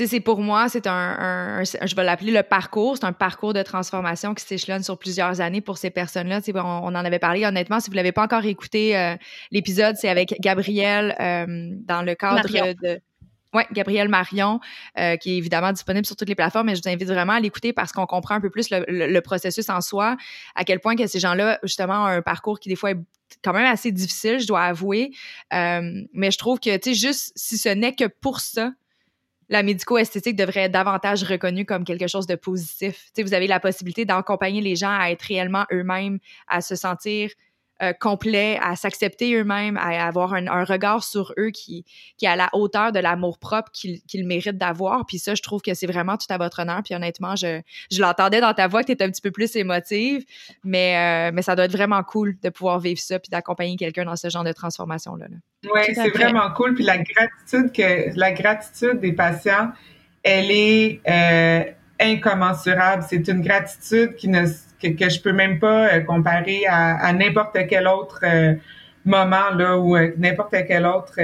c'est 0.04 0.20
pour 0.20 0.40
moi, 0.40 0.68
c'est 0.68 0.86
un, 0.86 1.62
je 1.64 1.94
vais 1.94 2.04
l'appeler 2.04 2.30
le 2.30 2.42
parcours. 2.42 2.98
C'est 2.98 3.06
un 3.06 3.14
parcours 3.14 3.54
de 3.54 3.62
transformation 3.62 4.34
qui 4.34 4.44
s'échelonne 4.44 4.82
sur 4.82 4.98
plusieurs 4.98 5.40
années 5.40 5.62
pour 5.62 5.78
ces 5.78 5.88
personnes-là. 5.88 6.40
On, 6.54 6.58
on 6.58 6.88
en 6.88 6.94
avait 6.94 7.18
parlé, 7.18 7.46
honnêtement. 7.46 7.80
Si 7.80 7.88
vous 7.88 7.96
l'avez 7.96 8.12
pas 8.12 8.22
encore 8.22 8.44
écouté, 8.44 8.96
euh, 8.96 9.16
l'épisode, 9.50 9.96
c'est 9.96 10.10
avec 10.10 10.34
Gabrielle 10.40 11.16
euh, 11.18 11.46
dans 11.86 12.02
le 12.02 12.14
cadre 12.14 12.46
de. 12.82 13.00
Oui, 13.54 13.62
Gabrielle 13.72 14.10
Marion, 14.10 14.60
euh, 14.98 15.16
qui 15.16 15.32
est 15.32 15.36
évidemment 15.38 15.72
disponible 15.72 16.04
sur 16.04 16.14
toutes 16.14 16.28
les 16.28 16.34
plateformes, 16.34 16.66
mais 16.66 16.74
je 16.74 16.82
vous 16.82 16.90
invite 16.90 17.08
vraiment 17.08 17.32
à 17.32 17.40
l'écouter 17.40 17.72
parce 17.72 17.90
qu'on 17.90 18.04
comprend 18.04 18.34
un 18.34 18.40
peu 18.40 18.50
plus 18.50 18.68
le, 18.70 19.20
processus 19.20 19.70
en 19.70 19.80
soi, 19.80 20.18
à 20.54 20.64
quel 20.64 20.78
point 20.78 20.94
que 20.94 21.06
ces 21.06 21.20
gens-là, 21.20 21.58
justement, 21.62 22.02
ont 22.02 22.06
un 22.06 22.20
parcours 22.20 22.60
qui, 22.60 22.68
des 22.68 22.76
fois, 22.76 22.90
est 22.90 22.98
quand 23.42 23.54
même 23.54 23.64
assez 23.64 23.92
difficile, 23.92 24.40
je 24.40 24.46
dois 24.46 24.62
avouer. 24.62 25.12
mais 25.52 26.30
je 26.30 26.36
trouve 26.36 26.60
que, 26.60 26.76
tu 26.76 26.90
sais, 26.90 26.94
juste 26.94 27.32
si 27.34 27.56
ce 27.56 27.70
n'est 27.70 27.94
que 27.94 28.04
pour 28.04 28.40
ça, 28.40 28.72
la 29.48 29.62
médico-esthétique 29.62 30.36
devrait 30.36 30.62
être 30.62 30.72
davantage 30.72 31.22
reconnue 31.22 31.64
comme 31.64 31.84
quelque 31.84 32.06
chose 32.06 32.26
de 32.26 32.34
positif. 32.34 33.10
vous 33.18 33.34
avez 33.34 33.46
la 33.46 33.60
possibilité 33.60 34.04
d'accompagner 34.04 34.60
les 34.60 34.76
gens 34.76 34.96
à 34.98 35.10
être 35.10 35.22
réellement 35.22 35.64
eux-mêmes, 35.72 36.18
à 36.48 36.60
se 36.60 36.74
sentir 36.74 37.30
euh, 37.82 37.92
complet, 37.92 38.58
à 38.62 38.74
s'accepter 38.74 39.34
eux-mêmes, 39.34 39.76
à 39.76 40.06
avoir 40.06 40.34
un, 40.34 40.64
regard 40.64 41.04
sur 41.04 41.34
eux 41.38 41.50
qui, 41.50 41.84
qui 42.16 42.24
est 42.24 42.28
à 42.28 42.36
la 42.36 42.48
hauteur 42.54 42.90
de 42.90 42.98
l'amour 42.98 43.38
propre 43.38 43.70
qu'ils 43.72 44.26
méritent 44.26 44.58
d'avoir. 44.58 45.04
Puis 45.06 45.18
ça, 45.18 45.34
je 45.34 45.42
trouve 45.42 45.60
que 45.60 45.74
c'est 45.74 45.86
vraiment 45.86 46.16
tout 46.16 46.26
à 46.30 46.38
votre 46.38 46.60
honneur. 46.60 46.82
Puis 46.82 46.94
honnêtement, 46.94 47.36
je, 47.36 47.60
je 47.90 48.00
l'entendais 48.00 48.40
dans 48.40 48.54
ta 48.54 48.66
voix 48.66 48.80
que 48.80 48.86
tu 48.86 48.92
étais 48.92 49.04
un 49.04 49.10
petit 49.10 49.20
peu 49.20 49.30
plus 49.30 49.54
émotive, 49.56 50.24
mais, 50.64 51.28
euh, 51.28 51.32
mais 51.34 51.42
ça 51.42 51.54
doit 51.54 51.66
être 51.66 51.72
vraiment 51.72 52.02
cool 52.02 52.36
de 52.42 52.48
pouvoir 52.48 52.80
vivre 52.80 53.00
ça 53.00 53.18
puis 53.18 53.28
d'accompagner 53.30 53.76
quelqu'un 53.76 54.04
dans 54.04 54.16
ce 54.16 54.30
genre 54.30 54.44
de 54.44 54.52
transformation-là. 54.52 55.26
Oui, 55.64 55.80
c'est 55.94 56.10
vraiment 56.10 56.50
cool. 56.52 56.74
Puis 56.74 56.84
la 56.84 56.98
gratitude, 56.98 57.72
que, 57.72 58.18
la 58.18 58.32
gratitude 58.32 59.00
des 59.00 59.12
patients, 59.12 59.72
elle 60.22 60.50
est 60.50 61.00
euh, 61.08 61.70
incommensurable. 62.00 63.04
C'est 63.08 63.28
une 63.28 63.42
gratitude 63.42 64.14
qui 64.16 64.28
ne 64.28 64.46
que, 64.80 64.88
que 64.88 65.08
je 65.08 65.20
peux 65.20 65.32
même 65.32 65.58
pas 65.58 65.94
euh, 65.94 66.00
comparer 66.00 66.64
à, 66.68 67.12
n'importe 67.12 67.56
quel 67.68 67.86
autre 67.86 68.20
euh, 68.22 68.54
moment 69.04 69.50
là 69.56 69.78
ou 69.78 69.96
euh, 69.96 70.12
n'importe 70.18 70.54
quel 70.66 70.86
autre 70.86 71.14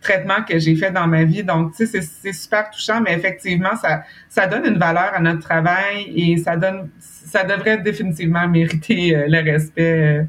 traitement 0.00 0.42
que 0.48 0.58
j'ai 0.58 0.76
fait 0.76 0.90
dans 0.90 1.06
ma 1.06 1.24
vie. 1.24 1.44
Donc, 1.44 1.74
tu 1.74 1.86
sais, 1.86 2.00
c'est 2.00 2.32
super 2.32 2.70
touchant, 2.70 3.00
mais 3.00 3.12
effectivement, 3.12 3.76
ça, 3.76 4.02
ça 4.28 4.46
donne 4.46 4.64
une 4.64 4.78
valeur 4.78 5.12
à 5.14 5.20
notre 5.20 5.40
travail 5.40 6.10
et 6.14 6.38
ça 6.38 6.56
donne, 6.56 6.90
ça 6.98 7.44
devrait 7.44 7.78
définitivement 7.78 8.48
mériter 8.48 9.14
le 9.26 9.42
respect 9.42 10.26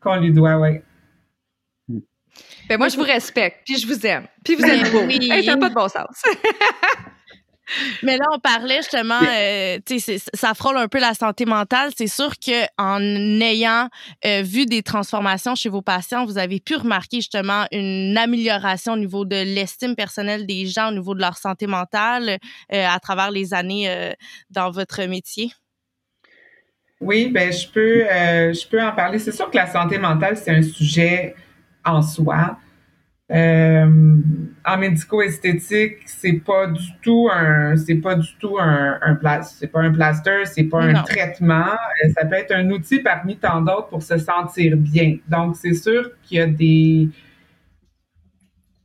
qu'on 0.00 0.16
lui 0.16 0.32
doit, 0.32 0.58
ouais. 0.58 0.82
Ben 2.68 2.78
moi, 2.78 2.88
je 2.88 2.96
vous 2.96 3.02
respecte, 3.02 3.60
puis 3.64 3.78
je 3.78 3.86
vous 3.86 4.06
aime, 4.06 4.26
puis 4.44 4.54
vous 4.56 4.64
êtes 4.64 4.90
beau. 4.92 5.02
Oui. 5.06 5.28
ça 5.44 5.54
n'a 5.54 5.56
pas 5.56 5.68
de 5.68 5.74
bon 5.74 5.88
sens. 5.88 6.22
Mais 8.02 8.16
là, 8.16 8.24
on 8.34 8.38
parlait 8.38 8.78
justement, 8.78 9.20
euh, 9.22 9.78
tu 9.86 9.98
sais, 10.00 10.18
ça 10.34 10.54
frôle 10.54 10.76
un 10.76 10.88
peu 10.88 11.00
la 11.00 11.14
santé 11.14 11.44
mentale. 11.44 11.90
C'est 11.96 12.06
sûr 12.06 12.32
que 12.38 12.64
en 12.76 13.00
ayant 13.40 13.88
euh, 14.24 14.42
vu 14.42 14.66
des 14.66 14.82
transformations 14.82 15.54
chez 15.54 15.68
vos 15.68 15.82
patients, 15.82 16.24
vous 16.24 16.38
avez 16.38 16.60
pu 16.60 16.76
remarquer 16.76 17.18
justement 17.18 17.66
une 17.72 18.16
amélioration 18.18 18.94
au 18.94 18.98
niveau 18.98 19.24
de 19.24 19.36
l'estime 19.36 19.94
personnelle 19.94 20.46
des 20.46 20.66
gens, 20.66 20.88
au 20.88 20.92
niveau 20.92 21.14
de 21.14 21.20
leur 21.20 21.36
santé 21.36 21.66
mentale 21.66 22.38
euh, 22.72 22.86
à 22.86 22.98
travers 22.98 23.30
les 23.30 23.54
années 23.54 24.12
dans 24.50 24.70
votre 24.70 25.02
métier. 25.04 25.52
Oui, 27.00 27.28
ben 27.28 27.52
je 27.52 27.66
peux, 27.68 28.04
je 28.52 28.68
peux 28.68 28.82
en 28.82 28.92
parler. 28.92 29.18
C'est 29.18 29.32
sûr 29.32 29.50
que 29.50 29.56
la 29.56 29.66
santé 29.66 29.98
mentale 29.98 30.36
c'est 30.36 30.50
un 30.50 30.62
sujet 30.62 31.34
en 31.84 32.02
soi. 32.02 32.58
Euh, 33.32 34.16
en 34.64 34.76
médico-esthétique, 34.76 35.98
c'est 36.04 36.40
pas 36.44 36.66
du 36.66 36.84
tout 37.00 37.28
un, 37.32 37.76
c'est 37.76 37.94
pas 37.94 38.14
du 38.14 38.28
tout 38.38 38.58
un, 38.60 38.98
un 39.00 39.42
c'est 39.42 39.68
pas 39.68 39.80
un 39.80 39.90
plaster, 39.90 40.44
c'est 40.44 40.64
pas 40.64 40.82
un 40.82 41.02
traitement. 41.02 41.72
Euh, 42.04 42.10
ça 42.14 42.26
peut 42.26 42.34
être 42.34 42.52
un 42.52 42.68
outil 42.70 42.98
parmi 42.98 43.36
tant 43.36 43.62
d'autres 43.62 43.88
pour 43.88 44.02
se 44.02 44.18
sentir 44.18 44.76
bien. 44.76 45.16
Donc, 45.28 45.56
c'est 45.56 45.72
sûr 45.72 46.10
qu'il 46.22 46.38
y 46.38 46.40
a 46.40 46.46
des, 46.46 47.08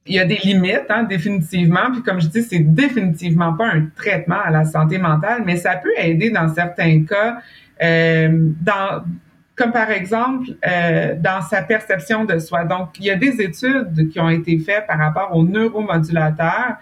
il 0.06 0.16
y 0.16 0.20
a 0.20 0.26
des 0.26 0.38
limites, 0.38 0.86
hein, 0.90 1.04
définitivement. 1.04 1.92
Puis 1.92 2.02
comme 2.02 2.22
je 2.22 2.28
dis, 2.28 2.42
c'est 2.42 2.60
définitivement 2.60 3.54
pas 3.54 3.68
un 3.68 3.88
traitement 3.96 4.40
à 4.42 4.50
la 4.50 4.64
santé 4.64 4.98
mentale, 4.98 5.44
mais 5.46 5.58
ça 5.58 5.76
peut 5.76 5.94
aider 5.98 6.30
dans 6.30 6.48
certains 6.54 7.04
cas. 7.04 7.40
Euh, 7.84 8.50
dans 8.62 9.04
comme 9.58 9.72
par 9.72 9.90
exemple 9.90 10.50
euh, 10.66 11.16
dans 11.20 11.42
sa 11.42 11.64
perception 11.64 12.26
de 12.26 12.38
soi. 12.38 12.64
Donc, 12.64 12.90
il 13.00 13.06
y 13.06 13.12
a 13.12 13.16
des 13.16 13.42
études 13.42 14.10
qui 14.10 14.20
ont 14.20 14.30
été 14.30 14.60
faites 14.60 14.86
par 14.86 15.00
rapport 15.00 15.36
aux 15.36 15.44
neuromodulateurs 15.44 16.76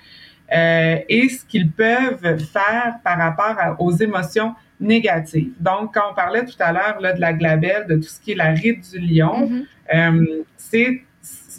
euh, 0.53 0.97
et 1.07 1.29
ce 1.29 1.45
qu'ils 1.45 1.71
peuvent 1.71 2.37
faire 2.37 2.97
par 3.03 3.17
rapport 3.17 3.77
aux 3.79 3.91
émotions 3.93 4.53
négatives. 4.79 5.53
Donc, 5.59 5.93
quand 5.93 6.11
on 6.11 6.13
parlait 6.13 6.43
tout 6.43 6.57
à 6.59 6.73
l'heure 6.73 6.97
de 6.99 7.21
la 7.21 7.33
glabelle, 7.33 7.87
de 7.87 7.95
tout 7.95 8.09
ce 8.09 8.19
qui 8.19 8.33
est 8.33 8.35
la 8.35 8.49
ride 8.49 8.81
du 8.91 8.99
lion, 8.99 9.49
mm-hmm. 9.49 9.65
euh, 9.95 10.43
c'est 10.57 11.01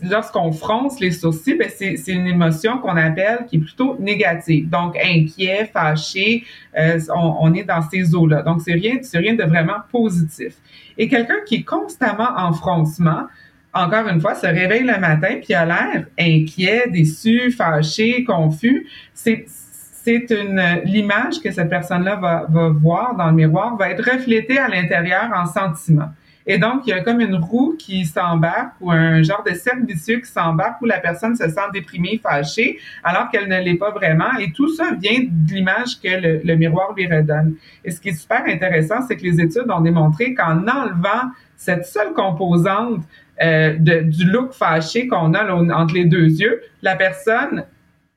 lorsqu'on 0.03 0.53
fronce 0.53 1.01
les 1.01 1.11
sourcils, 1.11 1.55
ben 1.55 1.69
c'est, 1.75 1.97
une 2.09 2.27
émotion 2.27 2.79
qu'on 2.79 2.97
appelle 2.97 3.47
qui 3.49 3.57
est 3.57 3.61
plutôt 3.61 3.97
négative. 3.99 4.69
Donc, 4.69 4.97
inquiet, 4.97 5.71
fâché, 5.73 6.45
euh, 6.79 6.99
on, 7.15 7.53
est 7.55 7.65
dans 7.65 7.83
ces 7.83 8.15
eaux-là. 8.15 8.43
Donc, 8.43 8.61
c'est 8.63 8.75
rien, 8.75 8.97
c'est 9.03 9.19
rien 9.19 9.35
de 9.35 9.45
vraiment 9.45 9.81
positif. 9.91 10.55
Et 10.99 11.09
quelqu'un 11.09 11.37
qui 11.47 11.57
est 11.57 11.63
constamment 11.63 12.29
en 12.37 12.53
froncement, 12.53 13.25
encore 13.73 14.09
une 14.09 14.21
fois, 14.21 14.35
se 14.35 14.47
réveille 14.47 14.85
le 14.85 14.99
matin 14.99 15.37
puis 15.43 15.55
a 15.55 15.67
l'air 15.67 16.07
inquiet, 16.19 16.85
déçu, 16.89 17.51
fâché, 17.51 18.25
confus. 18.25 18.87
C'est 19.13 20.31
une 20.31 20.63
l'image 20.85 21.41
que 21.43 21.51
cette 21.51 21.69
personne-là 21.69 22.17
va 22.17 22.69
voir 22.69 23.17
dans 23.17 23.27
le 23.27 23.35
miroir 23.35 23.77
va 23.77 23.91
être 23.91 24.09
reflétée 24.09 24.59
à 24.59 24.69
l'intérieur 24.69 25.31
en 25.35 25.47
sentiment. 25.47 26.11
Et 26.47 26.59
donc, 26.59 26.87
il 26.87 26.91
y 26.91 26.93
a 26.93 27.01
comme 27.01 27.21
une 27.21 27.35
roue 27.35 27.75
qui 27.77 28.05
s'embarque 28.05 28.75
ou 28.81 28.93
un 28.93 29.23
genre 29.23 29.43
de 29.45 29.53
cercle 29.53 29.85
vicieux 29.85 30.19
qui 30.19 30.31
s'embarque 30.31 30.81
où 30.81 30.87
la 30.87 31.01
personne 31.01 31.35
se 31.35 31.49
sent 31.49 31.69
déprimée, 31.73 32.21
fâchée, 32.23 32.79
alors 33.03 33.31
qu'elle 33.31 33.49
ne 33.49 33.61
l'est 33.61 33.75
pas 33.75 33.91
vraiment. 33.91 34.37
Et 34.39 34.53
tout 34.53 34.73
ça 34.73 34.93
vient 34.99 35.19
de 35.29 35.53
l'image 35.53 36.01
que 36.01 36.45
le, 36.47 36.55
miroir 36.55 36.93
lui 36.97 37.07
redonne. 37.07 37.57
Et 37.85 37.91
ce 37.91 38.01
qui 38.01 38.11
est 38.11 38.15
super 38.15 38.45
intéressant, 38.47 39.03
c'est 39.07 39.17
que 39.17 39.25
les 39.25 39.41
études 39.41 39.71
ont 39.71 39.81
démontré 39.81 40.35
qu'en 40.35 40.67
enlevant 40.69 41.31
cette 41.57 41.87
seule 41.87 42.13
composante 42.13 43.03
euh, 43.43 43.77
de, 43.79 44.01
du 44.03 44.25
look 44.27 44.53
fâché 44.53 45.09
qu'on 45.09 45.35
a 45.35 45.53
entre 45.53 45.95
les 45.95 46.05
deux 46.05 46.29
yeux, 46.29 46.63
la 46.81 46.95
personne 46.95 47.65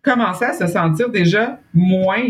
commençait 0.02 0.46
à 0.46 0.54
se 0.54 0.68
sentir 0.68 1.10
déjà 1.10 1.60
moins 1.74 2.30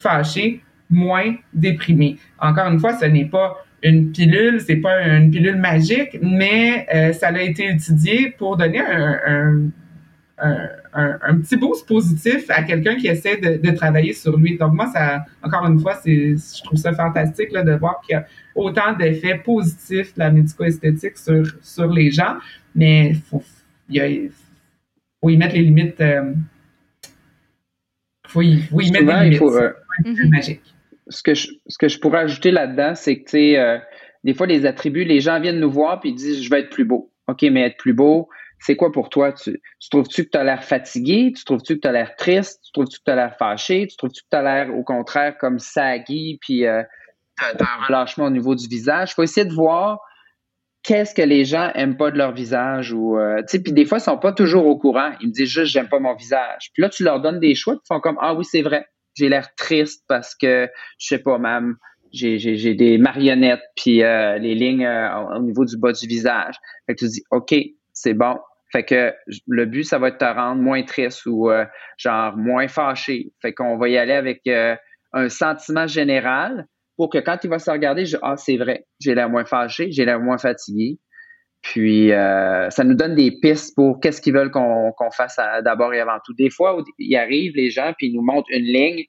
fâchée, 0.00 0.62
moins 0.90 1.34
déprimée. 1.54 2.16
Encore 2.38 2.66
une 2.66 2.78
fois, 2.78 2.94
ce 2.94 3.06
n'est 3.06 3.24
pas 3.24 3.56
une 3.82 4.12
pilule, 4.12 4.60
c'est 4.60 4.76
pas 4.76 5.00
une 5.06 5.30
pilule 5.30 5.56
magique, 5.56 6.18
mais 6.20 6.86
euh, 6.94 7.12
ça 7.12 7.28
a 7.28 7.40
été 7.40 7.68
étudié 7.68 8.34
pour 8.36 8.56
donner 8.56 8.80
un, 8.80 9.20
un, 9.26 10.68
un, 10.92 11.18
un 11.22 11.38
petit 11.38 11.56
boost 11.56 11.86
positif 11.86 12.46
à 12.48 12.62
quelqu'un 12.62 12.96
qui 12.96 13.06
essaie 13.08 13.36
de, 13.36 13.56
de, 13.56 13.70
travailler 13.74 14.12
sur 14.12 14.36
lui. 14.36 14.56
Donc 14.58 14.74
moi, 14.74 14.88
ça, 14.92 15.24
encore 15.42 15.66
une 15.66 15.78
fois, 15.78 15.94
c'est, 16.02 16.34
je 16.36 16.62
trouve 16.64 16.78
ça 16.78 16.92
fantastique 16.92 17.52
là, 17.52 17.62
de 17.62 17.72
voir 17.72 18.00
qu'il 18.00 18.14
y 18.14 18.16
a 18.16 18.26
autant 18.54 18.94
d'effets 18.96 19.38
positifs 19.44 20.14
de 20.14 20.18
la 20.18 20.30
médico-esthétique 20.30 21.16
sur, 21.16 21.44
sur 21.62 21.86
les 21.92 22.10
gens, 22.10 22.36
mais 22.74 23.14
faut, 23.30 23.42
il 23.88 24.30
faut 25.20 25.30
y 25.30 25.36
mettre 25.36 25.54
les 25.54 25.62
limites. 25.62 26.00
Euh, 26.00 26.32
faut 28.26 28.42
y, 28.42 28.60
faut 28.62 28.80
y 28.80 28.90
mettre 28.90 29.06
les 29.06 29.30
limites. 29.30 29.32
Il 29.32 29.38
faut, 29.38 29.56
euh, 29.56 29.72
magique 30.30 30.74
ce 31.08 31.22
que 31.22 31.34
je, 31.34 31.48
ce 31.66 31.78
que 31.78 31.88
je 31.88 31.98
pourrais 31.98 32.20
ajouter 32.20 32.50
là-dedans, 32.50 32.94
c'est 32.94 33.18
que, 33.18 33.24
tu 33.24 33.30
sais, 33.30 33.58
euh, 33.58 33.78
des 34.24 34.34
fois, 34.34 34.46
les 34.46 34.66
attributs, 34.66 35.04
les 35.04 35.20
gens 35.20 35.40
viennent 35.40 35.60
nous 35.60 35.70
voir 35.70 36.00
puis 36.00 36.10
ils 36.10 36.14
disent, 36.14 36.42
je 36.42 36.50
vais 36.50 36.60
être 36.60 36.70
plus 36.70 36.84
beau. 36.84 37.12
OK, 37.28 37.42
mais 37.42 37.62
être 37.62 37.76
plus 37.76 37.92
beau, 37.92 38.28
c'est 38.60 38.76
quoi 38.76 38.90
pour 38.90 39.08
toi? 39.08 39.32
Tu, 39.32 39.60
trouves-tu 39.90 40.24
que 40.24 40.30
tu 40.30 40.38
as 40.38 40.44
l'air 40.44 40.64
fatigué? 40.64 41.32
Tu 41.36 41.44
trouves-tu 41.44 41.76
que 41.76 41.80
tu 41.80 41.88
as 41.88 41.92
l'air 41.92 42.16
triste? 42.16 42.60
Tu 42.64 42.72
trouves-tu 42.72 42.98
que 42.98 43.04
tu 43.04 43.10
as 43.10 43.16
l'air 43.16 43.36
fâché? 43.38 43.86
Tu 43.86 43.96
trouves-tu 43.96 44.22
que 44.22 44.28
tu 44.30 44.36
as 44.36 44.42
l'air, 44.42 44.74
au 44.74 44.82
contraire, 44.82 45.36
comme 45.38 45.58
saggy 45.58 46.38
puis 46.40 46.66
euh, 46.66 46.82
un 47.40 47.86
relâchement 47.86 48.24
au 48.24 48.30
niveau 48.30 48.54
du 48.54 48.66
visage? 48.66 49.10
Il 49.12 49.14
faut 49.14 49.22
essayer 49.22 49.46
de 49.46 49.52
voir 49.52 50.00
qu'est-ce 50.82 51.14
que 51.14 51.22
les 51.22 51.44
gens 51.44 51.70
aiment 51.74 51.96
pas 51.96 52.10
de 52.10 52.18
leur 52.18 52.32
visage 52.32 52.92
ou 52.92 53.18
euh, 53.18 53.40
tu 53.40 53.48
sais 53.48 53.62
puis 53.62 53.72
des 53.72 53.84
fois 53.84 53.98
ils 53.98 54.02
sont 54.02 54.16
pas 54.16 54.32
toujours 54.32 54.66
au 54.66 54.78
courant 54.78 55.10
ils 55.20 55.28
me 55.28 55.32
disent 55.32 55.50
juste 55.50 55.72
j'aime 55.72 55.88
pas 55.88 55.98
mon 55.98 56.14
visage 56.14 56.70
puis 56.72 56.82
là 56.82 56.88
tu 56.88 57.02
leur 57.02 57.20
donnes 57.20 57.40
des 57.40 57.54
choix 57.54 57.74
ils 57.74 57.86
font 57.86 58.00
comme 58.00 58.16
ah 58.20 58.32
oui 58.34 58.44
c'est 58.44 58.62
vrai 58.62 58.86
j'ai 59.18 59.28
l'air 59.28 59.54
triste 59.56 60.04
parce 60.08 60.34
que, 60.34 60.68
je 60.98 61.06
sais 61.06 61.18
pas, 61.18 61.38
même, 61.38 61.76
j'ai 62.12 62.74
des 62.74 62.98
marionnettes, 62.98 63.62
puis 63.76 64.02
euh, 64.02 64.38
les 64.38 64.54
lignes 64.54 64.86
euh, 64.86 65.36
au 65.36 65.42
niveau 65.42 65.64
du 65.64 65.76
bas 65.76 65.92
du 65.92 66.06
visage. 66.06 66.54
Fait 66.86 66.94
que 66.94 67.00
tu 67.00 67.08
dis, 67.08 67.22
OK, 67.30 67.54
c'est 67.92 68.14
bon. 68.14 68.38
Fait 68.70 68.84
que 68.84 69.14
le 69.46 69.64
but, 69.64 69.84
ça 69.84 69.98
va 69.98 70.08
être 70.08 70.20
de 70.20 70.26
te 70.26 70.32
rendre 70.32 70.60
moins 70.60 70.82
triste 70.82 71.26
ou 71.26 71.50
euh, 71.50 71.64
genre 71.96 72.36
moins 72.36 72.68
fâché. 72.68 73.32
Fait 73.40 73.52
qu'on 73.52 73.78
va 73.78 73.88
y 73.88 73.96
aller 73.96 74.12
avec 74.12 74.46
un 74.46 75.28
sentiment 75.28 75.86
général 75.86 76.66
pour 76.96 77.08
que 77.08 77.18
quand 77.18 77.38
il 77.44 77.50
va 77.50 77.58
se 77.58 77.70
regarder, 77.70 78.04
je 78.04 78.18
ah, 78.22 78.36
c'est 78.36 78.56
vrai, 78.56 78.86
j'ai 79.00 79.14
l'air 79.14 79.30
moins 79.30 79.44
fâché, 79.44 79.90
j'ai 79.90 80.04
l'air 80.04 80.20
moins 80.20 80.36
fatigué. 80.36 80.98
Puis 81.62 82.10
ça 82.10 82.84
nous 82.84 82.94
donne 82.94 83.14
des 83.14 83.32
pistes 83.40 83.74
pour 83.74 84.00
qu'est-ce 84.00 84.20
qu'ils 84.20 84.34
veulent 84.34 84.50
qu'on 84.50 85.10
fasse 85.12 85.36
d'abord 85.64 85.92
et 85.92 86.00
avant 86.00 86.18
tout. 86.24 86.32
Des 86.34 86.50
fois, 86.50 86.82
ils 86.98 87.16
arrivent 87.16 87.54
les 87.56 87.70
gens 87.70 87.92
puis 87.98 88.08
ils 88.08 88.14
nous 88.14 88.22
montrent 88.22 88.50
une 88.50 88.64
ligne 88.64 89.04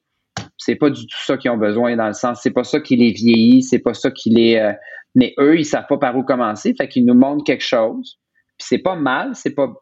c'est 0.60 0.76
pas 0.76 0.90
du 0.90 1.02
tout 1.08 1.24
ça 1.26 1.38
qu'ils 1.38 1.50
ont 1.50 1.58
besoin 1.58 1.96
dans 1.96 2.08
le 2.08 2.14
sens, 2.14 2.42
c'est 2.44 2.52
pas 2.52 2.66
ça 2.66 2.80
qui 2.80 2.98
les 2.98 3.12
vieillit, 3.12 3.64
c'est 3.64 3.80
pas 3.80 3.94
ça 3.94 4.12
qui 4.12 4.30
les. 4.30 4.58
Euh, 4.58 4.74
mais 5.16 5.34
eux, 5.40 5.58
ils 5.58 5.66
savent 5.66 5.88
pas 5.88 5.98
par 5.98 6.16
où 6.16 6.24
commencer, 6.24 6.76
fait 6.78 6.88
qu'ils 6.88 7.06
nous 7.06 7.16
montrent 7.16 7.44
quelque 7.44 7.64
chose. 7.64 8.20
Puis 8.58 8.68
c'est 8.70 8.78
pas 8.78 8.96
mal, 8.96 9.32
c'est 9.34 9.56
pas. 9.56 9.74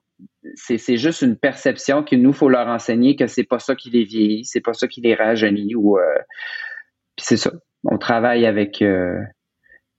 C'est 0.55 0.97
juste 0.97 1.23
une 1.23 1.37
perception 1.37 2.03
qu'il 2.03 2.21
nous 2.21 2.33
faut 2.33 2.49
leur 2.49 2.67
enseigner 2.67 3.15
que 3.15 3.27
c'est 3.27 3.43
pas 3.43 3.59
ça 3.59 3.75
qui 3.75 3.89
les 3.89 4.03
vieillit, 4.03 4.45
c'est 4.45 4.61
pas 4.61 4.73
ça 4.73 4.87
qui 4.87 5.01
les 5.01 5.15
rajeunit 5.15 5.75
ou. 5.75 5.97
Euh, 5.97 6.03
puis 7.15 7.25
c'est 7.27 7.37
ça. 7.37 7.51
On 7.83 7.97
travaille 7.97 8.45
avec 8.45 8.81
euh, 8.81 9.19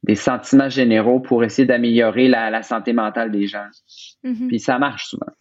des 0.03 0.15
sentiments 0.15 0.69
généraux 0.69 1.21
pour 1.21 1.45
essayer 1.45 1.67
d'améliorer 1.67 2.29
la, 2.29 2.63
santé 2.63 2.93
mentale 2.93 3.31
des 3.31 3.47
gens. 3.47 3.67
Mm-hmm. 4.25 4.49
Puis 4.49 4.61
ça 4.61 4.79
marche 4.79 5.07
souvent. 5.07 5.33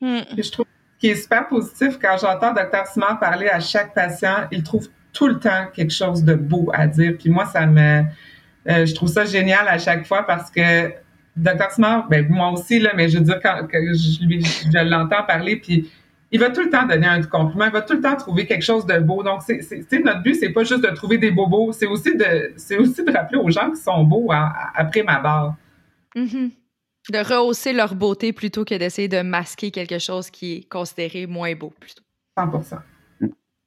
Mm. 0.00 0.20
Je 0.36 0.50
trouve 0.50 0.66
qui 0.98 1.08
est 1.08 1.14
super 1.14 1.46
positif 1.48 1.98
quand 2.00 2.16
j'entends 2.20 2.52
Dr. 2.52 2.86
Simard 2.86 3.20
parler 3.20 3.48
à 3.48 3.60
chaque 3.60 3.94
patient, 3.94 4.46
il 4.50 4.62
trouve 4.62 4.88
tout 5.12 5.28
le 5.28 5.38
temps 5.38 5.66
quelque 5.74 5.92
chose 5.92 6.24
de 6.24 6.34
beau 6.34 6.70
à 6.72 6.86
dire. 6.86 7.16
Puis 7.18 7.30
moi, 7.30 7.44
ça 7.46 7.66
me, 7.66 8.02
euh, 8.68 8.86
je 8.86 8.94
trouve 8.94 9.08
ça 9.08 9.24
génial 9.24 9.68
à 9.68 9.78
chaque 9.78 10.06
fois 10.06 10.22
parce 10.26 10.50
que 10.50 10.88
Dr. 11.36 11.70
Simard, 11.70 12.08
ben 12.08 12.26
moi 12.28 12.50
aussi 12.50 12.78
là, 12.78 12.92
mais 12.96 13.08
je 13.08 13.18
veux 13.18 13.24
dire 13.24 13.40
quand, 13.42 13.66
je, 13.70 13.92
je 13.92 14.88
l'entends 14.88 15.22
parler, 15.26 15.56
puis 15.56 15.90
il 16.32 16.40
va 16.40 16.50
tout 16.50 16.62
le 16.62 16.70
temps 16.70 16.86
donner 16.86 17.06
un 17.06 17.22
compliment, 17.22 17.66
il 17.66 17.72
va 17.72 17.82
tout 17.82 17.94
le 17.94 18.00
temps 18.00 18.16
trouver 18.16 18.46
quelque 18.46 18.64
chose 18.64 18.84
de 18.86 18.98
beau. 18.98 19.22
Donc, 19.22 19.42
c'est, 19.46 19.60
c'est, 19.62 19.98
notre 20.00 20.22
but, 20.22 20.34
c'est 20.34 20.50
pas 20.50 20.64
juste 20.64 20.82
de 20.82 20.94
trouver 20.94 21.18
des 21.18 21.30
bobos, 21.30 21.72
c'est 21.72 21.86
aussi 21.86 22.16
de, 22.16 22.52
c'est 22.56 22.78
aussi 22.78 23.04
de 23.04 23.12
rappeler 23.12 23.38
aux 23.38 23.50
gens 23.50 23.70
qui 23.70 23.80
sont 23.80 24.04
beaux 24.04 24.30
après 24.74 25.02
ma 25.02 25.20
barre. 25.20 25.54
Mm-hmm 26.16 26.50
de 27.10 27.18
rehausser 27.18 27.72
leur 27.72 27.94
beauté 27.94 28.32
plutôt 28.32 28.64
que 28.64 28.74
d'essayer 28.74 29.08
de 29.08 29.22
masquer 29.22 29.70
quelque 29.70 29.98
chose 29.98 30.30
qui 30.30 30.54
est 30.54 30.68
considéré 30.68 31.26
moins 31.26 31.54
beau. 31.54 31.72
Plutôt. 31.78 32.02
100 32.38 32.46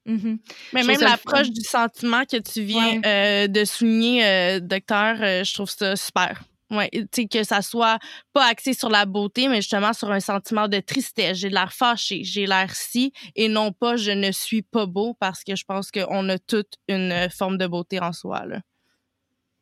mm-hmm. 0.06 0.38
Mais 0.72 0.84
même 0.84 1.00
l'approche 1.00 1.50
du 1.50 1.62
sentiment 1.62 2.24
que 2.24 2.36
tu 2.36 2.62
viens 2.62 3.00
euh, 3.04 3.48
de 3.48 3.64
souligner, 3.64 4.24
euh, 4.24 4.60
docteur, 4.60 5.16
euh, 5.20 5.44
je 5.44 5.54
trouve 5.54 5.70
ça 5.70 5.96
super. 5.96 6.42
Ouais, 6.70 6.88
que 7.30 7.42
ça 7.42 7.62
soit 7.62 7.98
pas 8.32 8.46
axé 8.48 8.74
sur 8.74 8.90
la 8.90 9.04
beauté, 9.04 9.48
mais 9.48 9.56
justement 9.56 9.92
sur 9.92 10.10
un 10.10 10.20
sentiment 10.20 10.68
de 10.68 10.78
tristesse. 10.78 11.38
J'ai 11.38 11.48
l'air 11.48 11.72
fâché, 11.72 12.22
j'ai 12.22 12.46
l'air 12.46 12.70
si, 12.74 13.12
et 13.34 13.48
non 13.48 13.72
pas 13.72 13.96
je 13.96 14.12
ne 14.12 14.30
suis 14.30 14.62
pas 14.62 14.86
beau 14.86 15.14
parce 15.18 15.42
que 15.42 15.56
je 15.56 15.64
pense 15.64 15.90
qu'on 15.90 16.28
a 16.28 16.38
toute 16.38 16.74
une 16.88 17.28
forme 17.30 17.58
de 17.58 17.66
beauté 17.66 18.00
en 18.00 18.12
soi. 18.12 18.44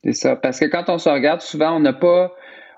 C'est 0.04 0.12
ça, 0.12 0.36
parce 0.36 0.60
que 0.60 0.66
quand 0.66 0.88
on 0.88 0.98
se 0.98 1.08
regarde, 1.08 1.40
souvent, 1.40 1.76
on 1.76 1.80
n'a 1.80 1.92
pas 1.92 2.32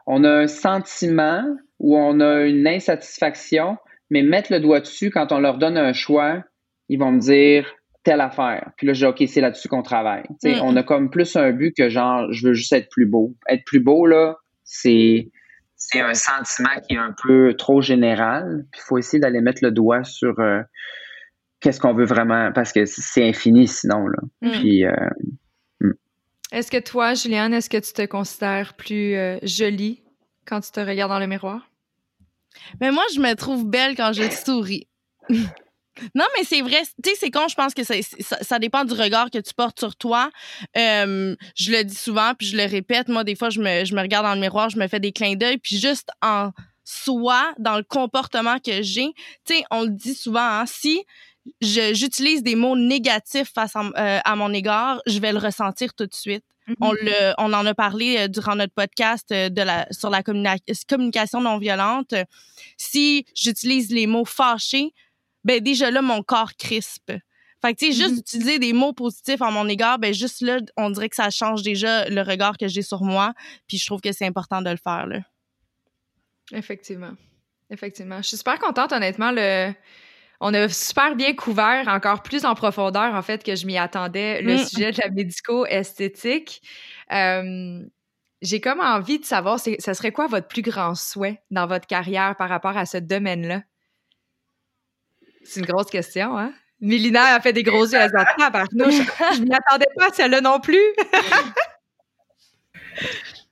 on 0.06 0.24
a 0.24 0.30
un 0.30 0.46
sentiment 0.46 1.44
ou 1.78 1.96
on 1.96 2.20
a 2.20 2.42
une 2.42 2.66
insatisfaction, 2.66 3.76
mais 4.10 4.22
mettre 4.22 4.52
le 4.52 4.60
doigt 4.60 4.80
dessus, 4.80 5.10
quand 5.10 5.32
on 5.32 5.38
leur 5.38 5.58
donne 5.58 5.76
un 5.78 5.92
choix, 5.92 6.42
ils 6.88 6.98
vont 6.98 7.12
me 7.12 7.20
dire 7.20 7.72
telle 8.02 8.20
affaire. 8.20 8.70
Puis 8.76 8.86
là, 8.86 8.92
je 8.92 9.00
dis, 9.00 9.06
OK, 9.06 9.28
c'est 9.28 9.40
là-dessus 9.40 9.68
qu'on 9.68 9.82
travaille. 9.82 10.24
Mm. 10.42 10.60
On 10.62 10.76
a 10.76 10.82
comme 10.82 11.10
plus 11.10 11.36
un 11.36 11.52
but 11.52 11.74
que 11.76 11.88
genre, 11.88 12.32
je 12.32 12.48
veux 12.48 12.54
juste 12.54 12.72
être 12.72 12.88
plus 12.90 13.06
beau. 13.06 13.36
Être 13.48 13.64
plus 13.64 13.80
beau, 13.80 14.06
là, 14.06 14.36
c'est, 14.64 15.30
c'est 15.76 16.00
un 16.00 16.14
sentiment 16.14 16.80
qui 16.86 16.94
est 16.94 16.98
un 16.98 17.14
peu 17.22 17.54
trop 17.54 17.80
général. 17.82 18.64
Puis 18.72 18.80
il 18.82 18.86
faut 18.86 18.98
essayer 18.98 19.20
d'aller 19.20 19.40
mettre 19.40 19.62
le 19.62 19.70
doigt 19.70 20.02
sur 20.04 20.38
euh, 20.40 20.62
qu'est-ce 21.60 21.80
qu'on 21.80 21.94
veut 21.94 22.06
vraiment, 22.06 22.52
parce 22.52 22.72
que 22.72 22.86
c'est 22.86 23.28
infini 23.28 23.68
sinon. 23.68 24.06
Là. 24.06 24.18
Mm. 24.40 24.50
Puis, 24.52 24.86
euh, 24.86 24.92
est-ce 26.52 26.70
que 26.70 26.78
toi, 26.78 27.14
Juliane, 27.14 27.54
est-ce 27.54 27.70
que 27.70 27.76
tu 27.76 27.92
te 27.92 28.04
considères 28.06 28.74
plus 28.74 29.14
euh, 29.14 29.38
jolie 29.42 30.02
quand 30.46 30.60
tu 30.60 30.72
te 30.72 30.80
regardes 30.80 31.12
dans 31.12 31.20
le 31.20 31.28
miroir? 31.28 31.70
Mais 32.80 32.90
moi, 32.90 33.04
je 33.14 33.20
me 33.20 33.34
trouve 33.34 33.68
belle 33.68 33.94
quand 33.94 34.12
je 34.12 34.28
souris. 34.30 34.88
Non, 36.14 36.24
mais 36.36 36.44
c'est 36.44 36.60
vrai. 36.60 36.82
Tu 37.02 37.10
sais, 37.10 37.16
c'est 37.18 37.30
con, 37.30 37.48
je 37.48 37.54
pense 37.54 37.74
que 37.74 37.84
ça, 37.84 37.94
ça, 38.20 38.58
dépend 38.58 38.84
du 38.84 38.94
regard 38.94 39.30
que 39.30 39.38
tu 39.38 39.54
portes 39.54 39.78
sur 39.78 39.96
toi. 39.96 40.30
Euh, 40.76 41.34
je 41.54 41.72
le 41.72 41.84
dis 41.84 41.94
souvent, 41.94 42.32
puis 42.38 42.46
je 42.46 42.56
le 42.56 42.64
répète. 42.64 43.08
Moi, 43.08 43.24
des 43.24 43.34
fois, 43.34 43.50
je 43.50 43.60
me, 43.60 43.84
je 43.84 43.94
me 43.94 44.00
regarde 44.00 44.26
dans 44.26 44.34
le 44.34 44.40
miroir, 44.40 44.70
je 44.70 44.78
me 44.78 44.88
fais 44.88 45.00
des 45.00 45.12
clins 45.12 45.36
d'œil, 45.36 45.58
puis 45.58 45.78
juste 45.78 46.10
en 46.22 46.50
soi, 46.84 47.52
dans 47.58 47.76
le 47.76 47.84
comportement 47.84 48.58
que 48.58 48.82
j'ai, 48.82 49.12
tu 49.46 49.54
sais, 49.54 49.64
on 49.70 49.82
le 49.82 49.90
dit 49.90 50.14
souvent, 50.14 50.40
hein, 50.40 50.64
si 50.66 51.04
j'utilise 51.60 52.42
des 52.42 52.54
mots 52.54 52.76
négatifs 52.76 53.52
face 53.54 53.76
à, 53.76 53.80
euh, 53.80 54.18
à, 54.24 54.36
mon 54.36 54.52
égard, 54.52 55.00
je 55.06 55.18
vais 55.18 55.32
le 55.32 55.38
ressentir 55.38 55.94
tout 55.94 56.06
de 56.06 56.14
suite. 56.14 56.44
Mm-hmm. 56.68 56.74
On, 56.80 56.92
le, 56.92 57.34
on 57.38 57.52
en 57.52 57.64
a 57.64 57.74
parlé 57.74 58.16
euh, 58.18 58.28
durant 58.28 58.56
notre 58.56 58.74
podcast 58.74 59.30
de 59.30 59.62
la, 59.62 59.86
sur 59.90 60.10
la 60.10 60.22
communication 60.22 61.40
non 61.40 61.58
violente. 61.58 62.14
Si 62.76 63.24
j'utilise 63.34 63.90
les 63.90 64.06
mots 64.06 64.24
fâchés, 64.24 64.92
ben 65.44 65.60
déjà 65.60 65.90
là, 65.90 66.02
mon 66.02 66.22
corps 66.22 66.54
crispe. 66.56 67.12
Fait 67.62 67.74
que, 67.74 67.78
tu 67.78 67.86
sais, 67.86 67.92
juste 67.92 68.14
mm-hmm. 68.14 68.20
utiliser 68.20 68.58
des 68.58 68.72
mots 68.72 68.92
positifs 68.92 69.42
en 69.42 69.52
mon 69.52 69.68
égard, 69.68 69.98
ben 69.98 70.14
juste 70.14 70.40
là, 70.40 70.58
on 70.76 70.90
dirait 70.90 71.10
que 71.10 71.16
ça 71.16 71.30
change 71.30 71.62
déjà 71.62 72.08
le 72.08 72.22
regard 72.22 72.56
que 72.56 72.68
j'ai 72.68 72.82
sur 72.82 73.02
moi. 73.02 73.34
Puis 73.68 73.78
je 73.78 73.86
trouve 73.86 74.00
que 74.00 74.12
c'est 74.12 74.26
important 74.26 74.62
de 74.62 74.70
le 74.70 74.78
faire, 74.78 75.06
là. 75.06 75.20
Effectivement. 76.52 77.12
Effectivement. 77.70 78.18
Je 78.22 78.28
suis 78.28 78.36
super 78.38 78.58
contente, 78.58 78.92
honnêtement. 78.92 79.30
Le... 79.30 79.72
On 80.40 80.54
a 80.54 80.68
super 80.70 81.16
bien 81.16 81.34
couvert, 81.34 81.86
encore 81.88 82.22
plus 82.22 82.46
en 82.46 82.54
profondeur, 82.54 83.14
en 83.14 83.22
fait, 83.22 83.44
que 83.44 83.54
je 83.54 83.66
m'y 83.66 83.76
attendais, 83.76 84.40
le 84.40 84.54
mm. 84.54 84.64
sujet 84.64 84.92
de 84.92 84.98
la 85.02 85.10
médico-esthétique. 85.10 86.62
Euh, 87.12 87.84
j'ai 88.40 88.60
comme 88.60 88.80
envie 88.80 89.18
de 89.18 89.24
savoir, 89.26 89.60
ça 89.60 89.94
serait 89.94 90.12
quoi 90.12 90.26
votre 90.28 90.48
plus 90.48 90.62
grand 90.62 90.94
souhait 90.94 91.42
dans 91.50 91.66
votre 91.66 91.86
carrière 91.86 92.36
par 92.36 92.48
rapport 92.48 92.76
à 92.76 92.86
ce 92.86 92.96
domaine-là? 92.96 93.62
C'est 95.42 95.60
une 95.60 95.66
grosse 95.66 95.90
question, 95.90 96.36
hein? 96.36 96.52
Mélina 96.80 97.34
a 97.34 97.40
fait 97.40 97.52
des 97.52 97.62
gros 97.62 97.84
yeux 97.84 97.98
à 97.98 98.08
ah, 98.14 98.64
nous, 98.72 98.90
je, 98.90 99.02
je 99.36 99.42
m'y 99.42 99.52
attendais 99.52 99.86
pas 99.96 100.06
à 100.06 100.12
celle-là 100.12 100.40
non 100.40 100.60
plus. 100.60 100.78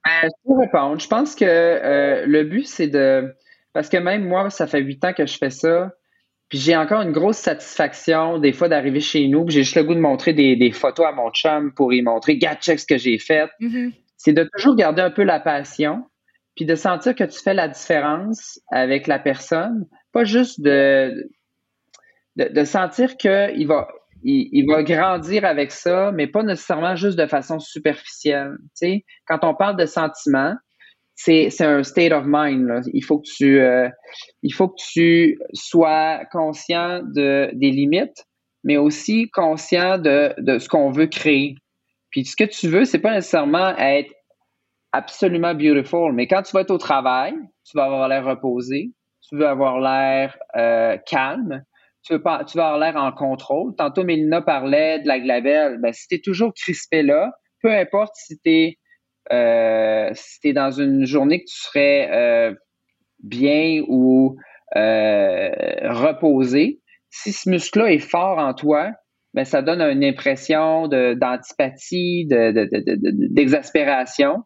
Euh, 0.06 0.28
je 0.28 0.48
peux 0.48 0.58
répondre. 0.58 1.00
Je 1.00 1.08
pense 1.08 1.34
que 1.34 1.44
euh, 1.44 2.24
le 2.26 2.44
but, 2.44 2.66
c'est 2.66 2.88
de. 2.88 3.34
Parce 3.72 3.88
que 3.88 3.96
même 3.96 4.24
moi, 4.24 4.48
ça 4.50 4.66
fait 4.66 4.80
huit 4.80 5.04
ans 5.04 5.12
que 5.12 5.26
je 5.26 5.36
fais 5.36 5.50
ça. 5.50 5.92
Puis 6.48 6.58
j'ai 6.58 6.76
encore 6.76 7.02
une 7.02 7.12
grosse 7.12 7.36
satisfaction 7.36 8.38
des 8.38 8.52
fois 8.52 8.68
d'arriver 8.68 9.00
chez 9.00 9.28
nous. 9.28 9.44
J'ai 9.50 9.64
juste 9.64 9.76
le 9.76 9.84
goût 9.84 9.94
de 9.94 10.00
montrer 10.00 10.32
des, 10.32 10.70
photos 10.72 11.06
à 11.06 11.12
mon 11.12 11.30
chum 11.30 11.74
pour 11.74 11.92
y 11.92 12.00
montrer, 12.00 12.38
gars, 12.38 12.56
check 12.56 12.80
ce 12.80 12.86
que 12.86 12.96
j'ai 12.96 13.18
fait. 13.18 13.50
Mm-hmm. 13.60 13.92
C'est 14.16 14.32
de 14.32 14.48
toujours 14.56 14.74
garder 14.74 15.02
un 15.02 15.10
peu 15.10 15.24
la 15.24 15.40
passion, 15.40 16.06
puis 16.56 16.64
de 16.64 16.74
sentir 16.74 17.14
que 17.14 17.24
tu 17.24 17.38
fais 17.38 17.52
la 17.52 17.68
différence 17.68 18.58
avec 18.70 19.06
la 19.06 19.18
personne. 19.18 19.86
Pas 20.12 20.24
juste 20.24 20.62
de, 20.62 21.30
de, 22.38 22.64
sentir 22.64 23.16
qu'il 23.16 23.66
va, 23.66 23.88
il, 24.22 24.64
va 24.66 24.82
grandir 24.82 25.44
avec 25.44 25.72
ça, 25.72 26.12
mais 26.12 26.26
pas 26.26 26.42
nécessairement 26.42 26.94
juste 26.94 27.18
de 27.18 27.26
façon 27.26 27.58
superficielle. 27.58 28.56
Quand 29.26 29.40
on 29.42 29.54
parle 29.54 29.76
de 29.76 29.86
sentiments, 29.86 30.54
c'est, 31.14 31.60
un 31.60 31.82
state 31.82 32.12
of 32.12 32.24
mind. 32.26 32.82
Il 32.92 33.02
faut 33.02 33.18
que 33.18 33.28
tu 33.28 33.60
euh, 33.60 33.88
il 34.42 34.54
faut 34.54 34.68
que 34.68 34.80
tu 34.92 35.38
sois 35.52 36.20
conscient 36.30 37.02
de 37.02 37.50
des 37.54 37.70
limites, 37.70 38.24
mais 38.62 38.76
aussi 38.76 39.28
conscient 39.30 39.98
de, 39.98 40.32
de 40.38 40.58
ce 40.58 40.68
qu'on 40.68 40.90
veut 40.90 41.08
créer. 41.08 41.56
Puis 42.10 42.24
ce 42.24 42.36
que 42.36 42.44
tu 42.44 42.68
veux, 42.68 42.84
c'est 42.84 43.00
pas 43.00 43.14
nécessairement 43.14 43.76
être 43.76 44.12
absolument 44.92 45.54
beautiful, 45.54 46.12
mais 46.12 46.26
quand 46.26 46.42
tu 46.42 46.52
vas 46.52 46.60
être 46.60 46.70
au 46.70 46.78
travail, 46.78 47.34
tu 47.64 47.76
vas 47.76 47.84
avoir 47.84 48.08
l'air 48.08 48.24
reposé, 48.24 48.92
tu 49.28 49.36
veux 49.36 49.46
avoir 49.46 49.80
l'air 49.80 50.38
euh, 50.56 50.96
calme, 51.06 51.62
tu 52.02 52.14
veux, 52.14 52.22
vas 52.22 52.44
avoir 52.54 52.78
l'air 52.78 52.96
en 52.96 53.12
contrôle. 53.12 53.74
Tantôt, 53.76 54.04
Mélina 54.04 54.40
parlait 54.40 55.00
de 55.00 55.08
la 55.08 55.20
glabelle. 55.20 55.78
Ben, 55.80 55.92
si 55.92 56.08
tu 56.08 56.14
es 56.16 56.20
toujours 56.20 56.52
crispé 56.54 57.02
là, 57.02 57.32
peu 57.62 57.72
importe 57.72 58.12
si 58.14 58.38
tu 58.38 58.50
es, 58.50 58.78
euh, 59.32 60.10
si 60.14 60.52
dans 60.52 60.70
une 60.70 61.04
journée 61.04 61.40
que 61.40 61.50
tu 61.50 61.60
serais 61.60 62.08
euh, 62.12 62.54
bien 63.22 63.82
ou 63.88 64.36
euh, 64.76 65.50
reposé, 65.82 66.80
si 67.10 67.32
ce 67.32 67.48
muscle-là 67.48 67.92
est 67.92 67.98
fort 67.98 68.38
en 68.38 68.54
toi, 68.54 68.92
ben, 69.34 69.44
ça 69.44 69.62
donne 69.62 69.82
une 69.82 70.04
impression 70.04 70.88
d'antipathie, 70.88 72.26
d'exaspération. 72.26 74.44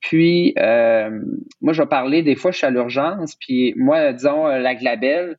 puis, 0.00 0.54
moi, 0.56 1.72
je 1.72 1.82
vais 1.82 1.88
parler, 1.88 2.22
des 2.22 2.36
fois, 2.36 2.52
je 2.52 2.58
suis 2.58 2.66
à 2.66 2.70
l'urgence, 2.70 3.36
puis 3.36 3.74
moi, 3.76 4.12
disons, 4.12 4.46
la 4.46 4.74
glabelle, 4.74 5.36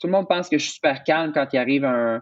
tout 0.00 0.06
le 0.06 0.12
monde 0.12 0.28
pense 0.28 0.48
que 0.48 0.58
je 0.58 0.64
suis 0.64 0.72
super 0.74 1.04
calme 1.04 1.32
quand 1.32 1.46
il 1.52 1.58
arrive 1.58 1.84
un, 1.84 2.20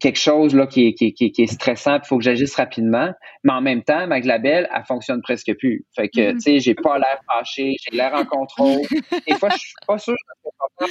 quelque 0.00 0.18
chose 0.18 0.54
là, 0.54 0.66
qui, 0.66 0.88
est, 0.88 0.94
qui, 0.94 1.12
qui, 1.12 1.42
est 1.42 1.46
stressant, 1.46 1.96
il 1.96 2.06
faut 2.06 2.18
que 2.18 2.24
j'agisse 2.24 2.54
rapidement. 2.54 3.12
Mais 3.44 3.52
en 3.52 3.60
même 3.60 3.82
temps, 3.82 4.06
ma 4.06 4.20
glabelle, 4.20 4.68
elle 4.74 4.84
fonctionne 4.84 5.22
presque 5.22 5.54
plus. 5.58 5.84
Fait 5.94 6.08
que, 6.08 6.20
mm-hmm. 6.20 6.34
tu 6.34 6.40
sais, 6.40 6.58
j'ai 6.58 6.74
pas 6.74 6.98
l'air 6.98 7.20
fâché, 7.26 7.74
j'ai 7.82 7.96
l'air 7.96 8.14
en 8.14 8.24
contrôle. 8.24 8.80
Des 9.28 9.34
fois, 9.34 9.50
je 9.50 9.58
suis 9.58 9.74
pas 9.86 9.98
sûr 9.98 10.14
que 10.14 10.86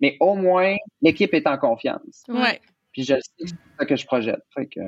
mais 0.00 0.16
au 0.18 0.34
moins, 0.34 0.74
l'équipe 1.00 1.32
est 1.32 1.46
en 1.46 1.56
confiance. 1.56 2.24
Ouais. 2.28 2.60
Puis 2.92 3.04
je 3.04 3.14
sais 3.14 3.20
que 3.38 3.48
c'est 3.48 3.78
ça 3.78 3.86
que 3.86 3.96
je 3.96 4.04
projette. 4.04 4.42
Fait 4.52 4.66
que, 4.66 4.80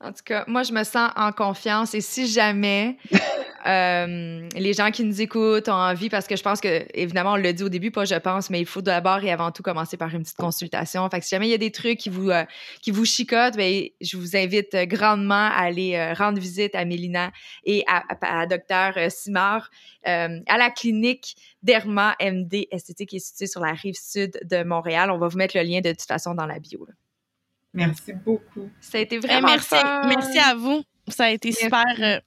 en 0.00 0.12
tout 0.12 0.22
cas, 0.24 0.44
moi, 0.46 0.62
je 0.62 0.72
me 0.72 0.84
sens 0.84 1.10
en 1.16 1.32
confiance 1.32 1.92
et 1.92 2.00
si 2.00 2.28
jamais 2.28 2.96
euh, 3.66 4.48
les 4.54 4.72
gens 4.72 4.92
qui 4.92 5.02
nous 5.02 5.20
écoutent 5.20 5.68
ont 5.68 5.72
envie, 5.72 6.08
parce 6.08 6.28
que 6.28 6.36
je 6.36 6.42
pense 6.42 6.60
que, 6.60 6.86
évidemment, 6.94 7.32
on 7.32 7.36
l'a 7.36 7.52
dit 7.52 7.64
au 7.64 7.68
début, 7.68 7.90
pas 7.90 8.04
je 8.04 8.14
pense, 8.14 8.48
mais 8.48 8.60
il 8.60 8.66
faut 8.66 8.80
d'abord 8.80 9.24
et 9.24 9.32
avant 9.32 9.50
tout 9.50 9.64
commencer 9.64 9.96
par 9.96 10.14
une 10.14 10.22
petite 10.22 10.36
consultation. 10.36 11.08
Fait 11.10 11.18
que 11.18 11.24
si 11.24 11.30
jamais 11.30 11.48
il 11.48 11.50
y 11.50 11.54
a 11.54 11.58
des 11.58 11.72
trucs 11.72 11.98
qui 11.98 12.10
vous, 12.10 12.30
euh, 12.30 12.44
qui 12.80 12.92
vous 12.92 13.04
chicotent, 13.04 13.56
bien, 13.56 13.86
je 14.00 14.16
vous 14.16 14.36
invite 14.36 14.76
grandement 14.86 15.34
à 15.34 15.62
aller 15.62 15.96
euh, 15.96 16.14
rendre 16.14 16.38
visite 16.38 16.76
à 16.76 16.84
Mélina 16.84 17.32
et 17.64 17.82
à, 17.88 18.04
à, 18.22 18.46
Docteur 18.46 18.94
Simard 19.10 19.68
à 20.04 20.56
la 20.56 20.70
clinique 20.70 21.36
Derma 21.62 22.16
MD 22.20 22.68
Esthétique 22.70 23.10
qui 23.10 23.16
est 23.16 23.18
située 23.18 23.46
sur 23.46 23.60
la 23.60 23.72
rive 23.72 23.96
sud 24.00 24.38
de 24.48 24.62
Montréal. 24.62 25.10
On 25.10 25.18
va 25.18 25.26
vous 25.26 25.36
mettre 25.36 25.56
le 25.56 25.64
lien 25.64 25.80
de 25.80 25.90
toute 25.90 26.06
façon 26.06 26.34
dans 26.34 26.46
la 26.46 26.60
bio. 26.60 26.86
Merci 27.74 28.12
beaucoup. 28.12 28.68
Ça 28.80 28.98
a 28.98 29.00
été 29.00 29.18
vraiment 29.18 29.48
merci, 29.48 29.74
merci 30.06 30.38
à 30.38 30.54
vous. 30.54 30.82
Ça 31.08 31.24
a 31.24 31.30
été 31.30 31.52
super. 31.52 31.84
Euh, 32.00 32.18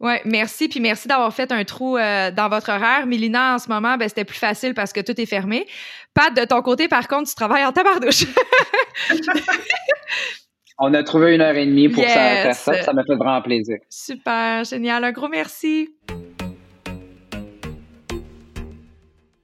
oui, 0.00 0.14
merci. 0.24 0.68
Puis 0.68 0.80
merci 0.80 1.08
d'avoir 1.08 1.32
fait 1.32 1.52
un 1.52 1.64
trou 1.64 1.96
euh, 1.96 2.30
dans 2.30 2.48
votre 2.48 2.70
horaire. 2.70 3.06
Mélina, 3.06 3.54
en 3.54 3.58
ce 3.58 3.68
moment, 3.68 3.96
ben, 3.96 4.08
c'était 4.08 4.24
plus 4.24 4.38
facile 4.38 4.74
parce 4.74 4.92
que 4.92 5.00
tout 5.00 5.18
est 5.20 5.26
fermé. 5.26 5.66
Pat, 6.14 6.34
de 6.34 6.44
ton 6.44 6.62
côté, 6.62 6.88
par 6.88 7.06
contre, 7.06 7.28
tu 7.28 7.34
travailles 7.34 7.64
en 7.64 7.72
tabardouche. 7.72 8.24
On 10.78 10.94
a 10.94 11.02
trouvé 11.02 11.34
une 11.34 11.42
heure 11.42 11.56
et 11.56 11.66
demie 11.66 11.90
pour 11.90 12.02
faire 12.02 12.54
ça. 12.54 12.82
Ça 12.82 12.92
m'a 12.94 13.04
fait 13.04 13.14
vraiment 13.16 13.42
plaisir. 13.42 13.76
Super, 13.90 14.64
génial. 14.64 15.04
Un 15.04 15.12
gros 15.12 15.28
merci. 15.28 15.90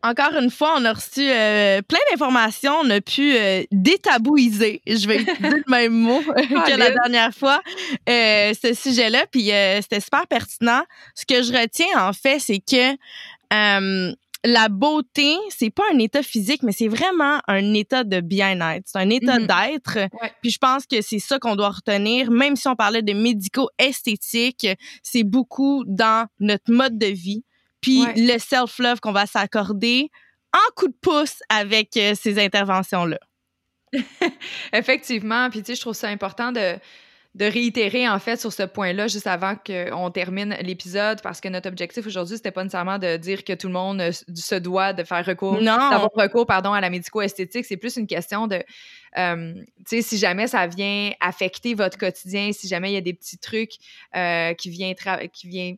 Encore 0.06 0.34
une 0.40 0.50
fois, 0.50 0.74
on 0.78 0.84
a 0.84 0.92
reçu 0.92 1.28
euh, 1.28 1.82
plein 1.82 1.98
d'informations. 2.10 2.74
On 2.82 2.90
a 2.90 3.00
pu 3.00 3.34
euh, 3.34 3.62
détabouiser, 3.72 4.82
je 4.86 5.06
vais 5.06 5.16
utiliser 5.22 5.56
le 5.56 5.70
même 5.70 5.92
mot 5.92 6.20
que 6.20 6.76
la 6.76 6.90
dernière 6.90 7.34
fois, 7.34 7.60
euh, 8.08 8.52
ce 8.60 8.74
sujet-là. 8.74 9.24
Puis 9.30 9.50
c'était 9.82 10.00
super 10.00 10.26
pertinent. 10.26 10.82
Ce 11.14 11.24
que 11.26 11.42
je 11.42 11.52
retiens, 11.52 12.08
en 12.08 12.12
fait, 12.12 12.38
c'est 12.38 12.60
que 12.60 12.96
la 14.44 14.68
beauté, 14.68 15.34
c'est 15.48 15.70
pas 15.70 15.82
un 15.92 15.98
état 15.98 16.22
physique, 16.22 16.62
mais 16.62 16.70
c'est 16.70 16.86
vraiment 16.88 17.40
un 17.48 17.74
état 17.74 18.04
de 18.04 18.20
bien-être. 18.20 18.84
C'est 18.86 18.98
un 18.98 19.10
état 19.10 19.40
mhm. 19.40 19.46
d'être. 19.46 20.08
Puis 20.40 20.52
je 20.52 20.58
pense 20.58 20.86
que 20.86 21.02
c'est 21.02 21.18
ça 21.18 21.38
qu'on 21.38 21.56
doit 21.56 21.70
retenir. 21.70 22.30
Même 22.30 22.54
si 22.54 22.68
on 22.68 22.76
parlait 22.76 23.02
de 23.02 23.12
médico-esthétique, 23.12 24.68
c'est 25.02 25.24
beaucoup 25.24 25.84
dans 25.86 26.28
notre 26.38 26.70
mode 26.70 26.96
de 26.96 27.06
vie 27.06 27.42
puis 27.86 28.04
le 28.16 28.38
self-love 28.38 28.98
qu'on 29.00 29.12
va 29.12 29.26
s'accorder 29.26 30.10
en 30.52 30.72
coup 30.74 30.88
de 30.88 30.96
pouce 31.00 31.38
avec 31.48 31.96
euh, 31.96 32.14
ces 32.20 32.42
interventions-là. 32.42 33.18
Effectivement. 34.72 35.48
Puis, 35.50 35.60
tu 35.60 35.66
sais, 35.66 35.74
je 35.76 35.80
trouve 35.82 35.94
ça 35.94 36.08
important 36.08 36.50
de, 36.50 36.78
de 37.36 37.44
réitérer, 37.44 38.08
en 38.08 38.18
fait, 38.18 38.40
sur 38.40 38.52
ce 38.52 38.64
point-là, 38.64 39.06
juste 39.06 39.28
avant 39.28 39.54
qu'on 39.54 40.10
termine 40.10 40.56
l'épisode, 40.62 41.22
parce 41.22 41.40
que 41.40 41.48
notre 41.48 41.68
objectif 41.68 42.04
aujourd'hui, 42.06 42.36
c'était 42.36 42.50
pas 42.50 42.64
nécessairement 42.64 42.98
de 42.98 43.16
dire 43.18 43.44
que 43.44 43.52
tout 43.52 43.68
le 43.68 43.74
monde 43.74 44.00
euh, 44.00 44.10
se 44.10 44.56
doit 44.56 44.92
de 44.92 45.04
faire 45.04 45.24
recours, 45.24 45.60
d'avoir 45.60 46.10
recours, 46.16 46.46
pardon, 46.46 46.72
à 46.72 46.80
la 46.80 46.90
médico-esthétique. 46.90 47.66
C'est 47.66 47.76
plus 47.76 47.96
une 47.96 48.08
question 48.08 48.48
de, 48.48 48.64
euh, 49.16 49.54
tu 49.54 49.64
sais, 49.86 50.02
si 50.02 50.18
jamais 50.18 50.48
ça 50.48 50.66
vient 50.66 51.12
affecter 51.20 51.74
votre 51.74 51.98
quotidien, 51.98 52.50
si 52.52 52.66
jamais 52.66 52.90
il 52.90 52.94
y 52.94 52.98
a 52.98 53.02
des 53.02 53.14
petits 53.14 53.38
trucs 53.38 53.74
qui 54.58 54.70
viennent, 54.70 54.96
qui 55.32 55.48
viennent 55.48 55.76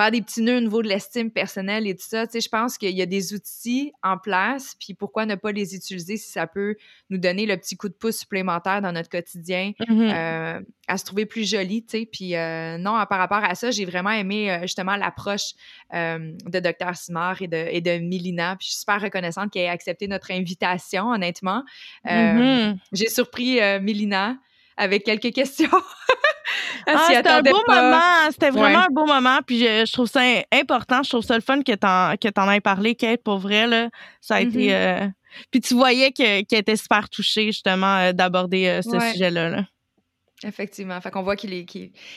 faire 0.00 0.10
des 0.12 0.22
petits 0.22 0.42
nœuds 0.42 0.58
au 0.58 0.60
niveau 0.60 0.80
de 0.80 0.88
l'estime 0.88 1.30
personnelle 1.30 1.86
et 1.88 1.94
tout 1.96 2.06
ça. 2.06 2.26
Tu 2.26 2.34
sais, 2.34 2.40
je 2.40 2.48
pense 2.48 2.78
qu'il 2.78 2.96
y 2.96 3.02
a 3.02 3.06
des 3.06 3.34
outils 3.34 3.92
en 4.02 4.16
place, 4.16 4.76
puis 4.78 4.94
pourquoi 4.94 5.26
ne 5.26 5.34
pas 5.34 5.50
les 5.50 5.74
utiliser 5.74 6.16
si 6.16 6.30
ça 6.30 6.46
peut 6.46 6.76
nous 7.10 7.18
donner 7.18 7.46
le 7.46 7.56
petit 7.56 7.76
coup 7.76 7.88
de 7.88 7.94
pouce 7.94 8.18
supplémentaire 8.18 8.80
dans 8.80 8.92
notre 8.92 9.08
quotidien, 9.08 9.72
Mhm. 9.88 10.10
euh, 10.14 10.60
à 10.86 10.96
se 10.98 11.04
trouver 11.04 11.26
plus 11.26 11.48
jolie, 11.50 11.84
tu 11.84 11.98
sais. 11.98 12.06
Puis 12.10 12.36
euh, 12.36 12.78
non, 12.78 12.92
par 13.10 13.18
rapport 13.18 13.42
à 13.42 13.54
ça, 13.56 13.70
j'ai 13.72 13.84
vraiment 13.84 14.10
aimé 14.10 14.50
euh, 14.52 14.62
justement 14.62 14.94
l'approche 14.96 15.52
de 15.92 16.60
Dr. 16.60 16.94
Simard 16.94 17.42
et 17.42 17.48
de, 17.48 17.66
et 17.70 17.80
de 17.80 17.98
Milina. 17.98 18.54
Puis 18.56 18.66
je 18.66 18.72
suis 18.74 18.80
super 18.80 19.00
reconnaissante 19.02 19.50
qu'elle 19.52 19.64
ait 19.64 19.68
accepté 19.68 20.06
notre 20.06 20.30
invitation, 20.30 21.10
honnêtement. 21.10 21.64
Mhm. 22.04 22.78
J'ai 22.92 23.08
surpris 23.08 23.58
Mélina 23.80 24.36
avec 24.78 25.04
quelques 25.04 25.32
questions. 25.34 25.68
Ah, 26.86 27.04
s'y 27.06 27.14
c'était 27.16 27.28
un 27.28 27.42
beau 27.42 27.60
pas. 27.66 27.82
moment. 27.82 28.30
C'était 28.30 28.48
vraiment 28.50 28.78
Ouais. 28.78 28.84
un 28.88 28.92
beau 28.92 29.04
moment. 29.04 29.40
Puis 29.46 29.58
je, 29.58 29.84
je 29.86 29.92
trouve 29.92 30.06
ça 30.08 30.22
important. 30.50 31.02
Je 31.02 31.10
trouve 31.10 31.22
ça 31.22 31.34
le 31.34 31.42
fun 31.42 31.60
que 31.62 31.72
t'en, 31.74 32.14
que 32.16 32.28
t'en 32.28 32.50
aies 32.50 32.62
parlé, 32.62 32.94
Kate. 32.94 33.22
Pour 33.22 33.38
vrai, 33.38 33.66
là, 33.66 33.90
ça 34.22 34.36
a 34.36 34.40
été. 34.40 34.74
euh, 34.74 35.06
Puis 35.50 35.60
tu 35.60 35.74
voyais 35.74 36.10
que, 36.12 36.42
qu'elle 36.44 36.60
était 36.60 36.76
super 36.76 37.10
touchée, 37.10 37.46
justement, 37.46 37.96
euh, 37.98 38.12
d'aborder 38.12 38.66
euh, 38.68 38.80
ce 38.82 38.96
Ouais. 38.96 39.12
sujet-là. 39.12 39.50
là. 39.50 39.64
Effectivement. 40.44 40.98
Fait 41.02 41.10
qu'on 41.10 41.22
voit 41.22 41.36
qu'ils 41.36 41.66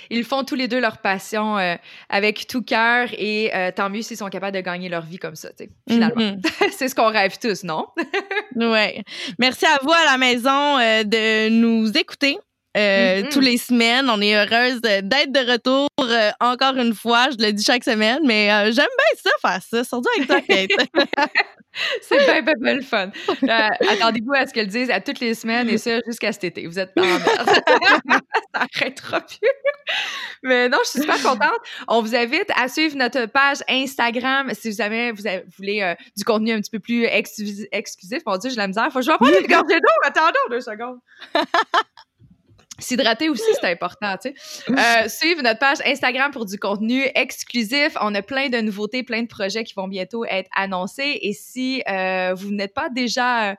ils 0.09 0.23
font 0.23 0.43
tous 0.45 0.55
les 0.55 0.69
deux 0.69 0.79
leur 0.79 0.99
passion 0.99 1.57
euh, 1.57 1.75
avec 2.07 2.47
tout 2.47 2.61
cœur 2.61 3.09
et 3.17 3.53
euh, 3.53 3.71
tant 3.75 3.89
mieux 3.89 4.03
s'ils 4.03 4.17
sont 4.17 4.29
capables 4.29 4.55
de 4.55 4.61
gagner 4.61 4.87
leur 4.87 5.01
vie 5.05 5.17
comme 5.17 5.35
ça, 5.35 5.49
tu 5.49 5.65
sais, 5.65 5.69
finalement. 5.89 6.21
Mhm. 6.35 6.41
C'est 6.71 6.87
ce 6.87 6.95
qu'on 6.95 7.09
rêve 7.11 7.37
tous, 7.39 7.63
non? 7.63 7.87
Ouais. 8.55 9.03
Merci 9.39 9.65
à 9.65 9.79
vous 9.83 9.91
à 9.91 10.05
la 10.11 10.17
maison 10.17 10.77
euh, 10.79 11.03
de 11.03 11.49
nous 11.49 11.89
écouter. 11.97 12.37
Euh, 12.77 13.23
Mhm. 13.23 13.29
tous 13.29 13.39
les 13.41 13.57
semaines, 13.57 14.09
on 14.09 14.21
est 14.21 14.33
heureuse 14.35 14.79
d'être 14.81 15.31
de 15.31 15.51
retour 15.51 15.87
euh, 15.99 16.31
encore 16.39 16.77
une 16.77 16.93
fois. 16.95 17.27
Je 17.31 17.45
le 17.45 17.51
dis 17.51 17.63
chaque 17.63 17.83
semaine, 17.83 18.19
mais 18.25 18.49
euh, 18.51 18.71
j'aime 18.71 18.87
bien 18.87 19.21
ça 19.21 19.29
faire 19.41 19.61
ça, 19.61 19.83
surtout 19.83 20.07
avec 20.15 20.27
toi, 20.27 20.39
Kate. 20.41 20.69
C'est 22.01 22.17
bien, 22.25 22.41
bien, 22.41 22.53
bien 22.59 22.73
le 22.75 22.81
fun. 22.81 23.11
Euh, 23.29 23.89
Attendez-vous 23.89 24.33
à 24.33 24.45
ce 24.45 24.53
qu'elles 24.53 24.67
disent 24.67 24.89
à 24.91 24.99
toutes 24.99 25.21
les 25.21 25.33
semaines 25.35 25.69
et 25.69 25.77
ça 25.77 25.99
jusqu'à 26.05 26.33
cet 26.33 26.43
été. 26.43 26.67
Vous 26.67 26.77
êtes 26.79 26.93
pas 26.93 27.01
en 27.01 27.05
merde. 27.05 27.23
ça 28.53 28.67
arrêtera 28.75 29.21
plus. 29.21 29.37
Mais 30.43 30.67
non, 30.67 30.79
je 30.83 30.89
suis 30.89 30.99
super 31.01 31.21
contente. 31.23 31.59
On 31.87 32.01
vous 32.01 32.13
invite 32.13 32.49
à 32.57 32.67
suivre 32.67 32.97
notre 32.97 33.25
page 33.25 33.59
Instagram 33.69 34.51
si 34.53 34.73
jamais 34.73 35.11
vous, 35.13 35.25
avez- 35.27 35.43
vous 35.43 35.51
voulez 35.57 35.95
du 36.17 36.25
contenu 36.25 36.51
un 36.51 36.59
petit 36.59 36.71
peu 36.71 36.79
plus 36.79 37.05
exclusif. 37.05 37.65
exclusif. 37.71 38.19
Mon 38.25 38.35
Dieu, 38.37 38.49
j'ai 38.49 38.57
la 38.57 38.67
misère. 38.67 38.89
Faut 38.91 38.99
que 38.99 39.05
je 39.05 39.11
vais 39.11 39.17
prendre 39.17 39.31
une 39.39 39.47
gorgée 39.47 39.79
d'eau. 39.79 40.03
Attendons 40.03 40.39
deux 40.49 40.59
secondes. 40.61 40.99
S'hydrater 42.81 43.29
aussi, 43.29 43.43
c'est 43.59 43.71
important, 43.71 44.17
tu 44.17 44.33
sais. 44.35 44.71
Euh, 44.71 45.07
suivre 45.07 45.41
notre 45.41 45.59
page 45.59 45.77
Instagram 45.85 46.31
pour 46.31 46.45
du 46.45 46.57
contenu 46.57 47.03
exclusif. 47.15 47.95
On 48.01 48.13
a 48.15 48.21
plein 48.21 48.49
de 48.49 48.57
nouveautés, 48.59 49.03
plein 49.03 49.21
de 49.21 49.27
projets 49.27 49.63
qui 49.63 49.73
vont 49.75 49.87
bientôt 49.87 50.25
être 50.25 50.49
annoncés. 50.55 51.19
Et 51.21 51.33
si 51.33 51.83
euh, 51.87 52.33
vous 52.33 52.51
n'êtes 52.51 52.73
pas 52.73 52.89
déjà 52.89 53.51
euh, 53.51 53.55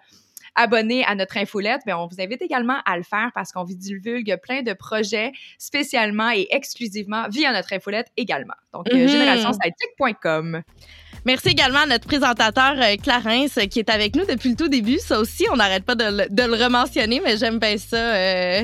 abonné 0.54 1.04
à 1.04 1.14
notre 1.14 1.36
infolette, 1.36 1.82
ben 1.86 1.96
on 1.96 2.06
vous 2.06 2.20
invite 2.20 2.42
également 2.42 2.78
à 2.84 2.96
le 2.96 3.04
faire 3.04 3.30
parce 3.34 3.52
qu'on 3.52 3.64
vous 3.64 3.74
divulgue 3.74 4.36
plein 4.42 4.62
de 4.62 4.72
projets 4.72 5.32
spécialement 5.58 6.30
et 6.30 6.48
exclusivement 6.50 7.28
via 7.30 7.52
notre 7.52 7.72
infolette 7.72 8.08
également. 8.16 8.54
Donc, 8.72 8.86
générationsidechick.com. 8.90 10.62
Merci 11.24 11.48
également 11.50 11.80
à 11.80 11.86
notre 11.86 12.06
présentateur 12.06 12.74
euh, 12.78 12.96
Clarence 13.00 13.56
euh, 13.58 13.66
qui 13.66 13.78
est 13.78 13.88
avec 13.90 14.16
nous 14.16 14.24
depuis 14.26 14.50
le 14.50 14.56
tout 14.56 14.68
début. 14.68 14.98
Ça 14.98 15.20
aussi, 15.20 15.46
on 15.52 15.56
n'arrête 15.56 15.84
pas 15.84 15.94
de, 15.94 16.04
le- 16.04 16.26
de 16.28 16.42
le 16.42 16.64
rementionner, 16.64 17.20
mais 17.24 17.36
j'aime 17.36 17.58
bien 17.58 17.76
ça. 17.78 17.96
euh, 17.96 18.62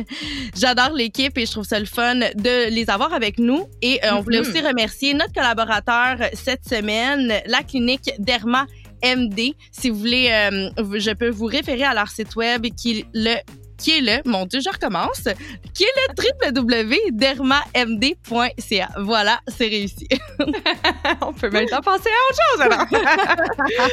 J'adore 0.56 0.90
l'équipe 0.92 1.38
et 1.38 1.46
je 1.46 1.52
trouve 1.52 1.64
ça 1.66 1.78
le 1.78 1.86
fun 1.86 2.16
de 2.16 2.68
les 2.70 2.90
avoir 2.90 3.12
avec 3.14 3.38
nous. 3.38 3.68
Et 3.80 4.00
euh, 4.04 4.14
on 4.14 4.20
voulait 4.22 4.40
Mhm. 4.40 4.48
aussi 4.48 4.60
remercier 4.60 5.14
notre 5.14 5.32
collaborateur 5.32 6.16
cette 6.34 6.68
semaine, 6.68 7.32
la 7.46 7.62
clinique 7.62 8.10
Derma 8.18 8.66
MD. 9.04 9.54
Si 9.70 9.90
vous 9.90 9.98
voulez, 9.98 10.28
je 10.76 11.12
peux 11.12 11.28
vous 11.30 11.46
référer 11.46 11.84
à 11.84 11.94
leur 11.94 12.08
site 12.08 12.34
web 12.34 12.66
qui 12.76 12.98
est 13.00 13.06
le 13.14 13.36
qui 13.78 13.96
est 13.96 14.00
le, 14.00 14.20
mon 14.28 14.44
Dieu, 14.44 14.60
je 14.60 14.68
recommence, 14.68 15.28
qui 15.72 15.84
est 15.84 15.92
le 16.08 16.14
www.dermamd.ca. 16.52 18.88
Voilà, 18.98 19.40
c'est 19.46 19.68
réussi. 19.68 20.08
On 21.22 21.32
peut 21.32 21.48
même 21.50 21.68
temps 21.68 21.80
penser 21.80 22.10
à 22.10 22.18
autre 22.28 22.40
chose 22.50 22.60
alors. 22.60 22.84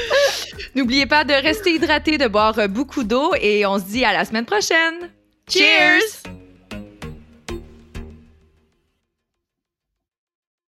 N'oubliez 0.76 1.06
pas 1.06 1.24
de 1.24 1.34
rester 1.34 1.76
hydraté, 1.76 2.18
de 2.18 2.28
boire 2.28 2.68
beaucoup 2.68 3.04
d'eau 3.04 3.36
et 3.40 3.64
on 3.66 3.80
se 3.80 3.86
dit 3.86 4.04
à 4.04 4.12
la 4.14 4.26
semaine 4.26 4.46
prochaine. 4.46 5.12
Cheers! 5.50 6.24